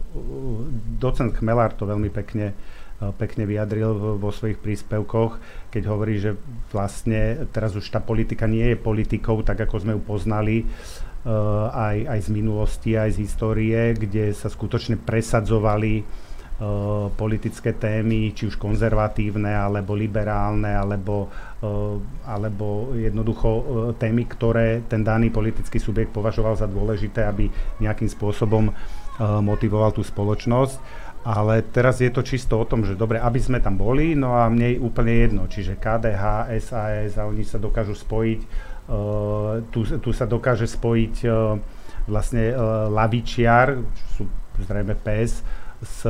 docent 1.03 1.35
Chmelár 1.35 1.75
to 1.75 1.91
veľmi 1.91 2.07
pekne, 2.15 2.55
uh, 2.55 2.80
pekne 3.17 3.49
vyjadril 3.49 4.21
vo 4.21 4.31
svojich 4.31 4.61
príspevkoch, 4.61 5.41
keď 5.73 5.83
hovorí, 5.89 6.21
že 6.21 6.37
vlastne 6.69 7.49
teraz 7.49 7.73
už 7.73 7.89
tá 7.89 7.97
politika 7.97 8.45
nie 8.45 8.73
je 8.73 8.77
politikou, 8.77 9.41
tak 9.41 9.65
ako 9.65 9.77
sme 9.81 9.97
ju 9.97 10.03
poznali 10.05 10.57
aj, 11.25 11.97
aj 12.17 12.21
z 12.25 12.29
minulosti, 12.29 12.91
aj 12.97 13.17
z 13.17 13.25
histórie, 13.25 13.97
kde 13.97 14.33
sa 14.37 14.53
skutočne 14.53 15.01
presadzovali 15.01 16.05
Eh, 16.61 17.09
politické 17.17 17.73
témy, 17.73 18.37
či 18.37 18.45
už 18.45 18.61
konzervatívne, 18.61 19.49
alebo 19.49 19.97
liberálne, 19.97 20.69
alebo, 20.69 21.33
eh, 21.65 21.97
alebo 22.29 22.93
jednoducho 22.93 23.49
témy, 23.97 24.29
ktoré 24.29 24.85
ten 24.85 25.01
daný 25.01 25.33
politický 25.33 25.81
subjekt 25.81 26.13
považoval 26.13 26.61
za 26.61 26.69
dôležité, 26.69 27.25
aby 27.25 27.49
nejakým 27.81 28.13
spôsobom 28.13 28.69
motivoval 29.21 29.93
tú 29.93 30.01
spoločnosť. 30.01 30.81
Ale 31.21 31.61
teraz 31.69 32.01
je 32.01 32.09
to 32.09 32.25
čisto 32.25 32.57
o 32.57 32.65
tom, 32.65 32.81
že 32.81 32.97
dobre, 32.97 33.21
aby 33.21 33.37
sme 33.37 33.61
tam 33.61 33.77
boli, 33.77 34.17
no 34.17 34.33
a 34.41 34.49
mne 34.49 34.77
je 34.77 34.79
úplne 34.81 35.13
jedno, 35.13 35.43
čiže 35.45 35.77
KDH, 35.77 36.49
SAS 36.65 37.21
a 37.21 37.29
oni 37.29 37.45
sa 37.45 37.61
dokážu 37.61 37.93
spojiť, 37.93 38.41
tu, 39.69 39.81
tu 39.85 40.11
sa 40.17 40.25
dokáže 40.25 40.65
spojiť 40.65 41.29
vlastne 42.09 42.57
lavičiar, 42.89 43.85
sú 44.17 44.25
zrejme 44.65 44.97
PS, 44.97 45.45
s, 45.81 46.05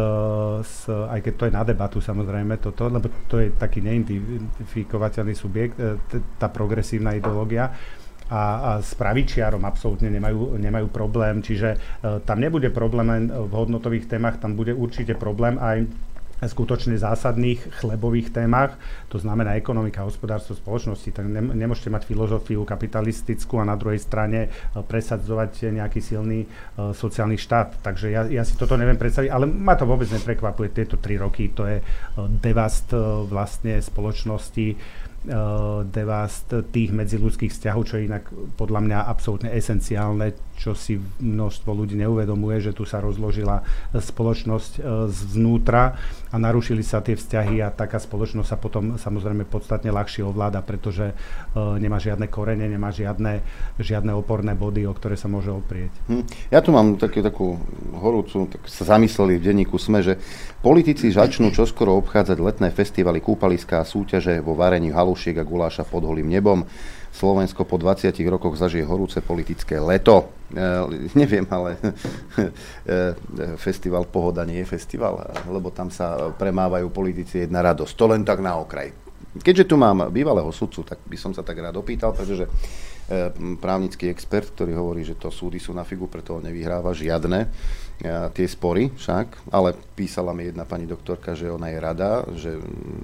s, 0.66 0.90
aj 0.90 1.20
keď 1.22 1.32
to 1.38 1.46
je 1.46 1.52
na 1.54 1.62
debatu 1.62 2.02
samozrejme 2.02 2.58
toto, 2.58 2.90
lebo 2.90 3.06
to 3.30 3.38
je 3.38 3.54
taký 3.54 3.78
neidentifikovateľný 3.86 5.34
subjekt, 5.38 5.78
tá 6.42 6.50
progresívna 6.50 7.14
ideológia, 7.14 7.70
a, 8.30 8.42
a 8.42 8.70
s 8.78 8.94
pravičiarom 8.94 9.66
absolútne 9.66 10.08
nemajú, 10.08 10.56
nemajú 10.56 10.86
problém, 10.88 11.42
čiže 11.42 11.74
uh, 11.76 12.22
tam 12.22 12.38
nebude 12.38 12.70
problém 12.70 13.06
len 13.10 13.24
v 13.26 13.52
hodnotových 13.52 14.06
témach, 14.06 14.38
tam 14.38 14.54
bude 14.54 14.70
určite 14.70 15.18
problém 15.18 15.58
aj 15.58 15.90
skutočne 16.40 16.96
zásadných 16.96 17.84
chlebových 17.84 18.32
témach, 18.32 18.80
to 19.12 19.20
znamená 19.20 19.60
ekonomika, 19.60 20.06
hospodárstvo 20.06 20.56
spoločnosti, 20.56 21.12
tak 21.12 21.28
ne, 21.28 21.44
nemôžete 21.44 21.92
mať 21.92 22.08
filozofiu 22.08 22.64
kapitalistickú 22.64 23.60
a 23.60 23.68
na 23.68 23.76
druhej 23.76 24.00
strane 24.00 24.48
e, 24.48 24.80
presadzovať 24.80 25.68
nejaký 25.68 26.00
silný 26.00 26.48
uh, 26.48 26.96
sociálny 26.96 27.36
štát. 27.36 27.84
Takže 27.84 28.06
ja, 28.08 28.24
ja 28.24 28.42
si 28.46 28.56
toto 28.56 28.80
neviem 28.80 28.96
predstaviť, 28.96 29.28
ale 29.28 29.44
ma 29.44 29.76
to 29.76 29.84
vôbec 29.84 30.08
neprekvapuje. 30.08 30.72
Tieto 30.72 30.96
tri 30.96 31.20
roky 31.20 31.52
to 31.52 31.68
je 31.68 31.84
devast 32.40 32.92
vlastne 33.28 33.82
spoločnosti, 33.82 34.66
devast 35.90 36.48
tých 36.72 36.96
medziludských 36.96 37.52
vzťahov, 37.52 37.84
čo 37.84 38.00
je 38.00 38.08
inak 38.08 38.32
podľa 38.56 38.80
mňa 38.80 38.98
absolútne 39.04 39.52
esenciálne, 39.52 40.32
čo 40.56 40.72
si 40.72 40.96
množstvo 41.20 41.72
ľudí 41.72 41.96
neuvedomuje, 42.00 42.60
že 42.64 42.72
tu 42.72 42.88
sa 42.88 43.04
rozložila 43.04 43.60
spoločnosť 43.92 44.80
zvnútra 45.08 45.96
a 46.30 46.36
narušili 46.38 46.80
sa 46.86 47.02
tie 47.02 47.18
vzťahy 47.18 47.58
a 47.64 47.74
taká 47.74 47.98
spoločnosť 47.98 48.48
sa 48.48 48.56
potom 48.56 48.94
samozrejme 48.94 49.44
podstatne 49.50 49.90
ľahšie 49.90 50.22
ovláda, 50.22 50.62
pretože 50.62 51.10
uh, 51.10 51.74
nemá 51.76 51.98
žiadne 51.98 52.30
korene, 52.30 52.70
nemá 52.70 52.94
žiadne, 52.94 53.42
žiadne 53.82 54.14
oporné 54.14 54.54
body, 54.54 54.86
o 54.86 54.94
ktoré 54.94 55.18
sa 55.18 55.26
môže 55.26 55.50
oprieť. 55.50 55.90
Hm. 56.06 56.24
Ja 56.54 56.62
tu 56.62 56.70
mám 56.70 56.94
také, 56.96 57.18
takú 57.20 57.58
horúcu, 57.98 58.46
tak 58.46 58.62
sa 58.70 58.96
zamysleli 58.96 59.42
v 59.42 59.46
denníku 59.50 59.74
SME, 59.74 60.00
že 60.06 60.14
politici 60.62 61.10
začnú 61.20 61.50
čoskoro 61.50 61.98
obchádzať 61.98 62.38
letné 62.38 62.68
festivaly, 62.70 63.18
kúpaliská 63.18 63.82
súťaže 63.82 64.38
vo 64.38 64.54
varení 64.54 64.94
halušiek 65.10 65.42
a 65.42 65.44
guláša 65.44 65.82
pod 65.82 66.06
holým 66.06 66.30
nebom. 66.30 66.62
Slovensko 67.10 67.66
po 67.66 67.74
20 67.74 68.14
rokoch 68.30 68.54
zažije 68.54 68.86
horúce 68.86 69.18
politické 69.18 69.82
leto. 69.82 70.30
E, 70.54 70.62
neviem, 71.18 71.42
ale 71.50 71.74
e, 71.82 72.46
festival 73.58 74.06
Pohoda 74.06 74.46
nie 74.46 74.62
je 74.62 74.70
festival, 74.70 75.18
lebo 75.50 75.74
tam 75.74 75.90
sa 75.90 76.30
premávajú 76.30 76.86
politici 76.94 77.42
jedna 77.42 77.66
radosť. 77.66 77.92
To 77.98 78.04
len 78.14 78.22
tak 78.22 78.38
na 78.38 78.54
okraj. 78.54 78.94
Keďže 79.42 79.66
tu 79.66 79.74
mám 79.74 80.06
bývalého 80.14 80.54
sudcu, 80.54 80.86
tak 80.86 81.02
by 81.02 81.18
som 81.18 81.34
sa 81.34 81.42
tak 81.42 81.58
rád 81.58 81.74
opýtal, 81.82 82.14
pretože 82.14 82.46
e, 82.46 82.50
právnický 83.58 84.06
expert, 84.06 84.54
ktorý 84.54 84.78
hovorí, 84.78 85.02
že 85.02 85.18
to 85.18 85.34
súdy 85.34 85.58
sú 85.58 85.74
na 85.74 85.82
figu, 85.82 86.06
preto 86.06 86.38
on 86.38 86.46
nevyhráva 86.46 86.94
žiadne 86.94 87.50
tie 88.08 88.46
spory 88.48 88.88
však, 88.96 89.52
ale 89.52 89.76
písala 89.92 90.32
mi 90.32 90.48
jedna 90.48 90.64
pani 90.64 90.88
doktorka, 90.88 91.36
že 91.36 91.52
ona 91.52 91.68
je 91.68 91.78
rada, 91.78 92.24
že, 92.32 92.56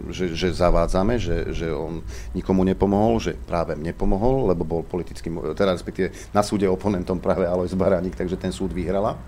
že, 0.08 0.32
že 0.32 0.48
zavádzame, 0.56 1.20
že, 1.20 1.52
že 1.52 1.68
on 1.68 2.00
nikomu 2.32 2.64
nepomohol, 2.64 3.20
že 3.20 3.36
práve 3.36 3.76
mne 3.76 3.92
pomohol, 3.92 4.48
lebo 4.48 4.64
bol 4.64 4.80
politickým, 4.80 5.52
teda 5.52 5.76
respektíve 5.76 6.32
na 6.32 6.40
súde 6.40 6.64
oponentom 6.64 7.20
práve 7.20 7.44
Alois 7.44 7.76
Baránik, 7.76 8.16
takže 8.16 8.40
ten 8.40 8.56
súd 8.56 8.72
vyhrala. 8.72 9.20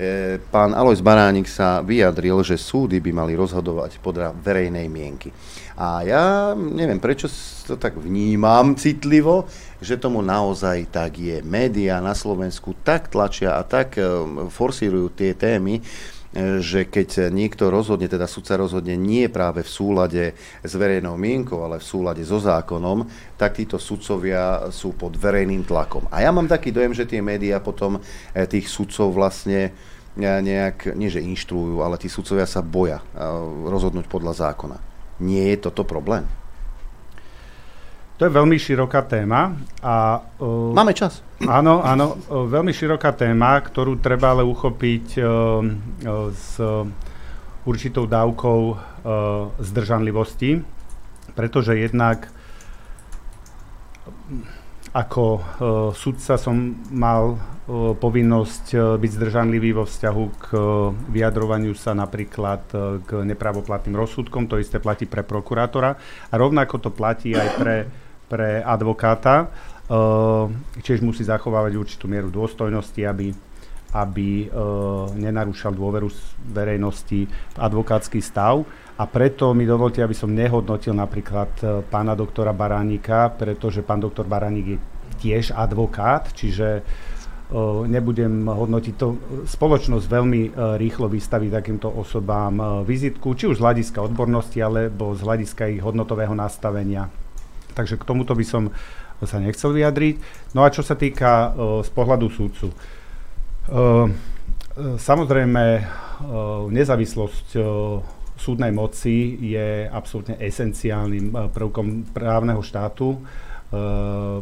E, 0.00 0.36
pán 0.52 0.76
Alois 0.76 1.00
Baránik 1.00 1.48
sa 1.48 1.84
vyjadril, 1.84 2.40
že 2.44 2.60
súdy 2.60 3.00
by 3.04 3.12
mali 3.12 3.32
rozhodovať 3.36 4.00
podľa 4.00 4.36
verejnej 4.36 4.88
mienky. 4.88 5.32
A 5.80 6.04
ja 6.04 6.52
neviem, 6.52 7.00
prečo 7.00 7.24
to 7.64 7.80
tak 7.80 7.96
vnímam 7.96 8.76
citlivo, 8.76 9.48
že 9.80 9.96
tomu 9.96 10.20
naozaj 10.20 10.92
tak 10.92 11.16
je. 11.16 11.40
Média 11.40 11.96
na 12.04 12.12
Slovensku 12.12 12.76
tak 12.84 13.08
tlačia 13.08 13.56
a 13.56 13.64
tak 13.64 13.96
e, 13.96 14.04
forsírujú 14.52 15.08
tie 15.16 15.32
témy, 15.32 15.80
e, 15.80 15.82
že 16.60 16.84
keď 16.84 17.32
niekto 17.32 17.72
rozhodne, 17.72 18.12
teda 18.12 18.28
sudca 18.28 18.60
rozhodne 18.60 18.92
nie 18.92 19.32
práve 19.32 19.64
v 19.64 19.72
súlade 19.72 20.24
s 20.60 20.72
verejnou 20.76 21.16
mienkou, 21.16 21.64
ale 21.64 21.80
v 21.80 21.88
súlade 21.88 22.20
so 22.28 22.36
zákonom, 22.36 23.08
tak 23.40 23.56
títo 23.56 23.80
sudcovia 23.80 24.68
sú 24.68 24.92
pod 24.92 25.16
verejným 25.16 25.64
tlakom. 25.64 26.04
A 26.12 26.20
ja 26.20 26.28
mám 26.28 26.44
taký 26.44 26.76
dojem, 26.76 26.92
že 26.92 27.08
tie 27.08 27.24
médiá 27.24 27.56
potom 27.56 27.96
e, 27.96 28.44
tých 28.44 28.68
sudcov 28.68 29.16
vlastne 29.16 29.72
nejak, 30.20 30.92
nie 30.92 31.08
že 31.08 31.24
inštruujú, 31.24 31.80
ale 31.80 31.96
tí 31.96 32.10
sudcovia 32.10 32.44
sa 32.44 32.60
boja 32.60 32.98
rozhodnúť 33.70 34.10
podľa 34.10 34.50
zákona. 34.52 34.89
Nie 35.20 35.52
je 35.54 35.68
toto 35.68 35.84
problém? 35.84 36.24
To 38.20 38.28
je 38.28 38.36
veľmi 38.36 38.60
široká 38.60 39.08
téma. 39.08 39.56
A, 39.80 40.20
uh, 40.20 40.76
Máme 40.76 40.92
čas. 40.92 41.24
Áno, 41.40 41.80
áno, 41.80 42.20
uh, 42.28 42.44
veľmi 42.44 42.68
široká 42.68 43.16
téma, 43.16 43.56
ktorú 43.64 43.96
treba 43.96 44.36
ale 44.36 44.44
uchopiť 44.44 45.06
uh, 45.16 45.24
uh, 45.24 46.28
s 46.28 46.60
určitou 47.64 48.04
dávkou 48.04 48.60
uh, 48.60 48.76
zdržanlivosti, 49.56 50.60
pretože 51.32 51.80
jednak 51.80 52.28
ako 54.92 55.24
uh, 55.24 55.42
sudca 55.96 56.36
som 56.36 56.76
mal 56.92 57.40
povinnosť 57.96 58.64
e, 58.74 58.76
byť 58.98 59.10
zdržanlivý 59.14 59.70
vo 59.76 59.84
vzťahu 59.86 60.24
k 60.42 60.44
e, 60.52 60.58
vyjadrovaniu 61.14 61.72
sa 61.78 61.94
napríklad 61.94 62.62
e, 62.74 62.76
k 63.06 63.10
nepravoplatným 63.22 63.94
rozsudkom, 63.94 64.50
to 64.50 64.58
isté 64.58 64.82
platí 64.82 65.06
pre 65.06 65.22
prokurátora 65.22 65.90
a 66.30 66.34
rovnako 66.34 66.82
to 66.82 66.90
platí 66.90 67.36
aj 67.36 67.48
pre, 67.58 67.76
pre 68.26 68.62
advokáta, 68.62 69.50
čiže 70.86 71.02
musí 71.02 71.26
zachovávať 71.26 71.74
určitú 71.74 72.06
mieru 72.06 72.30
dôstojnosti, 72.30 73.02
aby, 73.10 73.34
aby 73.90 74.46
nenarúšal 75.18 75.74
dôveru 75.74 76.06
verejnosti 76.46 77.26
v 77.26 77.58
advokátsky 77.58 78.22
stav. 78.22 78.62
A 79.02 79.10
preto 79.10 79.50
mi 79.50 79.66
dovolte, 79.66 79.98
aby 79.98 80.14
som 80.14 80.30
nehodnotil 80.30 80.94
napríklad 80.94 81.82
pána 81.90 82.14
doktora 82.14 82.54
Baránika, 82.54 83.34
pretože 83.34 83.82
pán 83.82 83.98
doktor 83.98 84.30
Baránik 84.30 84.78
je 84.78 84.78
tiež 85.18 85.58
advokát, 85.58 86.30
čiže 86.38 86.86
nebudem 87.90 88.46
hodnotiť 88.46 88.94
to. 88.94 89.18
Spoločnosť 89.46 90.06
veľmi 90.06 90.40
e, 90.46 90.50
rýchlo 90.78 91.10
vystaví 91.10 91.50
takýmto 91.50 91.90
osobám 91.90 92.54
e, 92.54 92.64
vizitku, 92.86 93.34
či 93.34 93.50
už 93.50 93.58
z 93.58 93.64
hľadiska 93.66 93.98
odbornosti, 93.98 94.62
alebo 94.62 95.18
z 95.18 95.20
hľadiska 95.26 95.66
ich 95.74 95.82
hodnotového 95.82 96.30
nastavenia. 96.30 97.10
Takže 97.74 97.98
k 97.98 98.06
tomuto 98.06 98.38
by 98.38 98.44
som 98.46 98.70
sa 99.26 99.42
nechcel 99.42 99.74
vyjadriť. 99.74 100.16
No 100.54 100.62
a 100.62 100.70
čo 100.70 100.86
sa 100.86 100.94
týka 100.94 101.30
e, 101.30 101.82
z 101.82 101.90
pohľadu 101.90 102.26
súdcu. 102.30 102.68
Samozrejme, 104.80 105.62
nezávislosť 106.72 107.54
súdnej 108.34 108.72
moci 108.74 109.38
je 109.38 109.86
absolútne 109.86 110.34
esenciálnym 110.42 111.54
prvkom 111.54 112.10
právneho 112.10 112.58
štátu 112.64 113.20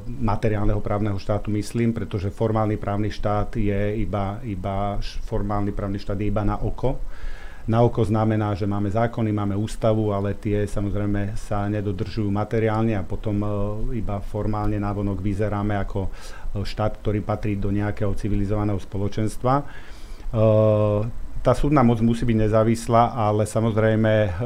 materiálneho 0.08 0.80
právneho 0.80 1.20
štátu 1.20 1.52
myslím, 1.52 1.92
pretože 1.92 2.32
formálny 2.32 2.80
právny 2.80 3.12
štát 3.12 3.60
je 3.60 4.00
iba, 4.00 4.40
iba 4.40 4.96
formálny 5.28 5.76
právny 5.76 6.00
štát 6.00 6.16
je 6.16 6.32
iba 6.32 6.40
na 6.48 6.56
oko. 6.56 6.96
na 7.68 7.84
oko 7.84 8.00
znamená, 8.00 8.56
že 8.56 8.64
máme 8.64 8.88
zákony, 8.88 9.28
máme 9.28 9.52
ústavu, 9.52 10.16
ale 10.16 10.32
tie 10.32 10.64
samozrejme 10.64 11.36
sa 11.36 11.68
nedodržujú 11.68 12.32
materiálne 12.32 12.96
a 12.96 13.04
potom 13.04 13.36
e, 13.44 13.48
iba 14.00 14.24
formálne 14.24 14.80
návonok 14.80 15.20
vyzeráme 15.20 15.76
ako 15.76 16.08
e, 16.08 16.10
štát, 16.64 17.04
ktorý 17.04 17.20
patrí 17.20 17.60
do 17.60 17.68
nejakého 17.68 18.16
civilizovaného 18.16 18.80
spoločenstva. 18.80 19.68
Tá 21.38 21.52
súdna 21.56 21.80
moc 21.80 22.00
musí 22.04 22.28
byť 22.28 22.36
nezávislá, 22.44 23.16
ale 23.16 23.48
samozrejme 23.48 24.36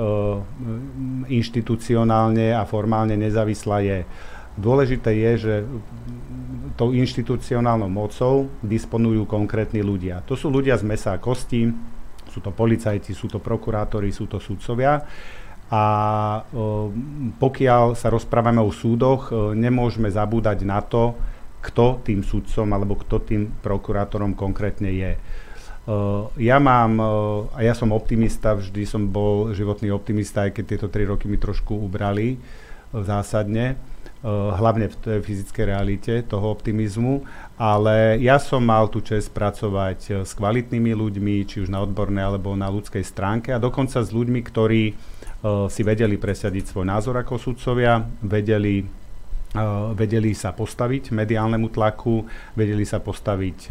inštitucionálne 1.27 2.55
a 2.55 2.63
formálne 2.63 3.19
nezávislá 3.19 3.83
je. 3.83 4.07
Dôležité 4.53 5.17
je, 5.17 5.33
že 5.37 5.55
tou 6.77 6.93
inštitucionálnou 6.93 7.89
mocou 7.89 8.49
disponujú 8.65 9.25
konkrétni 9.29 9.81
ľudia. 9.81 10.25
To 10.29 10.37
sú 10.37 10.49
ľudia 10.49 10.77
z 10.77 10.85
mesa 10.89 11.17
a 11.17 11.21
kostí, 11.21 11.73
sú 12.29 12.41
to 12.41 12.49
policajti, 12.49 13.13
sú 13.13 13.29
to 13.29 13.41
prokurátori, 13.41 14.09
sú 14.09 14.25
to 14.29 14.41
sudcovia. 14.41 15.05
A 15.73 15.85
pokiaľ 17.41 17.97
sa 17.97 18.13
rozprávame 18.13 18.61
o 18.61 18.69
súdoch, 18.69 19.33
nemôžeme 19.57 20.13
zabúdať 20.13 20.69
na 20.69 20.85
to, 20.85 21.17
kto 21.65 22.05
tým 22.05 22.21
sudcom 22.21 22.69
alebo 22.73 23.01
kto 23.01 23.25
tým 23.25 23.49
prokurátorom 23.61 24.37
konkrétne 24.37 24.93
je. 24.93 25.13
Ja 26.41 26.57
mám, 26.61 27.01
a 27.53 27.59
ja 27.65 27.73
som 27.73 27.93
optimista, 27.93 28.53
vždy 28.53 28.85
som 28.85 29.09
bol 29.09 29.57
životný 29.57 29.89
optimista, 29.91 30.45
aj 30.45 30.61
keď 30.61 30.65
tieto 30.77 30.89
tri 30.93 31.09
roky 31.09 31.25
mi 31.27 31.41
trošku 31.41 31.73
ubrali 31.73 32.37
zásadne 32.93 33.92
hlavne 34.23 34.87
v 34.87 34.97
tej 35.03 35.19
fyzickej 35.19 35.65
realite 35.67 36.15
toho 36.23 36.55
optimizmu, 36.55 37.27
ale 37.59 38.23
ja 38.23 38.39
som 38.39 38.63
mal 38.63 38.87
tú 38.87 39.03
čest 39.03 39.35
pracovať 39.35 39.99
eh, 40.09 40.15
s 40.23 40.33
kvalitnými 40.39 40.95
ľuďmi, 40.95 41.35
či 41.43 41.67
už 41.67 41.69
na 41.69 41.83
odbornej 41.83 42.23
alebo 42.23 42.55
na 42.55 42.71
ľudskej 42.71 43.03
stránke 43.03 43.51
a 43.51 43.59
dokonca 43.59 43.99
s 43.99 44.15
ľuďmi, 44.15 44.41
ktorí 44.47 44.83
eh, 44.91 44.95
si 45.67 45.83
vedeli 45.83 46.15
presadiť 46.15 46.71
svoj 46.71 46.87
názor 46.87 47.19
ako 47.19 47.39
sudcovia, 47.39 48.03
vedeli 48.23 49.03
vedeli 49.93 50.33
sa 50.33 50.57
postaviť 50.57 51.13
mediálnemu 51.13 51.69
tlaku, 51.69 52.25
vedeli 52.57 52.89
sa 52.89 53.05
postaviť 53.05 53.69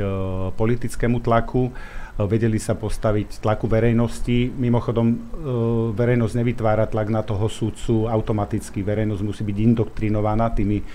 politickému 0.54 1.18
tlaku 1.26 1.74
vedeli 2.20 2.60
sa 2.60 2.76
postaviť 2.76 3.40
tlaku 3.40 3.72
verejnosti. 3.72 4.52
Mimochodom, 4.52 5.08
e, 5.08 5.16
verejnosť 5.96 6.34
nevytvára 6.36 6.86
tlak 6.92 7.08
na 7.08 7.24
toho 7.24 7.48
súdcu 7.48 8.10
automaticky. 8.12 8.84
Verejnosť 8.84 9.24
musí 9.24 9.44
byť 9.48 9.58
indoktrinovaná 9.58 10.52
tými 10.52 10.82
e, 10.82 10.86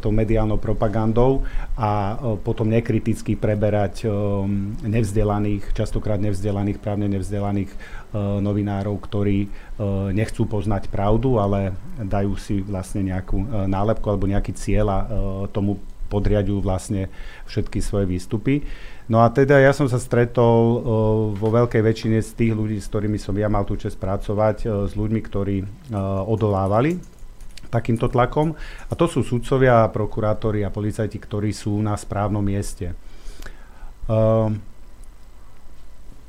tou 0.00 0.12
mediálnou 0.14 0.56
propagandou 0.56 1.44
a 1.76 2.16
potom 2.40 2.70
nekriticky 2.70 3.34
preberať 3.34 4.06
nevzdelaných, 4.86 5.74
častokrát 5.74 6.22
nevzdelaných, 6.22 6.78
právne 6.78 7.10
nevzdelaných 7.10 7.74
novinárov, 8.14 8.94
ktorí 9.02 9.50
nechcú 10.14 10.46
poznať 10.46 10.86
pravdu, 10.86 11.42
ale 11.42 11.74
dajú 11.98 12.38
si 12.38 12.62
vlastne 12.62 13.10
nejakú 13.10 13.66
nálepku 13.66 14.06
alebo 14.06 14.30
nejaký 14.30 14.54
cieľ 14.54 14.86
a 14.86 14.98
tomu 15.50 15.82
podriadujú 16.14 16.62
vlastne 16.62 17.10
všetky 17.50 17.82
svoje 17.82 18.06
výstupy. 18.06 18.62
No 19.04 19.20
a 19.20 19.28
teda 19.28 19.60
ja 19.60 19.76
som 19.76 19.84
sa 19.84 20.00
stretol 20.00 20.60
uh, 20.64 20.80
vo 21.36 21.48
veľkej 21.52 21.82
väčšine 21.84 22.24
z 22.24 22.30
tých 22.40 22.52
ľudí, 22.56 22.80
s 22.80 22.88
ktorými 22.88 23.20
som 23.20 23.36
ja 23.36 23.52
mal 23.52 23.68
tú 23.68 23.76
čest 23.76 24.00
pracovať, 24.00 24.56
uh, 24.64 24.88
s 24.88 24.96
ľuďmi, 24.96 25.20
ktorí 25.20 25.56
uh, 25.60 26.24
odolávali 26.24 26.96
takýmto 27.68 28.06
tlakom. 28.06 28.54
A 28.86 28.92
to 28.94 29.10
sú 29.10 29.26
sudcovia, 29.26 29.90
prokurátori 29.90 30.62
a 30.62 30.70
policajti, 30.70 31.18
ktorí 31.18 31.50
sú 31.50 31.74
na 31.82 31.98
správnom 31.98 32.38
mieste. 32.38 32.94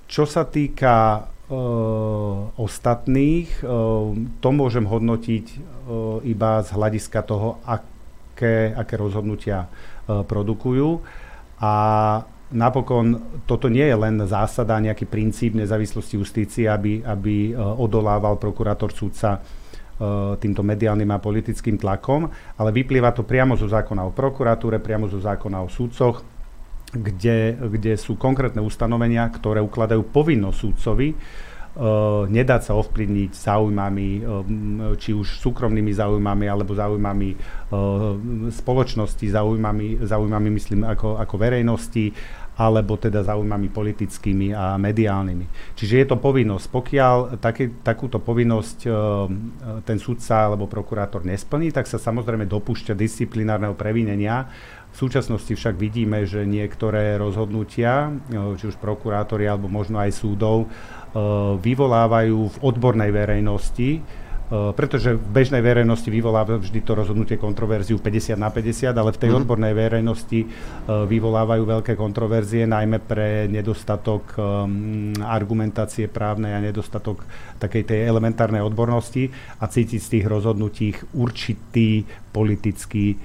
Čo 0.10 0.24
sa 0.26 0.44
týka 0.50 1.30
ostatných, 2.58 3.62
to 4.42 4.50
môžem 4.50 4.90
hodnotiť 4.90 5.46
iba 6.26 6.52
z 6.66 6.70
hľadiska 6.74 7.20
toho, 7.30 7.62
aké, 7.62 8.74
aké 8.74 8.96
rozhodnutia 8.98 9.70
produkujú. 10.10 11.06
A 11.62 11.74
napokon 12.54 13.42
toto 13.50 13.72
nie 13.72 13.86
je 13.86 13.98
len 13.98 14.22
zásada, 14.30 14.78
nejaký 14.78 15.10
princíp 15.10 15.58
nezávislosti 15.58 16.20
justície, 16.20 16.66
aby, 16.70 17.02
aby 17.02 17.52
e, 17.52 17.54
odolával 17.58 18.38
prokurátor 18.38 18.94
súdca 18.94 19.38
e, 19.38 19.40
týmto 20.38 20.62
mediálnym 20.62 21.10
a 21.10 21.18
politickým 21.18 21.82
tlakom, 21.82 22.30
ale 22.58 22.70
vyplýva 22.70 23.16
to 23.16 23.26
priamo 23.26 23.58
zo 23.58 23.66
zákona 23.66 24.06
o 24.06 24.14
prokuratúre, 24.14 24.78
priamo 24.78 25.10
zo 25.10 25.18
zákona 25.18 25.66
o 25.66 25.70
súdcoch, 25.72 26.22
kde, 26.94 27.58
kde 27.58 27.94
sú 27.98 28.16
konkrétne 28.16 28.62
ustanovenia, 28.62 29.28
ktoré 29.34 29.60
ukladajú 29.60 30.06
povinnosť 30.14 30.58
súdcovi 30.58 31.08
nedá 32.32 32.64
sa 32.64 32.72
ovplyvniť 32.80 33.32
záujmami, 33.36 34.10
uh, 34.24 34.96
či 34.96 35.12
už 35.12 35.44
súkromnými 35.44 35.92
záujmami, 35.92 36.48
alebo 36.48 36.72
záujmami 36.72 37.30
uh, 37.36 38.16
spoločnosti, 38.48 39.26
záujmami, 39.28 40.08
záujmami 40.08 40.50
myslím 40.56 40.88
ako, 40.88 41.20
ako 41.20 41.36
verejnosti, 41.36 42.16
alebo 42.56 42.96
teda 42.96 43.20
záujmami 43.28 43.68
politickými 43.68 44.56
a 44.56 44.80
mediálnymi. 44.80 45.76
Čiže 45.76 45.96
je 46.00 46.08
to 46.08 46.16
povinnosť. 46.16 46.66
Pokiaľ 46.72 47.16
taký, 47.44 47.84
takúto 47.84 48.24
povinnosť 48.24 48.88
ten 49.84 50.00
sudca 50.00 50.48
alebo 50.48 50.64
prokurátor 50.64 51.28
nesplní, 51.28 51.76
tak 51.76 51.84
sa 51.84 52.00
samozrejme 52.00 52.48
dopúšťa 52.48 52.96
disciplinárneho 52.96 53.76
previnenia. 53.76 54.48
V 54.96 55.04
súčasnosti 55.04 55.52
však 55.52 55.76
vidíme, 55.76 56.24
že 56.24 56.48
niektoré 56.48 57.20
rozhodnutia, 57.20 58.16
či 58.32 58.72
už 58.72 58.80
prokurátori 58.80 59.44
alebo 59.52 59.68
možno 59.68 60.00
aj 60.00 60.16
súdov, 60.16 60.72
Eh, 61.05 61.05
vyvolávajú 61.64 62.40
v 62.52 62.58
odbornej 62.60 63.08
verejnosti, 63.16 64.00
eh, 64.00 64.72
pretože 64.76 65.16
v 65.16 65.28
bežnej 65.32 65.64
verejnosti 65.64 66.12
vyvoláva 66.12 66.60
vždy 66.60 66.84
to 66.84 66.92
rozhodnutie 66.92 67.40
kontroverziu 67.40 67.96
50 68.04 68.36
na 68.36 68.52
50, 68.52 68.92
ale 68.92 69.16
v 69.16 69.22
tej 69.24 69.32
mm. 69.32 69.38
odbornej 69.40 69.74
verejnosti 69.74 70.40
eh, 70.44 70.48
vyvolávajú 70.86 71.64
veľké 71.64 71.96
kontroverzie, 71.96 72.68
najmä 72.68 73.00
pre 73.00 73.48
nedostatok 73.48 74.36
argumentácie 75.24 76.12
právnej 76.12 76.52
a 76.52 76.60
nedostatok 76.60 77.24
takej 77.64 77.84
tej 77.88 78.00
elementárnej 78.12 78.60
odbornosti 78.60 79.32
a 79.62 79.72
cítiť 79.72 80.00
z 80.02 80.12
tých 80.20 80.26
rozhodnutí 80.28 80.88
určitý 81.16 82.04
politický 82.36 83.16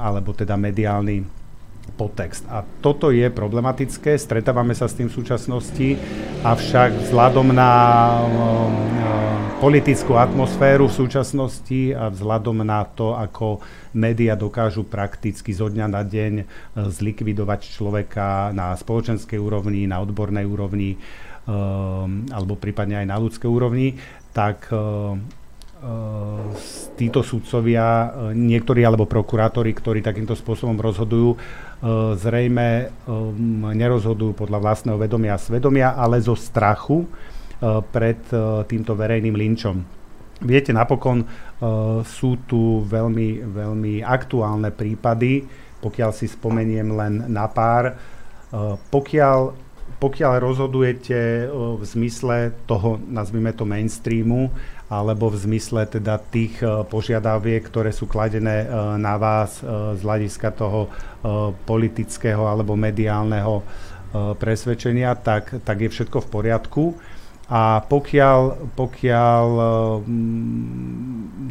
alebo 0.00 0.32
teda 0.32 0.56
mediálny 0.56 1.37
podtext. 1.98 2.46
A 2.46 2.62
toto 2.62 3.10
je 3.10 3.26
problematické, 3.26 4.14
stretávame 4.14 4.78
sa 4.78 4.86
s 4.86 4.94
tým 4.94 5.10
v 5.10 5.16
súčasnosti, 5.18 5.98
avšak 6.46 7.10
vzhľadom 7.10 7.50
na 7.50 7.72
um, 8.22 8.30
um, 8.30 8.74
politickú 9.58 10.14
atmosféru 10.14 10.86
v 10.86 10.94
súčasnosti 10.94 11.98
a 11.98 12.06
vzhľadom 12.06 12.62
na 12.62 12.86
to, 12.86 13.18
ako 13.18 13.58
média 13.98 14.38
dokážu 14.38 14.86
prakticky 14.86 15.50
zo 15.50 15.66
dňa 15.66 15.86
na 15.90 16.06
deň 16.06 16.32
uh, 16.38 16.86
zlikvidovať 16.86 17.74
človeka 17.74 18.54
na 18.54 18.78
spoločenskej 18.78 19.42
úrovni, 19.42 19.90
na 19.90 19.98
odbornej 19.98 20.46
úrovni 20.46 20.94
um, 21.50 22.22
alebo 22.30 22.54
prípadne 22.54 23.02
aj 23.02 23.06
na 23.10 23.16
ľudskej 23.18 23.50
úrovni, 23.50 23.98
tak 24.30 24.70
títo 26.98 27.22
sudcovia, 27.22 28.10
niektorí 28.34 28.82
alebo 28.82 29.06
prokurátori, 29.06 29.70
ktorí 29.70 30.02
takýmto 30.02 30.34
spôsobom 30.34 30.74
rozhodujú, 30.74 31.38
zrejme 32.18 32.90
nerozhodujú 33.78 34.34
podľa 34.34 34.58
vlastného 34.58 34.98
vedomia 34.98 35.38
a 35.38 35.42
svedomia, 35.42 35.94
ale 35.94 36.18
zo 36.18 36.34
strachu 36.34 37.06
pred 37.94 38.18
týmto 38.66 38.98
verejným 38.98 39.38
linčom. 39.38 39.76
Viete, 40.42 40.74
napokon 40.74 41.22
sú 42.06 42.42
tu 42.46 42.82
veľmi, 42.86 43.46
veľmi 43.46 44.02
aktuálne 44.02 44.70
prípady, 44.74 45.46
pokiaľ 45.78 46.10
si 46.10 46.26
spomeniem 46.26 46.90
len 46.94 47.14
na 47.30 47.46
pár. 47.46 47.94
Pokiaľ, 48.90 49.38
pokiaľ 49.98 50.32
rozhodujete 50.42 51.50
v 51.50 51.82
zmysle 51.82 52.54
toho, 52.66 53.02
nazvime 53.10 53.54
to 53.54 53.62
mainstreamu, 53.66 54.50
alebo 54.88 55.28
v 55.28 55.36
zmysle 55.36 55.84
teda 55.84 56.16
tých 56.16 56.64
e, 56.64 56.80
požiadaviek, 56.88 57.60
ktoré 57.60 57.92
sú 57.92 58.08
kladené 58.08 58.64
e, 58.64 58.68
na 58.96 59.20
vás 59.20 59.60
e, 59.60 59.62
z 59.96 60.00
hľadiska 60.00 60.48
toho 60.56 60.88
politického 61.66 62.46
alebo 62.46 62.78
mediálneho 62.78 63.66
presvedčenia, 64.38 65.18
tak, 65.18 65.50
tak 65.66 65.82
je 65.82 65.90
všetko 65.90 66.22
v 66.22 66.28
poriadku. 66.30 66.84
A 67.50 67.82
pokiaľ, 67.82 68.70
pokiaľ 68.78 69.46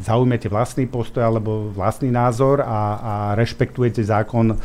zaujmete 0.07 0.47
vlastný 0.47 0.87
postoj 0.87 1.27
alebo 1.27 1.75
vlastný 1.75 2.15
názor 2.15 2.63
a, 2.63 2.81
a 2.95 3.13
rešpektujete 3.35 4.07
zákon 4.07 4.55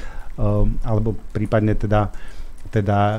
alebo 0.86 1.18
prípadne 1.34 1.74
teda, 1.74 2.14
teda 2.70 3.00
uh, 3.02 3.18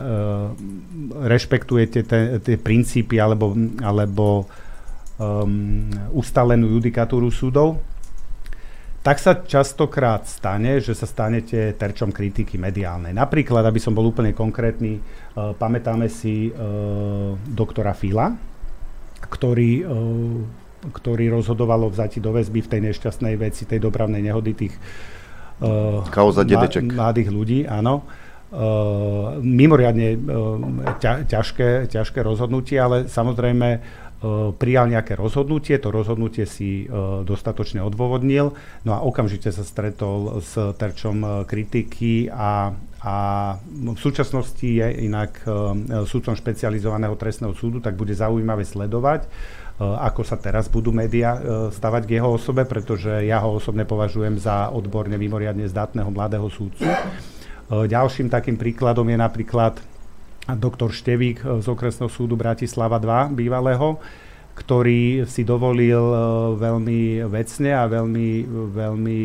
rešpektujete 1.28 2.00
tie 2.40 2.58
princípy 2.58 3.20
alebo, 3.20 3.52
alebo 3.84 4.48
um, 5.18 5.90
ustalenú 6.14 6.77
judikatúru 6.80 7.30
súdov, 7.30 7.81
tak 9.03 9.19
sa 9.19 9.35
častokrát 9.35 10.23
stane, 10.23 10.80
že 10.80 10.95
sa 10.95 11.03
stanete 11.03 11.76
terčom 11.76 12.15
kritiky 12.15 12.56
mediálnej. 12.56 13.11
Napríklad, 13.11 13.68
aby 13.68 13.76
som 13.76 13.91
bol 13.91 14.07
úplne 14.07 14.31
konkrétny, 14.31 14.95
uh, 14.95 15.52
pamätáme 15.52 16.07
si 16.07 16.48
uh, 16.48 17.35
doktora 17.44 17.91
Fila, 17.91 18.31
ktorý, 19.27 19.72
uh, 19.84 20.40
ktorý 20.88 21.35
rozhodoval 21.35 21.88
o 21.88 21.91
vzati 21.91 22.23
do 22.23 22.31
väzby 22.31 22.64
v 22.64 22.72
tej 22.72 22.81
nešťastnej 22.91 23.35
veci, 23.35 23.68
tej 23.68 23.84
dopravnej 23.84 24.23
nehody 24.23 24.56
tých 24.56 24.76
uh, 25.60 26.07
Kauza 26.07 26.48
dedeček. 26.48 26.88
mladých 26.88 27.27
ľudí, 27.27 27.60
áno. 27.68 28.07
Uh, 28.53 29.41
mimoriadne 29.41 30.14
uh, 30.14 30.95
ťa, 31.02 31.26
ťažké, 31.26 31.90
ťažké 31.90 32.22
rozhodnutie, 32.22 32.77
ale 32.77 33.10
samozrejme 33.10 33.81
prijal 34.56 34.88
nejaké 34.88 35.20
rozhodnutie, 35.20 35.76
to 35.84 35.91
rozhodnutie 35.91 36.48
si 36.48 36.88
e, 36.88 36.95
dostatočne 37.28 37.84
odôvodnil, 37.84 38.56
no 38.88 38.91
a 38.95 39.04
okamžite 39.04 39.52
sa 39.52 39.68
stretol 39.68 40.40
s 40.40 40.56
terčom 40.80 41.18
e, 41.20 41.28
kritiky 41.44 42.32
a, 42.32 42.72
a 43.04 43.16
v 43.68 44.00
súčasnosti 44.00 44.64
je 44.64 44.88
inak 45.04 45.44
súdcom 46.08 46.40
špecializovaného 46.40 47.20
trestného 47.20 47.52
súdu, 47.52 47.84
tak 47.84 48.00
bude 48.00 48.16
zaujímavé 48.16 48.64
sledovať, 48.64 49.28
ako 49.84 50.24
sa 50.24 50.40
teraz 50.40 50.72
budú 50.72 50.95
médiá 50.95 51.36
stavať 51.68 52.08
k 52.08 52.16
jeho 52.16 52.32
osobe, 52.32 52.64
pretože 52.64 53.28
ja 53.28 53.44
ho 53.44 53.60
osobne 53.60 53.84
považujem 53.84 54.40
za 54.40 54.72
odborne 54.72 55.20
mimoriadne 55.20 55.68
zdatného 55.68 56.08
mladého 56.16 56.48
súdcu. 56.48 56.88
Ďalším 57.68 58.32
takým 58.32 58.56
príkladom 58.56 59.04
je 59.12 59.18
napríklad 59.20 59.84
doktor 60.52 60.91
Števík 60.91 61.44
eh, 61.44 61.64
z 61.64 61.68
okresného 61.72 62.11
súdu 62.11 62.36
Bratislava 62.36 62.99
2 62.99 63.32
bývalého, 63.32 63.99
ktorý 64.53 65.24
si 65.24 65.48
dovolil 65.48 66.03
eh, 66.03 66.22
veľmi 66.60 67.24
vecne 67.32 67.72
a 67.72 67.88
veľmi, 67.88 68.30
veľmi 68.76 69.20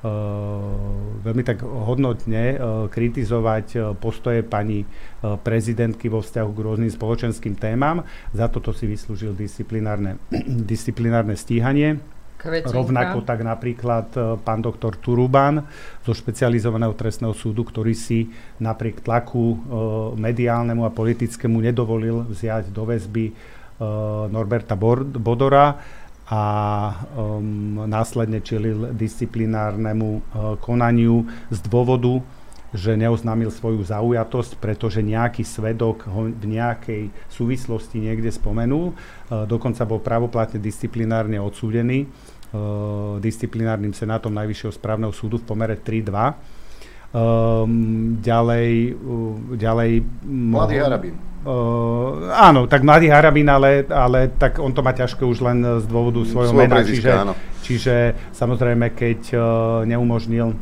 Uh, 0.00 1.20
veľmi 1.20 1.44
tak 1.44 1.60
hodnotne 1.60 2.56
kritizovať 2.88 4.00
postoje 4.00 4.40
pani 4.40 4.88
prezidentky 5.20 6.08
vo 6.08 6.24
vzťahu 6.24 6.50
k 6.56 6.64
rôznym 6.64 6.88
spoločenským 6.88 7.52
témam. 7.60 8.08
Za 8.32 8.48
toto 8.48 8.72
si 8.72 8.88
vyslúžil 8.88 9.36
disciplinárne, 9.36 10.16
disciplinárne 10.72 11.36
stíhanie. 11.36 12.00
Kvetinka. 12.40 12.72
Rovnako 12.72 13.20
tak 13.20 13.44
napríklad 13.44 14.06
e, 14.16 14.20
pán 14.40 14.64
doktor 14.64 14.96
Turuban 14.96 15.60
zo 16.00 16.16
špecializovaného 16.16 16.96
trestného 16.96 17.36
súdu, 17.36 17.68
ktorý 17.68 17.92
si 17.92 18.32
napriek 18.56 19.04
tlaku 19.04 19.44
e, 19.52 19.56
mediálnemu 20.16 20.88
a 20.88 20.94
politickému 20.96 21.60
nedovolil 21.60 22.24
vziať 22.32 22.72
do 22.72 22.88
väzby 22.88 23.24
e, 23.28 23.32
Norberta 24.32 24.72
Bodora 25.20 25.76
a 26.30 26.44
následne 27.90 28.38
čelil 28.38 28.94
disciplinárnemu 28.94 30.22
konaniu 30.62 31.26
z 31.50 31.58
dôvodu, 31.66 32.22
že 32.70 32.94
neoznámil 32.94 33.50
svoju 33.50 33.82
zaujatosť, 33.82 34.62
pretože 34.62 35.02
nejaký 35.02 35.42
svedok 35.42 36.06
ho 36.06 36.30
v 36.30 36.46
nejakej 36.46 37.10
súvislosti 37.34 37.98
niekde 37.98 38.30
spomenul. 38.30 38.94
Dokonca 39.26 39.82
bol 39.82 39.98
pravoplatne 39.98 40.62
disciplinárne 40.62 41.42
odsúdený 41.42 42.06
disciplinárnym 43.22 43.94
senátom 43.94 44.34
Najvyššieho 44.34 44.74
správneho 44.74 45.14
súdu 45.14 45.38
v 45.38 45.44
pomere 45.46 45.78
3-2. 45.78 46.60
Um, 47.10 48.22
ďalej, 48.22 48.94
uh, 48.94 49.58
ďalej... 49.58 49.90
Mladý 50.26 50.76
Harabín. 50.78 51.14
Uh, 51.40 52.30
áno, 52.36 52.70
tak 52.70 52.86
mladý 52.86 53.10
Harabín, 53.10 53.50
ale, 53.50 53.82
ale 53.90 54.30
tak 54.30 54.62
on 54.62 54.70
to 54.70 54.84
má 54.84 54.94
ťažké 54.94 55.26
už 55.26 55.42
len 55.42 55.58
z 55.82 55.86
dôvodu 55.90 56.22
svojho 56.22 56.54
Svoje 56.54 56.68
mena. 56.70 56.86
Čiže, 56.86 57.10
áno. 57.10 57.34
čiže 57.66 57.94
samozrejme, 58.30 58.94
keď 58.94 59.20
uh, 59.34 59.42
neumožnil 59.90 60.54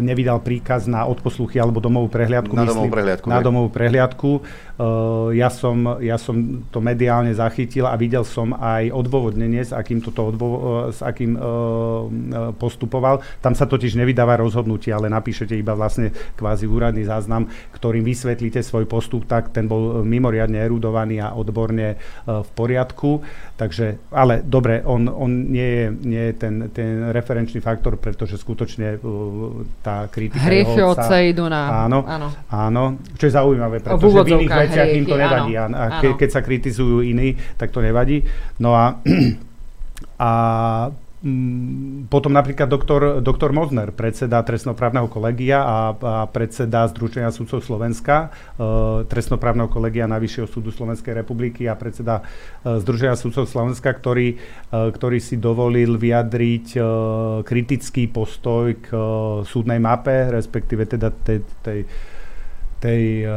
nevydal 0.00 0.40
príkaz 0.40 0.88
na 0.88 1.04
odposluchy 1.04 1.60
alebo 1.60 1.76
domovú 1.76 2.08
prehliadku. 2.08 2.56
Na 2.56 2.64
domovú 2.64 2.88
prehliadku, 2.88 3.26
Na 3.28 3.44
domovú 3.44 3.68
prehliadku. 3.68 4.30
Uh, 4.76 5.32
ja, 5.32 5.48
som, 5.48 5.96
ja 6.04 6.20
som 6.20 6.60
to 6.68 6.84
mediálne 6.84 7.32
zachytil 7.32 7.88
a 7.88 7.96
videl 7.96 8.28
som 8.28 8.52
aj 8.52 8.92
odôvodnenie, 8.92 9.64
s 9.64 9.72
akým, 9.72 10.04
toto 10.04 10.28
odvo- 10.28 10.60
uh, 10.60 10.92
s 10.92 11.00
akým 11.00 11.32
uh, 11.32 11.40
uh, 11.40 12.52
postupoval. 12.52 13.24
Tam 13.40 13.56
sa 13.56 13.64
totiž 13.64 13.96
nevydáva 13.96 14.36
rozhodnutie, 14.36 14.92
ale 14.92 15.08
napíšete 15.08 15.56
iba 15.56 15.72
vlastne 15.72 16.12
kvázi 16.36 16.68
úradný 16.68 17.08
záznam, 17.08 17.48
ktorým 17.72 18.04
vysvetlíte 18.04 18.60
svoj 18.60 18.84
postup, 18.84 19.24
tak 19.24 19.48
ten 19.48 19.64
bol 19.64 20.04
mimoriadne 20.04 20.60
erudovaný 20.60 21.24
a 21.24 21.32
odborne 21.32 21.96
uh, 21.96 22.44
v 22.44 22.50
poriadku. 22.52 23.24
Takže, 23.56 24.12
ale 24.12 24.44
dobre, 24.44 24.84
on, 24.84 25.08
on 25.08 25.56
nie 25.56 25.68
je, 25.72 25.84
nie 26.04 26.24
je 26.28 26.34
ten, 26.36 26.54
ten 26.76 27.16
referenčný 27.16 27.64
faktor, 27.64 27.96
pretože 27.96 28.36
skutočne 28.36 29.00
uh, 29.00 29.64
tá 29.80 30.04
kritika 30.12 30.44
Hriechy 30.44 30.84
otca 30.84 31.16
idú 31.24 31.48
na... 31.48 31.88
Áno, 31.88 32.04
áno. 32.04 32.28
áno, 32.52 33.00
čo 33.16 33.24
je 33.24 33.32
zaujímavé, 33.32 33.80
pretože 33.80 34.04
v 34.04 34.36
iných 34.36 34.65
veciach 34.66 34.88
im 34.90 35.04
to 35.06 35.16
nevadí. 35.16 35.52
áno, 35.54 35.74
A, 35.78 35.84
a 35.86 35.86
ke, 36.02 36.08
áno. 36.10 36.18
keď 36.18 36.28
sa 36.34 36.40
kritizujú 36.42 37.06
iní, 37.06 37.38
tak 37.54 37.70
to 37.70 37.78
nevadí. 37.78 38.26
No 38.58 38.74
a, 38.74 38.98
a 40.18 40.30
mm, 41.22 42.06
potom 42.06 42.30
napríklad 42.30 42.70
doktor, 42.70 43.18
doktor 43.18 43.50
Mozner, 43.50 43.90
predseda 43.90 44.44
trestnoprávneho 44.46 45.10
kolegia 45.10 45.58
a, 45.64 45.76
a 45.90 46.14
predseda 46.30 46.86
Združenia 46.86 47.34
sudcov 47.34 47.64
Slovenska, 47.66 48.30
e, 48.54 49.02
trestnoprávneho 49.10 49.66
kolegia 49.66 50.06
Najvyššieho 50.06 50.46
súdu 50.46 50.70
Slovenskej 50.70 51.18
republiky 51.18 51.66
a 51.66 51.74
predseda 51.74 52.22
e, 52.62 52.78
Združenia 52.78 53.18
sudcov 53.18 53.50
Slovenska, 53.50 53.90
ktorý, 53.90 54.36
e, 54.36 54.36
ktorý 54.70 55.18
si 55.18 55.40
dovolil 55.40 55.98
vyjadriť 55.98 56.66
e, 56.76 56.80
kritický 57.42 58.06
postoj 58.06 58.78
k 58.78 58.88
e, 58.94 58.98
súdnej 59.42 59.82
mape, 59.82 60.30
respektíve 60.30 60.86
teda 60.86 61.10
tej, 61.10 61.42
tej, 61.64 61.80
tej 62.78 63.02
e, 63.24 63.30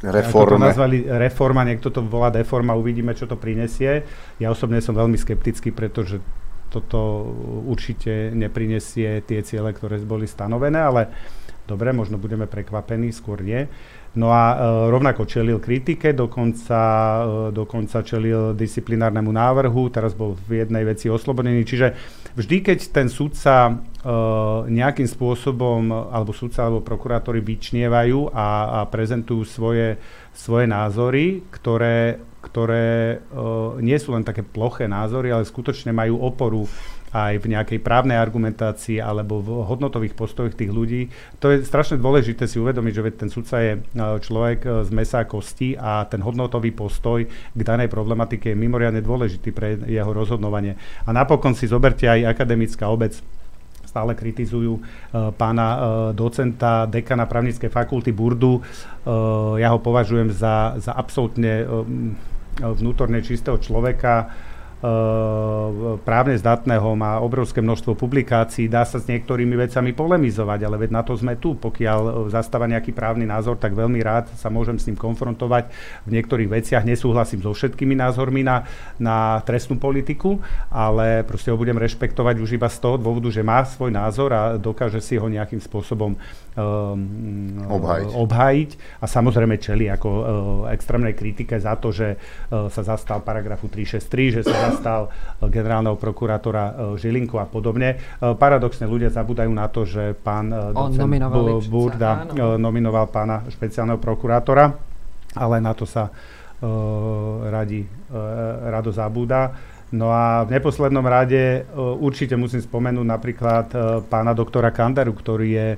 ako 0.00 0.08
to 0.08 0.56
Reforme. 0.56 0.64
nazvali 0.64 1.04
reforma, 1.04 1.60
niekto 1.60 1.92
to 1.92 2.00
volá 2.00 2.32
deforma, 2.32 2.72
uvidíme, 2.72 3.12
čo 3.12 3.28
to 3.28 3.36
prinesie. 3.36 4.08
Ja 4.40 4.48
osobne 4.48 4.80
som 4.80 4.96
veľmi 4.96 5.20
skeptický, 5.20 5.76
pretože 5.76 6.24
toto 6.72 7.28
určite 7.68 8.32
neprinesie 8.32 9.20
tie 9.26 9.40
ciele, 9.44 9.76
ktoré 9.76 10.00
boli 10.00 10.24
stanovené, 10.24 10.80
ale 10.80 11.02
dobre, 11.68 11.92
možno 11.92 12.16
budeme 12.16 12.48
prekvapení, 12.48 13.12
skôr 13.12 13.44
nie. 13.44 13.68
No 14.10 14.34
a 14.34 14.44
e, 14.50 14.56
rovnako 14.90 15.22
čelil 15.22 15.62
kritike, 15.62 16.10
dokonca, 16.10 16.80
e, 17.22 17.54
dokonca 17.54 18.02
čelil 18.02 18.58
disciplinárnemu 18.58 19.30
návrhu, 19.30 19.86
teraz 19.86 20.18
bol 20.18 20.34
v 20.50 20.66
jednej 20.66 20.82
veci 20.82 21.06
oslobodený. 21.06 21.62
Čiže 21.62 21.94
vždy, 22.34 22.56
keď 22.58 22.78
ten 22.90 23.06
sudca 23.06 23.70
e, 23.70 23.72
nejakým 24.66 25.06
spôsobom, 25.06 26.10
alebo 26.10 26.34
sudca, 26.34 26.66
alebo 26.66 26.82
prokurátori 26.82 27.38
vyčnievajú 27.38 28.34
a, 28.34 28.82
a 28.82 28.90
prezentujú 28.90 29.46
svoje, 29.46 29.94
svoje 30.34 30.66
názory, 30.66 31.46
ktoré, 31.54 32.18
ktoré 32.42 33.20
nie 33.78 33.98
sú 34.00 34.16
len 34.16 34.24
také 34.26 34.40
ploché 34.40 34.88
názory, 34.90 35.30
ale 35.30 35.46
skutočne 35.46 35.92
majú 35.92 36.18
oporu 36.24 36.66
aj 37.10 37.42
v 37.42 37.46
nejakej 37.50 37.78
právnej 37.82 38.14
argumentácii 38.18 39.02
alebo 39.02 39.42
v 39.42 39.66
hodnotových 39.66 40.14
postojoch 40.14 40.54
tých 40.54 40.70
ľudí. 40.70 41.10
To 41.42 41.50
je 41.50 41.66
strašne 41.66 41.98
dôležité 41.98 42.46
si 42.46 42.62
uvedomiť, 42.62 42.92
že 42.94 43.02
ten 43.18 43.30
sudca 43.30 43.58
je 43.58 43.72
e, 43.74 43.80
človek 44.22 44.58
e, 44.62 44.68
z 44.86 44.90
mesa 44.94 45.26
a 45.26 45.28
kosti 45.28 45.74
a 45.74 46.06
ten 46.06 46.22
hodnotový 46.22 46.70
postoj 46.70 47.26
k 47.26 47.60
danej 47.60 47.90
problematike 47.90 48.54
je 48.54 48.56
mimoriadne 48.58 49.02
dôležitý 49.02 49.50
pre 49.50 49.74
jeho 49.90 50.10
rozhodnovanie. 50.14 50.78
A 51.06 51.10
napokon 51.10 51.58
si 51.58 51.66
zoberte 51.66 52.06
aj 52.06 52.30
akademická 52.30 52.86
obec 52.86 53.18
stále 53.82 54.14
kritizujú 54.14 54.78
e, 54.78 54.82
pána 55.34 55.66
docenta, 56.14 56.86
dekana 56.86 57.26
právnickej 57.26 57.74
fakulty 57.74 58.14
Burdu. 58.14 58.62
Ja 59.58 59.74
ho 59.74 59.82
považujem 59.82 60.30
za, 60.30 60.78
za 60.78 60.94
absolútne 60.94 61.66
vnútorne 62.60 63.24
čistého 63.24 63.56
človeka, 63.56 64.30
právne 66.00 66.40
zdatného, 66.40 66.96
má 66.96 67.20
obrovské 67.20 67.60
množstvo 67.60 68.00
publikácií, 68.00 68.64
dá 68.64 68.88
sa 68.88 68.96
s 68.96 69.04
niektorými 69.04 69.52
vecami 69.52 69.92
polemizovať, 69.92 70.60
ale 70.64 70.76
veď 70.80 70.90
na 70.96 71.02
to 71.04 71.12
sme 71.12 71.36
tu. 71.36 71.52
Pokiaľ 71.52 72.00
e, 72.00 72.10
zastáva 72.32 72.64
nejaký 72.64 72.96
právny 72.96 73.28
názor, 73.28 73.60
tak 73.60 73.76
veľmi 73.76 74.00
rád 74.00 74.32
sa 74.40 74.48
môžem 74.48 74.80
s 74.80 74.88
ním 74.88 74.96
konfrontovať 74.96 75.68
v 76.08 76.10
niektorých 76.16 76.48
veciach. 76.48 76.88
Nesúhlasím 76.88 77.44
so 77.44 77.52
všetkými 77.52 77.92
názormi 77.92 78.40
na, 78.40 78.64
na 78.96 79.44
trestnú 79.44 79.76
politiku, 79.76 80.40
ale 80.72 81.28
proste 81.28 81.52
ho 81.52 81.60
budem 81.60 81.76
rešpektovať 81.76 82.40
už 82.40 82.56
iba 82.56 82.72
z 82.72 82.80
toho 82.80 82.96
dôvodu, 82.96 83.28
že 83.28 83.44
má 83.44 83.60
svoj 83.68 83.92
názor 83.92 84.32
a 84.32 84.56
dokáže 84.56 85.04
si 85.04 85.20
ho 85.20 85.28
nejakým 85.28 85.60
spôsobom 85.60 86.16
um, 86.60 87.64
Obhájiť. 87.64 88.06
obhájiť 88.12 88.70
a 89.00 89.06
samozrejme 89.08 89.56
čeli 89.56 89.88
ako 89.88 90.08
uh, 90.08 90.24
extrémnej 90.70 91.16
kritike 91.16 91.56
za 91.56 91.80
to, 91.80 91.90
že 91.90 92.14
uh, 92.16 92.68
sa 92.68 92.84
zastal 92.84 93.24
paragrafu 93.24 93.72
363, 93.72 94.36
že 94.36 94.42
sa 94.44 94.70
zastal 94.70 95.08
uh, 95.08 95.48
generálneho 95.48 95.96
prokurátora 95.96 96.64
uh, 96.64 96.74
Žilinku 97.00 97.40
a 97.40 97.48
podobne. 97.48 97.96
Uh, 98.20 98.36
paradoxne 98.36 98.84
ľudia 98.84 99.08
zabúdajú 99.08 99.50
na 99.50 99.66
to, 99.72 99.88
že 99.88 100.12
pán 100.20 100.52
uh, 100.52 100.76
docent 100.76 101.08
Burda 101.66 102.28
áno. 102.28 102.32
uh, 102.36 102.56
nominoval 102.60 103.08
pána 103.08 103.48
špeciálneho 103.48 103.98
prokurátora, 103.98 104.76
ale 105.34 105.56
na 105.58 105.72
to 105.72 105.88
sa 105.88 106.12
uh, 106.12 106.68
radi, 107.48 107.82
uh, 108.12 108.68
rado 108.68 108.92
zabúda. 108.92 109.56
No 109.90 110.14
a 110.14 110.46
v 110.46 110.54
neposlednom 110.54 111.02
rade 111.02 111.66
určite 111.74 112.38
musím 112.38 112.62
spomenúť 112.62 113.02
napríklad 113.02 113.66
pána 114.06 114.30
doktora 114.38 114.70
Kandaru, 114.70 115.10
ktorý 115.18 115.48
je 115.50 115.68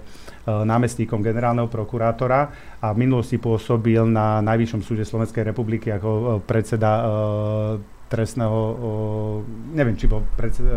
námestníkom 0.46 1.22
generálneho 1.22 1.70
prokurátora 1.70 2.40
a 2.82 2.90
v 2.90 3.00
minulosti 3.06 3.38
pôsobil 3.38 4.02
na 4.02 4.42
Najvyššom 4.42 4.82
súde 4.82 5.06
Slovenskej 5.06 5.46
republiky 5.46 5.94
ako 5.94 6.42
predseda 6.42 7.02
trestného, 8.10 8.60
neviem, 9.72 9.96
či 9.96 10.10
bol 10.10 10.26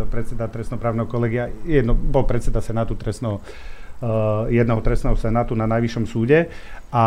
predseda, 0.07 0.47
trestnoprávneho 0.47 1.09
kolegia, 1.09 1.51
jedno, 1.67 1.97
bol 1.97 2.23
predseda 2.23 2.61
Senátu 2.61 2.95
trestného 2.95 3.41
jedného 4.51 4.83
trestného 4.83 5.15
senátu 5.15 5.55
na 5.55 5.63
Najvyššom 5.71 6.05
súde. 6.05 6.51
A 6.91 7.05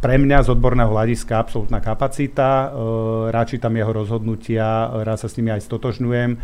pre 0.00 0.16
mňa 0.16 0.48
z 0.48 0.48
odborného 0.48 0.88
hľadiska 0.88 1.36
absolútna 1.36 1.80
kapacita, 1.84 2.72
rád 3.28 3.52
tam 3.60 3.76
jeho 3.76 3.92
rozhodnutia, 3.92 4.88
rád 5.04 5.20
sa 5.20 5.28
s 5.28 5.36
nimi 5.36 5.52
aj 5.52 5.60
stotožňujem 5.60 6.40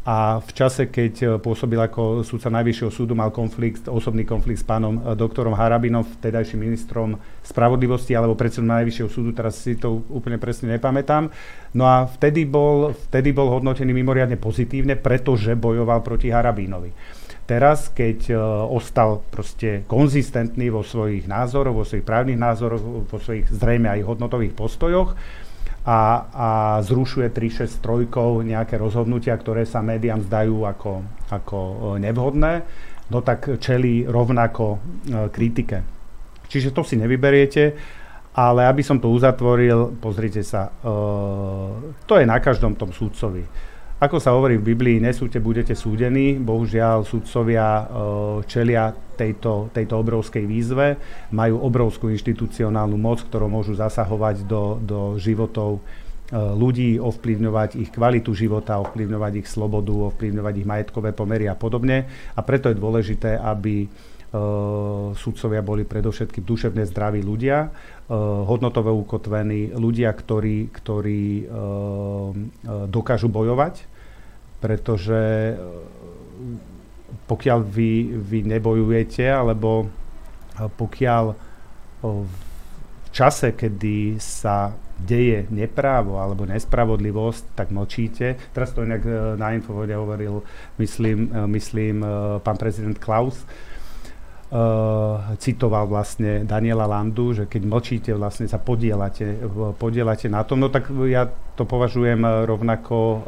a 0.00 0.40
v 0.40 0.50
čase, 0.56 0.88
keď 0.88 1.14
e, 1.20 1.26
pôsobil 1.36 1.76
ako 1.76 2.24
súdca 2.24 2.48
Najvyššieho 2.48 2.88
súdu, 2.88 3.12
mal 3.12 3.28
konflikt, 3.28 3.84
osobný 3.84 4.24
konflikt 4.24 4.64
s 4.64 4.66
pánom 4.66 4.96
e, 4.96 5.12
doktorom 5.12 5.52
Harabinom, 5.52 6.08
vtedajším 6.16 6.56
ministrom 6.56 7.20
spravodlivosti 7.44 8.16
alebo 8.16 8.32
predsedom 8.32 8.64
Najvyššieho 8.72 9.10
súdu, 9.12 9.36
teraz 9.36 9.60
si 9.60 9.76
to 9.76 10.00
úplne 10.08 10.40
presne 10.40 10.72
nepamätám. 10.72 11.28
No 11.76 11.84
a 11.84 12.08
vtedy 12.08 12.48
bol, 12.48 12.96
vtedy 13.12 13.36
bol 13.36 13.52
hodnotený 13.52 13.92
mimoriadne 13.92 14.40
pozitívne, 14.40 14.96
pretože 14.96 15.52
bojoval 15.52 16.00
proti 16.00 16.32
Harabínovi. 16.32 16.96
Teraz, 17.44 17.90
keď 17.90 18.30
uh, 18.30 18.38
ostal 18.70 19.26
proste 19.26 19.82
konzistentný 19.90 20.70
vo 20.70 20.86
svojich 20.86 21.26
názoroch, 21.26 21.74
vo 21.74 21.82
svojich 21.82 22.06
právnych 22.06 22.38
názoroch, 22.38 23.10
vo 23.10 23.18
svojich 23.18 23.50
zrejme 23.50 23.90
aj 23.90 24.06
hodnotových 24.06 24.54
postojoch, 24.54 25.18
a, 25.86 26.00
a 26.28 26.48
zrušuje 26.84 27.32
363 27.32 28.44
nejaké 28.44 28.76
rozhodnutia, 28.76 29.32
ktoré 29.36 29.64
sa 29.64 29.80
médiám 29.80 30.20
zdajú 30.20 30.68
ako, 30.68 31.00
ako 31.32 31.58
e, 31.58 31.74
nevhodné, 32.04 32.52
no 33.08 33.24
tak 33.24 33.48
čelí 33.56 34.04
rovnako 34.04 34.76
e, 34.76 34.78
kritike. 35.32 35.80
Čiže 36.50 36.76
to 36.76 36.84
si 36.84 37.00
nevyberiete, 37.00 37.72
ale 38.36 38.68
aby 38.68 38.84
som 38.84 39.00
to 39.00 39.08
uzatvoril, 39.08 39.96
pozrite 39.96 40.44
sa, 40.44 40.68
e, 40.68 40.92
to 42.04 42.14
je 42.20 42.28
na 42.28 42.36
každom 42.36 42.76
tom 42.76 42.92
súdcovi 42.92 43.69
ako 44.00 44.16
sa 44.16 44.32
hovorí 44.32 44.56
v 44.56 44.72
Biblii, 44.72 44.96
nesúďte, 44.96 45.44
budete 45.44 45.74
súdení. 45.76 46.40
Bohužiaľ, 46.40 47.04
sudcovia 47.04 47.68
e, 47.68 47.84
čelia 48.48 48.96
tejto, 48.96 49.68
tejto 49.76 50.00
obrovskej 50.00 50.48
výzve, 50.48 50.96
majú 51.36 51.60
obrovskú 51.60 52.08
inštitucionálnu 52.08 52.96
moc, 52.96 53.20
ktorou 53.20 53.52
môžu 53.52 53.76
zasahovať 53.76 54.48
do, 54.48 54.80
do 54.80 55.00
životov 55.20 55.78
e, 55.78 55.80
ľudí, 56.32 56.96
ovplyvňovať 56.96 57.76
ich 57.76 57.92
kvalitu 57.92 58.32
života, 58.32 58.80
ovplyvňovať 58.80 59.44
ich 59.44 59.48
slobodu, 59.52 59.92
ovplyvňovať 59.92 60.54
ich 60.56 60.64
majetkové 60.64 61.12
pomery 61.12 61.52
a 61.52 61.52
podobne. 61.52 62.08
A 62.32 62.40
preto 62.40 62.72
je 62.72 62.80
dôležité, 62.80 63.36
aby 63.36 63.84
sudcovia 65.10 65.58
boli 65.58 65.82
predovšetkým 65.82 66.46
duševne 66.46 66.86
zdraví 66.86 67.18
ľudia, 67.18 67.66
uh, 67.66 67.72
hodnotovo 68.46 68.94
ukotvení 68.94 69.74
ľudia, 69.74 70.14
ktorí, 70.14 70.70
ktorí 70.70 71.50
uh, 71.50 72.30
dokážu 72.86 73.26
bojovať 73.26 73.90
pretože 74.60 75.56
pokiaľ 77.26 77.58
vy, 77.64 78.20
vy 78.20 78.38
nebojujete, 78.44 79.24
alebo 79.26 79.88
pokiaľ 80.60 81.24
v 82.04 82.34
čase, 83.10 83.56
kedy 83.56 84.20
sa 84.20 84.76
deje 85.00 85.48
neprávo 85.48 86.20
alebo 86.20 86.44
nespravodlivosť, 86.44 87.56
tak 87.56 87.72
mlčíte. 87.72 88.36
Teraz 88.52 88.76
to 88.76 88.84
inak 88.84 89.00
na 89.40 89.56
Infovode 89.56 89.96
hovoril, 89.96 90.44
myslím, 90.76 91.32
myslím 91.56 92.04
pán 92.44 92.60
prezident 92.60 93.00
Klaus, 93.00 93.40
citoval 95.38 95.86
vlastne 95.86 96.42
Daniela 96.42 96.82
Landu, 96.82 97.30
že 97.30 97.46
keď 97.46 97.62
mlčíte, 97.70 98.10
vlastne 98.18 98.50
sa 98.50 98.58
podielate, 98.58 99.46
podielate 99.78 100.26
na 100.26 100.42
tom, 100.42 100.58
no 100.58 100.66
tak 100.66 100.90
ja 101.06 101.30
to 101.54 101.62
považujem 101.62 102.18
rovnako 102.50 102.96
uh, 102.96 103.20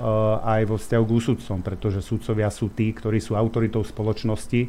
aj 0.43 0.63
vo 0.67 0.77
vzťahu 0.81 1.05
k 1.07 1.15
úsudcom, 1.15 1.59
pretože 1.63 2.03
sudcovia 2.03 2.51
sú 2.51 2.75
tí, 2.75 2.91
ktorí 2.91 3.23
sú 3.23 3.39
autoritou 3.39 3.87
spoločnosti, 3.87 4.61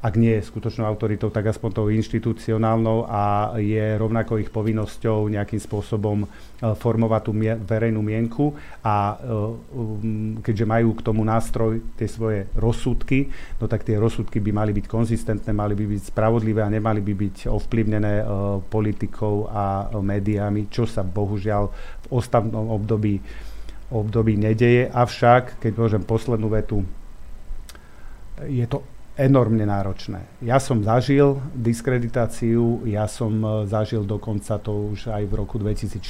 ak 0.00 0.16
nie 0.16 0.32
je 0.40 0.48
skutočnou 0.48 0.88
autoritou, 0.88 1.28
tak 1.28 1.52
aspoň 1.52 1.70
tou 1.76 1.86
inštitucionálnou 1.92 3.04
a 3.04 3.52
je 3.60 4.00
rovnako 4.00 4.40
ich 4.40 4.48
povinnosťou 4.48 5.28
nejakým 5.28 5.60
spôsobom 5.60 6.24
e, 6.24 6.26
formovať 6.72 7.22
tú 7.28 7.32
verejnú 7.68 8.00
mienku 8.00 8.56
a 8.80 9.12
e, 9.12 9.14
um, 9.76 10.40
keďže 10.40 10.64
majú 10.64 10.96
k 10.96 11.04
tomu 11.04 11.20
nástroj 11.20 11.84
tie 12.00 12.08
svoje 12.08 12.48
rozsudky, 12.56 13.28
no 13.60 13.68
tak 13.68 13.84
tie 13.84 14.00
rozsudky 14.00 14.40
by 14.40 14.64
mali 14.64 14.72
byť 14.72 14.86
konzistentné, 14.88 15.52
mali 15.52 15.76
by 15.76 15.84
byť 15.84 16.02
spravodlivé 16.08 16.64
a 16.64 16.72
nemali 16.72 17.04
by 17.04 17.12
byť 17.12 17.36
ovplyvnené 17.52 18.14
e, 18.20 18.26
politikou 18.72 19.52
a 19.52 19.92
médiami, 20.00 20.72
čo 20.72 20.88
sa 20.88 21.04
bohužiaľ 21.04 21.68
v 21.68 22.06
ostatnom 22.08 22.72
období, 22.72 23.20
období 23.92 24.40
nedeje. 24.40 24.88
Avšak, 24.88 25.60
keď 25.60 25.72
môžem 25.76 26.02
poslednú 26.08 26.48
vetu, 26.48 26.88
je 28.48 28.64
to 28.64 28.80
enormne 29.20 29.68
náročné. 29.68 30.24
Ja 30.40 30.56
som 30.56 30.80
zažil 30.80 31.36
diskreditáciu, 31.52 32.88
ja 32.88 33.04
som 33.04 33.36
e, 33.44 33.48
zažil 33.68 34.08
dokonca 34.08 34.56
to 34.56 34.96
už 34.96 35.12
aj 35.12 35.28
v 35.28 35.32
roku 35.36 35.60
2004, 35.60 36.00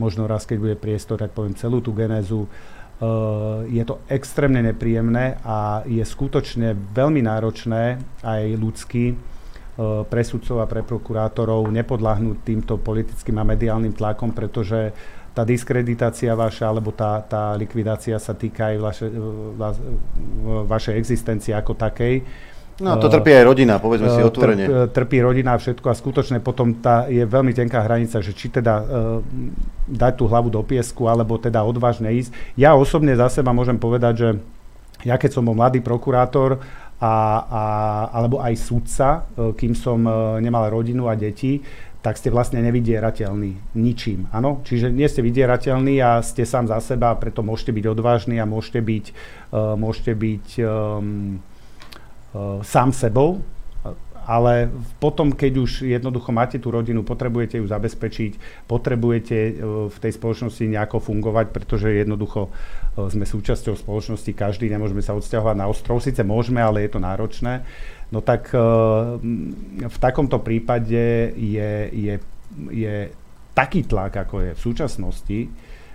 možno 0.00 0.24
raz, 0.24 0.48
keď 0.48 0.56
bude 0.56 0.76
priestor, 0.80 1.20
tak 1.20 1.36
poviem 1.36 1.52
celú 1.52 1.84
tú 1.84 1.92
genézu. 1.92 2.48
E, 2.48 2.48
je 3.68 3.84
to 3.84 4.00
extrémne 4.08 4.64
nepríjemné 4.64 5.36
a 5.44 5.84
je 5.84 6.00
skutočne 6.00 6.72
veľmi 6.96 7.20
náročné 7.20 8.00
aj 8.24 8.42
ľudský 8.56 9.12
e, 9.12 9.14
pre 10.08 10.22
sudcov 10.24 10.64
a 10.64 10.70
pre 10.70 10.80
prokurátorov 10.80 11.68
nepodľahnúť 11.68 12.36
týmto 12.40 12.80
politickým 12.80 13.36
a 13.36 13.44
mediálnym 13.44 13.92
tlakom, 13.92 14.32
pretože 14.32 14.96
tá 15.34 15.42
diskreditácia 15.42 16.30
vaša 16.32 16.70
alebo 16.70 16.94
tá, 16.94 17.18
tá 17.26 17.58
likvidácia 17.58 18.14
sa 18.22 18.32
týka 18.38 18.70
aj 18.70 18.76
vaše, 18.78 19.06
va, 19.58 19.74
vašej 20.70 20.94
existencie 20.94 21.50
ako 21.50 21.74
takej. 21.74 22.22
No 22.74 22.98
to 22.98 23.06
trpí 23.06 23.30
aj 23.30 23.44
rodina, 23.46 23.78
povedzme 23.78 24.10
si 24.10 24.18
otvorene. 24.18 24.66
Trp, 24.66 24.90
trpí 24.94 25.22
rodina 25.22 25.54
a 25.54 25.62
všetko 25.62 25.86
a 25.90 25.94
skutočne 25.94 26.42
potom 26.42 26.74
tá 26.82 27.06
je 27.06 27.22
veľmi 27.22 27.54
tenká 27.54 27.86
hranica, 27.86 28.18
že 28.18 28.34
či 28.34 28.50
teda 28.50 28.74
uh, 28.82 28.86
dať 29.86 30.12
tú 30.18 30.26
hlavu 30.26 30.50
do 30.50 30.58
piesku, 30.62 31.06
alebo 31.06 31.38
teda 31.38 31.62
odvážne 31.62 32.10
ísť. 32.10 32.34
Ja 32.58 32.74
osobne 32.74 33.14
za 33.14 33.30
seba 33.30 33.54
môžem 33.54 33.78
povedať, 33.78 34.14
že 34.18 34.28
ja 35.06 35.14
keď 35.14 35.38
som 35.38 35.46
bol 35.46 35.54
mladý 35.54 35.86
prokurátor, 35.86 36.58
a, 37.04 37.14
a, 37.44 37.62
alebo 38.16 38.40
aj 38.40 38.54
sudca, 38.56 39.28
kým 39.36 39.74
som 39.76 39.98
nemal 40.40 40.70
rodinu 40.72 41.10
a 41.10 41.18
deti, 41.18 41.60
tak 42.04 42.20
ste 42.20 42.28
vlastne 42.28 42.60
nevydierateľní 42.60 43.72
ničím. 43.80 44.28
Áno? 44.28 44.60
Čiže 44.60 44.92
nie 44.92 45.08
ste 45.08 45.24
vydierateľní 45.24 46.04
a 46.04 46.20
ste 46.20 46.44
sám 46.44 46.68
za 46.68 46.76
seba, 46.84 47.16
preto 47.16 47.40
môžete 47.40 47.72
byť 47.72 47.84
odvážni 47.88 48.36
a 48.36 48.44
môžete 48.44 48.84
byť, 48.84 49.04
uh, 49.08 49.72
môžete 49.80 50.12
byť 50.12 50.46
um, 50.60 51.40
uh, 52.36 52.60
sám 52.60 52.92
sebou, 52.92 53.40
ale 54.24 54.72
potom, 55.00 55.32
keď 55.32 55.52
už 55.60 55.70
jednoducho 55.84 56.32
máte 56.32 56.56
tú 56.56 56.72
rodinu, 56.72 57.04
potrebujete 57.04 57.60
ju 57.60 57.66
zabezpečiť, 57.68 58.64
potrebujete 58.64 59.60
v 59.92 59.96
tej 60.00 60.12
spoločnosti 60.16 60.64
nejako 60.64 60.96
fungovať, 60.96 61.52
pretože 61.52 61.92
jednoducho 61.92 62.48
sme 62.96 63.28
súčasťou 63.28 63.76
spoločnosti, 63.76 64.32
každý, 64.32 64.72
nemôžeme 64.72 65.04
sa 65.04 65.12
odsťahovať 65.12 65.56
na 65.60 65.68
ostrov, 65.68 66.00
síce 66.00 66.24
môžeme, 66.24 66.64
ale 66.64 66.88
je 66.88 66.96
to 66.96 67.04
náročné 67.04 67.68
no 68.14 68.22
tak 68.22 68.54
eh, 68.54 68.60
v 69.82 69.98
takomto 69.98 70.38
prípade 70.38 71.34
je, 71.34 71.72
je, 71.90 72.14
je 72.70 72.94
taký 73.50 73.82
tlak, 73.82 74.14
ako 74.22 74.34
je 74.46 74.50
v 74.54 74.60
súčasnosti, 74.62 75.38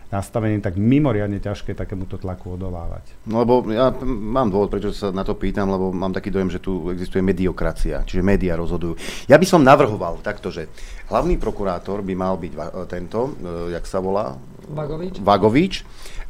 nastavený 0.09 0.57
tak 0.59 0.73
mimoriadne 0.75 1.37
ťažké 1.37 1.77
takémuto 1.77 2.17
tlaku 2.17 2.57
odolávať. 2.57 3.13
No 3.29 3.45
lebo 3.45 3.61
ja 3.69 3.93
mám 4.03 4.49
dôvod, 4.49 4.73
prečo 4.73 4.89
sa 4.89 5.13
na 5.13 5.21
to 5.21 5.37
pýtam, 5.37 5.69
lebo 5.69 5.93
mám 5.93 6.09
taký 6.09 6.33
dojem, 6.33 6.49
že 6.49 6.59
tu 6.59 6.89
existuje 6.89 7.21
mediokracia, 7.21 8.01
čiže 8.01 8.25
médiá 8.25 8.57
rozhodujú. 8.57 8.97
Ja 9.29 9.37
by 9.37 9.45
som 9.45 9.61
navrhoval 9.61 10.19
takto, 10.25 10.49
že 10.49 10.65
hlavný 11.13 11.37
prokurátor 11.37 12.01
by 12.01 12.13
mal 12.17 12.41
byť 12.41 12.51
tento, 12.89 13.37
eh, 13.37 13.77
jak 13.77 13.85
sa 13.85 14.01
volá? 14.01 14.33
Vagovič. 14.69 15.21
Vagovič. 15.21 15.73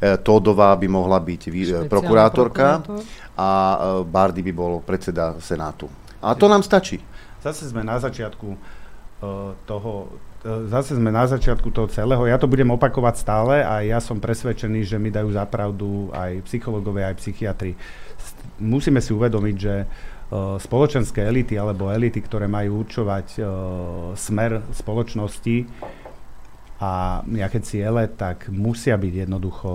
Eh, 0.00 0.16
Tódová 0.16 0.72
by 0.80 0.88
mohla 0.88 1.20
byť 1.20 1.40
prokurátorka. 1.84 2.80
Prokurátor 2.80 3.20
a 3.40 3.48
e, 3.48 3.76
Bardy 4.04 4.44
by 4.44 4.52
bol 4.52 4.72
predseda 4.84 5.36
Senátu. 5.40 5.88
A 6.20 6.36
to 6.36 6.44
nám 6.48 6.60
stačí. 6.60 7.00
Zase 7.40 7.72
sme 7.72 7.80
na 7.80 7.96
začiatku 7.96 8.52
uh, 8.52 9.56
toho, 9.64 10.12
zase 10.68 10.92
sme 10.92 11.08
na 11.08 11.24
začiatku 11.24 11.72
toho 11.72 11.88
celého. 11.88 12.20
Ja 12.28 12.36
to 12.36 12.44
budem 12.44 12.68
opakovať 12.68 13.14
stále 13.16 13.64
a 13.64 13.80
ja 13.80 13.96
som 13.96 14.20
presvedčený, 14.20 14.84
že 14.84 15.00
mi 15.00 15.08
dajú 15.08 15.32
zapravdu 15.32 16.12
aj 16.12 16.44
psychológovia, 16.44 17.08
aj 17.08 17.16
psychiatri. 17.16 17.72
Musíme 18.60 19.00
si 19.00 19.16
uvedomiť, 19.16 19.56
že 19.56 19.74
spoločenské 20.60 21.24
elity 21.24 21.56
alebo 21.56 21.88
elity, 21.88 22.20
ktoré 22.20 22.44
majú 22.44 22.84
určovať 22.84 23.40
smer 24.20 24.60
spoločnosti, 24.76 25.56
a 26.80 27.20
nejaké 27.28 27.60
ciele, 27.60 28.08
tak 28.08 28.48
musia 28.48 28.96
byť 28.96 29.28
jednoducho 29.28 29.68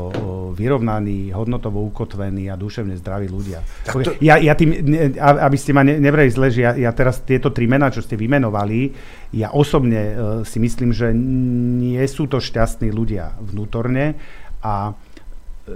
vyrovnaní, 0.57 1.29
hodnotovo 1.29 1.85
ukotvení 1.85 2.49
a 2.49 2.57
duševne 2.57 2.97
zdraví 2.97 3.29
ľudia. 3.29 3.61
To... 3.93 4.17
Ja, 4.17 4.41
ja 4.41 4.57
tým, 4.57 4.73
aby 5.21 5.53
ste 5.53 5.69
ma 5.77 5.85
nevreli 5.85 6.33
zle, 6.33 6.49
že 6.49 6.65
ja, 6.65 6.73
ja 6.73 6.89
teraz 6.97 7.21
tieto 7.21 7.53
tri 7.53 7.69
mená, 7.69 7.93
čo 7.93 8.01
ste 8.01 8.17
vymenovali, 8.17 8.89
ja 9.37 9.53
osobne 9.53 10.01
uh, 10.01 10.15
si 10.41 10.57
myslím, 10.57 10.97
že 10.97 11.13
nie 11.13 12.01
sú 12.09 12.25
to 12.25 12.41
šťastní 12.41 12.89
ľudia 12.89 13.37
vnútorne 13.37 14.17
a 14.65 14.97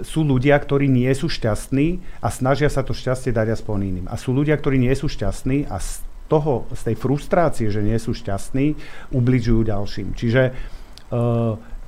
sú 0.02 0.26
ľudia, 0.26 0.58
ktorí 0.58 0.90
nie 0.90 1.10
sú 1.14 1.30
šťastní 1.30 2.02
a 2.22 2.30
snažia 2.30 2.70
sa 2.70 2.82
to 2.82 2.90
šťastie 2.90 3.30
dať 3.30 3.54
aspoň 3.54 3.78
iným. 3.86 4.06
A 4.10 4.18
sú 4.18 4.34
ľudia, 4.34 4.58
ktorí 4.58 4.82
nie 4.82 4.94
sú 4.98 5.06
šťastní 5.06 5.70
a 5.70 5.78
z 5.78 6.02
toho, 6.30 6.66
z 6.70 6.90
tej 6.90 6.96
frustrácie, 6.98 7.66
že 7.74 7.82
nie 7.82 7.98
sú 7.98 8.14
šťastní, 8.14 8.78
ubližujú 9.10 9.66
ďalším. 9.66 10.14
Čiže 10.14 10.42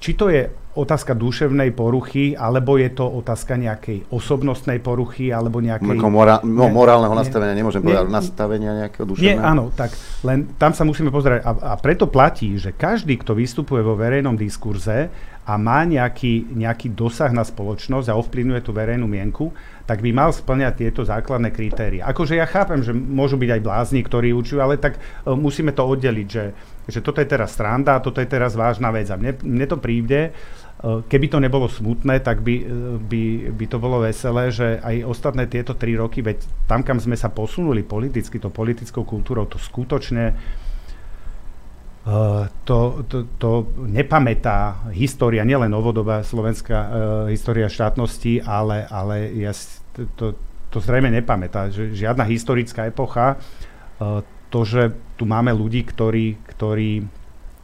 či 0.02 0.18
to 0.18 0.26
je 0.34 0.50
otázka 0.72 1.12
duševnej 1.12 1.76
poruchy, 1.76 2.32
alebo 2.32 2.80
je 2.80 2.88
to 2.96 3.04
otázka 3.04 3.60
nejakej 3.60 4.08
osobnostnej 4.08 4.80
poruchy, 4.80 5.28
alebo 5.28 5.60
nejakej... 5.60 6.00
Mora, 6.00 6.40
no, 6.40 6.72
morálneho 6.72 7.12
ne, 7.12 7.20
nastavenia, 7.20 7.54
nemôžem 7.54 7.84
ne, 7.84 7.86
povedať, 7.92 8.08
nastavenia 8.08 8.72
nejakého 8.82 9.04
duševného? 9.04 9.36
Nie, 9.36 9.36
áno, 9.36 9.68
tak 9.76 9.92
len 10.24 10.56
tam 10.56 10.72
sa 10.72 10.88
musíme 10.88 11.12
pozerať. 11.12 11.44
A, 11.44 11.50
a 11.70 11.74
preto 11.76 12.08
platí, 12.08 12.56
že 12.56 12.72
každý, 12.72 13.20
kto 13.20 13.36
vystupuje 13.36 13.84
vo 13.84 13.92
verejnom 13.94 14.32
diskurze 14.32 15.12
a 15.44 15.52
má 15.60 15.84
nejaký, 15.84 16.56
nejaký 16.56 16.96
dosah 16.96 17.28
na 17.28 17.44
spoločnosť 17.44 18.08
a 18.08 18.16
ovplyvňuje 18.16 18.60
tú 18.64 18.72
verejnú 18.72 19.04
mienku, 19.04 19.52
tak 19.86 20.00
by 20.00 20.10
mal 20.14 20.30
splňať 20.30 20.86
tieto 20.86 21.02
základné 21.02 21.50
kritéria. 21.50 22.06
Akože 22.06 22.38
ja 22.38 22.46
chápem, 22.46 22.80
že 22.82 22.94
môžu 22.94 23.38
byť 23.38 23.50
aj 23.58 23.64
blázni, 23.64 24.00
ktorí 24.02 24.30
učujú, 24.34 24.62
ale 24.62 24.78
tak 24.78 24.98
uh, 24.98 25.34
musíme 25.34 25.74
to 25.74 25.82
oddeliť, 25.82 26.28
že 26.28 26.44
že 26.90 26.98
toto 26.98 27.22
je 27.22 27.28
teraz 27.30 27.54
stranda, 27.54 28.02
toto 28.02 28.18
je 28.18 28.26
teraz 28.26 28.58
vážna 28.58 28.90
vec. 28.90 29.06
A 29.12 29.18
mne, 29.18 29.38
mne 29.46 29.66
to 29.70 29.78
príde, 29.78 30.20
e, 30.26 30.30
keby 31.06 31.26
to 31.30 31.38
nebolo 31.38 31.70
smutné, 31.70 32.18
tak 32.18 32.42
by, 32.42 32.54
e, 32.58 32.64
by, 32.98 33.22
by 33.54 33.66
to 33.70 33.78
bolo 33.78 34.02
veselé, 34.02 34.50
že 34.50 34.82
aj 34.82 35.06
ostatné 35.06 35.46
tieto 35.46 35.78
tri 35.78 35.94
roky, 35.94 36.26
veď 36.26 36.42
tam, 36.66 36.82
kam 36.82 36.98
sme 36.98 37.14
sa 37.14 37.30
posunuli 37.30 37.86
politicky, 37.86 38.42
to 38.42 38.50
politickou 38.50 39.06
kultúrou, 39.06 39.46
to 39.46 39.62
skutočne 39.62 40.34
to, 42.66 43.06
to, 43.06 43.30
to 43.38 43.50
nepamätá 43.86 44.90
história, 44.90 45.46
nielen 45.46 45.70
novodobá 45.70 46.26
slovenská 46.26 46.78
uh, 46.82 46.90
história 47.30 47.70
štátnosti, 47.70 48.42
ale, 48.42 48.90
ale 48.90 49.30
ja, 49.38 49.54
to, 50.18 50.34
to 50.66 50.78
zrejme 50.82 51.14
nepamätá. 51.14 51.70
Že 51.70 51.94
žiadna 51.94 52.26
historická 52.26 52.90
epocha 52.90 53.38
uh, 53.38 54.18
to, 54.50 54.66
že 54.66 54.90
tu 55.14 55.30
máme 55.30 55.54
ľudí, 55.54 55.86
ktorí, 55.86 56.42
ktorí 56.42 57.06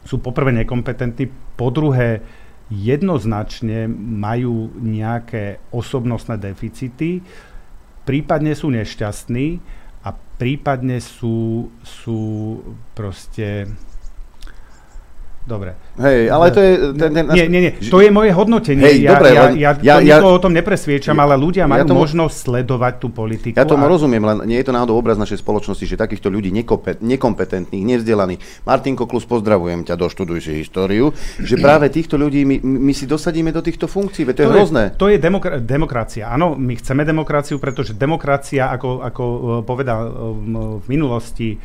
sú 0.07 0.23
poprvé 0.23 0.55
nekompetentní, 0.63 1.27
po 1.59 1.67
druhé 1.67 2.23
jednoznačne 2.71 3.91
majú 3.91 4.71
nejaké 4.79 5.59
osobnostné 5.75 6.39
deficity, 6.39 7.19
prípadne 8.07 8.55
sú 8.55 8.71
nešťastní 8.71 9.59
a 10.07 10.15
prípadne 10.39 11.03
sú, 11.03 11.67
sú 11.83 12.21
proste 12.95 13.67
Dobre. 15.49 15.73
Hej, 15.99 16.31
ale 16.31 16.45
to 16.55 16.59
je... 16.63 16.71
Ten, 16.95 17.11
ten, 17.11 17.25
nie, 17.35 17.45
nie, 17.51 17.61
nie, 17.67 17.71
to 17.91 17.99
je 17.99 18.07
moje 18.07 18.31
hodnotenie. 18.31 18.87
Hej, 18.87 19.03
ja, 19.03 19.19
dobre, 19.19 19.29
ja, 19.35 19.43
ja, 19.51 19.71
ja, 19.83 19.95
to 19.99 20.07
ja, 20.07 20.17
o 20.23 20.39
tom 20.39 20.55
nepresviečam, 20.55 21.19
ale 21.19 21.35
ľudia 21.35 21.67
majú 21.67 21.83
ja 21.83 21.91
tomu, 21.91 22.07
možnosť 22.07 22.35
sledovať 22.47 22.93
tú 23.03 23.07
politiku. 23.11 23.55
Ja 23.59 23.67
tomu 23.67 23.83
a... 23.83 23.91
rozumiem, 23.91 24.23
len 24.23 24.47
nie 24.47 24.63
je 24.63 24.71
to 24.71 24.73
náhodou 24.73 24.95
obraz 24.95 25.19
našej 25.19 25.43
spoločnosti, 25.43 25.83
že 25.83 25.99
takýchto 25.99 26.31
ľudí 26.31 26.55
nekompetentných, 27.03 27.83
nevzdelaných. 27.83 28.39
Martin 28.63 28.95
Koklus, 28.95 29.27
pozdravujem 29.27 29.83
ťa, 29.83 29.99
doštuduj 29.99 30.39
si 30.39 30.63
históriu, 30.63 31.11
že 31.35 31.59
práve 31.65 31.91
týchto 31.91 32.15
ľudí 32.15 32.47
my, 32.47 32.63
my 32.63 32.93
si 32.95 33.03
dosadíme 33.03 33.51
do 33.51 33.59
týchto 33.59 33.91
funkcií, 33.91 34.23
veď 34.23 34.35
to, 34.35 34.39
to 34.39 34.43
je 34.47 34.53
hrozné. 34.55 34.83
Je, 34.87 34.95
to 34.95 35.07
je 35.11 35.17
demokra- 35.19 35.59
demokracia. 35.59 36.31
Áno, 36.31 36.55
my 36.55 36.79
chceme 36.79 37.03
demokraciu, 37.03 37.59
pretože 37.59 37.91
demokracia, 37.91 38.71
ako, 38.71 39.03
ako 39.03 39.23
e, 39.27 39.39
povedal 39.67 39.99
e, 40.07 40.11
v 40.79 40.85
minulosti 40.87 41.55
e, 41.55 41.57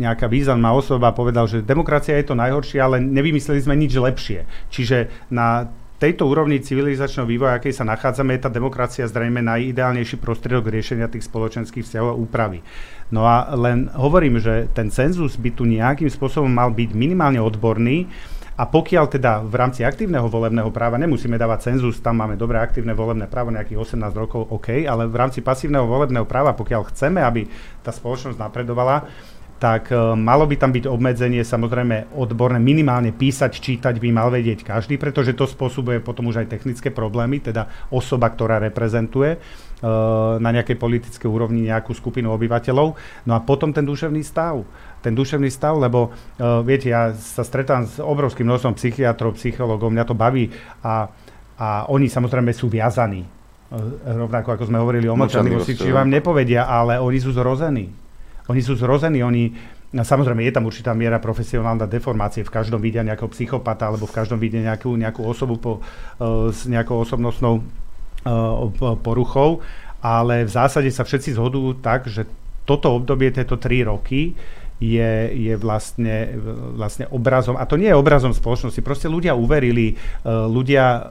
nejaká 0.00 0.32
významná 0.32 0.72
osoba, 0.72 1.12
povedal, 1.12 1.44
že 1.44 1.60
demokracia 1.60 2.16
je 2.16 2.32
to 2.32 2.34
najhoršie, 2.40 2.80
ale 2.80 3.04
nevymysleli 3.50 3.66
sme 3.66 3.82
nič 3.82 3.92
lepšie. 3.98 4.40
Čiže 4.70 5.10
na 5.34 5.66
tejto 6.00 6.24
úrovni 6.24 6.62
civilizačného 6.64 7.28
vývoja, 7.28 7.60
akej 7.60 7.76
sa 7.76 7.84
nachádzame, 7.84 8.38
je 8.38 8.44
tá 8.46 8.50
demokracia 8.50 9.04
zrejme 9.04 9.44
najideálnejší 9.44 10.16
prostriedok 10.16 10.72
riešenia 10.72 11.12
tých 11.12 11.28
spoločenských 11.28 11.84
vzťahov 11.84 12.16
a 12.16 12.20
úpravy. 12.20 12.64
No 13.12 13.26
a 13.28 13.52
len 13.52 13.90
hovorím, 13.92 14.40
že 14.40 14.70
ten 14.72 14.88
cenzus 14.88 15.36
by 15.36 15.50
tu 15.52 15.68
nejakým 15.68 16.08
spôsobom 16.08 16.48
mal 16.48 16.72
byť 16.72 16.90
minimálne 16.96 17.42
odborný, 17.42 18.08
a 18.60 18.68
pokiaľ 18.68 19.08
teda 19.08 19.40
v 19.40 19.56
rámci 19.56 19.88
aktívneho 19.88 20.28
volebného 20.28 20.68
práva 20.68 21.00
nemusíme 21.00 21.40
dávať 21.40 21.72
cenzus, 21.72 21.96
tam 22.04 22.20
máme 22.20 22.36
dobré 22.36 22.60
aktívne 22.60 22.92
volebné 22.92 23.24
právo, 23.24 23.48
nejakých 23.48 23.96
18 23.96 24.12
rokov, 24.12 24.52
OK, 24.52 24.84
ale 24.84 25.08
v 25.08 25.16
rámci 25.16 25.40
pasívneho 25.40 25.88
volebného 25.88 26.28
práva, 26.28 26.52
pokiaľ 26.52 26.92
chceme, 26.92 27.24
aby 27.24 27.48
tá 27.80 27.88
spoločnosť 27.88 28.36
napredovala, 28.36 29.08
tak 29.60 29.92
e, 29.92 30.16
malo 30.16 30.48
by 30.48 30.56
tam 30.56 30.72
byť 30.72 30.88
obmedzenie, 30.88 31.44
samozrejme 31.44 32.16
odborné, 32.16 32.56
minimálne 32.56 33.12
písať, 33.12 33.60
čítať 33.60 34.00
by 34.00 34.08
mal 34.08 34.32
vedieť 34.32 34.64
každý, 34.64 34.96
pretože 34.96 35.36
to 35.36 35.44
spôsobuje 35.44 36.00
potom 36.00 36.32
už 36.32 36.42
aj 36.42 36.56
technické 36.56 36.88
problémy, 36.88 37.44
teda 37.44 37.68
osoba, 37.92 38.32
ktorá 38.32 38.56
reprezentuje 38.56 39.36
e, 39.36 39.38
na 40.40 40.50
nejakej 40.50 40.80
politickej 40.80 41.28
úrovni 41.28 41.68
nejakú 41.68 41.92
skupinu 41.92 42.32
obyvateľov. 42.32 42.96
No 43.28 43.32
a 43.36 43.44
potom 43.44 43.76
ten 43.76 43.84
duševný 43.84 44.24
stav. 44.24 44.64
Ten 45.04 45.12
duševný 45.12 45.52
stav, 45.52 45.76
lebo 45.76 46.08
e, 46.08 46.40
viete, 46.64 46.88
ja 46.88 47.12
sa 47.12 47.44
stretám 47.44 47.84
s 47.84 48.00
obrovským 48.00 48.48
množstvom 48.48 48.80
psychiatrov, 48.80 49.36
psychológov, 49.36 49.92
mňa 49.92 50.08
to 50.08 50.16
baví 50.16 50.48
a, 50.80 51.04
a 51.60 51.84
oni 51.92 52.08
samozrejme 52.08 52.56
sú 52.56 52.72
viazaní. 52.72 53.28
Rovnako 54.02 54.56
ako 54.56 54.64
sme 54.66 54.82
hovorili 54.82 55.06
o 55.06 55.14
mlčanlivosti, 55.14 55.78
čiže 55.78 55.94
vám 55.94 56.10
nepovedia, 56.10 56.66
ale 56.66 56.98
oni 56.98 57.22
sú 57.22 57.30
zrození 57.30 57.99
oni 58.50 58.60
sú 58.60 58.74
zrození, 58.74 59.22
oni 59.22 59.54
Samozrejme, 59.90 60.46
je 60.46 60.54
tam 60.54 60.70
určitá 60.70 60.94
miera 60.94 61.18
profesionálna 61.18 61.90
deformácie. 61.90 62.46
V 62.46 62.54
každom 62.54 62.78
vidia 62.78 63.02
nejakého 63.02 63.26
psychopata 63.34 63.90
alebo 63.90 64.06
v 64.06 64.14
každom 64.22 64.38
vidia 64.38 64.62
nejakú, 64.62 64.94
nejakú 64.94 65.26
osobu 65.26 65.58
po, 65.58 65.72
uh, 65.82 66.46
s 66.54 66.62
nejakou 66.70 67.02
osobnostnou 67.02 67.58
uh, 67.58 68.94
poruchou, 69.02 69.66
ale 69.98 70.46
v 70.46 70.50
zásade 70.54 70.94
sa 70.94 71.02
všetci 71.02 71.34
zhodujú 71.34 71.82
tak, 71.82 72.06
že 72.06 72.22
toto 72.62 72.94
obdobie, 72.94 73.34
tieto 73.34 73.58
tri 73.58 73.82
roky, 73.82 74.38
je, 74.78 75.12
je 75.34 75.54
vlastne, 75.58 76.38
vlastne 76.78 77.10
obrazom, 77.10 77.58
a 77.58 77.66
to 77.66 77.74
nie 77.74 77.90
je 77.90 77.98
obrazom 77.98 78.30
spoločnosti, 78.30 78.80
proste 78.86 79.10
ľudia 79.10 79.34
uverili, 79.34 79.98
uh, 79.98 80.46
ľudia, 80.46 81.10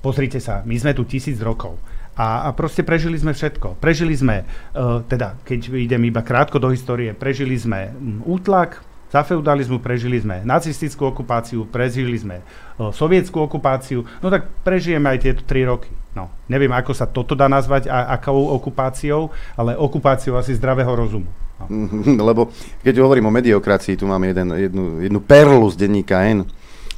pozrite 0.00 0.40
sa, 0.40 0.64
my 0.64 0.72
sme 0.80 0.96
tu 0.96 1.04
tisíc 1.04 1.36
rokov 1.36 1.76
a, 2.18 2.50
a 2.50 2.52
proste 2.52 2.82
prežili 2.82 3.14
sme 3.14 3.30
všetko. 3.30 3.78
Prežili 3.78 4.18
sme, 4.18 4.42
uh, 4.42 5.06
teda 5.06 5.38
keď 5.46 5.78
idem 5.78 6.02
iba 6.10 6.26
krátko 6.26 6.58
do 6.58 6.74
histórie, 6.74 7.14
prežili 7.14 7.54
sme 7.54 7.94
um, 7.94 8.26
útlak, 8.26 8.82
za 9.08 9.24
feudalizmu 9.24 9.80
prežili 9.80 10.20
sme 10.20 10.44
nacistickú 10.44 11.08
okupáciu, 11.08 11.64
prežili 11.64 12.18
sme 12.18 12.44
uh, 12.44 12.92
sovietskú 12.92 13.40
okupáciu, 13.40 14.04
no 14.20 14.28
tak 14.28 14.50
prežijeme 14.66 15.08
aj 15.08 15.18
tieto 15.22 15.42
tri 15.46 15.64
roky. 15.64 15.88
No, 16.12 16.28
neviem, 16.50 16.74
ako 16.74 16.92
sa 16.92 17.06
toto 17.06 17.38
dá 17.38 17.46
nazvať 17.46 17.86
a 17.86 18.18
akou 18.18 18.50
okupáciou, 18.50 19.30
ale 19.54 19.78
okupáciou 19.78 20.34
asi 20.34 20.58
zdravého 20.58 20.90
rozumu. 20.90 21.30
No. 21.62 21.70
Lebo 22.28 22.50
keď 22.82 22.98
hovorím 22.98 23.30
o 23.30 23.36
mediokracii, 23.38 23.94
tu 23.94 24.10
máme 24.10 24.34
jeden, 24.34 24.50
jednu, 24.58 24.84
jednu 25.06 25.20
perlu 25.22 25.70
z 25.70 25.78
denníka 25.78 26.26
N, 26.26 26.42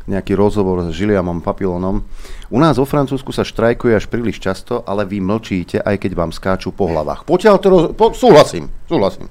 nejaký 0.09 0.32
rozhovor 0.39 0.89
s 0.89 0.97
Žiliamom 0.97 1.44
Papilonom. 1.44 2.06
U 2.48 2.59
nás 2.59 2.81
vo 2.81 2.89
Francúzsku 2.89 3.35
sa 3.35 3.44
štrajkuje 3.44 3.93
až 3.98 4.09
príliš 4.09 4.40
často, 4.40 4.81
ale 4.86 5.05
vy 5.05 5.20
mlčíte, 5.20 5.82
aj 5.82 5.97
keď 6.01 6.12
vám 6.16 6.32
skáču 6.32 6.72
po 6.72 6.89
hlavách. 6.89 7.28
Potiaľ 7.28 7.55
to 7.60 7.66
roz... 7.68 7.85
po... 7.93 8.16
súhlasím, 8.16 8.72
súhlasím. 8.89 9.28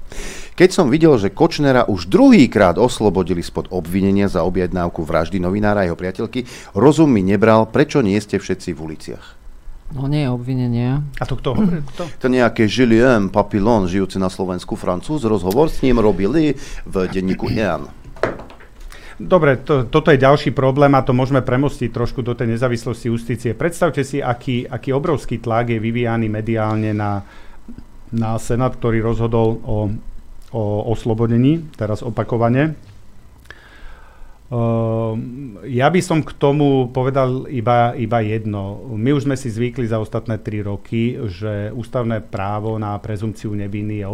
Keď 0.54 0.70
som 0.70 0.92
videl, 0.92 1.16
že 1.16 1.32
Kočnera 1.32 1.88
už 1.88 2.06
druhýkrát 2.06 2.76
oslobodili 2.76 3.40
spod 3.40 3.72
obvinenia 3.72 4.28
za 4.28 4.44
objednávku 4.44 5.00
vraždy 5.02 5.40
novinára 5.40 5.82
a 5.82 5.86
jeho 5.88 5.96
priateľky, 5.96 6.44
rozum 6.76 7.08
mi 7.08 7.24
nebral, 7.24 7.64
prečo 7.68 8.04
nie 8.04 8.20
ste 8.20 8.36
všetci 8.36 8.76
v 8.76 8.78
uliciach. 8.78 9.26
No 9.90 10.06
nie 10.06 10.22
je 10.22 10.30
obvinenie. 10.30 11.02
A 11.18 11.24
to 11.26 11.34
kto 11.34 11.58
hovorí? 11.58 11.82
Kto? 11.82 12.06
To 12.06 12.26
nejaké 12.30 12.70
Julien 12.70 13.26
Papillon, 13.26 13.90
žijúci 13.90 14.22
na 14.22 14.30
Slovensku 14.30 14.78
Francúz, 14.78 15.26
rozhovor 15.26 15.66
s 15.66 15.82
ním 15.82 15.98
robili 15.98 16.54
v 16.86 16.94
denníku 17.10 17.50
Jan. 17.50 17.90
Dobre, 19.20 19.60
to, 19.60 19.84
toto 19.84 20.08
je 20.08 20.16
ďalší 20.16 20.56
problém 20.56 20.88
a 20.96 21.04
to 21.04 21.12
môžeme 21.12 21.44
premostiť 21.44 21.92
trošku 21.92 22.24
do 22.24 22.32
tej 22.32 22.56
nezávislosti 22.56 23.12
justície. 23.12 23.52
Predstavte 23.52 24.00
si, 24.00 24.24
aký, 24.24 24.64
aký 24.64 24.96
obrovský 24.96 25.44
tlak 25.44 25.68
je 25.68 25.76
vyvíjaný 25.76 26.32
mediálne 26.32 26.96
na, 26.96 27.20
na 28.16 28.40
Senát, 28.40 28.72
ktorý 28.72 29.04
rozhodol 29.04 29.60
o, 29.60 29.92
o 30.56 30.62
oslobodení, 30.88 31.68
teraz 31.76 32.00
opakovane. 32.00 32.72
Ehm, 34.50 35.62
ja 35.62 35.86
by 35.86 36.02
som 36.02 36.26
k 36.26 36.34
tomu 36.34 36.90
povedal 36.90 37.46
iba, 37.46 37.94
iba 37.94 38.18
jedno. 38.18 38.82
My 38.98 39.14
už 39.14 39.30
sme 39.30 39.38
si 39.38 39.46
zvykli 39.46 39.86
za 39.86 40.02
ostatné 40.02 40.42
tri 40.42 40.58
roky, 40.58 41.14
že 41.30 41.70
ústavné 41.70 42.18
právo 42.18 42.74
na 42.74 42.98
prezumciu 42.98 43.54
neviny 43.54 44.02
je 44.02 44.06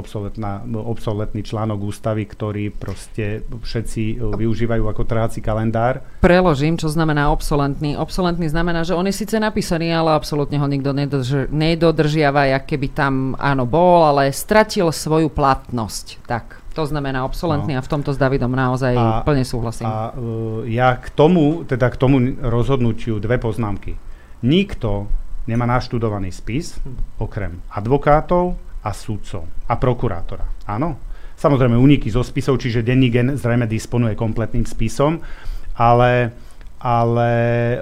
obsoletný 0.76 1.40
článok 1.40 1.80
ústavy, 1.80 2.28
ktorý 2.28 2.68
proste 2.68 3.48
všetci 3.48 4.20
využívajú 4.36 4.84
ako 4.84 5.02
trhací 5.08 5.40
kalendár. 5.40 6.04
Preložím, 6.20 6.76
čo 6.76 6.92
znamená 6.92 7.32
obsolentný. 7.32 7.96
Obsolentný 7.96 8.52
znamená, 8.52 8.84
že 8.84 8.92
on 8.92 9.08
je 9.08 9.16
síce 9.16 9.40
napísaný, 9.40 9.88
ale 9.96 10.12
absolútne 10.12 10.60
ho 10.60 10.68
nikto 10.68 10.92
nedodrž- 10.92 11.48
nedodržiava, 11.48 12.52
jak 12.52 12.76
keby 12.76 12.92
tam 12.92 13.32
áno 13.40 13.64
bol, 13.64 14.04
ale 14.04 14.36
stratil 14.36 14.92
svoju 14.92 15.32
platnosť. 15.32 16.28
Tak. 16.28 16.65
To 16.76 16.84
znamená 16.84 17.24
obsolentný 17.24 17.72
no. 17.72 17.80
a 17.80 17.82
v 17.82 17.88
tomto 17.88 18.12
s 18.12 18.20
Davidom 18.20 18.52
naozaj 18.52 18.92
a, 18.92 19.24
plne 19.24 19.48
súhlasím. 19.48 19.88
A 19.88 20.12
uh, 20.12 20.60
ja 20.68 21.00
k 21.00 21.08
tomu, 21.08 21.64
teda 21.64 21.88
k 21.88 21.96
tomu 21.96 22.36
rozhodnutiu 22.36 23.16
dve 23.16 23.40
poznámky. 23.40 23.96
Nikto 24.44 25.08
nemá 25.48 25.64
naštudovaný 25.64 26.28
spis, 26.36 26.76
okrem 27.16 27.64
advokátov 27.72 28.60
a 28.84 28.92
súdcov 28.92 29.48
a 29.64 29.74
prokurátora. 29.80 30.44
Áno? 30.68 31.00
Samozrejme 31.36 31.80
uniky 31.80 32.12
zo 32.12 32.20
spisov, 32.20 32.60
čiže 32.60 32.84
denní 32.84 33.08
gen 33.08 33.40
zrejme 33.40 33.64
disponuje 33.64 34.12
kompletným 34.12 34.68
spisom, 34.68 35.20
ale 35.80 36.32
ale 36.86 37.32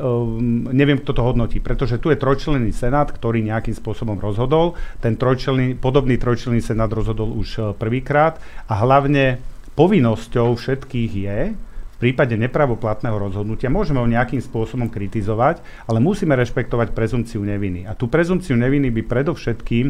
um, 0.01 0.65
neviem, 0.73 0.97
kto 0.97 1.13
to 1.13 1.21
hodnotí, 1.21 1.61
pretože 1.61 2.01
tu 2.01 2.09
je 2.09 2.17
trojčlenný 2.17 2.73
senát, 2.73 3.13
ktorý 3.13 3.45
nejakým 3.45 3.77
spôsobom 3.77 4.17
rozhodol. 4.17 4.81
Ten 5.05 5.21
trojčlenný, 5.21 5.77
podobný 5.77 6.17
trojčlenný 6.17 6.65
senát 6.65 6.89
rozhodol 6.89 7.37
už 7.37 7.49
uh, 7.61 7.65
prvýkrát 7.77 8.41
a 8.65 8.81
hlavne 8.81 9.45
povinnosťou 9.77 10.57
všetkých 10.57 11.13
je, 11.13 11.39
v 11.95 11.97
prípade 12.01 12.33
nepravoplatného 12.33 13.21
rozhodnutia 13.21 13.69
môžeme 13.69 14.01
ho 14.01 14.09
nejakým 14.09 14.41
spôsobom 14.41 14.89
kritizovať, 14.89 15.61
ale 15.85 16.01
musíme 16.01 16.33
rešpektovať 16.33 16.97
prezumciu 16.97 17.45
neviny. 17.45 17.85
A 17.85 17.93
tú 17.93 18.09
prezumciu 18.09 18.57
neviny 18.57 18.89
by 18.89 19.05
predovšetkým 19.05 19.87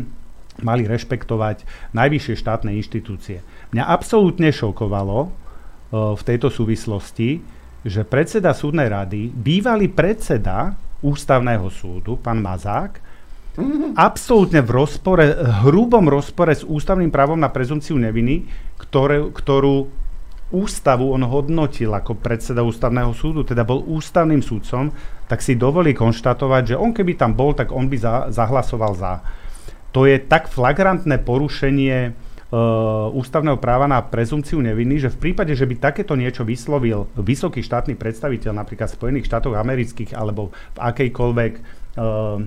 mali 0.66 0.82
rešpektovať 0.90 1.62
najvyššie 1.94 2.34
štátne 2.34 2.74
inštitúcie. 2.74 3.46
Mňa 3.70 3.84
absolútne 3.86 4.50
šokovalo 4.50 5.18
uh, 5.22 5.30
v 6.18 6.22
tejto 6.26 6.50
súvislosti, 6.50 7.53
že 7.84 8.02
predseda 8.02 8.56
súdnej 8.56 8.88
rady, 8.88 9.28
bývalý 9.28 9.92
predseda 9.92 10.72
ústavného 11.04 11.68
súdu, 11.68 12.16
pán 12.16 12.40
Mazák, 12.40 13.04
absolútne 13.94 14.64
v 14.64 14.70
rozpore, 14.72 15.24
hrubom 15.62 16.08
rozpore 16.08 16.56
s 16.56 16.66
ústavným 16.66 17.12
právom 17.12 17.38
na 17.38 17.52
prezumciu 17.52 17.94
neviny, 18.00 18.48
ktoré, 18.80 19.20
ktorú 19.30 19.86
ústavu 20.54 21.12
on 21.12 21.22
hodnotil 21.26 21.90
ako 21.94 22.18
predseda 22.18 22.62
ústavného 22.62 23.12
súdu, 23.12 23.46
teda 23.46 23.66
bol 23.66 23.82
ústavným 23.84 24.42
súdcom, 24.42 24.90
tak 25.26 25.42
si 25.44 25.58
dovolí 25.58 25.92
konštatovať, 25.92 26.74
že 26.74 26.80
on 26.80 26.90
keby 26.94 27.18
tam 27.18 27.36
bol, 27.36 27.52
tak 27.52 27.70
on 27.70 27.86
by 27.90 27.96
za, 27.98 28.14
zahlasoval 28.30 28.92
za. 28.94 29.12
To 29.94 30.06
je 30.08 30.18
tak 30.18 30.50
flagrantné 30.50 31.22
porušenie 31.22 32.14
ústavného 33.14 33.58
práva 33.58 33.90
na 33.90 33.98
prezumciu 33.98 34.62
neviny, 34.62 35.02
že 35.02 35.10
v 35.10 35.30
prípade, 35.30 35.56
že 35.58 35.66
by 35.66 35.80
takéto 35.80 36.14
niečo 36.14 36.46
vyslovil 36.46 37.10
vysoký 37.18 37.64
štátny 37.64 37.98
predstaviteľ 37.98 38.52
napríklad 38.54 38.92
v 38.92 38.96
Spojených 39.00 39.26
štátoch 39.26 39.56
amerických 39.58 40.14
alebo 40.14 40.54
v 40.74 40.78
akejkoľvek 40.78 41.52
uh, 41.98 42.38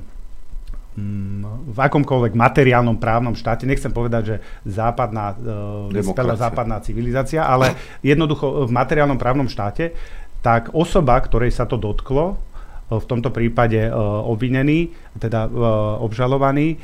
v 1.67 1.77
akomkoľvek 1.77 2.33
materiálnom 2.33 2.97
právnom 2.97 3.37
štáte, 3.37 3.69
nechcem 3.69 3.93
povedať, 3.93 4.23
že 4.25 4.35
západná, 4.65 5.37
uh, 5.37 6.33
západná 6.33 6.81
civilizácia, 6.81 7.45
ale 7.45 7.77
jednoducho 8.01 8.65
v 8.65 8.71
materiálnom 8.73 9.21
právnom 9.21 9.45
štáte, 9.45 9.93
tak 10.41 10.73
osoba, 10.73 11.21
ktorej 11.21 11.53
sa 11.53 11.69
to 11.69 11.77
dotklo, 11.77 12.41
v 12.87 13.03
tomto 13.03 13.35
prípade 13.35 13.91
obvinený, 14.23 14.95
teda 15.19 15.51
obžalovaný, 15.99 16.79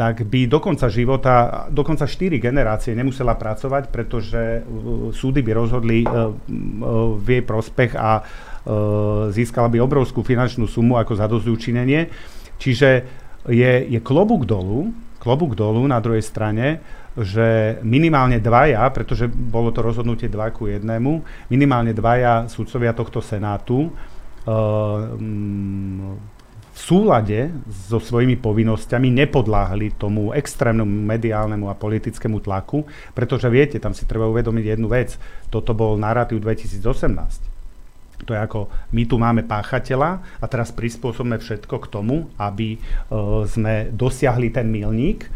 tak 0.00 0.24
by 0.24 0.48
do 0.48 0.64
konca 0.64 0.88
života, 0.88 1.68
dokonca 1.68 2.08
4 2.08 2.40
generácie 2.40 2.96
nemusela 2.96 3.36
pracovať, 3.36 3.92
pretože 3.92 4.64
uh, 4.64 5.12
súdy 5.12 5.44
by 5.44 5.52
rozhodli 5.52 6.08
uh, 6.08 6.32
uh, 6.32 7.20
v 7.20 7.26
jej 7.28 7.44
prospech 7.44 7.92
a 8.00 8.24
získala 9.32 9.72
by 9.72 9.80
obrovskú 9.80 10.20
finančnú 10.20 10.68
sumu 10.68 11.00
ako 11.00 11.16
zadozúčinenie. 11.16 12.12
Čiže 12.60 12.88
je, 13.48 13.72
je 13.88 14.00
klobúk 14.04 14.44
dolu, 14.44 14.92
klobúk 15.16 15.56
dolu 15.56 15.88
na 15.88 15.96
druhej 15.96 16.20
strane, 16.20 16.76
že 17.16 17.80
minimálne 17.80 18.36
dvaja, 18.36 18.84
pretože 18.92 19.32
bolo 19.32 19.72
to 19.72 19.80
rozhodnutie 19.80 20.28
2 20.28 20.52
ku 20.52 20.68
1, 20.68 20.84
minimálne 21.48 21.96
dvaja 21.96 22.52
sudcovia 22.52 22.92
tohto 22.92 23.24
senátu 23.24 23.88
súlade 26.80 27.52
so 27.68 28.00
svojimi 28.00 28.40
povinnosťami 28.40 29.12
nepodláhli 29.12 29.92
tomu 30.00 30.32
extrémnemu 30.32 30.88
mediálnemu 30.88 31.68
a 31.68 31.76
politickému 31.76 32.40
tlaku, 32.40 32.88
pretože 33.12 33.44
viete, 33.52 33.76
tam 33.76 33.92
si 33.92 34.08
treba 34.08 34.24
uvedomiť 34.32 34.64
jednu 34.64 34.88
vec. 34.88 35.20
Toto 35.52 35.76
bol 35.76 36.00
narratív 36.00 36.40
2018. 36.40 38.24
To 38.24 38.36
je 38.36 38.40
ako, 38.40 38.68
my 38.92 39.02
tu 39.08 39.16
máme 39.16 39.44
páchateľa 39.44 40.40
a 40.40 40.44
teraz 40.48 40.72
prispôsobíme 40.72 41.40
všetko 41.40 41.76
k 41.80 41.86
tomu, 41.88 42.28
aby 42.36 42.76
uh, 42.76 43.44
sme 43.48 43.88
dosiahli 43.92 44.52
ten 44.52 44.68
milník 44.68 45.28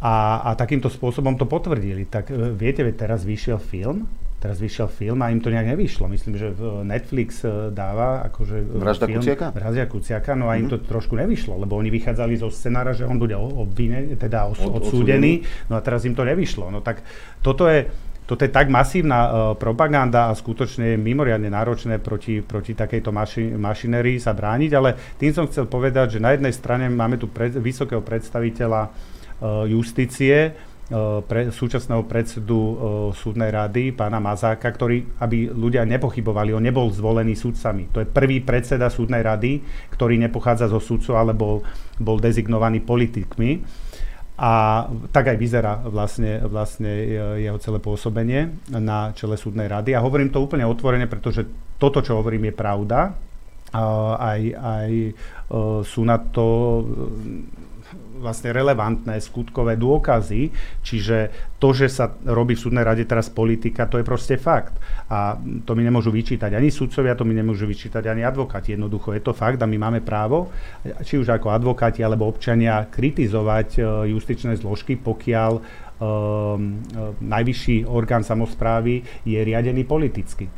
a, 0.00 0.44
a 0.44 0.50
takýmto 0.56 0.92
spôsobom 0.92 1.36
to 1.36 1.48
potvrdili. 1.48 2.04
Tak 2.08 2.28
uh, 2.28 2.52
viete, 2.52 2.84
teraz 2.92 3.24
vyšiel 3.24 3.56
film, 3.56 4.04
teraz 4.40 4.56
vyšiel 4.56 4.88
film 4.88 5.20
a 5.20 5.28
im 5.28 5.44
to 5.44 5.52
nejak 5.52 5.76
nevyšlo. 5.76 6.08
Myslím, 6.08 6.40
že 6.40 6.56
Netflix 6.80 7.44
e, 7.44 7.68
dáva 7.68 8.24
akože 8.32 8.56
e, 8.56 8.80
Vražda 8.80 9.06
film, 9.06 9.20
Kuciaka? 9.20 9.46
Vražda 9.52 9.84
Kuciaka, 9.84 10.32
no 10.32 10.48
a 10.48 10.56
mm-hmm. 10.56 10.60
im 10.64 10.72
to 10.72 10.76
mhm. 10.80 10.86
trošku 10.88 11.14
nevyšlo, 11.20 11.60
lebo 11.60 11.76
oni 11.76 11.92
vychádzali 11.92 12.40
zo 12.40 12.48
scenára, 12.48 12.96
že 12.96 13.04
on 13.04 13.20
bude 13.20 13.36
obvine, 13.36 14.16
teda 14.16 14.48
os, 14.48 14.56
Od, 14.56 14.80
odsúdený, 14.80 15.44
no 15.68 15.76
a 15.76 15.84
teraz 15.84 16.08
im 16.08 16.16
to 16.16 16.24
nevyšlo. 16.24 16.72
No 16.72 16.80
tak 16.80 17.04
toto 17.44 17.68
je, 17.68 17.84
toto 18.24 18.46
je 18.46 18.50
tak 18.54 18.72
masívna 18.72 19.20
uh, 19.26 19.30
propaganda 19.58 20.32
a 20.32 20.38
skutočne 20.38 20.94
je 20.94 20.96
mimoriadne 20.96 21.50
náročné 21.50 21.98
proti, 22.00 22.40
proti 22.40 22.72
takejto 22.78 23.10
maši, 23.12 23.52
mašinerii 23.58 24.22
sa 24.22 24.32
brániť, 24.32 24.70
ale 24.72 24.94
tým 25.18 25.34
som 25.34 25.50
chcel 25.50 25.66
povedať, 25.66 26.16
že 26.16 26.22
na 26.22 26.32
jednej 26.32 26.54
strane 26.54 26.86
máme 26.88 27.18
tu 27.18 27.26
pred, 27.26 27.50
vysokého 27.50 28.00
predstaviteľa 28.00 28.86
uh, 28.86 29.66
justície, 29.66 30.54
pre, 31.22 31.54
súčasného 31.54 32.02
predsedu 32.10 32.58
uh, 32.58 32.74
súdnej 33.14 33.54
rady, 33.54 33.94
pána 33.94 34.18
Mazáka, 34.18 34.66
ktorý, 34.66 35.06
aby 35.22 35.46
ľudia 35.46 35.86
nepochybovali, 35.86 36.50
on 36.50 36.66
nebol 36.66 36.90
zvolený 36.90 37.38
súdcami. 37.38 37.94
To 37.94 38.02
je 38.02 38.10
prvý 38.10 38.42
predseda 38.42 38.90
súdnej 38.90 39.22
rady, 39.22 39.62
ktorý 39.94 40.18
nepochádza 40.18 40.66
zo 40.66 40.82
súdcov, 40.82 41.14
ale 41.14 41.30
bol, 41.30 41.62
bol 42.02 42.18
dezignovaný 42.18 42.82
politikmi. 42.82 43.62
A 44.40 44.88
tak 45.14 45.30
aj 45.30 45.38
vyzerá 45.38 45.78
vlastne, 45.84 46.42
vlastne 46.48 46.88
jeho 47.38 47.60
celé 47.62 47.78
pôsobenie 47.78 48.50
na 48.72 49.14
čele 49.14 49.38
súdnej 49.38 49.68
rady. 49.68 49.94
A 49.94 50.02
hovorím 50.02 50.32
to 50.32 50.42
úplne 50.42 50.66
otvorene, 50.66 51.06
pretože 51.06 51.46
toto, 51.78 52.02
čo 52.02 52.18
hovorím, 52.18 52.50
je 52.50 52.54
pravda. 52.56 53.14
Uh, 53.70 54.18
aj, 54.18 54.40
aj 54.58 54.90
sú 55.86 56.02
na 56.02 56.18
to 56.18 56.46
vlastne 58.20 58.52
relevantné 58.52 59.16
skutkové 59.18 59.80
dôkazy, 59.80 60.52
čiže 60.84 61.32
to, 61.56 61.72
že 61.72 61.88
sa 61.88 62.12
robí 62.28 62.52
v 62.54 62.62
súdnej 62.68 62.84
rade 62.84 63.04
teraz 63.08 63.32
politika, 63.32 63.88
to 63.88 63.96
je 63.96 64.04
proste 64.04 64.36
fakt. 64.36 64.76
A 65.08 65.40
to 65.64 65.72
mi 65.72 65.82
nemôžu 65.82 66.12
vyčítať 66.12 66.52
ani 66.52 66.68
sudcovia, 66.68 67.16
to 67.16 67.24
mi 67.24 67.32
nemôžu 67.32 67.64
vyčítať 67.64 68.04
ani 68.06 68.22
advokáti. 68.22 68.76
Jednoducho 68.76 69.16
je 69.16 69.24
to 69.24 69.32
fakt 69.32 69.58
a 69.60 69.66
my 69.66 69.76
máme 69.80 70.00
právo, 70.04 70.52
či 71.00 71.16
už 71.16 71.32
ako 71.32 71.50
advokáti 71.50 72.04
alebo 72.04 72.28
občania, 72.28 72.86
kritizovať 72.86 73.68
e, 73.76 73.80
justičné 74.12 74.56
zložky, 74.60 75.00
pokiaľ 75.00 75.52
um, 76.00 76.80
najvyšší 77.20 77.84
orgán 77.86 78.24
samozprávy 78.24 79.04
je 79.24 79.38
riadený 79.40 79.84
politicky. 79.84 80.48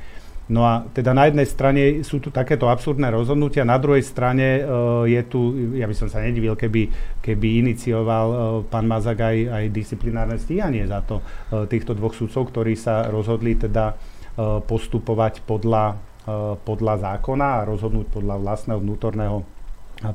No 0.52 0.68
a 0.68 0.84
teda 0.92 1.16
na 1.16 1.24
jednej 1.32 1.48
strane 1.48 2.04
sú 2.04 2.20
tu 2.20 2.28
takéto 2.28 2.68
absurdné 2.68 3.08
rozhodnutia, 3.08 3.64
na 3.64 3.80
druhej 3.80 4.04
strane 4.04 4.60
uh, 4.60 5.08
je 5.08 5.22
tu, 5.24 5.72
ja 5.72 5.88
by 5.88 5.96
som 5.96 6.12
sa 6.12 6.20
nedivil, 6.20 6.52
keby, 6.52 6.92
keby 7.24 7.64
inicioval 7.64 8.26
uh, 8.28 8.38
pán 8.68 8.84
Mazak 8.84 9.24
aj, 9.24 9.38
aj 9.48 9.64
disciplinárne 9.72 10.36
stíhanie 10.36 10.84
za 10.84 11.00
to 11.00 11.24
uh, 11.24 11.64
týchto 11.64 11.96
dvoch 11.96 12.12
sudcov, 12.12 12.52
ktorí 12.52 12.76
sa 12.76 13.08
rozhodli 13.08 13.56
teda 13.56 13.96
postupovať 14.64 15.44
podľa, 15.44 16.00
podľa 16.64 16.94
zákona 17.04 17.46
a 17.60 17.66
rozhodnúť 17.68 18.08
podľa 18.08 18.40
vlastného 18.40 18.80
vnútorného 18.80 19.44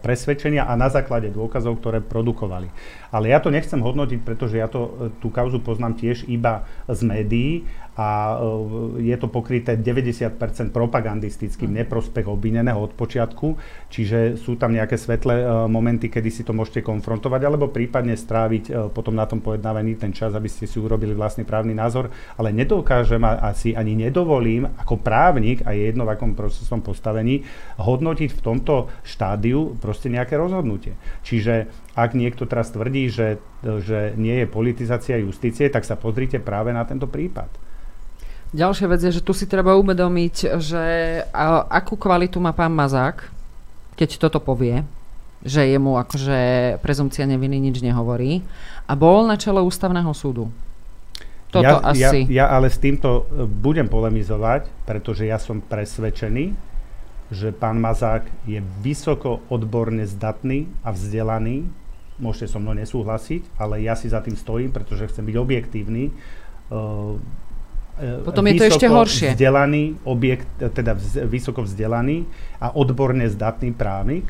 presvedčenia 0.02 0.68
a 0.68 0.76
na 0.76 0.92
základe 0.92 1.32
dôkazov, 1.32 1.80
ktoré 1.80 2.04
produkovali. 2.04 2.68
Ale 3.12 3.32
ja 3.32 3.40
to 3.40 3.54
nechcem 3.54 3.80
hodnotiť, 3.80 4.20
pretože 4.24 4.60
ja 4.60 4.68
to, 4.68 5.12
tú 5.24 5.32
kauzu 5.32 5.64
poznám 5.64 5.96
tiež 5.96 6.28
iba 6.28 6.68
z 6.88 7.00
médií 7.08 7.52
a 7.98 8.38
e, 8.38 9.10
je 9.10 9.18
to 9.18 9.26
pokryté 9.26 9.74
90% 9.74 10.38
propagandistickým 10.70 11.74
mm. 11.74 11.78
neprospech 11.84 12.30
obvineného 12.30 12.78
od 12.78 12.94
počiatku, 12.94 13.58
čiže 13.90 14.38
sú 14.38 14.54
tam 14.62 14.78
nejaké 14.78 15.02
svetlé 15.02 15.42
e, 15.42 15.46
momenty, 15.66 16.14
kedy 16.14 16.30
si 16.30 16.46
to 16.46 16.54
môžete 16.54 16.86
konfrontovať, 16.86 17.42
alebo 17.42 17.74
prípadne 17.74 18.14
stráviť 18.14 18.64
e, 18.70 18.72
potom 18.94 19.18
na 19.18 19.26
tom 19.26 19.42
pojednávaní 19.42 19.98
ten 19.98 20.14
čas, 20.14 20.38
aby 20.38 20.46
ste 20.46 20.70
si 20.70 20.78
urobili 20.78 21.18
vlastný 21.18 21.42
právny 21.42 21.74
názor, 21.74 22.14
ale 22.38 22.54
nedokážem 22.54 23.26
a 23.26 23.50
asi 23.50 23.74
ani 23.74 23.98
nedovolím 23.98 24.70
ako 24.78 25.02
právnik 25.02 25.66
a 25.66 25.74
jedno 25.74 26.06
v 26.06 26.14
akom 26.14 26.38
procesom 26.38 26.86
postavení 26.86 27.42
hodnotiť 27.82 28.30
v 28.30 28.44
tomto 28.46 28.94
štádiu 29.02 29.74
proste 29.82 30.14
nejaké 30.14 30.38
rozhodnutie. 30.38 30.94
Čiže 31.26 31.87
ak 31.98 32.14
niekto 32.14 32.46
teraz 32.46 32.70
tvrdí, 32.70 33.10
že, 33.10 33.42
že 33.66 34.14
nie 34.14 34.46
je 34.46 34.48
politizácia 34.48 35.18
justície, 35.18 35.66
tak 35.74 35.82
sa 35.82 35.98
pozrite 35.98 36.38
práve 36.38 36.70
na 36.70 36.86
tento 36.86 37.10
prípad. 37.10 37.50
Ďalšia 38.54 38.88
vec 38.88 39.02
je, 39.02 39.18
že 39.18 39.26
tu 39.26 39.34
si 39.34 39.50
treba 39.50 39.74
uvedomiť, 39.76 40.62
že 40.62 40.84
akú 41.68 41.98
kvalitu 41.98 42.38
má 42.38 42.54
pán 42.54 42.72
Mazák, 42.72 43.34
keď 43.98 44.22
toto 44.22 44.38
povie, 44.38 44.86
že 45.42 45.66
jemu 45.66 45.98
akože 45.98 46.40
prezumcia 46.86 47.26
neviny 47.26 47.58
nič 47.60 47.82
nehovorí 47.82 48.46
a 48.86 48.94
bol 48.94 49.26
na 49.26 49.36
čele 49.36 49.60
ústavného 49.66 50.14
súdu. 50.14 50.54
Toto 51.50 51.82
ja, 51.82 51.82
asi... 51.82 52.28
Ja, 52.30 52.46
ja 52.46 52.56
ale 52.60 52.68
s 52.68 52.78
týmto 52.78 53.26
e, 53.32 53.48
budem 53.48 53.88
polemizovať, 53.88 54.68
pretože 54.84 55.24
ja 55.24 55.40
som 55.40 55.64
presvedčený, 55.64 56.52
že 57.32 57.56
pán 57.56 57.80
Mazák 57.80 58.28
je 58.48 58.60
vysoko 58.84 59.44
odborne 59.48 60.04
zdatný 60.04 60.68
a 60.84 60.92
vzdelaný. 60.92 61.68
Môžete 62.18 62.50
so 62.50 62.58
mnou 62.58 62.74
nesúhlasiť, 62.74 63.62
ale 63.62 63.86
ja 63.86 63.94
si 63.94 64.10
za 64.10 64.22
tým 64.26 64.34
stojím, 64.34 64.74
pretože 64.74 65.10
chcem 65.10 65.26
byť 65.26 65.36
objektívny. 65.38 66.10
Uh, 66.68 67.22
E, 67.98 68.22
Potom 68.22 68.46
je 68.46 68.62
to 68.62 68.70
ešte 68.70 68.86
horšie. 68.86 69.34
Vzdelaný 69.34 69.98
objekt, 70.06 70.46
teda 70.62 70.94
vz, 70.94 71.26
vysoko 71.26 71.66
vzdelaný 71.66 72.30
a 72.62 72.70
odborne 72.78 73.26
zdatný 73.26 73.74
právnik 73.74 74.30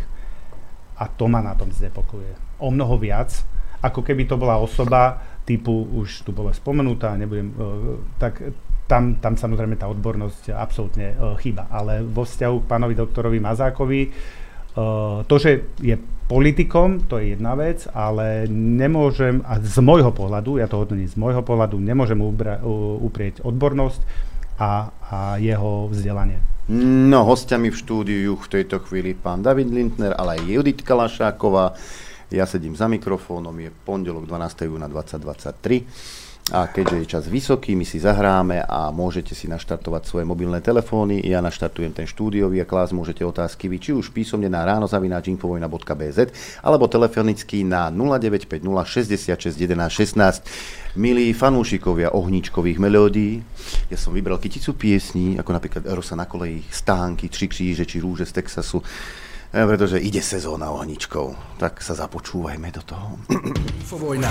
a 0.95 1.11
to 1.11 1.27
ma 1.27 1.43
na 1.43 1.51
tom 1.53 1.67
znepokojuje. 1.75 2.63
O 2.63 2.71
mnoho 2.71 2.95
viac, 2.95 3.43
ako 3.83 4.01
keby 4.01 4.23
to 4.23 4.39
bola 4.39 4.55
osoba 4.57 5.19
typu, 5.43 5.83
už 5.99 6.23
tu 6.23 6.31
bola 6.31 6.55
spomenutá, 6.55 7.19
nebudem, 7.19 7.51
uh, 7.59 7.99
tak 8.15 8.39
tam, 8.87 9.19
tam 9.19 9.35
samozrejme 9.35 9.75
tá 9.75 9.91
odbornosť 9.91 10.55
absolútne 10.55 11.11
chyba. 11.43 11.67
Ale 11.67 12.07
vo 12.07 12.23
vzťahu 12.23 12.63
k 12.63 12.69
pánovi 12.71 12.95
doktorovi 12.95 13.35
Mazákovi, 13.43 14.01
to, 15.25 15.35
že 15.41 15.65
je 15.81 15.97
politikom, 16.27 17.07
to 17.07 17.17
je 17.17 17.33
jedna 17.33 17.55
vec, 17.55 17.87
ale 17.95 18.45
nemôžem, 18.51 19.41
a 19.47 19.57
z 19.63 19.79
môjho 19.79 20.11
pohľadu, 20.11 20.59
ja 20.59 20.67
to 20.67 20.83
hodnotím 20.83 21.07
z 21.07 21.17
môjho 21.17 21.41
pohľadu, 21.41 21.79
nemôžem 21.79 22.19
ubra, 22.19 22.59
uprieť 23.01 23.41
odbornosť 23.47 24.01
a, 24.59 24.91
a 24.91 25.17
jeho 25.39 25.87
vzdelanie. 25.89 26.37
No, 26.67 27.23
hostiami 27.23 27.71
v 27.71 27.79
štúdiu 27.79 28.35
v 28.35 28.47
tejto 28.51 28.83
chvíli 28.83 29.15
pán 29.15 29.39
David 29.39 29.71
Lindner, 29.71 30.11
ale 30.19 30.35
aj 30.35 30.51
Judith 30.51 30.83
Kalašáková. 30.83 31.71
Ja 32.27 32.43
sedím 32.43 32.75
za 32.75 32.91
mikrofónom, 32.91 33.55
je 33.55 33.71
pondelok 33.71 34.27
12. 34.27 34.67
júna 34.67 34.91
2023. 34.91 36.26
A 36.47 36.71
keďže 36.71 36.95
je 36.95 37.11
čas 37.11 37.23
vysoký, 37.27 37.75
my 37.75 37.83
si 37.83 37.99
zahráme 37.99 38.63
a 38.63 38.87
môžete 38.87 39.35
si 39.35 39.51
naštartovať 39.51 40.07
svoje 40.07 40.23
mobilné 40.23 40.63
telefóny. 40.63 41.19
Ja 41.27 41.43
naštartujem 41.43 41.91
ten 41.91 42.07
štúdiový 42.07 42.63
a 42.63 42.69
klás 42.69 42.95
môžete 42.95 43.27
otázky 43.27 43.67
vy, 43.67 43.77
či 43.83 43.91
už 43.91 44.15
písomne 44.15 44.47
na 44.47 44.63
ránozavináčinfovojna.bz 44.63 46.19
alebo 46.63 46.87
telefonicky 46.87 47.67
na 47.67 47.91
0950 47.91 48.63
66 48.63 49.59
11 49.59 49.91
16. 49.91 50.95
Milí 50.95 51.35
fanúšikovia 51.35 52.15
ohničkových 52.15 52.79
melódií, 52.79 53.43
ja 53.91 53.99
som 53.99 54.15
vybral 54.15 54.39
kyticu 54.39 54.71
piesní, 54.79 55.35
ako 55.35 55.51
napríklad 55.51 55.83
Rosa 55.91 56.15
na 56.15 56.31
koleji, 56.31 56.63
Stánky, 56.71 57.27
Tři 57.27 57.47
kříže 57.51 57.83
či 57.83 57.99
Rúže 57.99 58.23
z 58.23 58.39
Texasu, 58.39 58.79
pretože 59.51 60.01
ide 60.01 60.19
sezóna 60.19 60.71
ohničkov. 60.71 61.37
Tak 61.61 61.79
sa 61.79 61.95
započúvajme 61.95 62.69
do 62.71 62.81
toho. 62.83 63.07
Infovojna. 63.83 64.29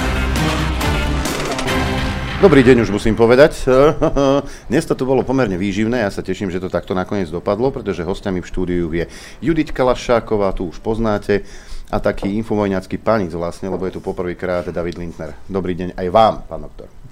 Dobrý 2.36 2.60
deň, 2.60 2.84
už 2.84 2.93
musím 2.93 3.16
povedať. 3.16 3.64
Dnes 4.70 4.84
to 4.84 4.93
tu 4.93 5.09
bolo 5.09 5.24
pomerne 5.24 5.56
výživné, 5.56 6.05
ja 6.05 6.12
sa 6.12 6.20
teším, 6.20 6.52
že 6.52 6.60
to 6.60 6.68
takto 6.68 6.93
nakoniec 6.93 7.32
dopadlo, 7.32 7.72
pretože 7.72 8.05
hostiami 8.05 8.44
v 8.44 8.51
štúdiu 8.52 8.93
je 8.93 9.09
Judith 9.40 9.72
Kalašáková, 9.72 10.52
tu 10.52 10.68
už 10.68 10.76
poznáte, 10.84 11.48
a 11.88 11.97
taký 11.97 12.34
infovojňacký 12.43 12.98
panic 12.98 13.32
vlastne, 13.32 13.70
lebo 13.70 13.86
je 13.86 13.97
tu 13.97 14.01
poprvýkrát 14.02 14.68
David 14.68 14.98
Lindner. 14.98 15.32
Dobrý 15.47 15.78
deň 15.78 15.94
aj 15.97 16.06
vám, 16.10 16.34
pán 16.44 16.66
doktor. 16.66 17.06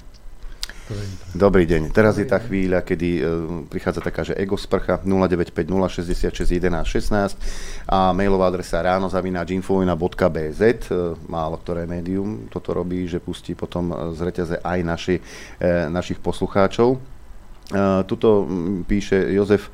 Dobrý 1.33 1.65
deň. 1.65 1.97
Teraz 1.97 2.21
je 2.21 2.29
tá 2.29 2.37
chvíľa, 2.37 2.85
kedy 2.85 3.09
uh, 3.17 3.65
prichádza 3.73 4.05
taká, 4.05 4.21
že 4.21 4.37
ego 4.37 4.53
sprcha 4.61 5.01
0950 5.01 5.65
66 6.45 6.61
11 6.61 6.85
16 7.89 7.89
a 7.89 8.13
mailová 8.13 8.53
adresa 8.53 8.85
ránozavináčinfovina.bz 8.85 10.61
uh, 10.61 10.77
e, 10.77 11.17
Málo 11.25 11.57
ktoré 11.65 11.89
médium 11.89 12.53
toto 12.53 12.77
robí, 12.77 13.09
že 13.09 13.17
pustí 13.17 13.57
potom 13.57 14.13
z 14.13 14.21
reťaze 14.29 14.61
aj 14.61 14.79
naši, 14.85 15.17
uh, 15.17 15.89
našich 15.89 16.21
poslucháčov. 16.21 17.01
Tuto 18.05 18.45
píše 18.85 19.33
Jozef 19.33 19.73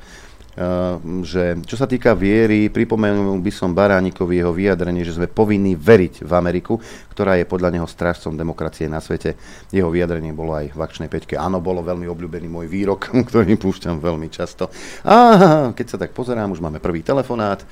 že 1.23 1.63
čo 1.63 1.75
sa 1.79 1.87
týka 1.87 2.11
viery, 2.11 2.67
pripomenul 2.67 3.39
by 3.39 3.51
som 3.55 3.71
Baránikovi 3.71 4.43
jeho 4.43 4.51
vyjadrenie, 4.51 5.07
že 5.07 5.15
sme 5.15 5.31
povinní 5.31 5.79
veriť 5.79 6.27
v 6.27 6.31
Ameriku, 6.35 6.75
ktorá 7.15 7.39
je 7.39 7.47
podľa 7.47 7.71
neho 7.71 7.87
strážcom 7.87 8.35
demokracie 8.35 8.91
na 8.91 8.99
svete. 8.99 9.39
Jeho 9.71 9.87
vyjadrenie 9.87 10.35
bolo 10.35 10.51
aj 10.51 10.75
v 10.75 10.79
akčnej 10.83 11.07
peťke. 11.07 11.39
Áno, 11.39 11.63
bolo 11.63 11.79
veľmi 11.79 12.03
obľúbený 12.03 12.51
môj 12.51 12.67
výrok, 12.67 13.15
ktorý 13.31 13.55
púšťam 13.55 14.03
veľmi 14.03 14.27
často. 14.27 14.67
A 15.07 15.71
keď 15.71 15.87
sa 15.87 15.97
tak 15.97 16.11
pozerám, 16.11 16.51
už 16.51 16.59
máme 16.59 16.83
prvý 16.83 16.99
telefonát. 16.99 17.63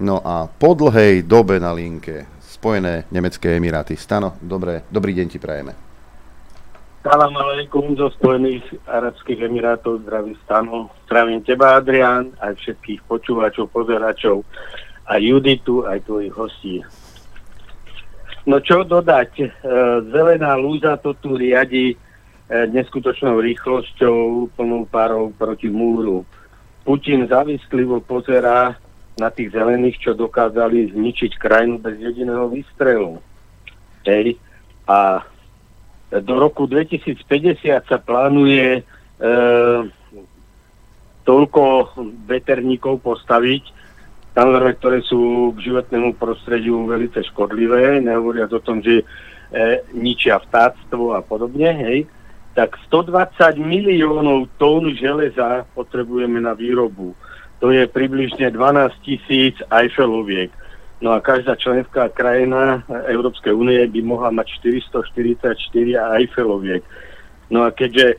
No 0.00 0.24
a 0.24 0.48
po 0.48 0.72
dlhej 0.72 1.28
dobe 1.28 1.60
na 1.60 1.76
linke 1.76 2.24
Spojené 2.40 3.10
nemecké 3.10 3.58
emiráty. 3.58 3.98
Stano, 3.98 4.38
dobré, 4.38 4.86
dobrý 4.88 5.12
deň 5.18 5.26
ti 5.28 5.42
prajeme. 5.42 5.91
Salam 7.02 7.34
aleikum 7.34 7.98
zo 7.98 8.14
Spojených 8.14 8.62
Arabských 8.86 9.50
Emirátov, 9.50 10.06
zdraví 10.06 10.38
stanu. 10.46 10.86
Zdravím 11.10 11.42
teba, 11.42 11.74
Adrián, 11.74 12.30
aj 12.38 12.54
všetkých 12.62 13.02
počúvačov, 13.10 13.74
pozeračov, 13.74 14.46
aj 15.10 15.18
Juditu, 15.18 15.82
aj 15.82 15.98
tvojich 16.06 16.30
hostí. 16.30 16.78
No 18.46 18.62
čo 18.62 18.86
dodať? 18.86 19.30
E, 19.34 19.46
zelená 20.14 20.54
lúza 20.54 20.94
to 20.94 21.18
tu 21.18 21.34
riadi 21.34 21.90
e, 21.90 21.96
neskutočnou 22.70 23.34
rýchlosťou, 23.34 24.54
plnou 24.54 24.86
párov 24.86 25.34
proti 25.34 25.66
múru. 25.66 26.22
Putin 26.86 27.26
závislivo 27.26 27.98
pozerá 27.98 28.78
na 29.18 29.26
tých 29.34 29.50
zelených, 29.50 29.98
čo 30.06 30.14
dokázali 30.14 30.94
zničiť 30.94 31.34
krajinu 31.34 31.82
bez 31.82 31.98
jediného 31.98 32.46
výstrelu. 32.46 33.18
Hej. 34.06 34.38
A 34.86 35.26
do 36.20 36.34
roku 36.36 36.68
2050 36.68 37.88
sa 37.88 37.98
plánuje 38.02 38.80
e, 38.80 38.82
toľko 41.24 41.62
veterníkov 42.28 43.00
postaviť, 43.00 43.62
samozrejme, 44.36 44.72
ktoré 44.76 44.98
sú 45.08 45.52
k 45.56 45.72
životnému 45.72 46.20
prostrediu 46.20 46.84
veľmi 46.84 47.08
škodlivé, 47.08 48.04
nehovoriac 48.04 48.52
o 48.52 48.60
tom, 48.60 48.84
že 48.84 49.00
e, 49.00 49.04
ničia 49.96 50.36
vtáctvo 50.36 51.16
a 51.16 51.24
podobne, 51.24 51.72
hej, 51.72 51.98
tak 52.52 52.76
120 52.92 53.56
miliónov 53.56 54.52
tón 54.60 54.92
železa 54.92 55.64
potrebujeme 55.72 56.36
na 56.44 56.52
výrobu. 56.52 57.16
To 57.64 57.72
je 57.72 57.88
približne 57.88 58.52
12 58.52 58.92
tisíc 59.00 59.56
Eiffeloviek. 59.72 60.52
No 61.02 61.10
a 61.10 61.18
každá 61.18 61.58
členská 61.58 62.06
krajina 62.14 62.86
Európskej 63.10 63.50
únie 63.50 63.82
by 63.90 64.00
mohla 64.06 64.30
mať 64.30 64.62
444 64.62 65.58
Eiffeloviek. 65.98 66.86
No 67.50 67.66
a 67.66 67.74
keďže 67.74 68.14
e, 68.14 68.16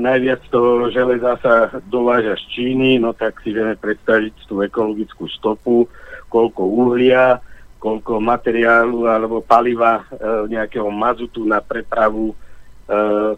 najviac 0.00 0.40
toho 0.48 0.88
železa 0.88 1.36
sa 1.44 1.68
dováža 1.84 2.40
z 2.40 2.44
Číny, 2.48 2.96
no 2.96 3.12
tak 3.12 3.44
si 3.44 3.52
vieme 3.52 3.76
predstaviť 3.76 4.48
tú 4.48 4.64
ekologickú 4.64 5.28
stopu, 5.28 5.84
koľko 6.32 6.64
uhlia, 6.64 7.44
koľko 7.76 8.24
materiálu 8.24 9.04
alebo 9.04 9.44
paliva 9.44 10.00
e, 10.00 10.04
nejakého 10.48 10.88
mazutu 10.88 11.44
na 11.44 11.60
prepravu 11.60 12.32
e, 12.32 12.34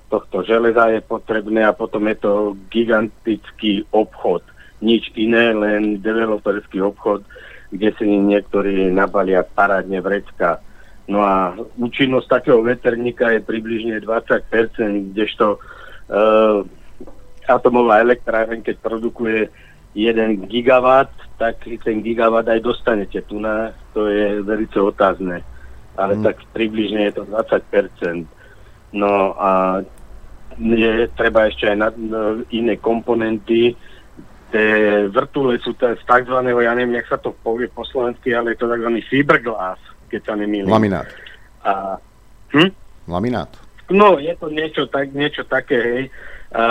tohto 0.07 0.47
železa 0.47 0.95
je 0.95 1.03
potrebné 1.03 1.67
a 1.67 1.75
potom 1.75 2.07
je 2.07 2.23
to 2.23 2.33
gigantický 2.71 3.83
obchod. 3.91 4.47
Nič 4.79 5.11
iné, 5.19 5.51
len 5.51 5.99
developerský 5.99 6.79
obchod, 6.87 7.27
kde 7.71 7.89
si 7.99 8.05
niektorí 8.07 8.91
nabalia 8.91 9.43
parádne 9.43 9.99
vrecka. 10.01 10.63
No 11.07 11.23
a 11.23 11.55
účinnosť 11.79 12.43
takého 12.43 12.61
veterníka 12.63 13.31
je 13.31 13.41
približne 13.43 14.03
20%, 14.03 15.15
kdežto 15.15 15.59
uh, 15.59 16.67
atomová 17.47 18.03
elektráreň, 18.03 18.67
keď 18.67 18.77
produkuje 18.83 19.47
1 19.95 20.51
gigawatt, 20.51 21.15
tak 21.39 21.63
ten 21.63 22.03
gigawatt 22.03 22.51
aj 22.51 22.61
dostanete. 22.61 23.23
Tu 23.23 23.39
na 23.39 23.71
to 23.95 24.11
je 24.11 24.43
veľmi 24.43 24.69
otázne. 24.77 25.41
Ale 25.97 26.13
mm. 26.21 26.23
tak 26.27 26.37
približne 26.53 27.09
je 27.09 27.23
to 27.23 27.25
20%. 27.25 28.29
No 28.93 29.33
a 29.39 29.81
je 30.61 31.09
treba 31.17 31.49
ešte 31.49 31.69
aj 31.73 31.77
na, 31.77 31.89
na 31.97 32.23
iné 32.53 32.77
komponenty. 32.77 33.77
Tie 34.55 34.69
vrtule 35.11 35.59
sú 35.59 35.75
z 35.75 36.03
tzv. 36.07 36.39
ja 36.39 36.73
neviem, 36.75 37.03
jak 37.03 37.11
sa 37.11 37.19
to 37.19 37.35
povie 37.43 37.67
po 37.67 37.83
slovensky, 37.83 38.31
ale 38.31 38.55
je 38.55 38.63
to 38.63 38.71
tzv. 38.71 38.91
fiberglass, 39.11 39.81
keď 40.07 40.21
sa 40.23 40.35
nemýlim. 40.39 40.71
Laminát. 40.71 41.09
A, 41.67 41.99
hm? 42.55 42.71
Laminát. 43.11 43.51
No, 43.91 44.19
je 44.19 44.35
to 44.39 44.47
niečo, 44.51 44.87
tak, 44.87 45.11
niečo 45.11 45.43
také, 45.47 45.79
hej. 45.79 46.05
A, 46.55 46.65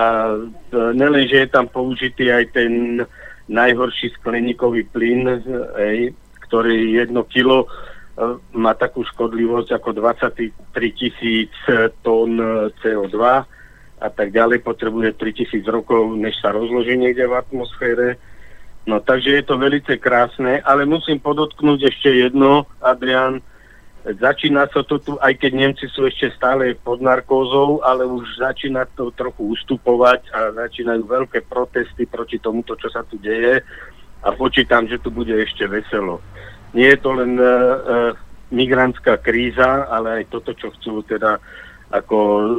nelen, 0.95 1.27
že 1.27 1.43
je 1.43 1.49
tam 1.51 1.67
použitý 1.67 2.31
aj 2.31 2.55
ten 2.55 3.03
najhorší 3.51 4.15
skleníkový 4.17 4.87
plyn, 4.89 5.43
hej, 5.77 6.15
ktorý 6.47 6.97
jedno 6.97 7.27
kilo 7.29 7.65
e, 7.65 7.67
má 8.57 8.73
takú 8.73 9.05
škodlivosť 9.05 9.77
ako 9.77 9.89
23 9.93 10.49
tisíc 10.97 11.53
tón 12.01 12.41
CO2 12.81 13.45
a 14.05 14.09
tak 14.13 14.29
ďalej, 14.29 14.61
potrebuje 14.61 15.17
3000 15.17 15.65
rokov, 15.65 16.13
než 16.13 16.37
sa 16.37 16.53
rozloží 16.53 16.93
niekde 16.93 17.25
v 17.25 17.41
atmosfére. 17.41 18.21
No 18.85 19.01
takže 19.01 19.41
je 19.41 19.43
to 19.43 19.57
veľmi 19.57 19.81
krásne, 19.97 20.61
ale 20.61 20.85
musím 20.85 21.17
podotknúť 21.17 21.89
ešte 21.89 22.13
jedno, 22.13 22.69
Adrian, 22.85 23.41
začína 24.05 24.69
sa 24.69 24.85
to 24.85 25.01
tu, 25.01 25.17
aj 25.17 25.33
keď 25.41 25.51
Nemci 25.57 25.89
sú 25.89 26.05
ešte 26.05 26.29
stále 26.37 26.77
pod 26.77 27.01
narkózou, 27.01 27.81
ale 27.81 28.05
už 28.05 28.37
začína 28.37 28.85
to 28.93 29.09
trochu 29.17 29.57
ustupovať 29.57 30.29
a 30.29 30.53
začínajú 30.53 31.01
veľké 31.01 31.49
protesty 31.49 32.05
proti 32.05 32.37
tomuto, 32.37 32.77
čo 32.77 32.93
sa 32.93 33.01
tu 33.01 33.17
deje 33.17 33.65
a 34.21 34.29
počítam, 34.33 34.85
že 34.85 35.01
tu 35.01 35.09
bude 35.09 35.33
ešte 35.33 35.65
veselo. 35.65 36.21
Nie 36.77 36.93
je 36.93 36.99
to 37.01 37.09
len 37.17 37.37
uh, 37.37 37.45
uh, 37.45 38.11
migrantská 38.53 39.17
kríza, 39.21 39.89
ale 39.89 40.21
aj 40.21 40.33
toto, 40.33 40.53
čo 40.53 40.69
chcú 40.77 41.01
teda 41.05 41.41
ako 41.95 42.17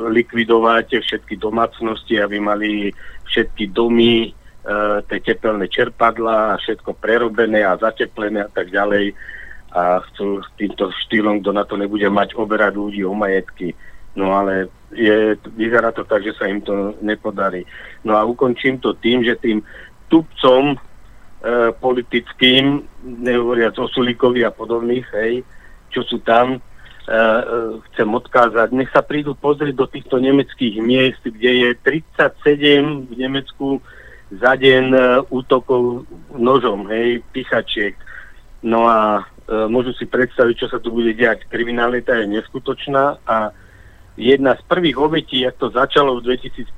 likvidovať 0.09 1.03
všetky 1.05 1.37
domácnosti, 1.37 2.17
aby 2.17 2.41
mali 2.41 2.71
všetky 3.29 3.69
domy, 3.75 4.29
e, 4.29 4.31
tie 5.05 5.21
tepelné 5.21 5.69
čerpadla 5.69 6.57
a 6.57 6.61
všetko 6.61 6.97
prerobené 6.97 7.67
a 7.67 7.77
zateplené 7.77 8.47
a 8.47 8.51
tak 8.51 8.73
ďalej. 8.73 9.13
A 9.77 10.01
chcú 10.09 10.41
týmto 10.57 10.89
štýlom, 11.05 11.45
kto 11.45 11.51
na 11.53 11.69
to 11.69 11.77
nebude 11.77 12.09
mať 12.09 12.33
oberať 12.33 12.81
ľudí 12.81 13.05
o 13.05 13.13
majetky. 13.13 13.77
No 14.17 14.33
ale 14.33 14.73
je, 14.97 15.37
vyzerá 15.53 15.93
to 15.93 16.09
tak, 16.09 16.25
že 16.25 16.33
sa 16.33 16.49
im 16.49 16.65
to 16.65 16.97
nepodarí. 17.05 17.69
No 18.01 18.17
a 18.17 18.25
ukončím 18.25 18.81
to 18.81 18.97
tým, 18.97 19.21
že 19.21 19.37
tým 19.37 19.61
tupcom 20.09 20.73
e, 20.73 20.77
politickým, 21.77 22.81
nehovoriac 23.05 23.77
o 23.77 23.91
Sulíkovi 23.93 24.49
a 24.49 24.55
podobných, 24.55 25.07
hej, 25.13 25.45
čo 25.93 26.01
sú 26.09 26.25
tam, 26.25 26.57
chcem 27.93 28.09
odkázať, 28.11 28.75
nech 28.75 28.91
sa 28.91 28.99
prídu 28.99 29.39
pozrieť 29.39 29.75
do 29.79 29.87
týchto 29.87 30.19
nemeckých 30.19 30.83
miest, 30.83 31.23
kde 31.23 31.51
je 31.63 31.69
37 31.79 33.07
v 33.07 33.13
Nemecku 33.15 33.79
za 34.35 34.59
deň 34.59 34.85
eh, 34.91 35.03
útokov 35.31 36.03
nožom, 36.35 36.91
hej, 36.91 37.23
pichačiek. 37.31 37.95
No 38.67 38.89
a 38.91 39.23
e, 39.23 39.71
môžu 39.71 39.95
si 39.95 40.11
predstaviť, 40.11 40.55
čo 40.59 40.67
sa 40.67 40.83
tu 40.83 40.91
bude 40.91 41.15
diať. 41.15 41.47
Kriminalita 41.47 42.19
je 42.19 42.27
neskutočná 42.35 43.23
a 43.23 43.55
jedna 44.19 44.59
z 44.59 44.63
prvých 44.67 44.99
obetí, 44.99 45.47
jak 45.47 45.55
to 45.61 45.71
začalo 45.71 46.19
v 46.19 46.35
2015, 46.35 46.75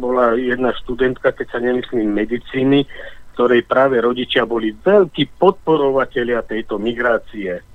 bola 0.00 0.32
jedna 0.38 0.72
študentka, 0.72 1.34
keď 1.36 1.46
sa 1.50 1.60
nemyslím 1.60 2.08
medicíny, 2.08 2.88
ktorej 3.36 3.68
práve 3.68 4.00
rodičia 4.00 4.48
boli 4.48 4.72
veľkí 4.72 5.36
podporovatelia 5.36 6.46
tejto 6.46 6.80
migrácie 6.80 7.73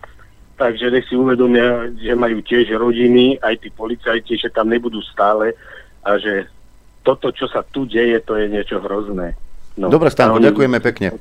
takže 0.59 0.91
nech 0.91 1.07
si 1.07 1.15
uvedomia, 1.15 1.87
že 1.95 2.19
majú 2.19 2.43
tiež 2.43 2.75
rodiny, 2.75 3.39
aj 3.39 3.63
tí 3.63 3.71
policajti, 3.71 4.35
že 4.35 4.51
tam 4.51 4.67
nebudú 4.67 4.99
stále 4.99 5.55
a 6.03 6.19
že 6.19 6.51
toto, 6.99 7.31
čo 7.31 7.47
sa 7.47 7.63
tu 7.63 7.87
deje, 7.87 8.19
to 8.27 8.35
je 8.35 8.51
niečo 8.51 8.83
hrozné. 8.83 9.39
No, 9.79 9.87
Dobre, 9.87 10.11
Stano, 10.11 10.43
ďakujeme 10.43 10.83
pekne. 10.83 11.15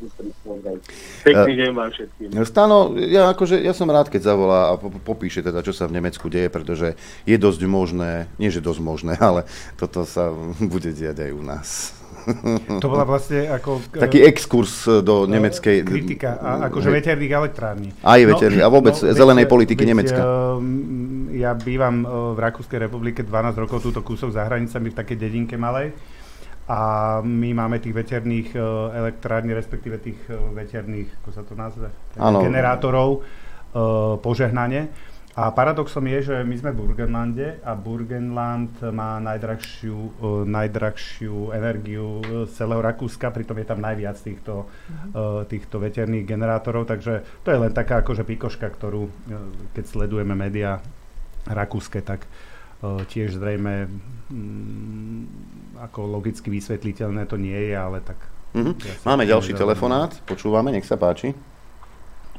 Pekný 1.22 1.52
deň 1.62 1.70
vám 1.78 1.94
všetkým. 1.94 2.28
Stano, 2.42 2.98
ja, 2.98 3.30
akože, 3.30 3.54
ja 3.62 3.70
som 3.70 3.86
rád, 3.86 4.10
keď 4.10 4.34
zavolá 4.34 4.74
a 4.74 4.80
popíše 4.82 5.46
teda, 5.46 5.62
čo 5.62 5.70
sa 5.70 5.86
v 5.86 6.02
Nemecku 6.02 6.26
deje, 6.26 6.50
pretože 6.50 6.98
je 7.22 7.36
dosť 7.38 7.62
možné, 7.70 8.26
nie 8.42 8.50
že 8.50 8.58
dosť 8.58 8.82
možné, 8.82 9.14
ale 9.28 9.46
toto 9.78 10.02
sa 10.02 10.34
bude 10.72 10.90
diať 10.90 11.30
aj 11.30 11.32
u 11.38 11.42
nás. 11.46 11.68
To 12.82 12.86
bola 12.88 13.04
vlastne 13.04 13.48
ako... 13.48 13.82
Taký 14.04 14.24
exkurs 14.24 14.86
do 15.02 15.24
nemeckej... 15.24 15.84
Kritika, 15.84 16.36
a, 16.38 16.68
akože 16.68 16.88
veterných 16.92 17.32
elektrární. 17.32 17.88
Aj 18.04 18.20
veterných, 18.20 18.62
no, 18.62 18.68
a 18.68 18.70
vôbec 18.72 18.96
no, 18.96 19.12
zelenej 19.12 19.46
veď, 19.48 19.52
politiky 19.52 19.82
veď, 19.84 19.90
Nemecka. 19.90 20.20
Um, 20.22 21.32
ja 21.34 21.54
bývam 21.56 22.04
v 22.34 22.38
Rakúskej 22.38 22.78
republike 22.88 23.24
12 23.24 23.62
rokov, 23.62 23.84
túto 23.84 24.00
kúsok 24.04 24.34
za 24.34 24.44
hranicami 24.44 24.92
v 24.92 24.96
takej 24.96 25.16
dedinke 25.16 25.56
malej. 25.56 25.94
A 26.68 26.80
my 27.24 27.56
máme 27.56 27.80
tých 27.80 27.96
veterných 27.96 28.52
elektrární, 28.92 29.56
respektíve 29.56 30.04
tých 30.04 30.20
veterných, 30.52 31.24
ako 31.24 31.30
sa 31.32 31.40
to 31.40 31.56
nazve, 31.56 31.88
generátorov, 32.20 33.24
požehnanie 34.20 34.92
a 35.38 35.54
paradoxom 35.54 36.02
je, 36.02 36.34
že 36.34 36.36
my 36.42 36.56
sme 36.58 36.74
v 36.74 36.82
Burgenlande 36.82 37.62
a 37.62 37.78
Burgenland 37.78 38.74
má 38.90 39.22
najdrahšiu, 39.22 39.94
uh, 40.18 40.42
najdrahšiu 40.42 41.54
energiu 41.54 42.18
z 42.50 42.50
celého 42.58 42.82
Rakúska, 42.82 43.30
pritom 43.30 43.54
je 43.62 43.66
tam 43.70 43.78
najviac 43.78 44.18
týchto, 44.18 44.66
uh, 44.66 45.46
týchto 45.46 45.78
veterných 45.78 46.26
generátorov, 46.26 46.90
takže 46.90 47.22
to 47.46 47.54
je 47.54 47.58
len 47.62 47.70
taká 47.70 48.02
akože 48.02 48.26
pikoška, 48.26 48.66
ktorú, 48.66 49.06
uh, 49.06 49.12
keď 49.78 49.84
sledujeme 49.86 50.34
médiá 50.34 50.82
rakúske, 51.46 52.02
tak 52.02 52.26
uh, 52.82 53.06
tiež 53.06 53.38
zrejme 53.38 53.86
um, 54.34 55.22
ako 55.78 56.18
logicky 56.18 56.50
vysvetliteľné 56.50 57.30
to 57.30 57.38
nie 57.38 57.54
je, 57.54 57.78
ale 57.78 58.02
tak... 58.02 58.18
Mm-hmm. 58.58 58.74
Ja 58.82 58.94
Máme 59.06 59.22
ďalší 59.22 59.54
telefonát, 59.54 60.18
počúvame, 60.26 60.74
nech 60.74 60.82
sa 60.82 60.98
páči. 60.98 61.30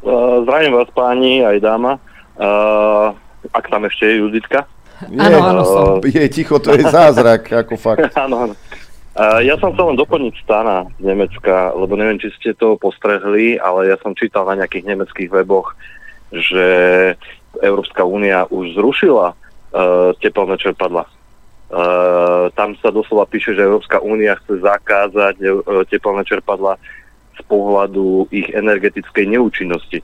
Uh, 0.04 0.44
zdravím 0.44 0.76
vás 0.76 0.92
páni, 0.92 1.48
aj 1.48 1.64
dáma. 1.64 1.96
Uh, 2.40 3.12
ak 3.52 3.68
tam 3.68 3.84
ešte 3.84 4.08
je 4.08 4.24
Juditka. 4.24 4.64
Áno, 5.12 5.38
áno, 5.44 5.62
som. 5.64 6.00
Je 6.04 6.28
ticho, 6.32 6.56
to 6.60 6.72
je 6.72 6.88
zázrak, 6.88 7.52
ako 7.68 7.76
fakt. 7.76 8.16
Áno, 8.16 8.48
áno. 8.48 8.56
Uh, 9.20 9.44
ja 9.44 9.60
som 9.60 9.76
chcel 9.76 9.92
len 9.92 10.00
doplniť 10.00 10.34
Stana 10.40 10.88
z 10.96 11.04
Nemecka, 11.04 11.76
lebo 11.76 12.00
neviem, 12.00 12.16
či 12.16 12.32
ste 12.40 12.56
to 12.56 12.80
postrehli, 12.80 13.60
ale 13.60 13.92
ja 13.92 14.00
som 14.00 14.16
čítal 14.16 14.48
na 14.48 14.64
nejakých 14.64 14.88
nemeckých 14.88 15.28
weboch, 15.28 15.76
že 16.32 16.68
Európska 17.60 18.08
únia 18.08 18.48
už 18.48 18.80
zrušila 18.80 19.36
uh, 19.36 20.16
teplné 20.24 20.56
čerpadla. 20.56 21.04
Uh, 21.70 22.48
tam 22.56 22.80
sa 22.80 22.90
doslova 22.90 23.28
píše, 23.28 23.52
že 23.54 23.68
Európska 23.68 24.00
únia 24.00 24.40
chce 24.40 24.64
zakázať 24.64 25.36
uh, 25.44 25.84
teplné 25.92 26.24
čerpadla 26.24 26.80
z 27.36 27.42
pohľadu 27.52 28.32
ich 28.32 28.48
energetickej 28.56 29.26
neúčinnosti 29.36 30.00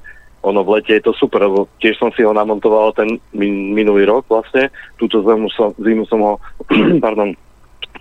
ono 0.45 0.61
v 0.61 0.77
lete 0.77 0.93
je 1.01 1.03
to 1.09 1.13
super, 1.17 1.41
lebo 1.41 1.65
tiež 1.81 1.97
som 1.97 2.13
si 2.13 2.21
ho 2.21 2.29
namontoval 2.29 2.93
ten 2.93 3.17
min, 3.33 3.73
minulý 3.73 4.05
rok 4.05 4.29
vlastne, 4.29 4.69
túto 5.01 5.25
zimu 5.25 5.49
som, 5.49 5.73
zimu 5.81 6.05
som 6.05 6.21
ho 6.21 6.33
pardon, 7.05 7.33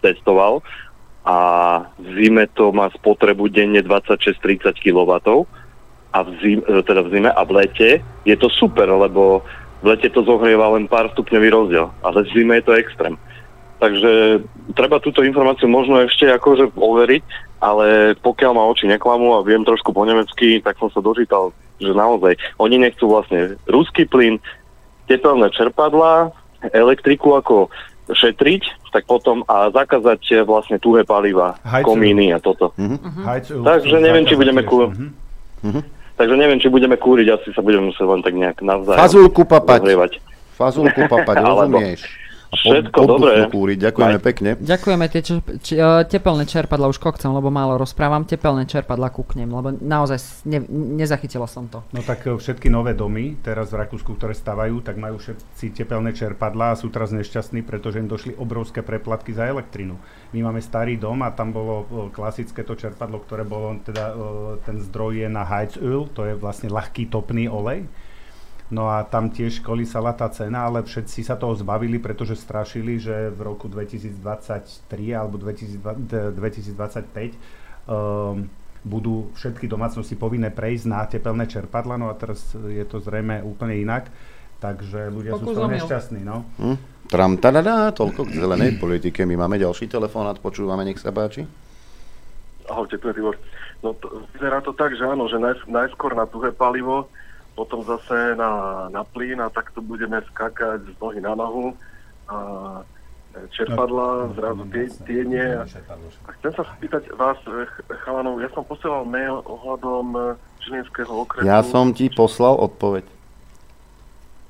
testoval. 0.05 0.61
A 1.25 1.37
v 1.97 2.09
zime 2.21 2.45
to 2.53 2.69
má 2.69 2.93
spotrebu 2.93 3.49
denne 3.49 3.81
26-30 3.81 4.77
kW 4.77 5.13
a 6.13 6.19
v 6.21 6.31
zime, 6.45 6.63
teda 6.85 7.01
v 7.01 7.09
zime 7.17 7.31
a 7.33 7.43
v 7.49 7.51
lete 7.65 7.91
je 8.29 8.37
to 8.37 8.53
super, 8.53 8.85
lebo 8.93 9.41
v 9.81 9.97
lete 9.97 10.13
to 10.13 10.21
zohrieva 10.21 10.69
len 10.77 10.85
pár 10.85 11.09
stupňový 11.17 11.49
rozdiel, 11.49 11.89
ale 12.05 12.29
v 12.29 12.33
zime 12.37 12.61
je 12.61 12.65
to 12.69 12.77
extrém. 12.77 13.17
Takže 13.85 14.41
treba 14.73 14.97
túto 14.97 15.21
informáciu 15.21 15.69
možno 15.69 16.01
ešte 16.01 16.25
akože 16.25 16.73
overiť, 16.73 17.25
ale 17.61 18.17
pokiaľ 18.17 18.53
ma 18.57 18.65
oči 18.73 18.89
neklamú 18.89 19.37
a 19.37 19.45
viem 19.45 19.61
trošku 19.61 19.93
po 19.93 20.09
nemecky, 20.09 20.65
tak 20.65 20.81
som 20.81 20.89
sa 20.89 21.05
dočítal 21.05 21.53
že 21.83 21.91
naozaj 21.91 22.39
oni 22.63 22.87
nechcú 22.87 23.11
vlastne 23.11 23.59
ruský 23.67 24.07
plyn, 24.07 24.39
tepelné 25.11 25.51
čerpadlá, 25.51 26.31
elektriku 26.71 27.37
ako 27.37 27.69
šetriť, 28.09 28.93
tak 28.93 29.09
potom 29.09 29.43
a 29.49 29.73
zakázať 29.73 30.45
vlastne 30.45 30.77
tuhé 30.79 31.03
paliva, 31.09 31.57
Hajcujú. 31.65 31.89
komíny 31.89 32.37
a 32.37 32.39
toto. 32.39 32.77
Uh-huh. 32.77 33.25
Takže 33.65 33.97
neviem, 34.01 34.29
či 34.29 34.37
budeme 34.37 34.61
kúriť. 34.61 34.93
Uh-huh. 34.93 35.83
Takže 36.15 36.37
neviem, 36.37 36.61
či 36.61 36.69
budeme 36.69 36.95
kúriť, 36.95 37.27
asi 37.33 37.49
sa 37.57 37.65
budeme 37.65 37.91
musieť 37.91 38.07
len 38.07 38.23
tak 38.23 38.35
nejak 38.37 38.61
navzájom 38.61 39.01
Fazulku 39.01 39.43
papať. 39.49 39.81
Zahrievať. 39.83 40.13
Fazulku 40.55 41.01
papať, 41.11 41.37
rozumieš? 41.49 42.01
Všetko 42.55 43.01
dobré. 43.07 43.47
Kúriť. 43.51 43.79
Ďakujeme 43.91 44.19
Aj. 44.19 44.23
pekne. 44.23 44.51
Ďakujeme 44.59 45.05
tie 45.11 45.21
čer, 45.21 45.39
či, 45.61 45.75
tepelné 46.09 46.45
čerpadla, 46.47 46.89
už 46.89 47.03
kokcem, 47.03 47.31
lebo 47.31 47.51
málo 47.51 47.77
rozprávam, 47.77 48.23
tepelné 48.23 48.65
čerpadla 48.65 49.11
kúknem, 49.11 49.51
lebo 49.51 49.75
naozaj 49.75 50.47
ne, 50.47 50.63
nezachytilo 50.71 51.45
som 51.51 51.67
to. 51.67 51.83
No 51.91 52.01
tak 52.01 52.25
všetky 52.25 52.71
nové 52.71 52.95
domy, 52.95 53.37
teraz 53.43 53.75
v 53.75 53.83
Rakúsku, 53.83 54.17
ktoré 54.17 54.33
stavajú, 54.33 54.81
tak 54.81 54.97
majú 54.97 55.19
všetci 55.19 55.75
tepelné 55.75 56.15
čerpadla 56.15 56.73
a 56.73 56.79
sú 56.79 56.89
teraz 56.89 57.11
nešťastní, 57.11 57.67
pretože 57.67 57.99
im 57.99 58.09
došli 58.09 58.39
obrovské 58.39 58.81
preplatky 58.81 59.35
za 59.35 59.45
elektrinu. 59.45 59.99
My 60.33 60.47
máme 60.47 60.63
starý 60.63 60.97
dom 60.97 61.23
a 61.23 61.35
tam 61.35 61.51
bolo 61.55 62.11
klasické 62.11 62.63
to 62.63 62.75
čerpadlo, 62.79 63.23
ktoré 63.23 63.43
bolo, 63.43 63.79
teda 63.83 64.15
ten 64.63 64.79
zdroj 64.81 65.27
je 65.27 65.29
na 65.31 65.47
Heizöl, 65.47 66.11
to 66.11 66.27
je 66.27 66.35
vlastne 66.35 66.71
ľahký 66.71 67.11
topný 67.11 67.47
olej 67.47 67.87
No 68.73 68.89
a 68.89 69.05
tam 69.05 69.29
tiež 69.29 69.61
kolísala 69.61 70.17
tá 70.17 70.33
cena, 70.33 70.65
ale 70.65 70.81
všetci 70.81 71.21
sa 71.21 71.37
toho 71.37 71.53
zbavili, 71.53 72.01
pretože 72.01 72.41
strašili, 72.41 72.97
že 72.97 73.29
v 73.29 73.41
roku 73.45 73.69
2023 73.69 74.17
alebo 75.13 75.37
2025 75.37 75.85
um, 77.85 78.49
budú 78.85 79.29
všetky 79.37 79.69
domácnosti 79.69 80.17
povinné 80.17 80.49
prejsť 80.49 80.85
na 80.89 81.05
tepelné 81.05 81.45
čerpadla, 81.45 82.01
no 82.01 82.09
a 82.09 82.17
teraz 82.17 82.57
je 82.57 82.85
to 82.89 83.05
zrejme 83.05 83.45
úplne 83.45 83.81
inak, 83.81 84.09
takže 84.61 85.13
ľudia 85.13 85.37
Pokus 85.37 85.45
sú 85.45 85.53
z 85.53 85.57
toho 85.57 85.69
nešťastní. 85.69 86.21
No. 86.25 86.45
Hm? 86.61 86.77
Tram, 87.09 87.37
tadadá, 87.37 87.93
toľko 87.93 88.33
k 88.33 88.41
zelenej 88.41 88.81
politike. 88.81 89.29
My 89.29 89.37
máme 89.45 89.61
ďalší 89.61 89.93
telefonát, 89.93 90.41
počúvame, 90.41 90.89
nech 90.89 90.97
sa 90.97 91.13
páči. 91.13 91.45
Ahojte, 92.65 92.97
Tibor. 92.97 93.37
No 93.85 93.93
to, 93.93 94.25
vyzerá 94.33 94.65
to 94.65 94.73
tak, 94.73 94.97
že 94.97 95.05
áno, 95.05 95.29
že 95.29 95.37
naj, 95.37 95.69
najskôr 95.69 96.17
na 96.17 96.25
tuhé 96.25 96.49
palivo, 96.49 97.13
potom 97.55 97.87
zase 97.87 98.35
na, 98.35 98.87
na 98.91 99.03
plyn 99.07 99.39
a 99.41 99.49
takto 99.49 99.79
budeme 99.79 100.19
skákať 100.35 100.83
z 100.91 100.97
nohy 100.99 101.23
na 101.23 101.39
nohu 101.39 101.75
a 102.27 102.37
čerpadla, 103.51 104.31
no, 104.31 104.35
zrazu 104.39 104.63
tie, 104.71 104.85
tie 105.07 105.21
nie. 105.27 105.49
A 106.27 106.31
chcem 106.39 106.53
sa 106.55 106.63
spýtať 106.79 107.11
vás, 107.19 107.39
eh, 107.47 107.67
chalanov, 108.07 108.39
ja 108.39 108.51
som 108.55 108.63
posielal 108.63 109.03
mail 109.07 109.43
ohľadom 109.43 110.39
Žilinského 110.63 111.11
okresu. 111.11 111.47
Ja 111.47 111.61
som 111.67 111.91
ti 111.91 112.07
poslal 112.09 112.55
odpoveď. 112.57 113.05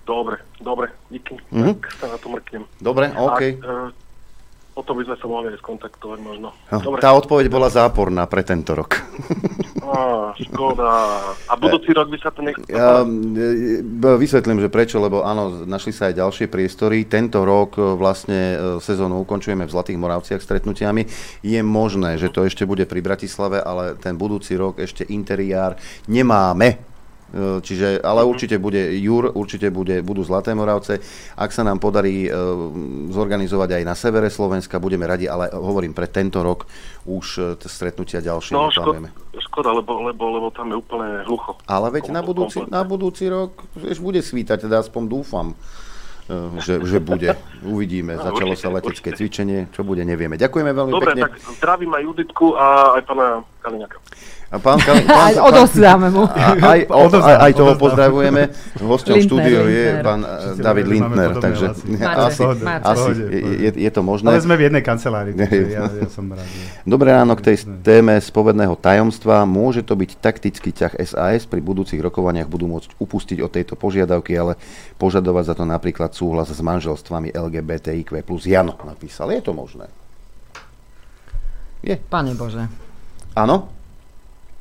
Dobre, 0.04 0.36
dobre, 0.60 0.92
díky. 1.08 1.40
Mm-hmm. 1.48 1.80
Tak 1.80 1.92
sa 1.96 2.06
na 2.12 2.16
to 2.20 2.28
mrknem. 2.28 2.64
Dobre, 2.76 3.08
OK. 3.16 3.42
A, 3.64 3.88
uh, 4.74 4.84
potom 4.84 4.98
by 4.98 5.06
sme 5.06 5.16
sa 5.22 5.26
mohli 5.30 5.54
skontaktovať 5.54 6.18
možno. 6.18 6.50
No, 6.74 6.78
Dobre. 6.82 6.98
Tá 6.98 7.14
odpoveď 7.14 7.46
bola 7.46 7.70
záporná 7.70 8.26
pre 8.26 8.42
tento 8.42 8.74
rok. 8.74 8.98
Á, 9.86 10.34
škoda. 10.34 10.90
A 11.46 11.54
budúci 11.54 11.94
rok 11.94 12.10
by 12.10 12.18
sa 12.18 12.34
to 12.34 12.42
nechcelo? 12.42 12.66
Ja, 12.66 13.06
e, 13.06 14.18
vysvetlím, 14.18 14.58
že 14.58 14.72
prečo, 14.72 14.98
lebo 14.98 15.22
áno, 15.22 15.62
našli 15.62 15.94
sa 15.94 16.10
aj 16.10 16.18
ďalšie 16.18 16.46
priestory. 16.50 17.06
Tento 17.06 17.46
rok 17.46 17.78
e, 17.78 17.94
vlastne 17.94 18.40
e, 18.40 18.56
sezónu 18.82 19.22
ukončujeme 19.22 19.62
v 19.62 19.70
Zlatých 19.70 20.00
Moravciach 20.02 20.42
stretnutiami. 20.42 21.06
Je 21.46 21.60
možné, 21.62 22.18
že 22.18 22.34
to 22.34 22.42
ešte 22.42 22.66
bude 22.66 22.82
pri 22.90 22.98
Bratislave, 22.98 23.62
ale 23.62 23.94
ten 23.94 24.18
budúci 24.18 24.58
rok 24.58 24.82
ešte 24.82 25.06
interiár 25.06 25.78
nemáme 26.10 26.93
E, 26.93 26.93
čiže, 27.60 27.98
ale 27.98 28.22
mhm. 28.22 28.28
určite 28.30 28.56
bude 28.62 28.82
Jur, 28.98 29.30
určite 29.34 29.68
bude, 29.74 30.00
budú 30.06 30.22
Zlaté 30.22 30.54
Moravce. 30.54 31.02
Ak 31.34 31.50
sa 31.50 31.66
nám 31.66 31.82
podarí 31.82 32.30
uh, 32.30 32.34
zorganizovať 33.10 33.80
aj 33.80 33.82
na 33.82 33.94
severe 33.98 34.30
Slovenska, 34.30 34.78
budeme 34.78 35.04
radi, 35.04 35.26
ale 35.26 35.50
hovorím, 35.50 35.90
pre 35.90 36.06
tento 36.06 36.40
rok 36.46 36.70
už 37.10 37.26
uh, 37.42 37.58
stretnutia 37.58 38.22
ďalšie 38.22 38.54
no, 38.54 38.70
škoda, 38.70 39.10
škoda, 39.34 39.70
lebo, 39.74 40.06
lebo, 40.06 40.24
lebo 40.30 40.48
tam 40.54 40.70
je 40.70 40.76
úplne 40.78 41.26
hlucho. 41.26 41.58
Ale 41.66 41.90
veď 41.90 42.14
na 42.14 42.22
budúci, 42.22 42.62
na 42.70 42.86
budúci 42.86 43.26
rok 43.26 43.66
vieš, 43.74 43.98
bude 43.98 44.22
svítať, 44.22 44.70
teda 44.70 44.86
aspoň 44.86 45.02
dúfam 45.10 45.58
že, 46.64 46.80
že 46.84 46.98
bude. 47.00 47.36
Uvidíme. 47.64 48.16
No, 48.24 48.30
Začalo 48.30 48.54
určite, 48.54 48.64
sa 48.64 48.72
letecké 48.72 49.08
určite. 49.12 49.18
cvičenie. 49.20 49.60
Čo 49.74 49.82
bude, 49.84 50.00
nevieme. 50.06 50.38
Ďakujeme 50.38 50.70
veľmi 50.72 50.92
Dobre, 50.94 51.12
pekne. 51.12 51.28
Dobre, 51.28 51.36
tak 51.44 51.56
zdravím 51.60 51.92
aj 51.92 52.02
Juditku 52.06 52.46
a 52.56 52.66
aj 52.96 53.02
pána 53.04 53.26
Kaliňaka. 53.60 53.96
A 54.54 54.62
pán, 54.62 54.78
pán, 54.86 55.02
pán, 55.02 55.34
Odosielame 55.50 56.14
mu. 56.14 56.30
A, 56.30 56.54
aj, 56.54 56.80
o, 56.86 57.10
aj, 57.10 57.36
aj 57.50 57.52
toho 57.58 57.72
pozdravujeme. 57.74 58.54
Hostom 58.78 59.18
štúdiu 59.18 59.66
je 59.66 59.98
pán 59.98 60.22
eh, 60.22 60.54
David 60.62 60.86
Lindner. 60.86 61.34
Takže 61.34 61.74
asi, 61.98 62.42
asi 62.62 63.10
je, 63.58 63.70
je 63.74 63.90
to 63.90 64.06
možné. 64.06 64.30
Ale 64.30 64.38
sme 64.38 64.54
v 64.54 64.70
jednej 64.70 64.82
kancelárii. 64.86 65.34
Ja, 65.64 65.90
ja 65.90 66.06
som 66.12 66.30
rád. 66.30 66.44
Dobré 66.86 67.10
ráno 67.10 67.34
k 67.34 67.50
tej 67.50 67.66
téme 67.82 68.14
spovedného 68.20 68.78
tajomstva. 68.78 69.42
Môže 69.48 69.82
to 69.82 69.98
byť 69.98 70.22
taktický 70.22 70.70
ťah 70.70 70.94
SAS. 71.02 71.48
Pri 71.48 71.58
budúcich 71.58 71.98
rokovaniach 71.98 72.46
budú 72.46 72.70
môcť 72.70 72.94
upustiť 73.00 73.42
od 73.42 73.50
tejto 73.50 73.74
požiadavky, 73.74 74.36
ale 74.38 74.54
požadovať 75.00 75.44
za 75.50 75.54
to 75.58 75.64
napríklad 75.66 76.14
súhlas 76.14 76.52
s 76.52 76.60
manželstvami 76.62 77.34
LGBTIQ+. 77.34 78.22
Jano 78.44 78.78
napísal. 78.86 79.34
Je 79.34 79.42
to 79.42 79.50
možné? 79.56 79.90
Je. 81.82 81.96
Pane 81.96 82.38
Bože. 82.38 82.70
Áno? 83.34 83.74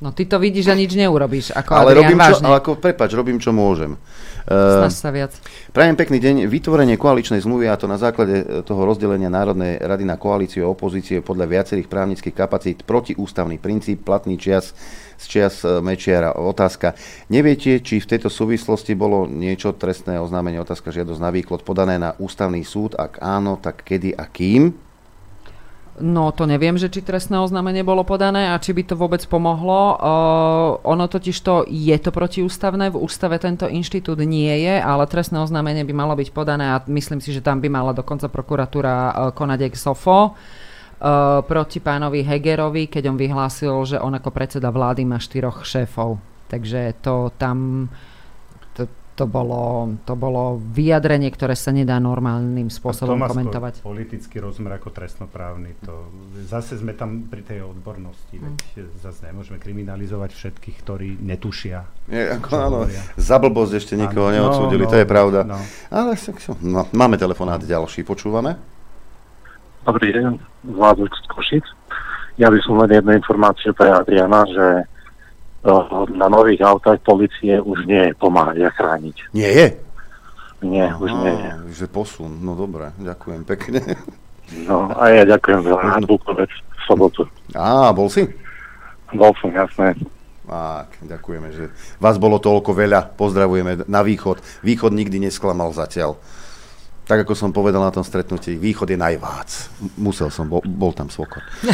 No 0.03 0.11
ty 0.11 0.27
to 0.27 0.35
vidíš 0.35 0.67
a 0.67 0.75
nič 0.75 0.99
neurobíš. 0.99 1.55
Ako 1.55 1.79
ale 1.79 1.95
Adrian, 1.95 2.11
robím 2.11 2.19
čo, 2.19 2.35
ale 2.43 2.59
ako, 2.59 2.71
prepač, 2.75 3.09
robím 3.15 3.39
čo 3.39 3.55
môžem. 3.55 3.95
Uh, 4.43 4.91
sa 4.91 5.15
viac. 5.15 5.31
Prajem 5.71 5.95
pekný 5.95 6.19
deň. 6.19 6.35
Vytvorenie 6.51 6.99
koaličnej 6.99 7.39
zmluvy 7.39 7.71
a 7.71 7.79
to 7.79 7.87
na 7.87 7.95
základe 7.95 8.43
e, 8.43 8.45
toho 8.67 8.83
rozdelenia 8.83 9.31
Národnej 9.31 9.79
rady 9.79 10.03
na 10.03 10.19
koalíciu 10.19 10.67
a 10.67 10.73
opozície 10.75 11.23
podľa 11.23 11.47
viacerých 11.47 11.87
právnických 11.87 12.35
kapacít 12.35 12.83
protiústavný 12.83 13.55
princíp, 13.55 14.03
platný 14.03 14.35
čias 14.35 14.75
z 15.15 15.25
čias 15.31 15.63
e, 15.63 15.79
Mečiara. 15.79 16.35
Otázka. 16.35 16.99
Neviete, 17.31 17.79
či 17.79 18.03
v 18.03 18.09
tejto 18.11 18.27
súvislosti 18.27 18.99
bolo 18.99 19.23
niečo 19.23 19.71
trestné 19.71 20.19
oznámenie, 20.19 20.59
otázka 20.59 20.91
žiadosť 20.91 21.23
na 21.23 21.31
výklad 21.31 21.63
podané 21.63 21.95
na 21.95 22.11
ústavný 22.19 22.67
súd? 22.67 22.99
Ak 22.99 23.23
áno, 23.23 23.55
tak 23.55 23.87
kedy 23.87 24.19
a 24.19 24.27
kým? 24.27 24.75
No 25.93 26.33
to 26.33 26.49
neviem, 26.49 26.73
že 26.73 26.89
či 26.89 27.05
trestné 27.05 27.37
oznámenie 27.37 27.85
bolo 27.85 28.01
podané 28.01 28.49
a 28.49 28.57
či 28.57 28.73
by 28.73 28.81
to 28.81 28.97
vôbec 28.97 29.21
pomohlo. 29.29 29.93
Uh, 29.93 30.81
ono 30.81 31.05
totiž 31.05 31.37
to 31.45 31.69
je 31.69 31.93
to 32.01 32.09
protiústavné, 32.09 32.89
v 32.89 32.97
ústave 32.97 33.37
tento 33.37 33.69
inštitút 33.69 34.17
nie 34.25 34.49
je, 34.65 34.81
ale 34.81 35.05
trestné 35.05 35.37
oznámenie 35.37 35.85
by 35.85 35.93
malo 35.93 36.17
byť 36.17 36.33
podané 36.33 36.73
a 36.73 36.81
myslím 36.89 37.21
si, 37.21 37.29
že 37.29 37.45
tam 37.45 37.61
by 37.61 37.69
mala 37.69 37.93
dokonca 37.93 38.25
prokuratúra 38.25 38.95
uh, 38.97 39.13
konať 39.37 39.69
ex 39.69 39.85
sofo 39.85 40.33
uh, 40.33 41.45
proti 41.45 41.77
pánovi 41.77 42.25
Hegerovi, 42.25 42.89
keď 42.89 43.13
on 43.13 43.17
vyhlásil, 43.21 43.73
že 43.85 44.01
on 44.01 44.17
ako 44.17 44.33
predseda 44.33 44.73
vlády 44.73 45.05
má 45.05 45.21
štyroch 45.21 45.61
šéfov. 45.61 46.17
Takže 46.49 47.05
to 47.05 47.29
tam 47.37 47.85
to 49.13 49.29
bolo, 49.29 49.93
to 50.09 50.17
bolo 50.17 50.57
vyjadrenie, 50.57 51.29
ktoré 51.29 51.53
sa 51.53 51.69
nedá 51.69 52.01
normálnym 52.01 52.73
spôsobom 52.73 53.21
a 53.21 53.29
to 53.29 53.37
komentovať. 53.37 53.73
To 53.79 53.93
politický 53.93 54.41
rozmer 54.41 54.73
ako 54.81 54.89
trestnoprávny. 54.89 55.77
To, 55.85 56.09
zase 56.49 56.81
sme 56.81 56.97
tam 56.97 57.29
pri 57.29 57.45
tej 57.45 57.61
odbornosti. 57.61 58.41
Hmm. 58.41 58.57
Veď 58.57 58.89
zase 59.05 59.29
nemôžeme 59.29 59.61
kriminalizovať 59.61 60.33
všetkých, 60.33 60.75
ktorí 60.81 61.09
netušia. 61.21 61.85
Je, 62.09 62.21
ako, 62.41 62.49
áno, 62.57 62.79
za 63.13 63.37
blbosť 63.37 63.73
ešte 63.77 63.93
nikoho 63.93 64.33
ano, 64.33 64.49
neodsúdili, 64.49 64.83
no, 64.85 64.89
to 64.89 64.97
je 64.97 65.05
pravda. 65.05 65.39
No. 65.45 65.61
Ale 65.93 66.17
no, 66.65 66.89
máme 66.89 67.21
telefonát 67.21 67.61
ďalší, 67.61 68.01
počúvame. 68.01 68.57
Dobrý 69.85 70.09
deň, 70.09 70.41
Vládok 70.73 71.11
z 71.11 71.21
Košic. 71.29 71.65
Ja 72.41 72.49
by 72.49 72.57
som 72.65 72.81
len 72.81 72.97
jednu 72.97 73.13
informáciu 73.13 73.77
pre 73.77 73.93
Adriana, 73.93 74.41
že 74.49 74.89
na 76.11 76.27
nových 76.27 76.59
autách 76.61 76.99
policie 77.07 77.55
už 77.59 77.87
nie 77.87 78.11
je 78.11 78.13
pomáhať 78.19 78.67
a 78.67 78.71
chrániť. 78.75 79.15
Nie 79.31 79.49
je? 79.51 79.67
Nie, 80.63 80.91
už 80.95 81.11
nie 81.23 81.33
je. 81.33 81.51
Že 81.83 81.85
posun, 81.91 82.31
no 82.39 82.55
dobre, 82.55 82.91
ďakujem 82.99 83.43
pekne. 83.47 83.79
No 84.67 84.91
a 84.95 85.11
ja 85.11 85.23
ďakujem 85.23 85.63
za 85.63 85.75
Bukovec 86.03 86.51
v 86.51 86.81
sobotu. 86.83 87.23
Á, 87.55 87.95
bol 87.95 88.11
si? 88.11 88.27
Bol 89.15 89.31
som, 89.39 89.51
jasné. 89.55 89.95
Tak, 90.43 90.99
ďakujeme, 91.07 91.49
že 91.55 91.71
vás 92.03 92.19
bolo 92.19 92.35
toľko 92.37 92.75
veľa. 92.75 93.15
Pozdravujeme 93.15 93.87
na 93.87 94.01
východ. 94.03 94.43
Východ 94.61 94.91
nikdy 94.91 95.23
nesklamal 95.31 95.71
zatiaľ 95.71 96.19
tak 97.03 97.27
ako 97.27 97.35
som 97.35 97.51
povedal 97.51 97.83
na 97.83 97.91
tom 97.91 98.03
stretnutí, 98.03 98.55
východ 98.55 98.87
je 98.87 98.95
najvác. 98.95 99.49
Musel 99.99 100.31
som, 100.31 100.47
bol, 100.47 100.63
bol 100.63 100.95
tam 100.95 101.11
svokor. 101.11 101.43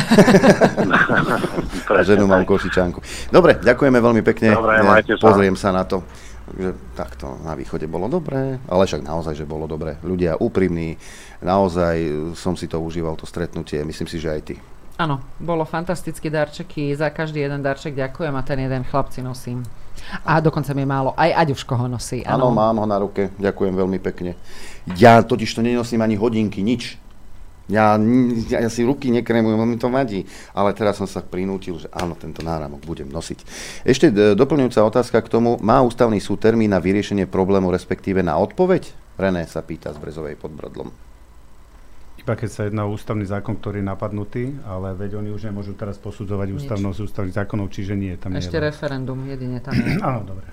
A 1.89 2.01
ženu 2.01 2.25
mám 2.25 2.49
košičanku. 2.49 3.29
Dobre, 3.29 3.61
ďakujeme 3.61 3.99
veľmi 4.01 4.21
pekne. 4.25 4.57
Dobre, 4.57 4.81
majte 4.81 5.13
sa. 5.17 5.21
Pozriem 5.21 5.53
sa 5.53 5.69
na 5.69 5.85
to. 5.85 6.01
Že 6.49 6.73
takto 6.97 7.37
na 7.45 7.53
východe 7.53 7.85
bolo 7.85 8.09
dobré, 8.09 8.57
ale 8.65 8.83
však 8.89 9.05
naozaj, 9.05 9.37
že 9.37 9.45
bolo 9.45 9.69
dobré. 9.69 10.01
Ľudia 10.01 10.41
úprimní, 10.41 10.97
naozaj 11.45 12.09
som 12.33 12.57
si 12.57 12.65
to 12.65 12.81
užíval, 12.81 13.13
to 13.13 13.29
stretnutie, 13.29 13.85
myslím 13.85 14.09
si, 14.09 14.17
že 14.17 14.33
aj 14.33 14.41
ty. 14.41 14.57
Áno, 14.97 15.21
bolo 15.37 15.61
fantastické 15.61 16.33
darčeky, 16.33 16.97
za 16.97 17.13
každý 17.13 17.45
jeden 17.45 17.61
darček 17.61 17.93
ďakujem 17.93 18.33
a 18.33 18.41
ten 18.41 18.65
jeden 18.65 18.81
chlapci 18.81 19.21
nosím. 19.21 19.61
A 20.25 20.39
dokonca 20.39 20.73
mi 20.73 20.83
málo. 20.83 21.13
Aj 21.15 21.31
Aďuško 21.33 21.73
ho 21.75 21.87
nosí. 21.87 22.25
Áno, 22.25 22.49
mám 22.51 22.77
ho 22.79 22.87
na 22.89 22.99
ruke. 22.99 23.31
Ďakujem 23.37 23.73
veľmi 23.75 23.99
pekne. 24.01 24.35
Ja 24.97 25.21
totiž 25.21 25.53
to 25.53 25.61
nenosím 25.61 26.01
ani 26.01 26.17
hodinky, 26.17 26.65
nič. 26.65 26.97
Ja, 27.69 28.01
ja, 28.49 28.65
ja 28.65 28.69
si 28.73 28.81
ruky 28.81 29.13
nekremujem, 29.13 29.61
mi 29.61 29.77
to 29.77 29.93
vadí. 29.93 30.25
Ale 30.57 30.73
teraz 30.73 30.97
som 30.97 31.05
sa 31.05 31.21
prinútil, 31.21 31.77
že 31.77 31.87
áno, 31.93 32.17
tento 32.17 32.41
náramok 32.41 32.81
budem 32.81 33.05
nosiť. 33.05 33.45
Ešte 33.85 34.09
e, 34.09 34.33
doplňujúca 34.33 34.81
otázka 34.81 35.21
k 35.21 35.29
tomu. 35.29 35.61
Má 35.61 35.77
ústavný 35.85 36.17
súd 36.17 36.41
termín 36.41 36.73
na 36.73 36.81
vyriešenie 36.81 37.29
problému, 37.29 37.69
respektíve 37.69 38.25
na 38.25 38.41
odpoveď? 38.41 38.89
René 39.21 39.45
sa 39.45 39.61
pýta 39.61 39.93
z 39.93 40.01
Brezovej 40.01 40.33
pod 40.41 40.49
Brodlom. 40.57 41.08
Iba 42.19 42.35
keď 42.35 42.49
sa 42.51 42.61
jedná 42.67 42.83
o 42.83 42.91
ústavný 42.91 43.23
zákon, 43.23 43.55
ktorý 43.55 43.79
je 43.79 43.87
napadnutý, 43.87 44.43
ale 44.67 44.91
veď 44.91 45.23
oni 45.23 45.31
už 45.31 45.47
nemôžu 45.47 45.71
teraz 45.73 45.95
posudzovať 45.95 46.51
ústavnosť 46.51 46.99
ústavných 46.99 47.35
zákonov, 47.35 47.71
čiže 47.71 47.95
nie. 47.95 48.13
Tam 48.19 48.35
Ešte 48.35 48.59
nie 48.59 48.67
referendum 48.67 49.19
jedine 49.23 49.63
tam 49.63 49.73
je. 49.73 49.95
Áno, 50.03 50.27
dobre. 50.27 50.51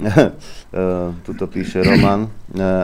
Tuto 1.26 1.44
píše 1.50 1.82
Roman. 1.84 2.30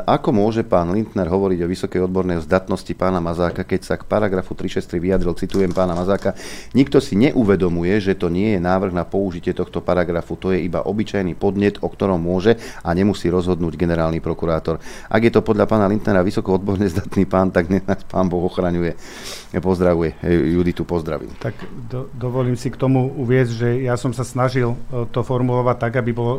Ako 0.06 0.30
môže 0.30 0.62
pán 0.62 0.94
Lindner 0.94 1.26
hovoriť 1.26 1.59
o 1.66 1.70
vysokej 1.70 2.01
odbornej 2.06 2.38
zdatnosti 2.47 2.90
pána 2.94 3.18
Mazáka, 3.18 3.66
keď 3.66 3.80
sa 3.82 3.94
k 3.98 4.06
paragrafu 4.06 4.55
363 4.55 5.02
vyjadril, 5.02 5.34
citujem 5.34 5.72
pána 5.74 5.98
Mazáka, 5.98 6.38
nikto 6.70 7.02
si 7.02 7.18
neuvedomuje, 7.18 7.98
že 7.98 8.14
to 8.14 8.30
nie 8.30 8.55
je 8.55 8.60
návrh 8.62 8.94
na 8.94 9.02
použitie 9.02 9.51
tohto 9.51 9.82
paragrafu, 9.82 10.38
to 10.38 10.55
je 10.55 10.62
iba 10.62 10.86
obyčajný 10.86 11.34
podnet, 11.34 11.82
o 11.82 11.88
ktorom 11.90 12.22
môže 12.22 12.55
a 12.86 12.94
nemusí 12.94 13.26
rozhodnúť 13.26 13.74
generálny 13.74 14.22
prokurátor. 14.22 14.78
Ak 15.10 15.22
je 15.26 15.34
to 15.34 15.43
podľa 15.43 15.66
pána 15.66 15.90
Lindnera 15.90 16.22
vysoko 16.22 16.55
odborne 16.55 16.86
zdatný 16.86 17.26
pán, 17.26 17.51
tak 17.51 17.66
nás 17.70 18.06
pán 18.06 18.30
Boh 18.30 18.47
ochraňuje. 18.47 18.94
Pozdravuje. 19.56 20.20
Juditu 20.52 20.84
pozdravím. 20.84 21.32
Tak 21.40 21.56
do, 21.88 22.12
dovolím 22.12 22.60
si 22.60 22.68
k 22.68 22.76
tomu 22.76 23.09
uviezť, 23.09 23.52
že 23.56 23.68
ja 23.88 23.97
som 23.97 24.12
sa 24.12 24.20
snažil 24.20 24.76
e, 24.76 25.09
to 25.09 25.24
formulovať 25.24 25.76
tak, 25.80 25.93
aby 25.97 26.12
bolo 26.12 26.32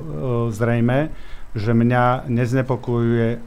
zrejme 0.54 0.67
zrejme, 0.68 1.16
že 1.56 1.72
mňa 1.72 2.28
neznepokojuje, 2.28 3.28
e, 3.34 3.38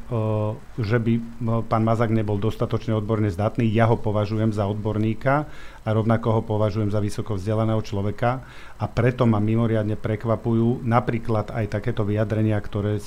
že 0.81 0.99
by 0.99 1.13
e, 1.13 1.23
pán 1.69 1.85
Mazak 1.85 2.09
nebol 2.09 2.41
dostatočne 2.41 2.97
odborne 2.97 3.29
zdatný. 3.29 3.69
Ja 3.69 3.93
ho 3.93 4.01
považujem 4.01 4.57
za 4.57 4.65
odborníka 4.65 5.45
a 5.85 5.89
rovnako 5.93 6.41
ho 6.41 6.43
považujem 6.43 6.89
za 6.89 6.99
vysoko 6.99 7.37
vzdelaného 7.37 7.85
človeka 7.85 8.41
a 8.81 8.85
preto 8.89 9.29
ma 9.29 9.37
mimoriadne 9.37 10.01
prekvapujú 10.01 10.81
napríklad 10.81 11.53
aj 11.53 11.77
takéto 11.77 12.09
vyjadrenia, 12.09 12.57
ktoré 12.57 12.99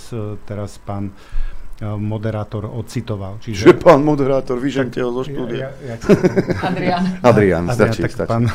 teraz 0.45 0.77
pán 0.77 1.09
e, 1.09 1.13
moderátor 1.89 2.69
odcitoval. 2.69 3.41
Čiže... 3.41 3.73
Že 3.73 3.75
pán 3.81 4.05
moderátor, 4.05 4.61
vyžente 4.61 5.01
ho 5.01 5.09
zo 5.09 5.25
štúdia. 5.25 5.73
Ja, 5.83 5.93
ja, 5.93 5.95
ja... 5.97 6.69
Adrian. 6.69 7.03
Adrian, 7.19 7.63
stačí, 7.73 8.05
tak 8.05 8.13
stačí. 8.13 8.29
Pán, 8.29 8.45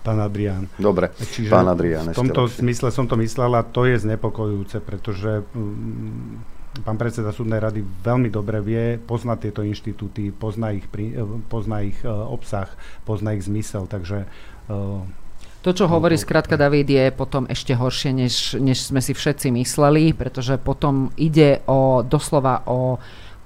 pán 0.00 0.18
Adrián. 0.20 0.66
Dobre, 0.80 1.12
Čiže 1.16 1.52
pán 1.52 1.68
Adrián. 1.68 2.10
V 2.10 2.16
tomto 2.16 2.48
smysle 2.48 2.88
som 2.88 3.04
to 3.04 3.20
myslel 3.20 3.52
a 3.56 3.62
to 3.62 3.84
je 3.84 4.00
znepokojujúce, 4.00 4.80
pretože 4.80 5.44
mm, 5.52 6.82
pán 6.86 6.96
predseda 6.96 7.34
súdnej 7.34 7.60
rady 7.60 7.82
veľmi 7.82 8.32
dobre 8.32 8.62
vie, 8.64 8.96
pozná 8.96 9.36
tieto 9.36 9.60
inštitúty, 9.60 10.32
pozná 10.32 10.72
ich, 10.72 10.86
pozná 11.50 11.84
ich 11.84 11.98
e, 12.00 12.08
obsah, 12.08 12.70
pozná 13.04 13.36
ich 13.36 13.44
zmysel, 13.44 13.84
takže 13.90 14.24
e, 14.24 15.20
to, 15.60 15.76
čo 15.76 15.92
hovorí 15.92 16.16
skrátka 16.16 16.56
David, 16.56 16.88
je 16.88 17.12
potom 17.12 17.44
ešte 17.44 17.76
horšie, 17.76 18.16
než, 18.16 18.56
než 18.56 18.80
sme 18.80 19.04
si 19.04 19.12
všetci 19.12 19.52
mysleli, 19.60 20.16
pretože 20.16 20.56
potom 20.56 21.12
ide 21.20 21.60
o 21.68 22.00
doslova 22.00 22.64
o 22.64 22.96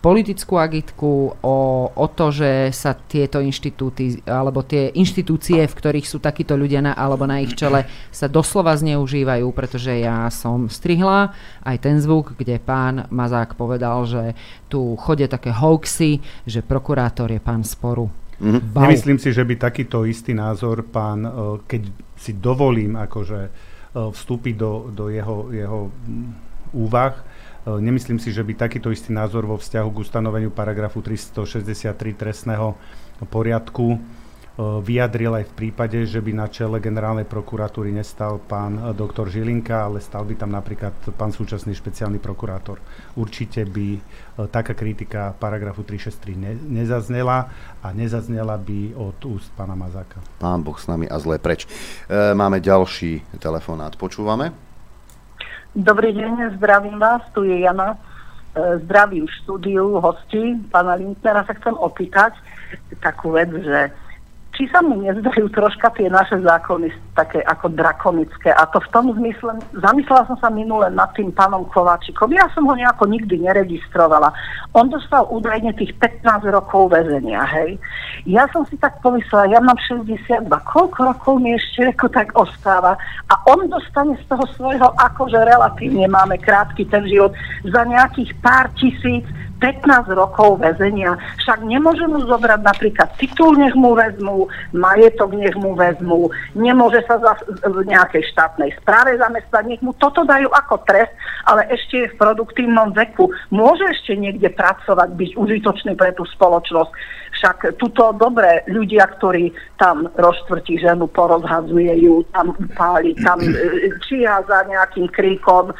politickú 0.05 0.61
agitku, 0.61 1.41
o, 1.41 1.57
o 1.89 2.07
to, 2.13 2.29
že 2.29 2.69
sa 2.77 2.93
tieto 2.93 3.41
inštitúty, 3.41 4.21
alebo 4.29 4.61
tie 4.61 4.93
inštitúcie, 4.93 5.65
v 5.65 5.73
ktorých 5.81 6.05
sú 6.05 6.21
takíto 6.21 6.61
ľudia 6.61 6.85
na, 6.85 6.93
alebo 6.93 7.25
na 7.25 7.41
ich 7.41 7.57
čele, 7.57 7.89
sa 8.13 8.29
doslova 8.29 8.77
zneužívajú, 8.77 9.49
pretože 9.57 9.97
ja 10.05 10.29
som 10.29 10.69
strihla 10.69 11.33
aj 11.65 11.77
ten 11.81 11.97
zvuk, 12.05 12.37
kde 12.37 12.61
pán 12.61 13.09
Mazák 13.09 13.57
povedal, 13.57 14.05
že 14.05 14.37
tu 14.69 14.93
chodia 15.01 15.25
také 15.25 15.49
hoaxy, 15.57 16.21
že 16.45 16.61
prokurátor 16.61 17.33
je 17.33 17.41
pán 17.41 17.65
sporu. 17.65 18.13
Mm-hmm. 18.45 18.77
Nemyslím 18.77 19.17
si, 19.17 19.33
že 19.33 19.41
by 19.41 19.57
takýto 19.57 20.05
istý 20.05 20.37
názor 20.37 20.85
pán, 20.85 21.25
e, 21.25 21.31
keď 21.65 21.83
si 22.21 22.37
dovolím 22.37 23.01
akože 23.01 23.41
e, 23.41 23.51
vstúpiť 24.13 24.55
do, 24.59 24.93
do 24.93 25.09
jeho, 25.09 25.49
jeho 25.49 25.89
úvah, 26.77 27.15
nemyslím 27.67 28.21
si, 28.21 28.29
že 28.29 28.45
by 28.45 28.53
takýto 28.55 28.93
istý 28.93 29.17
názor 29.17 29.49
vo 29.49 29.57
vzťahu 29.57 29.89
k 29.89 30.01
ustanoveniu 30.05 30.53
paragrafu 30.53 31.01
363 31.01 31.97
trestného 32.13 32.77
poriadku 33.25 33.97
e, 33.97 33.99
vyjadril 34.85 35.33
aj 35.33 35.45
v 35.49 35.57
prípade, 35.57 35.99
že 36.05 36.21
by 36.21 36.33
na 36.37 36.47
čele 36.53 36.77
generálnej 36.77 37.25
prokuratúry 37.25 37.89
nestal 37.89 38.37
pán 38.37 38.77
e, 38.77 38.81
doktor 38.93 39.33
Žilinka, 39.33 39.89
ale 39.89 40.05
stal 40.05 40.29
by 40.29 40.37
tam 40.37 40.53
napríklad 40.53 40.93
pán 41.17 41.33
súčasný 41.33 41.73
špeciálny 41.73 42.21
prokurátor. 42.21 42.85
Určite 43.17 43.65
by 43.65 43.97
taká 44.53 44.77
kritika 44.77 45.33
paragrafu 45.33 45.87
363 45.89 46.37
ne, 46.37 46.53
nezaznela 46.85 47.49
a 47.81 47.89
nezaznela 47.97 48.61
by 48.61 48.93
od 48.93 49.17
úst 49.25 49.49
pána 49.57 49.73
Mazáka. 49.73 50.21
Pán 50.37 50.61
Boh 50.61 50.77
s 50.77 50.85
nami 50.85 51.09
a 51.09 51.17
zle 51.17 51.41
preč. 51.41 51.65
E, 51.65 52.37
máme 52.37 52.61
ďalší 52.61 53.41
telefonát. 53.41 53.97
Počúvame? 53.97 54.74
Dobrý 55.75 56.15
deň, 56.15 56.55
zdravím 56.55 57.03
vás, 57.03 57.27
tu 57.35 57.43
je 57.43 57.67
Jana. 57.67 57.99
E, 57.99 58.79
zdravím 58.87 59.27
štúdiu, 59.27 59.99
hosti, 59.99 60.55
pána 60.71 60.95
Lindnera. 60.95 61.43
Sa 61.43 61.51
chcem 61.51 61.75
opýtať 61.75 62.39
takú 63.03 63.35
vec, 63.35 63.51
že 63.51 63.91
či 64.55 64.71
sa 64.71 64.79
mu 64.87 65.03
nezdajú 65.03 65.51
troška 65.51 65.91
tie 65.99 66.07
naše 66.07 66.39
zákony 66.39 66.89
také 67.19 67.43
ako 67.43 67.75
drakonické. 67.75 68.55
A 68.55 68.63
to 68.71 68.79
v 68.79 68.89
tom 68.95 69.11
zmysle, 69.19 69.59
zamyslela 69.75 70.31
som 70.31 70.39
sa 70.39 70.51
minule 70.51 70.87
nad 70.95 71.11
tým 71.19 71.35
pánom 71.35 71.67
Kováčikom. 71.67 72.31
Ja 72.31 72.47
som 72.55 72.67
ho 72.71 72.75
nejako 72.75 73.11
nikdy 73.11 73.43
neregistrovala. 73.43 74.31
On 74.75 74.87
dostal 74.87 75.27
údajne 75.27 75.75
tých 75.75 75.95
15 75.99 76.47
rokov 76.55 76.95
väzenia, 76.95 77.43
hej. 77.51 77.79
Ja 78.27 78.47
som 78.55 78.63
si 78.71 78.79
tak 78.79 79.03
pomyslela, 79.03 79.51
ja 79.51 79.59
mám 79.59 79.79
62, 79.79 80.47
koľko 80.47 80.99
rokov 81.03 81.35
mi 81.43 81.55
ešte 81.55 81.91
ako 81.91 82.07
tak 82.11 82.31
ostáva 82.39 82.95
a 83.31 83.35
on 83.51 83.67
dostane 83.67 84.15
z 84.23 84.25
toho 84.31 84.47
svojho, 84.55 84.89
akože 84.99 85.39
relatívne 85.39 86.07
máme 86.07 86.39
krátky 86.39 86.87
ten 86.87 87.07
život, 87.11 87.35
za 87.67 87.83
nejakých 87.87 88.31
pár 88.39 88.71
tisíc 88.79 89.27
15 89.61 90.11
rokov 90.13 90.61
väzenia. 90.61 91.15
Však 91.43 91.63
nemôže 91.65 92.05
mu 92.11 92.23
zobrať 92.25 92.61
napríklad 92.63 93.09
titul, 93.21 93.55
nech 93.57 93.75
mu 93.79 93.95
vezmú, 93.95 94.51
majetok, 94.75 95.35
nech 95.37 95.55
mu 95.57 95.77
vezmú, 95.79 96.29
nemôže 96.59 97.03
sa 97.07 97.21
za, 97.23 97.33
v 97.63 97.87
nejakej 97.87 98.25
štátnej 98.35 98.75
správe 98.83 99.15
zamestnať, 99.19 99.65
nech 99.67 99.83
mu 99.83 99.95
toto 99.97 100.27
dajú 100.27 100.51
ako 100.51 100.83
trest, 100.85 101.13
ale 101.47 101.69
ešte 101.71 101.95
je 102.05 102.11
v 102.13 102.19
produktívnom 102.19 102.93
veku. 102.97 103.31
Môže 103.55 103.85
ešte 103.93 104.19
niekde 104.19 104.51
pracovať, 104.51 105.09
byť 105.15 105.31
užitočný 105.39 105.93
pre 105.95 106.11
tú 106.17 106.27
spoločnosť. 106.27 107.23
Však 107.35 107.77
tuto 107.83 108.15
dobré 108.15 108.63
ľudia, 108.71 109.11
ktorí 109.19 109.51
tam 109.77 110.07
roztvrtí 110.15 110.79
ženu, 110.79 111.11
porozhadzuje 111.11 111.93
ju, 112.01 112.23
tam 112.31 112.55
páli, 112.79 113.13
tam 113.21 113.43
e, 113.43 113.91
čia 114.07 114.39
za 114.47 114.63
nejakým 114.71 115.11
kríkom, 115.11 115.71
e, 115.71 115.75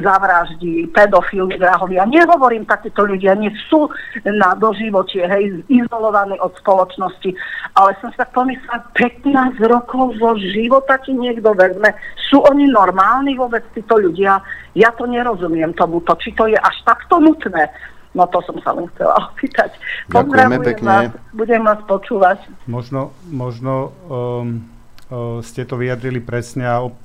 zavraždí 0.00 0.88
pedofily, 0.94 1.58
vrahovia. 1.58 2.06
Nehovorím 2.06 2.64
takýto 2.64 3.03
ľudia 3.04 3.24
ľudia 3.24 3.40
nie 3.40 3.52
sú 3.72 3.88
na 4.20 4.52
doživočie, 4.52 5.24
hej, 5.24 5.64
izolovaní 5.72 6.36
od 6.44 6.52
spoločnosti. 6.60 7.32
Ale 7.72 7.96
som 8.04 8.12
sa 8.12 8.28
pomyslela, 8.28 8.84
15 8.92 9.56
rokov 9.64 10.20
zo 10.20 10.36
života 10.36 11.00
ti 11.00 11.16
niekto 11.16 11.56
vezme. 11.56 11.96
Sú 12.28 12.44
oni 12.44 12.68
normálni 12.68 13.32
vôbec 13.40 13.64
títo 13.72 13.96
ľudia? 13.96 14.44
Ja 14.76 14.92
to 14.92 15.08
nerozumiem 15.08 15.72
tomuto. 15.72 16.12
Či 16.20 16.36
to 16.36 16.44
je 16.52 16.58
až 16.60 16.76
takto 16.84 17.16
nutné? 17.16 17.72
No 18.14 18.30
to 18.30 18.38
som 18.46 18.60
sa 18.60 18.76
len 18.76 18.86
chcela 18.94 19.16
opýtať. 19.32 19.72
Ďakujeme 20.12 20.58
pekne. 20.60 20.86
Vás, 20.86 21.10
budem 21.32 21.62
vás 21.64 21.80
počúvať. 21.88 22.44
Možno, 22.68 23.16
možno 23.32 23.90
um, 24.06 24.68
uh, 25.08 25.40
ste 25.40 25.64
to 25.64 25.80
vyjadrili 25.80 26.20
presne 26.20 26.68
a 26.68 26.84
op- 26.84 27.00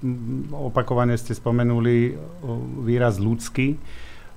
opakovane 0.51 1.15
ste 1.15 1.31
spomenuli 1.31 2.13
uh, 2.13 2.17
výraz 2.83 3.17
ľudský. 3.17 3.79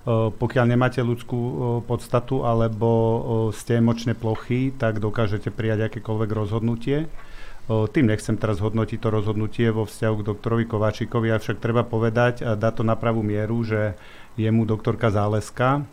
Eh, 0.03 0.35
pokiaľ 0.35 0.67
nemáte 0.67 0.99
ľudskú 0.99 1.39
eh, 1.39 1.55
podstatu 1.87 2.43
alebo 2.43 2.91
eh, 2.91 3.23
ste 3.55 3.79
emočne 3.79 4.19
plochy, 4.19 4.75
tak 4.75 4.99
dokážete 4.99 5.55
prijať 5.55 5.91
akékoľvek 5.91 6.31
rozhodnutie. 6.35 7.07
Tým 7.71 8.11
nechcem 8.11 8.35
teraz 8.35 8.59
hodnotiť 8.59 8.99
to 8.99 9.07
rozhodnutie 9.07 9.71
vo 9.71 9.87
vzťahu 9.87 10.15
k 10.19 10.27
doktorovi 10.35 10.67
Kováčikovi, 10.67 11.31
avšak 11.31 11.63
treba 11.63 11.87
povedať 11.87 12.43
a 12.43 12.59
dať 12.59 12.73
to 12.75 12.85
na 12.85 12.99
pravú 12.99 13.23
mieru, 13.23 13.63
že 13.63 13.95
jemu 14.35 14.67
doktorka 14.67 15.15
Záleska, 15.15 15.87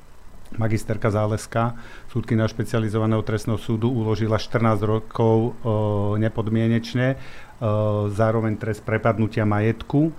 magisterka 0.57 1.13
Záleska, 1.13 1.77
súdkynia 2.09 2.49
špecializovaného 2.49 3.21
trestného 3.21 3.61
súdu, 3.61 3.85
uložila 3.85 4.41
14 4.41 4.81
rokov 4.81 5.61
nepodmienečne, 6.17 7.21
zároveň 8.17 8.57
trest 8.57 8.81
prepadnutia 8.81 9.45
majetku 9.45 10.09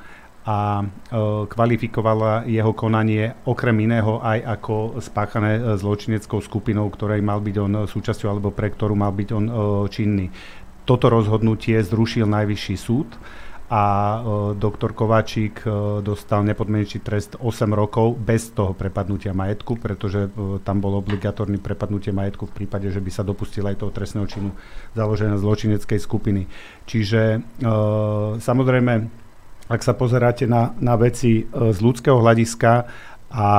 a 0.40 0.80
e, 0.80 0.84
kvalifikovala 1.52 2.48
jeho 2.48 2.72
konanie 2.72 3.36
okrem 3.44 3.76
iného 3.84 4.24
aj 4.24 4.38
ako 4.60 4.74
spáchané 5.04 5.60
e, 5.60 5.62
zločineckou 5.76 6.40
skupinou, 6.40 6.88
ktorej 6.88 7.20
mal 7.20 7.44
byť 7.44 7.56
on 7.60 7.72
súčasťou 7.84 8.28
alebo 8.32 8.48
pre 8.48 8.72
ktorú 8.72 8.96
mal 8.96 9.12
byť 9.12 9.28
on 9.36 9.44
e, 9.44 9.52
činný. 9.92 10.26
Toto 10.88 11.12
rozhodnutie 11.12 11.76
zrušil 11.84 12.24
najvyšší 12.24 12.76
súd 12.80 13.20
a 13.70 13.84
doktor 14.58 14.90
Kováčik 14.98 15.62
dostal 16.02 16.42
nepodmienečný 16.42 17.06
trest 17.06 17.38
8 17.38 17.70
rokov 17.70 18.18
bez 18.18 18.50
toho 18.50 18.74
prepadnutia 18.74 19.30
majetku, 19.30 19.78
pretože 19.78 20.26
tam 20.66 20.82
bolo 20.82 20.98
obligatórne 20.98 21.62
prepadnutie 21.62 22.10
majetku 22.10 22.50
v 22.50 22.56
prípade, 22.64 22.90
že 22.90 22.98
by 22.98 23.10
sa 23.14 23.22
dopustil 23.22 23.62
aj 23.70 23.78
toho 23.78 23.94
trestného 23.94 24.26
činu 24.26 24.50
založené 24.98 25.38
zločineckej 25.38 26.02
skupiny. 26.02 26.50
Čiže 26.90 27.46
samozrejme 28.42 29.20
ak 29.70 29.80
sa 29.86 29.94
pozeráte 29.94 30.50
na, 30.50 30.74
na 30.82 30.98
veci 30.98 31.46
e, 31.46 31.70
z 31.70 31.78
ľudského 31.78 32.18
hľadiska 32.18 32.72
a 33.30 33.50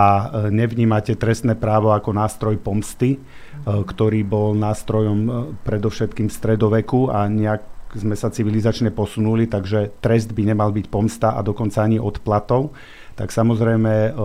nevnímate 0.52 1.16
trestné 1.16 1.56
právo 1.56 1.96
ako 1.96 2.12
nástroj 2.12 2.60
pomsty, 2.60 3.24
ktorý 3.64 4.20
bol 4.28 4.52
nástrojom 4.52 5.56
predovšetkým 5.64 6.28
stredoveku 6.28 7.08
a 7.08 7.32
nejak 7.32 7.64
sme 7.96 8.20
sa 8.20 8.28
civilizačne 8.28 8.92
posunuli, 8.92 9.48
takže 9.48 9.96
trest 10.04 10.36
by 10.36 10.52
nemal 10.52 10.76
byť 10.76 10.86
pomsta 10.92 11.36
a 11.36 11.40
dokonca 11.40 11.88
ani 11.88 12.04
odplatov 12.04 12.76
tak 13.16 13.30
samozrejme 13.30 14.16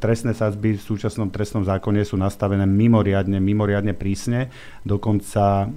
trestné 0.00 0.34
sadzby 0.34 0.74
v 0.74 0.82
súčasnom 0.82 1.28
trestnom 1.28 1.62
zákone 1.62 2.02
sú 2.02 2.16
nastavené 2.16 2.64
mimoriadne, 2.64 3.38
mimoriadne 3.38 3.94
prísne. 3.94 4.50
Dokonca 4.82 5.68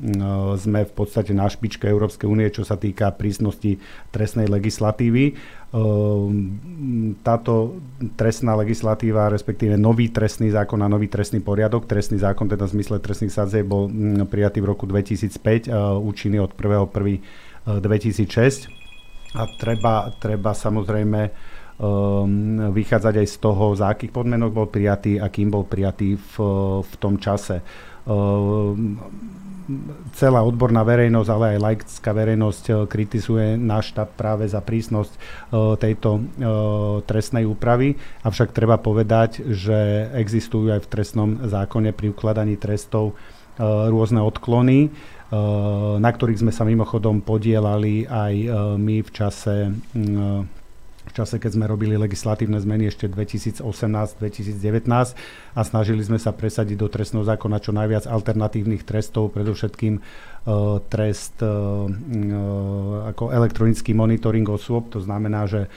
sme 0.57 0.87
v 0.87 0.93
podstate 0.95 1.35
na 1.35 1.51
špičke 1.51 1.85
Európskej 1.85 2.25
únie, 2.25 2.49
čo 2.49 2.63
sa 2.63 2.79
týka 2.79 3.11
prísnosti 3.13 3.77
trestnej 4.09 4.47
legislatívy. 4.47 5.35
Táto 7.25 7.53
trestná 8.13 8.53
legislatíva, 8.53 9.33
respektíve 9.33 9.73
nový 9.73 10.13
trestný 10.13 10.53
zákon 10.53 10.77
a 10.81 10.89
nový 10.89 11.09
trestný 11.09 11.41
poriadok, 11.41 11.89
trestný 11.89 12.21
zákon 12.21 12.45
teda 12.45 12.69
v 12.69 12.77
zmysle 12.77 13.01
trestných 13.01 13.33
sadzieb 13.33 13.65
bol 13.65 13.89
prijatý 14.29 14.61
v 14.61 14.69
roku 14.69 14.85
2005, 14.85 15.73
účinný 15.97 16.37
od 16.39 16.53
1.1.2006. 16.53 18.69
A 19.33 19.49
treba, 19.57 20.13
treba 20.21 20.53
samozrejme 20.53 21.33
vychádzať 22.71 23.15
aj 23.19 23.27
z 23.27 23.37
toho, 23.43 23.75
za 23.75 23.91
akých 23.91 24.15
podmienok 24.15 24.51
bol 24.55 24.67
prijatý 24.71 25.19
a 25.19 25.27
kým 25.27 25.51
bol 25.51 25.67
prijatý 25.67 26.15
v, 26.15 26.35
v 26.79 26.93
tom 26.97 27.19
čase. 27.19 27.59
Um, 28.03 28.99
celá 30.11 30.43
odborná 30.43 30.83
verejnosť, 30.83 31.29
ale 31.31 31.45
aj 31.55 31.63
laická 31.63 32.11
verejnosť 32.11 32.63
uh, 32.67 32.75
kritizuje 32.83 33.55
náš 33.55 33.95
štáb 33.95 34.11
práve 34.19 34.43
za 34.43 34.59
prísnosť 34.59 35.13
uh, 35.15 35.79
tejto 35.79 36.19
uh, 36.19 36.23
trestnej 37.07 37.47
úpravy. 37.47 37.95
Avšak 38.27 38.51
treba 38.51 38.75
povedať, 38.75 39.39
že 39.55 40.11
existujú 40.19 40.71
aj 40.71 40.83
v 40.83 40.91
trestnom 40.91 41.29
zákone 41.47 41.95
pri 41.95 42.11
ukladaní 42.11 42.59
trestov 42.59 43.15
rôzne 43.61 44.17
odklony, 44.17 44.89
na 46.01 46.09
ktorých 46.09 46.41
sme 46.41 46.49
sa 46.49 46.65
mimochodom 46.65 47.21
podielali 47.21 48.01
aj 48.09 48.33
my 48.81 49.05
v 49.05 49.09
čase 49.13 49.69
v 49.93 50.62
čase, 51.13 51.37
keď 51.37 51.51
sme 51.55 51.69
robili 51.69 51.95
legislatívne 51.95 52.57
zmeny 52.57 52.89
ešte 52.89 53.05
2018-2019 53.07 54.89
a 55.53 55.61
snažili 55.61 56.01
sme 56.01 56.17
sa 56.17 56.33
presadiť 56.33 56.75
do 56.75 56.89
trestného 56.89 57.23
zákona 57.23 57.61
čo 57.61 57.71
najviac 57.71 58.09
alternatívnych 58.09 58.81
trestov, 58.83 59.31
predovšetkým 59.37 60.01
uh, 60.01 60.81
trest 60.89 61.37
uh, 61.45 61.85
ako 63.13 63.29
elektronický 63.29 63.93
monitoring 63.93 64.49
osôb, 64.49 64.89
to 64.89 64.99
znamená, 64.99 65.45
že 65.45 65.69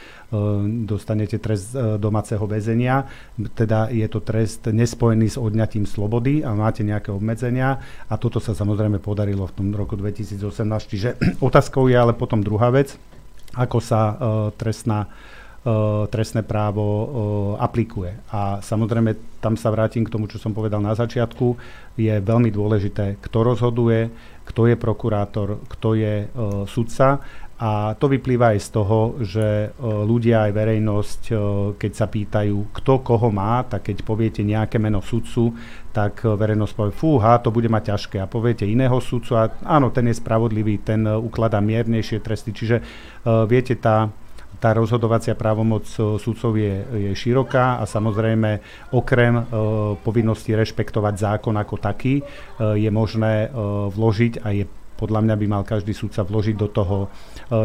dostanete 0.67 1.39
trest 1.39 1.71
domáceho 2.03 2.43
väzenia, 2.51 3.07
teda 3.55 3.95
je 3.95 4.07
to 4.11 4.19
trest 4.19 4.67
nespojený 4.67 5.31
s 5.31 5.39
odňatím 5.39 5.87
slobody 5.87 6.43
a 6.43 6.51
máte 6.51 6.83
nejaké 6.83 7.15
obmedzenia. 7.15 7.79
A 8.11 8.15
toto 8.19 8.43
sa 8.43 8.51
samozrejme 8.51 8.99
podarilo 8.99 9.47
v 9.47 9.55
tom 9.55 9.69
roku 9.71 9.95
2018, 9.95 10.43
čiže 10.91 11.09
otázkou 11.47 11.87
je 11.87 11.95
ale 11.95 12.11
potom 12.11 12.43
druhá 12.43 12.75
vec, 12.75 12.99
ako 13.57 13.79
sa 13.81 14.01
uh, 14.13 14.17
trestná 14.53 15.09
uh, 15.67 16.07
trestné 16.07 16.47
právo 16.47 16.85
uh, 16.85 17.07
aplikuje. 17.59 18.15
A 18.31 18.63
samozrejme, 18.63 19.41
tam 19.43 19.59
sa 19.59 19.75
vrátim 19.75 20.07
k 20.07 20.13
tomu, 20.13 20.31
čo 20.31 20.39
som 20.39 20.55
povedal 20.55 20.79
na 20.79 20.95
začiatku, 20.95 21.59
je 21.99 22.15
veľmi 22.23 22.53
dôležité, 22.55 23.19
kto 23.19 23.39
rozhoduje, 23.43 24.13
kto 24.47 24.71
je 24.71 24.77
prokurátor, 24.79 25.59
kto 25.67 25.99
je 25.99 26.15
uh, 26.29 26.63
sudca 26.71 27.19
a 27.57 27.97
to 27.97 28.13
vyplýva 28.13 28.53
aj 28.53 28.61
z 28.61 28.69
toho, 28.69 28.99
že 29.25 29.73
ľudia 29.81 30.45
aj 30.45 30.53
verejnosť, 30.53 31.23
keď 31.81 31.93
sa 31.97 32.05
pýtajú, 32.05 32.69
kto 32.77 33.01
koho 33.01 33.33
má, 33.33 33.65
tak 33.65 33.89
keď 33.89 34.05
poviete 34.05 34.45
nejaké 34.45 34.77
meno 34.77 35.01
sudcu, 35.01 35.57
tak 35.97 36.21
verejnosť 36.21 36.73
povie, 36.77 36.93
fúha, 36.93 37.41
to 37.41 37.49
bude 37.49 37.73
mať 37.73 37.97
ťažké. 37.97 38.17
A 38.21 38.29
poviete 38.29 38.69
iného 38.69 39.01
sudcu 39.01 39.41
a 39.41 39.49
áno, 39.65 39.89
ten 39.89 40.05
je 40.05 40.21
spravodlivý, 40.21 40.85
ten 40.85 41.09
ukladá 41.09 41.57
miernejšie 41.65 42.21
tresty. 42.21 42.53
Čiže 42.53 42.85
viete, 43.49 43.73
tá, 43.81 44.13
tá 44.57 44.73
rozhodovacia 44.73 45.37
právomoc 45.37 45.85
sudcov 45.97 46.57
je, 46.57 46.75
je 46.93 47.13
široká 47.13 47.81
a 47.81 47.85
samozrejme 47.85 48.61
okrem 48.97 49.35
e, 49.37 49.43
povinnosti 50.01 50.57
rešpektovať 50.57 51.15
zákon 51.15 51.55
ako 51.61 51.77
taký 51.77 52.21
e, 52.21 52.23
je 52.81 52.91
možné 52.91 53.47
e, 53.47 53.49
vložiť 53.93 54.41
a 54.41 54.49
je 54.57 54.65
podľa 54.97 55.21
mňa 55.23 55.35
by 55.37 55.47
mal 55.47 55.63
každý 55.63 55.93
sudca 55.93 56.25
vložiť 56.25 56.57
do 56.57 56.69
toho 56.73 57.07
e, 57.07 57.09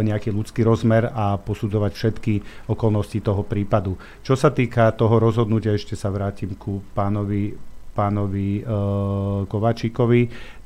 nejaký 0.04 0.36
ľudský 0.36 0.62
rozmer 0.68 1.08
a 1.08 1.40
posudzovať 1.40 1.92
všetky 1.96 2.34
okolnosti 2.68 3.20
toho 3.24 3.42
prípadu. 3.48 3.96
Čo 4.22 4.36
sa 4.36 4.52
týka 4.52 4.92
toho 4.94 5.18
rozhodnutia, 5.18 5.74
ešte 5.74 5.96
sa 5.96 6.12
vrátim 6.12 6.54
ku 6.60 6.84
pánovi, 6.92 7.56
pánovi 7.92 8.64
uh, 8.64 9.44
Kovačíkovi, 9.52 10.22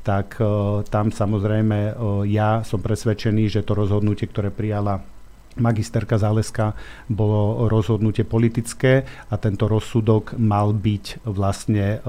tak 0.06 0.38
uh, 0.38 0.86
tam 0.86 1.10
samozrejme 1.10 1.98
ja 2.30 2.62
som 2.62 2.78
presvedčený, 2.78 3.50
že 3.50 3.66
to 3.66 3.74
rozhodnutie, 3.74 4.30
ktoré 4.30 4.54
prijala 4.54 5.02
magisterka 5.56 6.20
Záleska 6.20 6.76
bolo 7.08 7.72
rozhodnutie 7.72 8.28
politické 8.28 9.08
a 9.32 9.36
tento 9.40 9.72
rozsudok 9.72 10.36
mal 10.36 10.76
byť 10.76 11.24
vlastne 11.24 12.04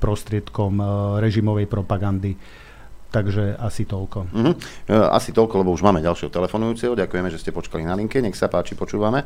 prostriedkom 0.00 0.80
režimovej 1.20 1.68
propagandy 1.68 2.40
Takže 3.14 3.54
asi 3.62 3.86
toľko. 3.86 4.18
Uh-huh. 4.34 4.54
Asi 5.14 5.30
toľko, 5.30 5.62
lebo 5.62 5.70
už 5.70 5.86
máme 5.86 6.02
ďalšieho 6.02 6.34
telefonujúceho. 6.34 6.98
Ďakujeme, 6.98 7.30
že 7.30 7.38
ste 7.38 7.54
počkali 7.54 7.86
na 7.86 7.94
linke. 7.94 8.18
Nech 8.18 8.34
sa 8.34 8.50
páči, 8.50 8.74
počúvame. 8.74 9.22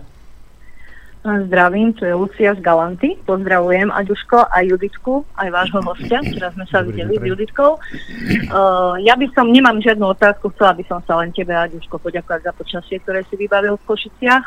Zdravím, 1.19 1.93
tu 1.93 2.07
je 2.07 2.15
Lucia 2.15 2.55
z 2.55 2.61
Galanty. 2.63 3.19
Pozdravujem 3.27 3.91
Aďuško 3.91 4.39
a 4.49 4.63
Juditku, 4.63 5.27
aj 5.35 5.51
vášho 5.51 5.83
hostia. 5.83 6.23
Včera 6.23 6.55
sme 6.55 6.63
sa 6.71 6.79
videli 6.87 7.19
s 7.19 7.25
Juditkou. 7.27 7.75
Uh, 7.75 8.95
ja 9.03 9.19
by 9.19 9.27
som, 9.35 9.51
nemám 9.51 9.83
žiadnu 9.83 10.15
otázku, 10.15 10.55
chcela 10.55 10.79
by 10.79 10.85
som 10.87 11.03
sa 11.05 11.19
len 11.19 11.35
tebe, 11.35 11.51
Aďuško, 11.59 11.99
poďakovať 11.99 12.41
za 12.47 12.53
počasie, 12.55 12.97
ktoré 13.03 13.27
si 13.27 13.35
vybavil 13.35 13.77
v 13.83 13.87
Košiciach. 13.91 14.45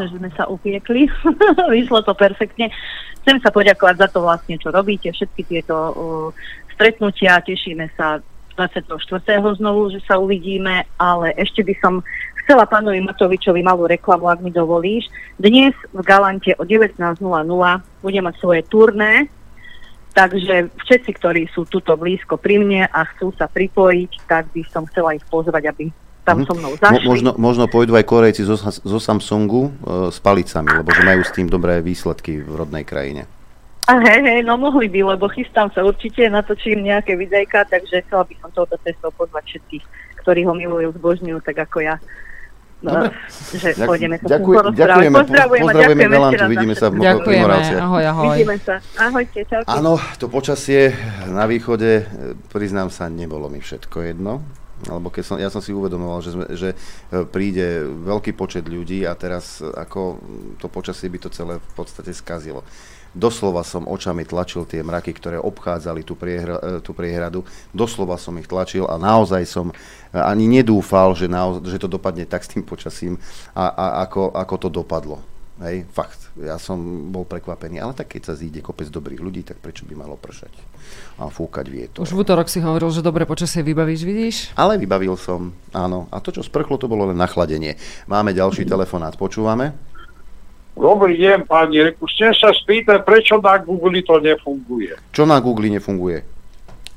Že 0.00 0.16
sme 0.16 0.30
sa 0.32 0.48
upiekli. 0.48 1.12
Vyšlo 1.76 2.00
to 2.02 2.16
perfektne. 2.16 2.72
Chcem 3.20 3.36
sa 3.44 3.52
poďakovať 3.52 3.94
za 4.00 4.08
to 4.08 4.24
vlastne, 4.24 4.56
čo 4.56 4.72
robíte, 4.72 5.12
všetky 5.12 5.44
tieto 5.44 5.76
uh, 5.76 6.28
stretnutia. 6.72 7.44
Tešíme 7.44 7.92
sa 8.00 8.24
24. 8.56 8.94
znovu, 9.58 9.90
že 9.90 10.00
sa 10.06 10.18
uvidíme, 10.18 10.86
ale 10.96 11.34
ešte 11.34 11.66
by 11.66 11.74
som 11.82 12.00
chcela 12.44 12.68
pánovi 12.68 13.00
Matovičovi 13.00 13.64
malú 13.64 13.88
reklamu, 13.88 14.28
ak 14.28 14.44
mi 14.44 14.52
dovolíš. 14.52 15.08
Dnes 15.40 15.72
v 15.90 16.00
Galante 16.04 16.52
o 16.60 16.64
19.00 16.64 17.00
bude 18.04 18.20
mať 18.20 18.34
svoje 18.38 18.62
turné, 18.68 19.26
takže 20.14 20.70
všetci, 20.84 21.10
ktorí 21.18 21.42
sú 21.50 21.66
tuto 21.66 21.96
blízko 21.96 22.36
pri 22.36 22.60
mne 22.60 22.82
a 22.86 23.00
chcú 23.16 23.32
sa 23.34 23.48
pripojiť, 23.48 24.28
tak 24.28 24.52
by 24.52 24.62
som 24.70 24.84
chcela 24.92 25.16
ich 25.16 25.24
pozvať, 25.26 25.72
aby 25.72 25.84
tam 26.24 26.40
mhm. 26.40 26.46
so 26.48 26.52
mnou 26.56 26.72
zašli. 26.80 27.04
možno, 27.04 27.30
možno 27.36 27.64
pôjdu 27.68 27.92
aj 28.00 28.04
Korejci 28.08 28.48
zo, 28.48 28.56
zo 28.64 28.98
Samsungu 28.98 29.68
e, 29.68 29.70
s 30.08 30.18
palicami, 30.24 30.80
lebo 30.80 30.88
že 30.88 31.02
majú 31.04 31.20
s 31.20 31.32
tým 31.36 31.52
dobré 31.52 31.84
výsledky 31.84 32.40
v 32.40 32.52
rodnej 32.56 32.88
krajine. 32.88 33.28
A 33.84 34.00
hej, 34.00 34.20
hej, 34.24 34.40
no 34.48 34.56
mohli 34.56 34.88
by, 34.88 35.16
lebo 35.16 35.28
chystám 35.28 35.68
sa 35.68 35.84
určite, 35.84 36.24
natočím 36.32 36.80
nejaké 36.80 37.20
videjka, 37.20 37.68
takže 37.68 38.00
chcela 38.08 38.24
by 38.24 38.34
som 38.40 38.50
touto 38.56 38.80
cestou 38.80 39.12
pozvať 39.12 39.44
všetkých, 39.44 39.84
ktorí 40.24 40.40
ho 40.48 40.56
milujú, 40.56 40.96
zbožňujú, 40.96 41.38
tak 41.44 41.68
ako 41.68 41.84
ja. 41.84 42.00
No, 42.84 43.00
Dobre. 43.00 43.16
že 43.56 43.72
Ďak, 43.76 43.88
pôjdeme 43.88 44.16
sa 44.20 44.26
ďakuj, 44.28 44.54
ďakujeme, 44.76 45.16
pozdravujeme, 45.16 45.64
pozdravujeme 45.64 46.04
Galantu, 46.04 46.44
vidíme 46.52 46.74
sa 46.76 46.86
v 46.88 46.94
Ďakujeme, 47.00 47.54
ahoj, 47.80 48.04
ahoj. 48.04 48.26
Vidíme 48.36 48.56
sa, 48.60 48.74
ahojte, 49.00 49.40
čaute. 49.48 49.68
Áno, 49.68 49.96
to 50.20 50.26
počasie 50.28 50.92
na 51.28 51.48
východe, 51.48 52.04
priznám 52.52 52.92
sa, 52.92 53.08
nebolo 53.08 53.48
mi 53.48 53.60
všetko 53.60 54.04
jedno. 54.04 54.44
Alebo 54.84 55.08
keď 55.08 55.24
som, 55.24 55.36
ja 55.40 55.48
som 55.48 55.64
si 55.64 55.72
uvedomoval, 55.72 56.20
že, 56.20 56.30
sme, 56.36 56.44
že 56.52 56.68
e, 56.74 57.24
príde 57.24 57.88
veľký 57.88 58.36
počet 58.36 58.68
ľudí 58.68 59.08
a 59.08 59.16
teraz 59.16 59.64
ako 59.64 60.20
to 60.60 60.68
počasie 60.68 61.08
by 61.08 61.16
to 61.24 61.32
celé 61.32 61.56
v 61.56 61.72
podstate 61.72 62.12
skazilo. 62.12 62.60
Doslova 63.14 63.62
som 63.62 63.86
očami 63.86 64.26
tlačil 64.26 64.66
tie 64.66 64.82
mraky, 64.82 65.14
ktoré 65.14 65.38
obchádzali 65.38 66.02
tú, 66.02 66.18
priehra, 66.18 66.58
e, 66.58 66.82
tú 66.82 66.90
priehradu. 66.90 67.46
Doslova 67.70 68.18
som 68.18 68.34
ich 68.42 68.50
tlačil 68.50 68.90
a 68.90 68.98
naozaj 68.98 69.46
som 69.46 69.70
e, 69.70 69.74
ani 70.18 70.50
nedúfal, 70.50 71.14
že, 71.14 71.30
naoz, 71.30 71.62
že 71.62 71.78
to 71.78 71.86
dopadne 71.86 72.26
tak 72.26 72.42
s 72.42 72.50
tým 72.50 72.66
počasím, 72.66 73.14
a, 73.54 73.70
a 73.70 73.86
ako, 74.02 74.34
ako 74.34 74.54
to 74.58 74.68
dopadlo. 74.68 75.22
Hej, 75.62 75.86
fakt. 75.94 76.34
Ja 76.34 76.58
som 76.58 76.82
bol 77.14 77.22
prekvapený. 77.22 77.78
Ale 77.78 77.94
tak 77.94 78.10
keď 78.10 78.22
sa 78.26 78.34
zíde 78.34 78.58
kopec 78.58 78.90
dobrých 78.90 79.22
ľudí, 79.22 79.46
tak 79.46 79.62
prečo 79.62 79.86
by 79.86 79.94
malo 79.94 80.18
pršať 80.18 80.50
a 81.22 81.30
fúkať 81.30 81.70
vietor? 81.70 82.02
Už 82.02 82.10
v 82.10 82.26
útorok 82.26 82.50
si 82.50 82.58
hovoril, 82.58 82.90
že 82.90 83.06
dobre 83.06 83.22
počasie 83.22 83.62
vybavíš, 83.62 84.02
vidíš? 84.02 84.36
Ale 84.58 84.74
vybavil 84.74 85.14
som, 85.14 85.54
áno. 85.70 86.10
A 86.10 86.18
to, 86.18 86.34
čo 86.34 86.42
sprchlo, 86.42 86.74
to 86.74 86.90
bolo 86.90 87.06
len 87.06 87.18
nachladenie. 87.18 87.78
Máme 88.10 88.34
ďalší 88.34 88.66
telefonát, 88.66 89.14
počúvame? 89.14 89.93
Dobrý 90.74 91.14
deň, 91.14 91.46
pani 91.46 91.86
Reku. 91.86 92.10
Chcem 92.10 92.34
sa 92.34 92.50
spýtať, 92.50 93.06
prečo 93.06 93.38
na 93.38 93.62
Google 93.62 94.02
to 94.02 94.18
nefunguje. 94.18 94.98
Čo 95.14 95.22
na 95.22 95.38
Google 95.38 95.70
nefunguje? 95.70 96.26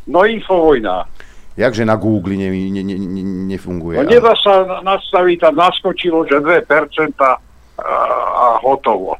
No 0.09 0.25
infovojna. 0.25 1.05
Jakže 1.57 1.85
na 1.85 1.97
Google 1.97 2.37
ne, 2.37 2.49
ne, 2.49 2.81
ne, 2.81 2.95
ne, 2.97 3.23
nefunguje? 3.53 4.01
No 4.01 4.05
nedá 4.05 4.33
sa 4.37 4.81
nastaviť, 4.81 5.37
tam 5.41 5.57
naskočilo, 5.57 6.25
že 6.25 6.41
2% 6.41 6.65
a, 7.21 7.33
a 7.77 8.45
hotovo. 8.61 9.17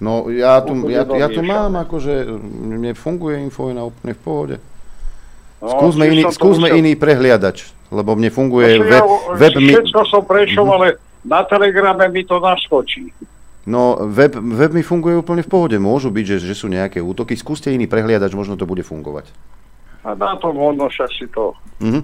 No 0.00 0.26
ja 0.32 0.58
tu, 0.64 0.74
ja, 0.88 1.04
ja 1.04 1.28
tu 1.28 1.44
mám, 1.44 1.76
akože 1.76 2.24
mne 2.40 2.96
funguje 2.96 3.36
Infovojna 3.42 3.84
úplne 3.84 4.16
v 4.16 4.22
pohode. 4.22 4.56
No, 5.60 5.76
skúsme 5.76 6.08
iný, 6.08 6.24
skúsme 6.32 6.72
musel- 6.72 6.78
iný 6.80 6.92
prehliadač, 6.96 7.68
lebo 7.92 8.16
mne 8.16 8.32
funguje 8.32 8.80
Však 8.80 8.86
web, 8.88 9.04
ja, 9.04 9.34
web 9.36 9.54
mi, 9.60 9.72
Všetko 9.76 10.00
som 10.08 10.22
prešiel, 10.24 10.64
ale 10.64 10.96
na 11.20 11.44
telegrame 11.44 12.08
mi 12.08 12.24
to 12.24 12.40
naskočí. 12.40 13.12
No, 13.70 13.82
web, 14.04 14.34
web 14.34 14.72
mi 14.72 14.82
funguje 14.82 15.14
úplne 15.14 15.40
v 15.40 15.48
pohode. 15.48 15.76
Môžu 15.78 16.10
byť, 16.10 16.26
že, 16.26 16.36
že 16.42 16.54
sú 16.54 16.66
nejaké 16.66 16.98
útoky. 16.98 17.32
Skúste 17.32 17.70
iný 17.70 17.86
prehliadač, 17.86 18.34
možno 18.34 18.54
to 18.54 18.64
bude 18.64 18.82
fungovať. 18.82 19.30
A 20.02 20.12
na 20.12 20.34
tom 20.34 20.58
ono 20.58 20.88
však 20.88 21.10
si 21.10 21.26
to, 21.28 21.54
Mhm. 21.78 22.00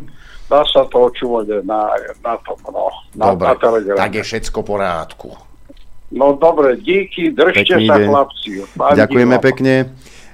dá 0.46 0.62
sa 0.64 0.86
to 0.86 1.10
očúvať 1.10 1.60
na, 1.62 1.90
na 2.22 2.34
tom, 2.38 2.54
no, 2.64 2.86
na, 3.12 3.32
Dobre, 3.32 3.44
na 3.44 3.54
telegrame. 3.56 3.98
tak 3.98 4.12
je 4.14 4.22
všetko 4.22 4.58
v 4.58 4.66
porádku. 4.66 5.28
No 6.06 6.32
dobre, 6.32 6.78
díky, 6.78 7.34
držte 7.34 7.66
Pekný 7.66 7.84
sa 7.84 7.98
deň. 7.98 8.06
chlapci. 8.06 8.50
Ďakujeme 8.94 9.36
pekne. 9.42 9.74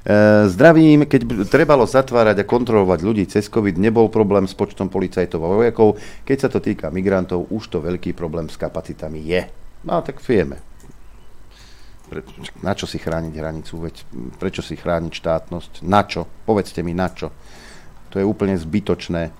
E, 0.03 0.11
zdravím, 0.45 1.07
keď 1.07 1.21
trebalo 1.47 1.87
zatvárať 1.87 2.37
a 2.37 2.45
kontrolovať 2.45 3.01
ľudí 3.01 3.25
cez 3.25 3.47
COVID, 3.47 3.79
nebol 3.79 4.11
problém 4.11 4.45
s 4.45 4.53
počtom 4.53 4.91
policajtov 4.91 5.41
a 5.41 5.49
vojakov. 5.49 5.97
Keď 6.27 6.37
sa 6.37 6.49
to 6.51 6.59
týka 6.59 6.91
migrantov, 6.91 7.49
už 7.49 7.71
to 7.71 7.79
veľký 7.79 8.13
problém 8.13 8.51
s 8.51 8.59
kapacitami 8.59 9.23
je. 9.23 9.49
No 9.83 10.03
tak 10.03 10.21
vieme. 10.21 10.61
Pre- 12.13 12.29
Na 12.61 12.77
čo 12.77 12.85
si 12.85 13.01
chrániť 13.01 13.33
hranicu? 13.33 13.81
Veď 13.81 14.05
prečo 14.37 14.61
si 14.61 14.77
chrániť 14.77 15.13
štátnosť? 15.17 15.73
Na 15.81 16.05
čo? 16.05 16.29
Povedzte 16.45 16.85
mi 16.85 16.93
na 16.93 17.09
čo. 17.09 17.33
To 18.13 18.21
je 18.21 18.29
úplne 18.29 18.53
zbytočné. 18.53 19.33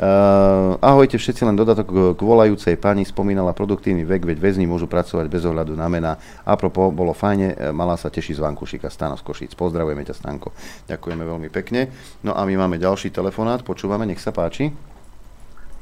Uh, 0.00 0.80
ahojte 0.80 1.20
všetci, 1.20 1.44
len 1.44 1.60
dodatok 1.60 2.16
k, 2.16 2.20
volajúcej 2.24 2.72
pani 2.80 3.04
spomínala 3.04 3.52
produktívny 3.52 4.00
vek, 4.08 4.24
veď 4.24 4.38
väzni 4.40 4.64
môžu 4.64 4.88
pracovať 4.88 5.28
bez 5.28 5.44
ohľadu 5.44 5.76
na 5.76 5.92
mená. 5.92 6.16
Apropo, 6.40 6.88
bolo 6.88 7.12
fajne, 7.12 7.52
e, 7.52 7.68
mala 7.68 8.00
sa 8.00 8.08
teší 8.08 8.32
z 8.32 8.40
Vankušika, 8.40 8.88
Stano 8.88 9.20
z 9.20 9.24
Košíc. 9.28 9.52
Pozdravujeme 9.52 10.00
ťa, 10.00 10.16
Stanko. 10.16 10.56
Ďakujeme 10.88 11.20
veľmi 11.20 11.48
pekne. 11.52 11.92
No 12.24 12.32
a 12.32 12.48
my 12.48 12.64
máme 12.64 12.80
ďalší 12.80 13.12
telefonát, 13.12 13.60
počúvame, 13.60 14.08
nech 14.08 14.24
sa 14.24 14.32
páči. 14.32 14.72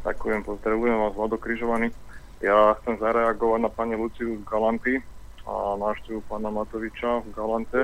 Ďakujem, 0.02 0.43
pozdravujem 0.43 0.98
vás, 0.98 1.15
Vlado 1.15 1.39
Križovaný. 1.39 1.94
Ja 2.43 2.74
chcem 2.82 2.98
zareagovať 2.98 3.60
na 3.66 3.70
pani 3.70 3.94
Luciu 3.94 4.35
z 4.35 4.43
Galanty 4.51 4.98
návštevu 5.80 6.20
pána 6.28 6.52
Matoviča 6.52 7.24
v 7.24 7.28
Galante. 7.32 7.80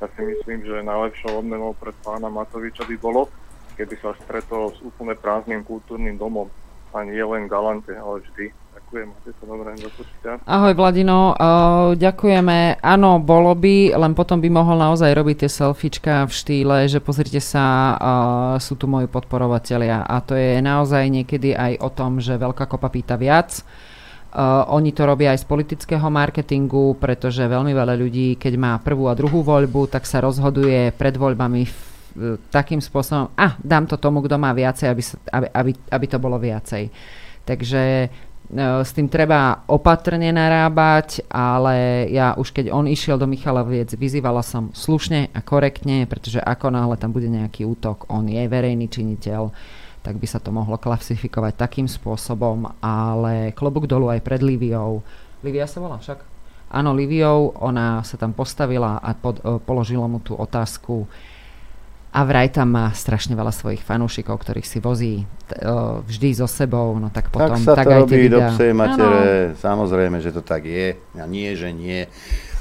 Ja 0.00 0.06
si 0.18 0.20
myslím, 0.24 0.66
že 0.66 0.82
najlepšou 0.82 1.44
odmenou 1.44 1.76
pre 1.78 1.94
pána 2.02 2.26
Matoviča 2.26 2.88
by 2.88 2.96
bolo, 2.98 3.30
keby 3.78 3.94
sa 4.02 4.16
stretol 4.24 4.74
s 4.74 4.82
úplne 4.82 5.14
prázdnym 5.14 5.62
kultúrnym 5.62 6.18
domom. 6.18 6.50
A 6.92 7.06
nie 7.08 7.22
len 7.22 7.48
Galante, 7.48 7.96
ale 7.96 8.20
vždy. 8.20 8.52
Ďakujem, 8.72 9.08
máte 9.08 9.30
sa 9.32 9.44
dobré, 9.48 9.68
do 9.80 9.88
počutia. 9.88 10.32
Ahoj 10.44 10.72
Vladino, 10.76 11.32
uh, 11.32 11.96
ďakujeme. 11.96 12.76
Áno, 12.84 13.24
bolo 13.24 13.56
by, 13.56 13.96
len 13.96 14.12
potom 14.12 14.36
by 14.36 14.52
mohol 14.52 14.76
naozaj 14.76 15.16
robiť 15.16 15.44
tie 15.44 15.50
selfiečka 15.52 16.28
v 16.28 16.32
štýle, 16.32 16.76
že 16.92 17.00
pozrite 17.00 17.40
sa, 17.40 17.96
uh, 17.96 18.54
sú 18.60 18.76
tu 18.76 18.84
moji 18.84 19.08
podporovatelia. 19.08 20.04
A 20.04 20.20
to 20.20 20.36
je 20.36 20.60
naozaj 20.60 21.08
niekedy 21.08 21.56
aj 21.56 21.80
o 21.80 21.88
tom, 21.88 22.20
že 22.20 22.36
veľká 22.36 22.68
kopa 22.68 22.92
pýta 22.92 23.16
viac. 23.16 23.64
Uh, 24.32 24.64
oni 24.72 24.96
to 24.96 25.04
robia 25.04 25.36
aj 25.36 25.44
z 25.44 25.46
politického 25.46 26.08
marketingu, 26.08 26.96
pretože 26.96 27.44
veľmi 27.44 27.76
veľa 27.76 28.00
ľudí, 28.00 28.40
keď 28.40 28.54
má 28.56 28.72
prvú 28.80 29.12
a 29.12 29.18
druhú 29.18 29.44
voľbu, 29.44 29.92
tak 29.92 30.08
sa 30.08 30.24
rozhoduje 30.24 30.88
pred 30.96 31.20
voľbami 31.20 31.68
v, 31.68 31.76
v, 32.16 32.40
takým 32.48 32.80
spôsobom, 32.80 33.28
a 33.36 33.60
dám 33.60 33.84
to 33.84 34.00
tomu, 34.00 34.24
kto 34.24 34.40
má 34.40 34.56
viacej, 34.56 34.88
aby, 34.88 35.02
sa, 35.04 35.20
aby, 35.36 35.46
aby, 35.52 35.70
aby 35.76 36.06
to 36.08 36.16
bolo 36.16 36.40
viacej. 36.40 36.88
Takže 37.44 37.82
e, 37.84 38.08
s 38.56 38.90
tým 38.96 39.12
treba 39.12 39.68
opatrne 39.68 40.32
narábať, 40.32 41.28
ale 41.28 42.08
ja 42.08 42.32
už 42.32 42.56
keď 42.56 42.72
on 42.72 42.88
išiel 42.88 43.20
do 43.20 43.28
Michaloviec, 43.28 43.92
vyzývala 43.92 44.40
som 44.40 44.72
slušne 44.72 45.28
a 45.28 45.44
korektne, 45.44 46.08
pretože 46.08 46.40
ako 46.40 46.72
náhle 46.72 46.96
tam 46.96 47.12
bude 47.12 47.28
nejaký 47.28 47.68
útok, 47.68 48.08
on 48.08 48.32
je 48.32 48.48
verejný 48.48 48.88
činiteľ, 48.88 49.52
tak 50.02 50.18
by 50.18 50.26
sa 50.26 50.42
to 50.42 50.50
mohlo 50.50 50.76
klasifikovať 50.76 51.54
takým 51.54 51.86
spôsobom, 51.86 52.68
ale 52.82 53.54
klobúk 53.54 53.86
dolu 53.86 54.10
aj 54.10 54.20
pred 54.20 54.42
Liviou. 54.42 55.00
Livia 55.46 55.66
sa 55.70 55.78
volá 55.78 55.98
však? 56.02 56.18
Áno, 56.74 56.90
Liviou, 56.92 57.54
ona 57.62 58.02
sa 58.02 58.18
tam 58.18 58.34
postavila 58.34 58.98
a 58.98 59.14
pod, 59.14 59.38
e, 59.42 59.62
položila 59.62 60.10
mu 60.10 60.18
tú 60.18 60.34
otázku, 60.34 61.06
a 62.12 62.28
vraj 62.28 62.52
tam 62.52 62.76
má 62.76 62.92
strašne 62.92 63.32
veľa 63.32 63.48
svojich 63.48 63.80
fanúšikov, 63.80 64.36
ktorých 64.36 64.68
si 64.68 64.78
vozí 64.84 65.24
t- 65.48 65.56
o, 65.64 66.04
vždy 66.04 66.36
so 66.36 66.44
sebou, 66.44 66.92
no 67.00 67.08
tak 67.08 67.32
potom 67.32 67.56
tak 67.56 67.64
sa 67.64 67.72
tak 67.72 67.88
to 67.88 67.92
aj 67.96 68.00
robí 68.04 68.28
do 68.28 68.40
psej 68.52 68.72
matere, 68.76 69.56
samozrejme, 69.56 70.20
že 70.20 70.28
to 70.28 70.44
tak 70.44 70.68
je. 70.68 70.92
A 71.16 71.24
nie, 71.24 71.56
že 71.56 71.72
nie. 71.72 72.04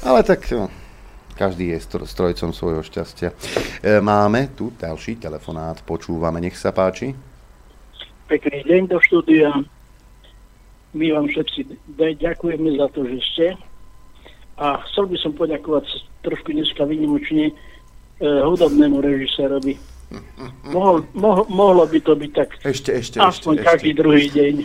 Ale 0.08 0.24
tak 0.24 0.48
no, 0.56 0.72
každý 1.36 1.76
je 1.76 1.84
stro- 1.84 2.08
strojcom 2.08 2.56
svojho 2.56 2.80
šťastia. 2.80 3.36
E, 3.84 4.00
máme 4.00 4.56
tu 4.56 4.72
ďalší 4.72 5.20
telefonát, 5.20 5.84
počúvame, 5.84 6.40
nech 6.40 6.56
sa 6.56 6.72
páči. 6.72 7.12
Pekný 8.32 8.64
deň 8.64 8.82
do 8.88 8.96
štúdia. 9.04 9.52
My 10.96 11.06
vám 11.12 11.28
všetci 11.28 11.68
ďakujeme 12.16 12.80
za 12.80 12.88
to, 12.96 13.04
že 13.04 13.20
ste. 13.28 13.48
A 14.56 14.80
chcel 14.88 15.12
by 15.12 15.20
som 15.20 15.36
poďakovať 15.36 15.84
trošku 16.24 16.56
dneska 16.56 16.88
vynimočne 16.88 17.52
e, 17.52 17.54
hudobnému 18.24 19.04
režisérovi. 19.04 19.76
Mohol, 20.72 21.12
mohlo, 21.12 21.44
mohlo 21.52 21.84
by 21.84 22.00
to 22.00 22.16
byť 22.16 22.32
tak 22.32 22.50
ešte, 22.64 23.04
ešte, 23.04 23.18
aspoň 23.20 23.54
ešte, 23.60 23.68
každý 23.68 23.92
druhý 24.00 24.26
deň. 24.32 24.56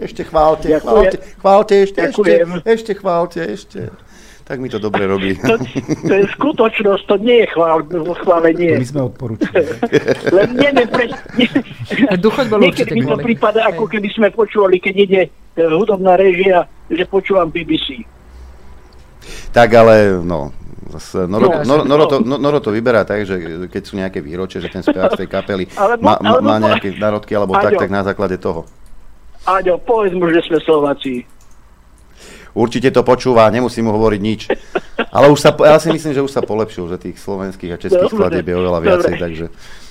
Ešte 0.00 0.24
chválte, 0.24 0.68
chválte, 0.80 1.16
chválte, 1.44 1.74
ešte, 1.76 2.00
ešte, 2.08 2.32
ešte 2.64 2.92
chválte, 2.96 3.40
ešte. 3.44 3.80
Tak 4.50 4.58
mi 4.58 4.66
to 4.66 4.82
dobre 4.82 5.06
robí. 5.06 5.38
To, 5.46 5.54
to 6.10 6.12
je 6.18 6.26
skutočnosť, 6.34 7.02
to 7.06 7.16
nie 7.22 7.46
je 7.46 7.54
chvál, 7.54 7.86
chválenie. 8.26 8.82
My 8.82 8.86
sme 8.86 9.02
odporúčili. 9.06 9.62
Len 10.36 10.48
neviem, 10.58 10.90
pre... 10.90 11.06
Bol 12.50 12.58
Niekedy 12.58 12.98
mi 12.98 13.06
to 13.06 13.14
prípada, 13.22 13.70
ako 13.70 13.86
keby 13.86 14.10
sme 14.10 14.34
počúvali, 14.34 14.82
keď 14.82 14.94
ide 14.98 15.20
e, 15.22 15.30
hudobná 15.70 16.18
režia, 16.18 16.66
že 16.90 17.06
počúvam 17.06 17.46
BBC. 17.46 18.02
Tak 19.54 19.70
ale, 19.70 20.18
no, 20.18 20.50
zase 20.98 21.30
Noro, 21.30 21.62
No, 21.62 21.62
Noro, 21.62 21.82
Noro, 21.86 22.04
to, 22.10 22.16
no. 22.18 22.34
No- 22.34 22.40
Noro 22.42 22.58
to 22.58 22.74
vyberá 22.74 23.06
tak, 23.06 23.22
že 23.22 23.38
keď 23.70 23.82
sú 23.86 23.94
nejaké 24.02 24.18
výročie, 24.18 24.58
že 24.58 24.66
ten 24.66 24.82
spevák 24.82 25.14
z 25.14 25.20
tej 25.26 25.30
kapely 25.30 25.64
má, 26.02 26.18
má, 26.18 26.42
má 26.42 26.56
nejaké 26.58 26.98
národky 26.98 27.38
alebo 27.38 27.54
tak, 27.54 27.78
Aďo. 27.78 27.80
tak 27.86 27.90
na 27.94 28.02
základe 28.02 28.34
toho. 28.34 28.66
Aďo, 29.46 29.78
povedz 29.78 30.10
mu, 30.18 30.26
že 30.34 30.42
sme 30.42 30.58
Slováci. 30.58 31.22
Určite 32.54 32.90
to 32.90 33.06
počúva, 33.06 33.50
nemusím 33.50 33.86
mu 33.86 33.94
hovoriť 33.94 34.20
nič. 34.20 34.40
Ale 35.10 35.30
už 35.30 35.38
sa, 35.38 35.50
ja 35.54 35.78
si 35.78 35.90
myslím, 35.90 36.12
že 36.14 36.22
už 36.22 36.32
sa 36.32 36.42
polepšil, 36.42 36.86
že 36.90 36.98
tých 36.98 37.16
slovenských 37.18 37.72
a 37.74 37.80
českých 37.80 38.10
skladieb 38.10 38.46
je 38.46 38.56
oveľa 38.56 38.80
viacej, 38.82 39.14
dobre. 39.14 39.22
takže, 39.22 39.46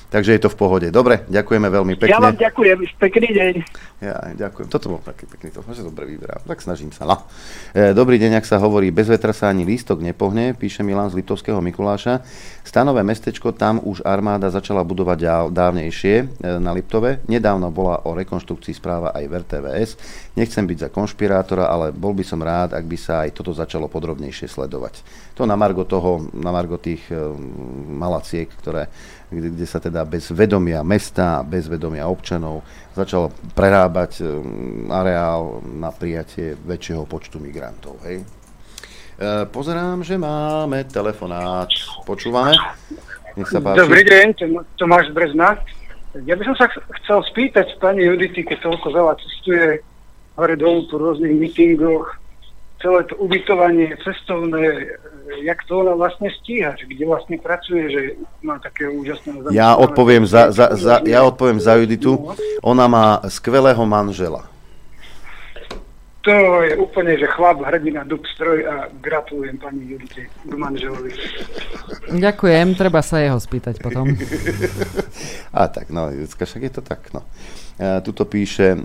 takže 0.10 0.36
je 0.36 0.42
to 0.42 0.50
v 0.50 0.58
pohode. 0.58 0.88
Dobre, 0.90 1.26
ďakujeme 1.30 1.70
veľmi 1.70 1.94
Ja 2.06 2.18
vám 2.18 2.34
pekne. 2.34 2.46
ďakujem, 2.50 2.78
pekný 2.98 3.30
deň. 3.34 3.54
Ja, 4.00 4.16
ďakujem. 4.32 4.68
Toto 4.72 4.96
bol 4.96 5.02
taký 5.04 5.28
pekný, 5.28 5.52
to 5.52 5.60
že 5.70 5.84
dobre 5.84 6.08
vyberám. 6.08 6.48
Tak 6.48 6.64
snažím 6.64 6.90
sa. 6.96 7.04
No. 7.04 7.28
E, 7.76 7.92
dobrý 7.92 8.16
deň, 8.16 8.40
ak 8.40 8.48
sa 8.48 8.56
hovorí, 8.58 8.96
bez 8.96 9.12
vetra 9.12 9.36
sa 9.36 9.52
ani 9.52 9.68
lístok 9.68 10.00
nepohne, 10.00 10.56
píše 10.56 10.88
Milan 10.88 11.12
z 11.12 11.20
Litovského 11.20 11.60
Mikuláša. 11.60 12.24
Stanové 12.64 13.04
mestečko, 13.04 13.52
tam 13.52 13.84
už 13.84 14.08
armáda 14.08 14.48
začala 14.48 14.88
budovať 14.88 15.52
dávnejšie 15.52 16.16
e, 16.16 16.26
na 16.64 16.72
Liptove. 16.72 17.20
Nedávno 17.28 17.70
bola 17.76 18.00
o 18.08 18.16
rekonštrukcii 18.16 18.72
správa 18.72 19.12
aj 19.12 19.24
v 19.28 19.34
RTVS. 19.44 19.90
Nechcem 20.40 20.64
byť 20.64 20.88
za 20.88 20.90
konšpirátora, 20.90 21.68
ale 21.68 21.92
bol 21.92 22.16
by 22.16 22.24
som 22.24 22.40
rád, 22.40 22.72
ak 22.72 22.86
by 22.88 22.98
sa 22.98 23.28
aj 23.28 23.36
toto 23.36 23.52
začalo 23.52 23.92
podrobnejšie 23.92 24.48
sledovať. 24.48 25.04
To 25.36 25.44
na 25.44 25.60
margo 25.60 25.84
toho, 25.84 26.24
na 26.32 26.56
margo 26.56 26.80
tých 26.80 27.04
e, 27.12 27.20
malaciek, 28.00 28.48
ktoré, 28.48 28.88
kde, 29.30 29.54
kde 29.54 29.66
sa 29.70 29.78
teda 29.78 30.02
bez 30.04 30.34
vedomia 30.34 30.82
mesta, 30.82 31.46
bez 31.46 31.70
vedomia 31.70 32.10
občanov 32.10 32.66
začalo 32.98 33.30
prerábať 33.54 34.12
e, 34.20 34.24
areál 34.90 35.62
na 35.64 35.94
prijatie 35.94 36.58
väčšieho 36.58 37.06
počtu 37.06 37.38
migrantov. 37.38 38.02
Hej? 38.04 38.26
E, 38.26 38.26
pozerám, 39.48 40.02
že 40.02 40.18
máme 40.18 40.90
telefonát. 40.90 41.70
Počúvame? 42.04 42.58
Nech 43.38 43.48
sa 43.48 43.62
páči. 43.62 43.86
Dobrý 43.86 44.02
deň, 44.02 44.26
Tom- 44.34 44.66
Tomáš 44.76 45.14
Brezna. 45.14 45.62
Ja 46.26 46.34
by 46.34 46.44
som 46.50 46.56
sa 46.58 46.66
ch- 46.66 46.82
chcel 47.06 47.22
spýtať 47.30 47.78
pani 47.78 48.02
Judity, 48.02 48.42
keď 48.42 48.66
toľko 48.66 48.88
veľa 48.90 49.14
cestuje 49.22 49.78
hore 50.34 50.56
dolu 50.58 50.90
po 50.90 50.98
rôznych 50.98 51.38
mítingoch, 51.38 52.18
celé 52.82 53.06
to 53.06 53.14
ubytovanie 53.22 53.94
cestovné, 54.02 54.90
jak 55.44 55.64
to 55.68 55.80
ona 55.86 55.94
vlastne 55.96 56.30
stíha, 56.42 56.76
že 56.76 56.86
kde 56.90 57.04
vlastne 57.06 57.38
pracuje, 57.38 57.90
že 57.90 58.02
má 58.42 58.58
také 58.60 58.90
úžasné... 58.90 59.54
Ja 59.54 59.78
odpoviem 59.78 60.26
za, 60.26 60.52
za, 60.52 60.74
za, 60.76 61.02
ja 61.06 61.24
odpoviem 61.24 61.60
za 61.62 61.78
Juditu. 61.78 62.34
Ona 62.66 62.86
má 62.90 63.22
skvelého 63.30 63.82
manžela. 63.86 64.50
To 66.28 66.36
je 66.62 66.76
úplne, 66.76 67.16
že 67.16 67.32
chlap, 67.32 67.64
hrdina, 67.64 68.04
dub, 68.04 68.28
stroj 68.36 68.68
a 68.68 68.92
gratulujem 69.00 69.56
pani 69.56 69.96
Judite 69.96 70.28
k 70.28 70.52
manželovi. 70.52 71.16
Ďakujem, 72.12 72.76
treba 72.76 73.00
sa 73.00 73.24
jeho 73.24 73.40
spýtať 73.40 73.80
potom. 73.80 74.04
A 75.58 75.72
tak, 75.72 75.88
no, 75.88 76.12
Judska, 76.12 76.44
však 76.44 76.62
je 76.68 76.74
to 76.76 76.84
tak, 76.84 77.08
no. 77.16 77.24
E, 77.80 78.04
tuto 78.04 78.28
píše, 78.28 78.76
e, 78.76 78.80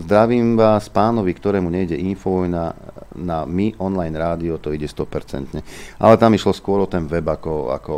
zdravím 0.00 0.56
vás 0.56 0.88
pánovi, 0.88 1.36
ktorému 1.36 1.68
nejde 1.68 2.00
infovojna 2.00 2.72
na 3.18 3.42
my 3.42 3.74
online 3.82 4.14
rádio 4.14 4.62
to 4.62 4.70
ide 4.70 4.86
100%. 4.86 5.58
Ale 5.98 6.14
tam 6.16 6.30
išlo 6.32 6.54
skôr 6.54 6.78
o 6.82 6.90
ten 6.90 7.10
web 7.10 7.26
ako, 7.26 7.74
ako 7.74 7.94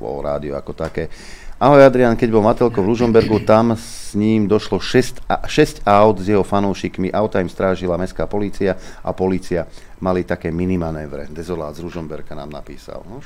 o 0.00 0.18
rádio 0.24 0.56
ako 0.56 0.72
také. 0.72 1.12
Ahoj 1.54 1.86
Adrian, 1.86 2.18
keď 2.18 2.28
bol 2.34 2.42
Matelko 2.42 2.82
v 2.82 2.90
Lužombergu, 2.90 3.40
tam 3.46 3.78
s 3.78 4.12
ním 4.18 4.50
došlo 4.50 4.82
6, 4.82 5.30
6 5.30 5.86
aut 5.86 6.16
s 6.18 6.26
jeho 6.26 6.42
fanúšikmi. 6.42 7.14
Auta 7.14 7.38
im 7.38 7.48
strážila 7.48 7.94
mestská 7.94 8.26
polícia 8.26 8.74
a 9.00 9.14
polícia 9.14 9.64
mali 10.02 10.26
také 10.26 10.50
minimanévre. 10.50 11.30
Dezolát 11.30 11.72
z 11.72 11.86
Lužomberka 11.86 12.34
nám 12.34 12.50
napísal. 12.50 13.06
No, 13.06 13.22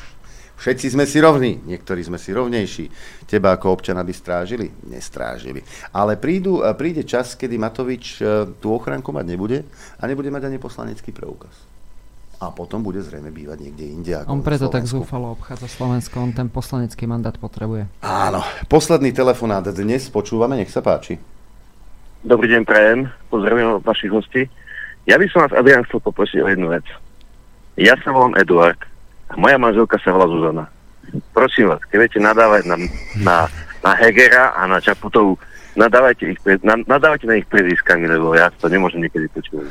všetci 0.58 0.98
sme 0.98 1.06
si 1.06 1.22
rovní, 1.22 1.62
niektorí 1.64 2.02
sme 2.02 2.18
si 2.18 2.34
rovnejší. 2.34 2.84
Teba 3.24 3.54
ako 3.54 3.78
občana 3.78 4.02
by 4.02 4.12
strážili? 4.12 4.68
Nestrážili. 4.90 5.62
Ale 5.94 6.18
prídu, 6.18 6.60
príde 6.74 7.06
čas, 7.06 7.38
kedy 7.38 7.56
Matovič 7.56 8.18
e, 8.18 8.50
tú 8.58 8.74
ochránku 8.74 9.14
mať 9.14 9.26
nebude 9.30 9.58
a 9.96 10.02
nebude 10.04 10.28
mať 10.28 10.50
ani 10.50 10.58
poslanecký 10.58 11.14
preukaz 11.14 11.54
a 12.38 12.54
potom 12.54 12.86
bude 12.86 13.02
zrejme 13.02 13.34
bývať 13.34 13.58
niekde 13.66 13.84
inde. 13.90 14.12
Ako 14.14 14.30
on 14.30 14.46
preto 14.46 14.70
tak 14.70 14.86
zúfalo 14.86 15.34
obchádza 15.34 15.66
Slovensko, 15.66 16.22
on 16.22 16.30
ten 16.30 16.46
poslanecký 16.46 17.10
mandát 17.10 17.34
potrebuje. 17.34 17.90
Áno. 18.06 18.46
Posledný 18.70 19.10
telefonát 19.10 19.66
dnes 19.74 20.06
počúvame, 20.06 20.54
nech 20.54 20.70
sa 20.70 20.78
páči. 20.78 21.18
Dobrý 22.22 22.46
deň, 22.50 22.62
prajem. 22.62 23.10
Pozdravujem 23.30 23.82
vašich 23.82 24.10
hostí. 24.14 24.42
Ja 25.10 25.18
by 25.18 25.26
som 25.34 25.46
vás, 25.46 25.54
Adrian, 25.54 25.82
chcel 25.86 25.98
poprosiť 25.98 26.38
o 26.42 26.46
jednu 26.46 26.70
vec. 26.70 26.86
Ja 27.74 27.98
sa 28.02 28.14
volám 28.14 28.38
Eduard 28.38 28.78
moja 29.36 29.58
manželka 29.58 29.98
sa 30.00 30.14
volá 30.14 30.30
Zuzana. 30.30 30.64
Prosím 31.32 31.72
vás, 31.72 31.80
keď 31.88 31.96
viete 32.04 32.18
nadávať 32.20 32.68
na, 32.68 32.76
na, 33.20 33.36
na 33.80 33.92
Hegera 33.96 34.52
a 34.52 34.68
na 34.68 34.76
Čaputovú, 34.80 35.40
nadávajte, 35.78 36.36
ich, 36.36 36.40
nadávajte 36.66 37.24
na 37.24 37.38
ich 37.38 37.46
prezískami, 37.46 38.10
lebo 38.10 38.34
ja 38.34 38.50
to 38.50 38.66
nemôžem 38.68 39.06
niekedy 39.06 39.30
počúvať. 39.30 39.70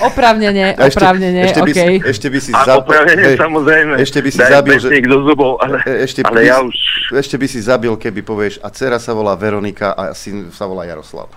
Oprávnenie, 0.00 0.78
oprávnenie, 0.78 1.42
ešte, 1.44 1.60
ešte 1.60 1.60
okay. 1.60 1.66
by 1.66 1.72
si, 1.74 1.94
ešte 2.08 2.26
by 2.30 2.38
si 2.40 2.50
a 2.54 2.60
za... 2.62 2.72
oprávnenie, 2.78 3.26
hej, 3.34 3.36
samozrejme. 3.36 3.94
Ešte 3.98 4.18
by 4.22 4.30
si 4.30 4.40
Daj 4.40 4.52
zabil, 4.54 4.76
že... 4.78 4.88
do 5.02 5.18
zubov, 5.26 5.52
ale, 5.60 5.76
ešte, 6.06 6.20
ale 6.24 6.40
by, 6.40 6.46
ja 6.46 6.56
už... 6.62 6.76
Ešte 7.12 7.36
by 7.36 7.46
si 7.50 7.58
zabil, 7.60 7.92
keby 7.98 8.20
povieš, 8.24 8.54
a 8.62 8.72
dcera 8.72 8.96
sa 8.96 9.12
volá 9.12 9.34
Veronika 9.36 9.92
a 9.92 10.16
syn 10.16 10.48
sa 10.54 10.64
volá 10.64 10.88
Jaroslav. 10.88 11.28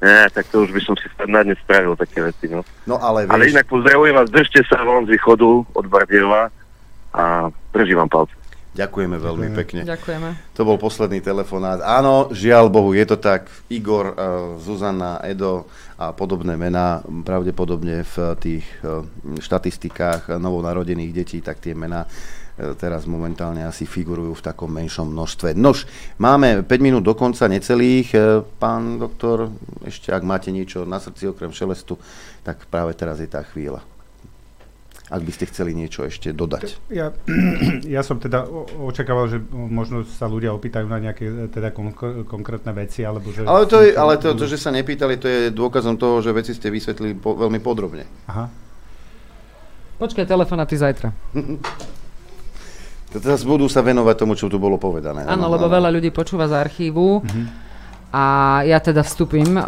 Nie, 0.00 0.32
tak 0.32 0.48
to 0.48 0.64
už 0.64 0.72
by 0.72 0.80
som 0.80 0.96
si 0.96 1.06
na 1.28 1.44
dnes 1.44 1.60
spravil 1.60 1.92
také 1.92 2.24
veci, 2.24 2.48
no. 2.48 2.64
No 2.88 2.96
ale 2.96 3.28
vieš... 3.28 3.34
Ale 3.36 3.44
inak 3.52 3.66
pozdravujem 3.68 4.16
vás, 4.16 4.32
držte 4.32 4.64
sa 4.64 4.80
von 4.80 5.04
z 5.04 5.12
východu 5.12 5.48
od 5.76 5.84
Bardiova 5.92 6.48
a 7.12 7.52
držím 7.76 8.00
vám 8.04 8.08
palce. 8.08 8.34
Ďakujeme 8.70 9.18
veľmi 9.18 9.50
Ďakujeme. 9.50 9.60
pekne. 9.60 9.80
Ďakujeme. 9.84 10.28
To 10.56 10.62
bol 10.62 10.78
posledný 10.80 11.20
telefonát. 11.20 11.82
Áno, 11.84 12.30
žiaľ 12.32 12.70
Bohu, 12.70 12.94
je 12.94 13.02
to 13.02 13.18
tak. 13.18 13.50
Igor, 13.68 14.14
uh, 14.14 14.14
Zuzana, 14.62 15.20
Edo 15.26 15.68
a 16.00 16.14
podobné 16.16 16.56
mená, 16.56 17.02
pravdepodobne 17.04 18.06
v 18.06 18.16
tých 18.40 18.64
uh, 18.80 19.04
štatistikách 19.36 20.32
novonarodených 20.38 21.12
detí, 21.12 21.42
tak 21.44 21.60
tie 21.60 21.74
mená 21.76 22.06
uh, 22.06 22.39
teraz 22.76 23.08
momentálne 23.08 23.64
asi 23.64 23.88
figurujú 23.88 24.36
v 24.36 24.44
takom 24.44 24.70
menšom 24.70 25.08
množstve. 25.10 25.56
Nož, 25.56 25.88
máme 26.20 26.62
5 26.62 26.68
minút 26.80 27.02
do 27.04 27.16
konca 27.16 27.48
necelých. 27.48 28.12
Pán 28.60 29.00
doktor, 29.00 29.48
ešte 29.84 30.12
ak 30.12 30.22
máte 30.22 30.52
niečo 30.52 30.84
na 30.84 31.00
srdci 31.00 31.30
okrem 31.30 31.50
šelestu, 31.50 31.96
tak 32.44 32.68
práve 32.68 32.92
teraz 32.96 33.20
je 33.20 33.28
tá 33.28 33.40
chvíľa 33.44 33.80
ak 35.10 35.26
by 35.26 35.32
ste 35.34 35.50
chceli 35.50 35.74
niečo 35.74 36.06
ešte 36.06 36.30
dodať. 36.30 36.78
Ja, 36.86 37.10
ja 37.98 38.06
som 38.06 38.22
teda 38.22 38.46
očakával, 38.78 39.26
že 39.26 39.42
možno 39.50 40.06
sa 40.06 40.30
ľudia 40.30 40.54
opýtajú 40.54 40.86
na 40.86 41.02
nejaké 41.02 41.50
teda 41.50 41.74
kon- 41.74 41.98
konkrétne 42.30 42.70
veci, 42.70 43.02
alebo 43.02 43.34
že... 43.34 43.42
Ale, 43.42 43.66
to, 43.66 43.82
je, 43.82 43.90
ale 43.98 44.22
to, 44.22 44.38
to, 44.38 44.46
že 44.46 44.62
sa 44.62 44.70
nepýtali, 44.70 45.18
to 45.18 45.26
je 45.26 45.40
dôkazom 45.50 45.98
toho, 45.98 46.22
že 46.22 46.30
veci 46.30 46.54
ste 46.54 46.70
vysvetlili 46.70 47.18
po, 47.18 47.34
veľmi 47.34 47.58
podrobne. 47.58 48.06
Aha. 48.30 48.46
Počkaj, 49.98 50.30
telefonáty 50.30 50.78
zajtra. 50.78 51.10
Teraz 53.10 53.42
budú 53.42 53.66
sa 53.66 53.82
venovať 53.82 54.14
tomu, 54.14 54.38
čo 54.38 54.46
tu 54.46 54.62
bolo 54.62 54.78
povedané. 54.78 55.26
Áno, 55.26 55.50
lebo 55.50 55.66
veľa 55.66 55.90
ľudí 55.90 56.14
počúva 56.14 56.46
z 56.46 56.54
archívu. 56.54 57.26
Mm-hmm 57.26 57.70
a 58.10 58.58
ja 58.66 58.82
teda 58.82 59.06
vstúpim 59.06 59.54
uh, 59.54 59.62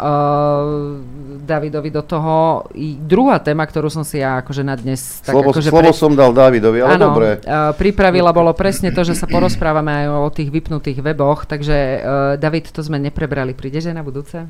Davidovi 1.47 1.87
do 1.87 2.03
toho. 2.03 2.67
I 2.75 2.99
druhá 2.99 3.39
téma, 3.39 3.63
ktorú 3.63 3.87
som 3.87 4.03
si 4.03 4.19
ja 4.19 4.43
akože 4.43 4.67
na 4.67 4.75
dnes... 4.75 5.23
Tak 5.23 5.31
slovo, 5.31 5.55
akože 5.55 5.71
slovo 5.71 5.91
pre... 5.95 5.95
som 5.95 6.11
dal 6.11 6.35
Davidovi, 6.35 6.83
ale 6.83 6.99
ano, 6.99 7.15
dobre. 7.15 7.39
Uh, 7.39 7.71
pripravila 7.71 8.35
bolo 8.35 8.51
presne 8.51 8.91
to, 8.91 9.07
že 9.07 9.15
sa 9.15 9.31
porozprávame 9.31 10.03
aj 10.03 10.07
o 10.11 10.27
tých 10.27 10.51
vypnutých 10.51 10.99
weboch, 10.99 11.47
takže 11.47 11.77
uh, 11.79 11.99
David, 12.35 12.75
to 12.75 12.83
sme 12.83 12.99
neprebrali. 12.99 13.55
Prídeš 13.55 13.87
aj 13.87 13.95
na 13.95 14.03
budúce? 14.03 14.43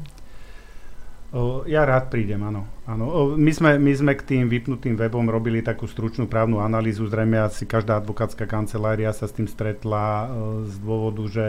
Ja 1.65 1.81
rád 1.81 2.14
prídem, 2.14 2.45
áno. 2.45 2.69
áno. 2.85 3.34
My, 3.34 3.49
sme, 3.49 3.81
my 3.81 3.89
sme 3.89 4.14
k 4.14 4.22
tým 4.22 4.45
vypnutým 4.45 4.93
webom 4.93 5.26
robili 5.26 5.65
takú 5.65 5.89
stručnú 5.89 6.30
právnu 6.30 6.61
analýzu. 6.61 7.10
Zrejme 7.10 7.41
asi 7.41 7.65
každá 7.65 7.97
advokátska 7.97 8.45
kancelária 8.45 9.10
sa 9.10 9.26
s 9.26 9.34
tým 9.34 9.49
stretla 9.49 10.30
z 10.69 10.76
dôvodu, 10.77 11.26
že 11.26 11.45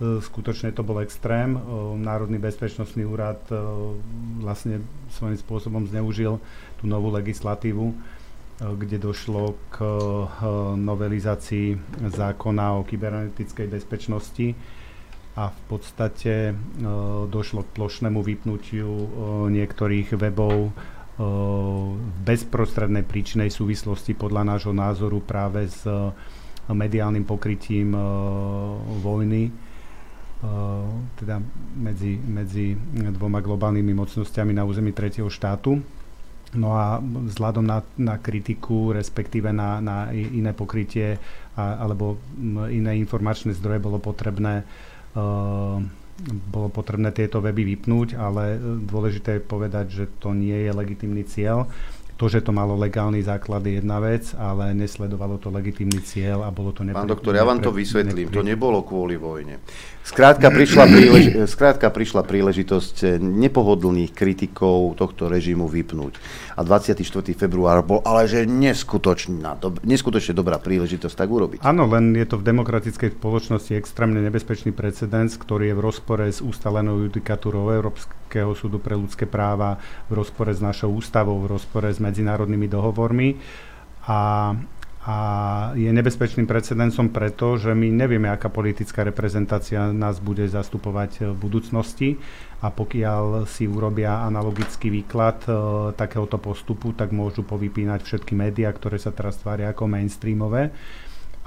skutočne 0.00 0.72
to 0.72 0.80
bol 0.80 1.04
extrém. 1.04 1.60
Národný 2.00 2.40
bezpečnostný 2.40 3.04
úrad 3.04 3.36
vlastne 4.40 4.80
svojím 5.12 5.36
spôsobom 5.36 5.84
zneužil 5.84 6.40
tú 6.80 6.88
novú 6.88 7.12
legislatívu, 7.12 7.92
kde 8.64 8.96
došlo 8.96 9.60
k 9.68 9.84
novelizácii 10.72 11.76
zákona 12.00 12.80
o 12.80 12.86
kybernetickej 12.86 13.68
bezpečnosti 13.68 14.56
a 15.38 15.54
v 15.54 15.60
podstate 15.70 16.50
došlo 17.30 17.62
k 17.62 17.74
plošnému 17.78 18.18
vypnutiu 18.26 18.90
niektorých 19.46 20.18
webov 20.18 20.74
v 21.18 22.14
bezprostrednej 22.26 23.06
príčinej 23.06 23.50
súvislosti 23.54 24.18
podľa 24.18 24.54
nášho 24.54 24.74
názoru 24.74 25.22
práve 25.22 25.70
s 25.70 25.86
mediálnym 26.66 27.22
pokrytím 27.22 27.94
vojny 29.02 29.50
teda 31.18 31.42
medzi, 31.74 32.14
medzi 32.18 32.78
dvoma 32.94 33.42
globálnymi 33.42 33.90
mocnosťami 33.94 34.54
na 34.54 34.62
území 34.62 34.94
tretieho 34.94 35.26
štátu. 35.26 35.82
No 36.54 36.78
a 36.78 37.02
vzhľadom 37.02 37.66
na, 37.66 37.82
na 37.98 38.16
kritiku, 38.16 38.94
respektíve 38.94 39.50
na, 39.50 39.82
na 39.82 40.08
iné 40.14 40.54
pokrytie 40.54 41.18
a, 41.58 41.82
alebo 41.82 42.16
iné 42.70 42.96
informačné 42.96 43.52
zdroje 43.52 43.82
bolo 43.82 44.00
potrebné 44.00 44.62
uh, 44.62 44.87
bolo 46.48 46.68
potrebné 46.68 47.14
tieto 47.14 47.38
weby 47.38 47.62
vypnúť, 47.76 48.18
ale 48.18 48.58
dôležité 48.82 49.38
je 49.38 49.42
povedať, 49.42 49.86
že 49.92 50.04
to 50.18 50.34
nie 50.34 50.66
je 50.66 50.70
legitimný 50.74 51.22
cieľ 51.22 51.70
to, 52.18 52.26
že 52.26 52.42
to 52.42 52.50
malo 52.50 52.74
legálny 52.74 53.22
základ 53.22 53.62
je 53.62 53.78
jedna 53.78 54.02
vec, 54.02 54.34
ale 54.34 54.74
nesledovalo 54.74 55.38
to 55.38 55.54
legitímny 55.54 56.02
cieľ 56.02 56.42
a 56.42 56.50
bolo 56.50 56.74
to 56.74 56.82
nepre... 56.82 56.98
Pán 56.98 57.06
doktor, 57.06 57.38
ja 57.38 57.46
vám 57.46 57.62
to 57.62 57.70
vysvetlím. 57.70 58.26
Nepre... 58.26 58.34
To 58.34 58.42
nebolo 58.42 58.82
kvôli 58.82 59.14
vojne. 59.14 59.62
Skrátka 60.08 60.48
prišla, 60.48 60.84
prílež... 60.88 61.24
Skrátka 61.44 61.92
prišla 61.92 62.24
príležitosť 62.24 63.20
nepohodlných 63.20 64.16
kritikov 64.16 64.96
tohto 64.96 65.28
režimu 65.28 65.68
vypnúť. 65.68 66.16
A 66.56 66.64
24. 66.64 67.04
február 67.36 67.84
bol 67.84 68.00
ale 68.08 68.24
že 68.24 68.48
neskutočná, 68.48 69.60
dob... 69.60 69.84
neskutočne 69.84 70.32
dobrá 70.32 70.56
príležitosť 70.56 71.12
tak 71.12 71.28
urobiť. 71.28 71.58
Áno, 71.60 71.84
len 71.84 72.16
je 72.16 72.24
to 72.24 72.40
v 72.40 72.46
demokratickej 72.48 73.20
spoločnosti 73.20 73.76
extrémne 73.76 74.24
nebezpečný 74.24 74.72
precedens, 74.72 75.36
ktorý 75.36 75.70
je 75.70 75.76
v 75.76 75.84
rozpore 75.84 76.24
s 76.24 76.40
ustalenou 76.40 77.04
judikatúrou 77.04 77.68
Európskeho 77.68 78.56
súdu 78.56 78.80
pre 78.80 78.96
ľudské 78.96 79.28
práva, 79.28 79.76
v 80.08 80.24
rozpore 80.24 80.56
s 80.56 80.64
našou 80.64 80.88
ústavou, 80.88 81.36
v 81.44 81.52
rozpore 81.52 81.92
s 81.92 82.00
medzinárodnými 82.00 82.64
dohovormi 82.64 83.36
a, 84.08 84.56
a 85.08 85.18
je 85.72 85.88
nebezpečným 85.88 86.44
precedensom 86.44 87.08
preto, 87.08 87.56
že 87.56 87.72
my 87.72 87.88
nevieme, 87.88 88.28
aká 88.28 88.52
politická 88.52 89.08
reprezentácia 89.08 89.88
nás 89.88 90.20
bude 90.20 90.44
zastupovať 90.44 91.32
v 91.32 91.36
budúcnosti. 91.40 92.20
A 92.60 92.68
pokiaľ 92.68 93.48
si 93.48 93.64
urobia 93.64 94.28
analogický 94.28 94.92
výklad 94.92 95.48
e, 95.48 95.50
takéhoto 95.96 96.36
postupu, 96.36 96.92
tak 96.92 97.16
môžu 97.16 97.40
povypínať 97.40 98.04
všetky 98.04 98.36
médiá, 98.36 98.68
ktoré 98.68 99.00
sa 99.00 99.08
teraz 99.08 99.40
tvária 99.40 99.72
ako 99.72 99.88
mainstreamové 99.88 100.76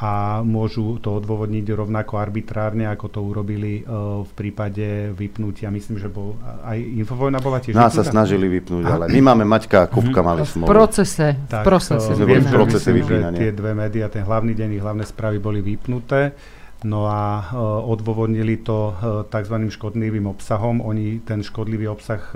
a 0.01 0.41
môžu 0.41 0.97
to 0.97 1.13
odôvodniť 1.21 1.77
rovnako 1.77 2.17
arbitrárne, 2.17 2.89
ako 2.89 3.05
to 3.13 3.19
urobili 3.21 3.85
uh, 3.85 4.25
v 4.25 4.31
prípade 4.33 5.13
vypnutia. 5.13 5.69
Myslím, 5.69 6.01
že 6.01 6.09
bol 6.09 6.41
aj 6.65 6.81
Infovojna 6.81 7.37
bola 7.37 7.61
tiež 7.61 7.77
Nás 7.77 7.93
sa 7.93 8.01
snažili 8.01 8.49
vypnúť, 8.49 8.81
ale 8.81 9.05
my 9.13 9.21
máme 9.21 9.45
Maťka 9.45 9.85
a 9.85 9.87
Kupka 9.87 10.25
mali 10.25 10.41
smolu. 10.41 10.65
V 10.65 10.73
procese. 10.73 11.37
Tak, 11.45 11.61
v 11.61 11.65
procese. 11.69 12.11
Viem, 12.17 12.41
v 12.41 12.49
procese 12.49 12.89
že 12.89 13.17
tie 13.37 13.53
dve 13.53 13.77
médiá, 13.77 14.09
ten 14.09 14.25
hlavný 14.25 14.57
deň, 14.57 14.81
hlavné 14.81 15.05
správy 15.05 15.37
boli 15.37 15.61
vypnuté. 15.61 16.33
No 16.81 17.05
a 17.05 17.53
uh, 17.53 17.85
odôvodnili 17.85 18.65
to 18.65 18.97
tzv. 19.29 19.55
škodlivým 19.69 20.25
obsahom. 20.25 20.81
Oni 20.81 21.21
ten 21.21 21.45
škodlivý 21.45 21.85
obsah, 21.85 22.33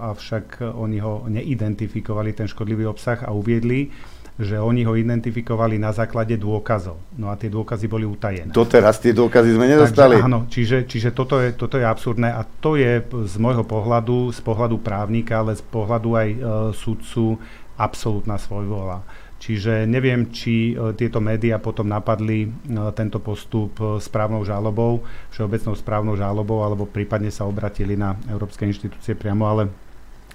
avšak 0.00 0.64
oni 0.64 0.96
ho 1.04 1.28
neidentifikovali, 1.28 2.32
ten 2.32 2.48
škodlivý 2.48 2.88
obsah 2.88 3.20
a 3.20 3.36
uviedli, 3.36 3.92
že 4.40 4.56
oni 4.56 4.88
ho 4.88 4.96
identifikovali 4.96 5.76
na 5.76 5.92
základe 5.92 6.40
dôkazov. 6.40 6.96
No 7.20 7.28
a 7.28 7.36
tie 7.36 7.52
dôkazy 7.52 7.86
boli 7.92 8.08
utajené. 8.08 8.48
Doteraz 8.48 8.96
tie 8.96 9.12
dôkazy 9.12 9.52
sme 9.52 9.68
nedostali. 9.68 10.16
Takže, 10.16 10.26
áno, 10.26 10.40
čiže, 10.48 10.88
čiže 10.88 11.12
toto, 11.12 11.36
je, 11.36 11.52
toto 11.52 11.76
je 11.76 11.84
absurdné 11.84 12.32
a 12.32 12.40
to 12.42 12.80
je 12.80 13.04
z 13.04 13.34
môjho 13.36 13.68
pohľadu, 13.68 14.32
z 14.32 14.40
pohľadu 14.40 14.80
právnika, 14.80 15.44
ale 15.44 15.52
z 15.52 15.64
pohľadu 15.68 16.08
aj 16.16 16.28
e, 16.32 16.38
sudcu 16.72 17.36
absolútna 17.76 18.40
svojvola. 18.40 19.04
Čiže 19.40 19.88
neviem, 19.88 20.28
či 20.28 20.76
e, 20.76 20.92
tieto 20.92 21.16
médiá 21.16 21.56
potom 21.56 21.88
napadli 21.88 22.44
e, 22.44 22.48
tento 22.92 23.24
postup 23.24 23.72
e, 23.80 23.96
správnou 23.96 24.44
žalobou, 24.44 25.00
všeobecnou 25.32 25.72
správnou 25.72 26.12
žalobou, 26.12 26.60
alebo 26.60 26.84
prípadne 26.84 27.32
sa 27.32 27.48
obratili 27.48 27.96
na 27.96 28.20
európske 28.28 28.68
inštitúcie 28.68 29.16
priamo, 29.16 29.48
ale, 29.48 29.72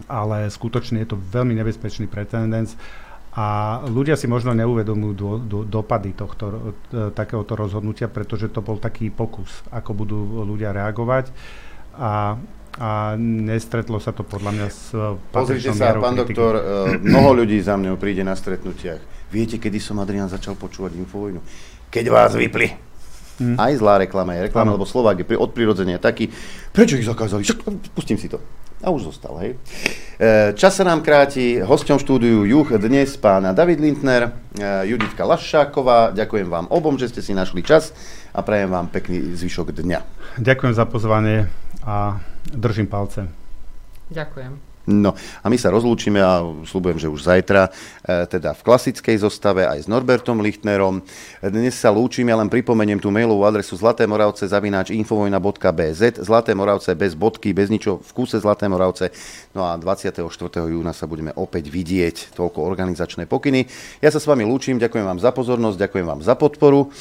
ale 0.09 0.49
skutočne 0.49 1.05
je 1.05 1.13
to 1.13 1.21
veľmi 1.21 1.53
nebezpečný 1.53 2.09
precedens 2.09 2.73
a 3.35 3.45
ľudia 3.91 4.15
si 4.15 4.31
možno 4.31 4.55
neuvedomujú 4.55 5.13
do, 5.13 5.31
do, 5.43 5.59
dopady 5.67 6.15
tohto, 6.15 6.71
e, 6.87 7.11
takéhoto 7.11 7.59
rozhodnutia, 7.59 8.07
pretože 8.07 8.47
to 8.47 8.63
bol 8.63 8.79
taký 8.79 9.11
pokus, 9.11 9.59
ako 9.75 9.91
budú 9.91 10.19
ľudia 10.47 10.71
reagovať. 10.71 11.35
A, 11.99 12.39
a 12.79 12.89
nestretlo 13.19 13.99
sa 13.99 14.15
to 14.15 14.23
podľa 14.23 14.51
mňa 14.55 14.67
s 14.71 14.95
e, 14.95 15.19
Pozrite 15.35 15.75
sa, 15.75 15.99
pán 15.99 16.15
kritiky. 16.15 16.31
doktor, 16.31 16.53
e, 16.55 16.63
mnoho 17.03 17.43
ľudí 17.43 17.59
za 17.59 17.75
mňou 17.75 17.99
príde 17.99 18.23
na 18.23 18.39
stretnutiach. 18.39 19.03
Viete, 19.27 19.59
kedy 19.59 19.83
som 19.83 19.99
Adrian 19.99 20.31
začal 20.31 20.55
počúvať 20.55 20.95
Infovojnu? 20.95 21.43
Keď 21.91 22.05
vás 22.07 22.39
vypli. 22.39 22.71
Hmm. 23.35 23.59
Aj 23.59 23.75
zlá 23.75 23.99
reklama 23.99 24.31
je 24.39 24.47
reklama, 24.47 24.79
lebo 24.79 24.87
Slovák 24.87 25.19
je 25.19 25.35
od 25.35 25.51
prirodzenia 25.51 25.99
taký, 25.99 26.31
prečo 26.71 26.95
ich 26.95 27.03
zakázali? 27.03 27.43
Pustím 27.91 28.15
si 28.15 28.31
to. 28.31 28.39
A 28.85 28.93
už 28.93 29.09
zostal, 29.09 29.33
hej. 29.41 29.57
E, 30.21 30.53
čas 30.53 30.77
sa 30.77 30.85
nám 30.85 31.01
kráti. 31.01 31.57
Hosťom 31.57 31.97
štúdiu 31.97 32.45
Juch 32.45 32.69
dnes 32.77 33.17
pána 33.17 33.49
David 33.49 33.81
Lindner, 33.81 34.29
e, 34.29 34.85
Juditka 34.85 35.25
Lašáková. 35.25 36.13
Ďakujem 36.13 36.45
vám 36.45 36.69
obom, 36.69 36.93
že 36.93 37.09
ste 37.09 37.25
si 37.25 37.33
našli 37.33 37.65
čas 37.65 37.97
a 38.29 38.45
prajem 38.45 38.69
vám 38.69 38.93
pekný 38.93 39.33
zvyšok 39.41 39.73
dňa. 39.73 39.99
Ďakujem 40.37 40.73
za 40.77 40.85
pozvanie 40.85 41.49
a 41.81 42.21
držím 42.53 42.85
palce. 42.85 43.25
Ďakujem. 44.13 44.74
No 44.85 45.17
a 45.17 45.45
my 45.49 45.57
sa 45.57 45.73
rozlúčime 45.73 46.21
a 46.21 46.45
slúbujem, 46.61 47.01
že 47.01 47.09
už 47.09 47.25
zajtra, 47.25 47.73
e, 48.05 48.29
teda 48.29 48.53
v 48.53 48.61
klasickej 48.61 49.17
zostave 49.17 49.65
aj 49.65 49.85
s 49.85 49.87
Norbertom 49.89 50.37
Lichtnerom. 50.45 51.01
Dnes 51.41 51.73
sa 51.73 51.89
lúčime, 51.89 52.29
len 52.29 52.45
pripomeniem 52.45 53.01
tú 53.01 53.09
mailovú 53.09 53.49
adresu 53.49 53.73
Zlaté 53.73 54.05
Moravce 54.05 54.45
zavináč 54.45 54.93
infovojna.bz 54.93 56.21
Zlaté 56.21 56.53
Moravce 56.53 56.93
bez 56.93 57.17
bodky, 57.17 57.49
bez 57.49 57.73
ničo 57.73 57.97
v 57.97 58.11
kúse 58.13 58.37
Zlaté 58.37 58.69
Moravce. 58.69 59.09
No 59.57 59.65
a 59.65 59.73
24. 59.73 60.21
júna 60.69 60.93
sa 60.93 61.09
budeme 61.09 61.33
opäť 61.33 61.73
vidieť. 61.73 62.37
Toľko 62.37 62.61
organizačné 62.61 63.25
pokyny. 63.25 63.65
Ja 64.05 64.13
sa 64.13 64.21
s 64.21 64.29
vami 64.29 64.45
lúčim, 64.45 64.77
ďakujem 64.77 65.05
vám 65.05 65.17
za 65.17 65.33
pozornosť, 65.33 65.81
ďakujem 65.81 66.05
vám 66.05 66.21
za 66.21 66.37
podporu. 66.37 66.93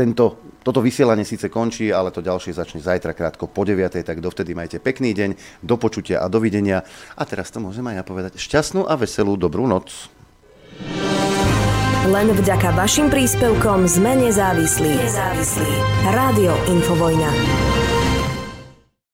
Tento, 0.00 0.56
toto 0.64 0.80
vysielanie 0.80 1.28
síce 1.28 1.52
končí, 1.52 1.92
ale 1.92 2.08
to 2.08 2.24
ďalšie 2.24 2.56
začne 2.56 2.80
zajtra 2.80 3.12
krátko 3.12 3.52
po 3.52 3.68
9. 3.68 4.00
Tak 4.00 4.24
dovtedy 4.24 4.56
majte 4.56 4.80
pekný 4.80 5.12
deň, 5.12 5.60
do 5.60 5.76
počutia 5.76 6.24
a 6.24 6.32
dovidenia. 6.32 6.80
A 7.20 7.28
teraz 7.28 7.52
to 7.52 7.60
môžem 7.60 7.84
aj 7.92 8.00
ja 8.00 8.04
povedať. 8.08 8.40
Šťastnú 8.40 8.88
a 8.88 8.96
veselú 8.96 9.36
dobrú 9.36 9.68
noc. 9.68 10.08
Len 12.08 12.32
vďaka 12.32 12.72
vašim 12.72 13.12
príspevkom 13.12 13.84
sme 13.84 14.16
nezávislí. 14.24 14.88
Nezávislí. 14.88 15.72
Rádio 16.08 16.56
Infovojna. 16.72 17.99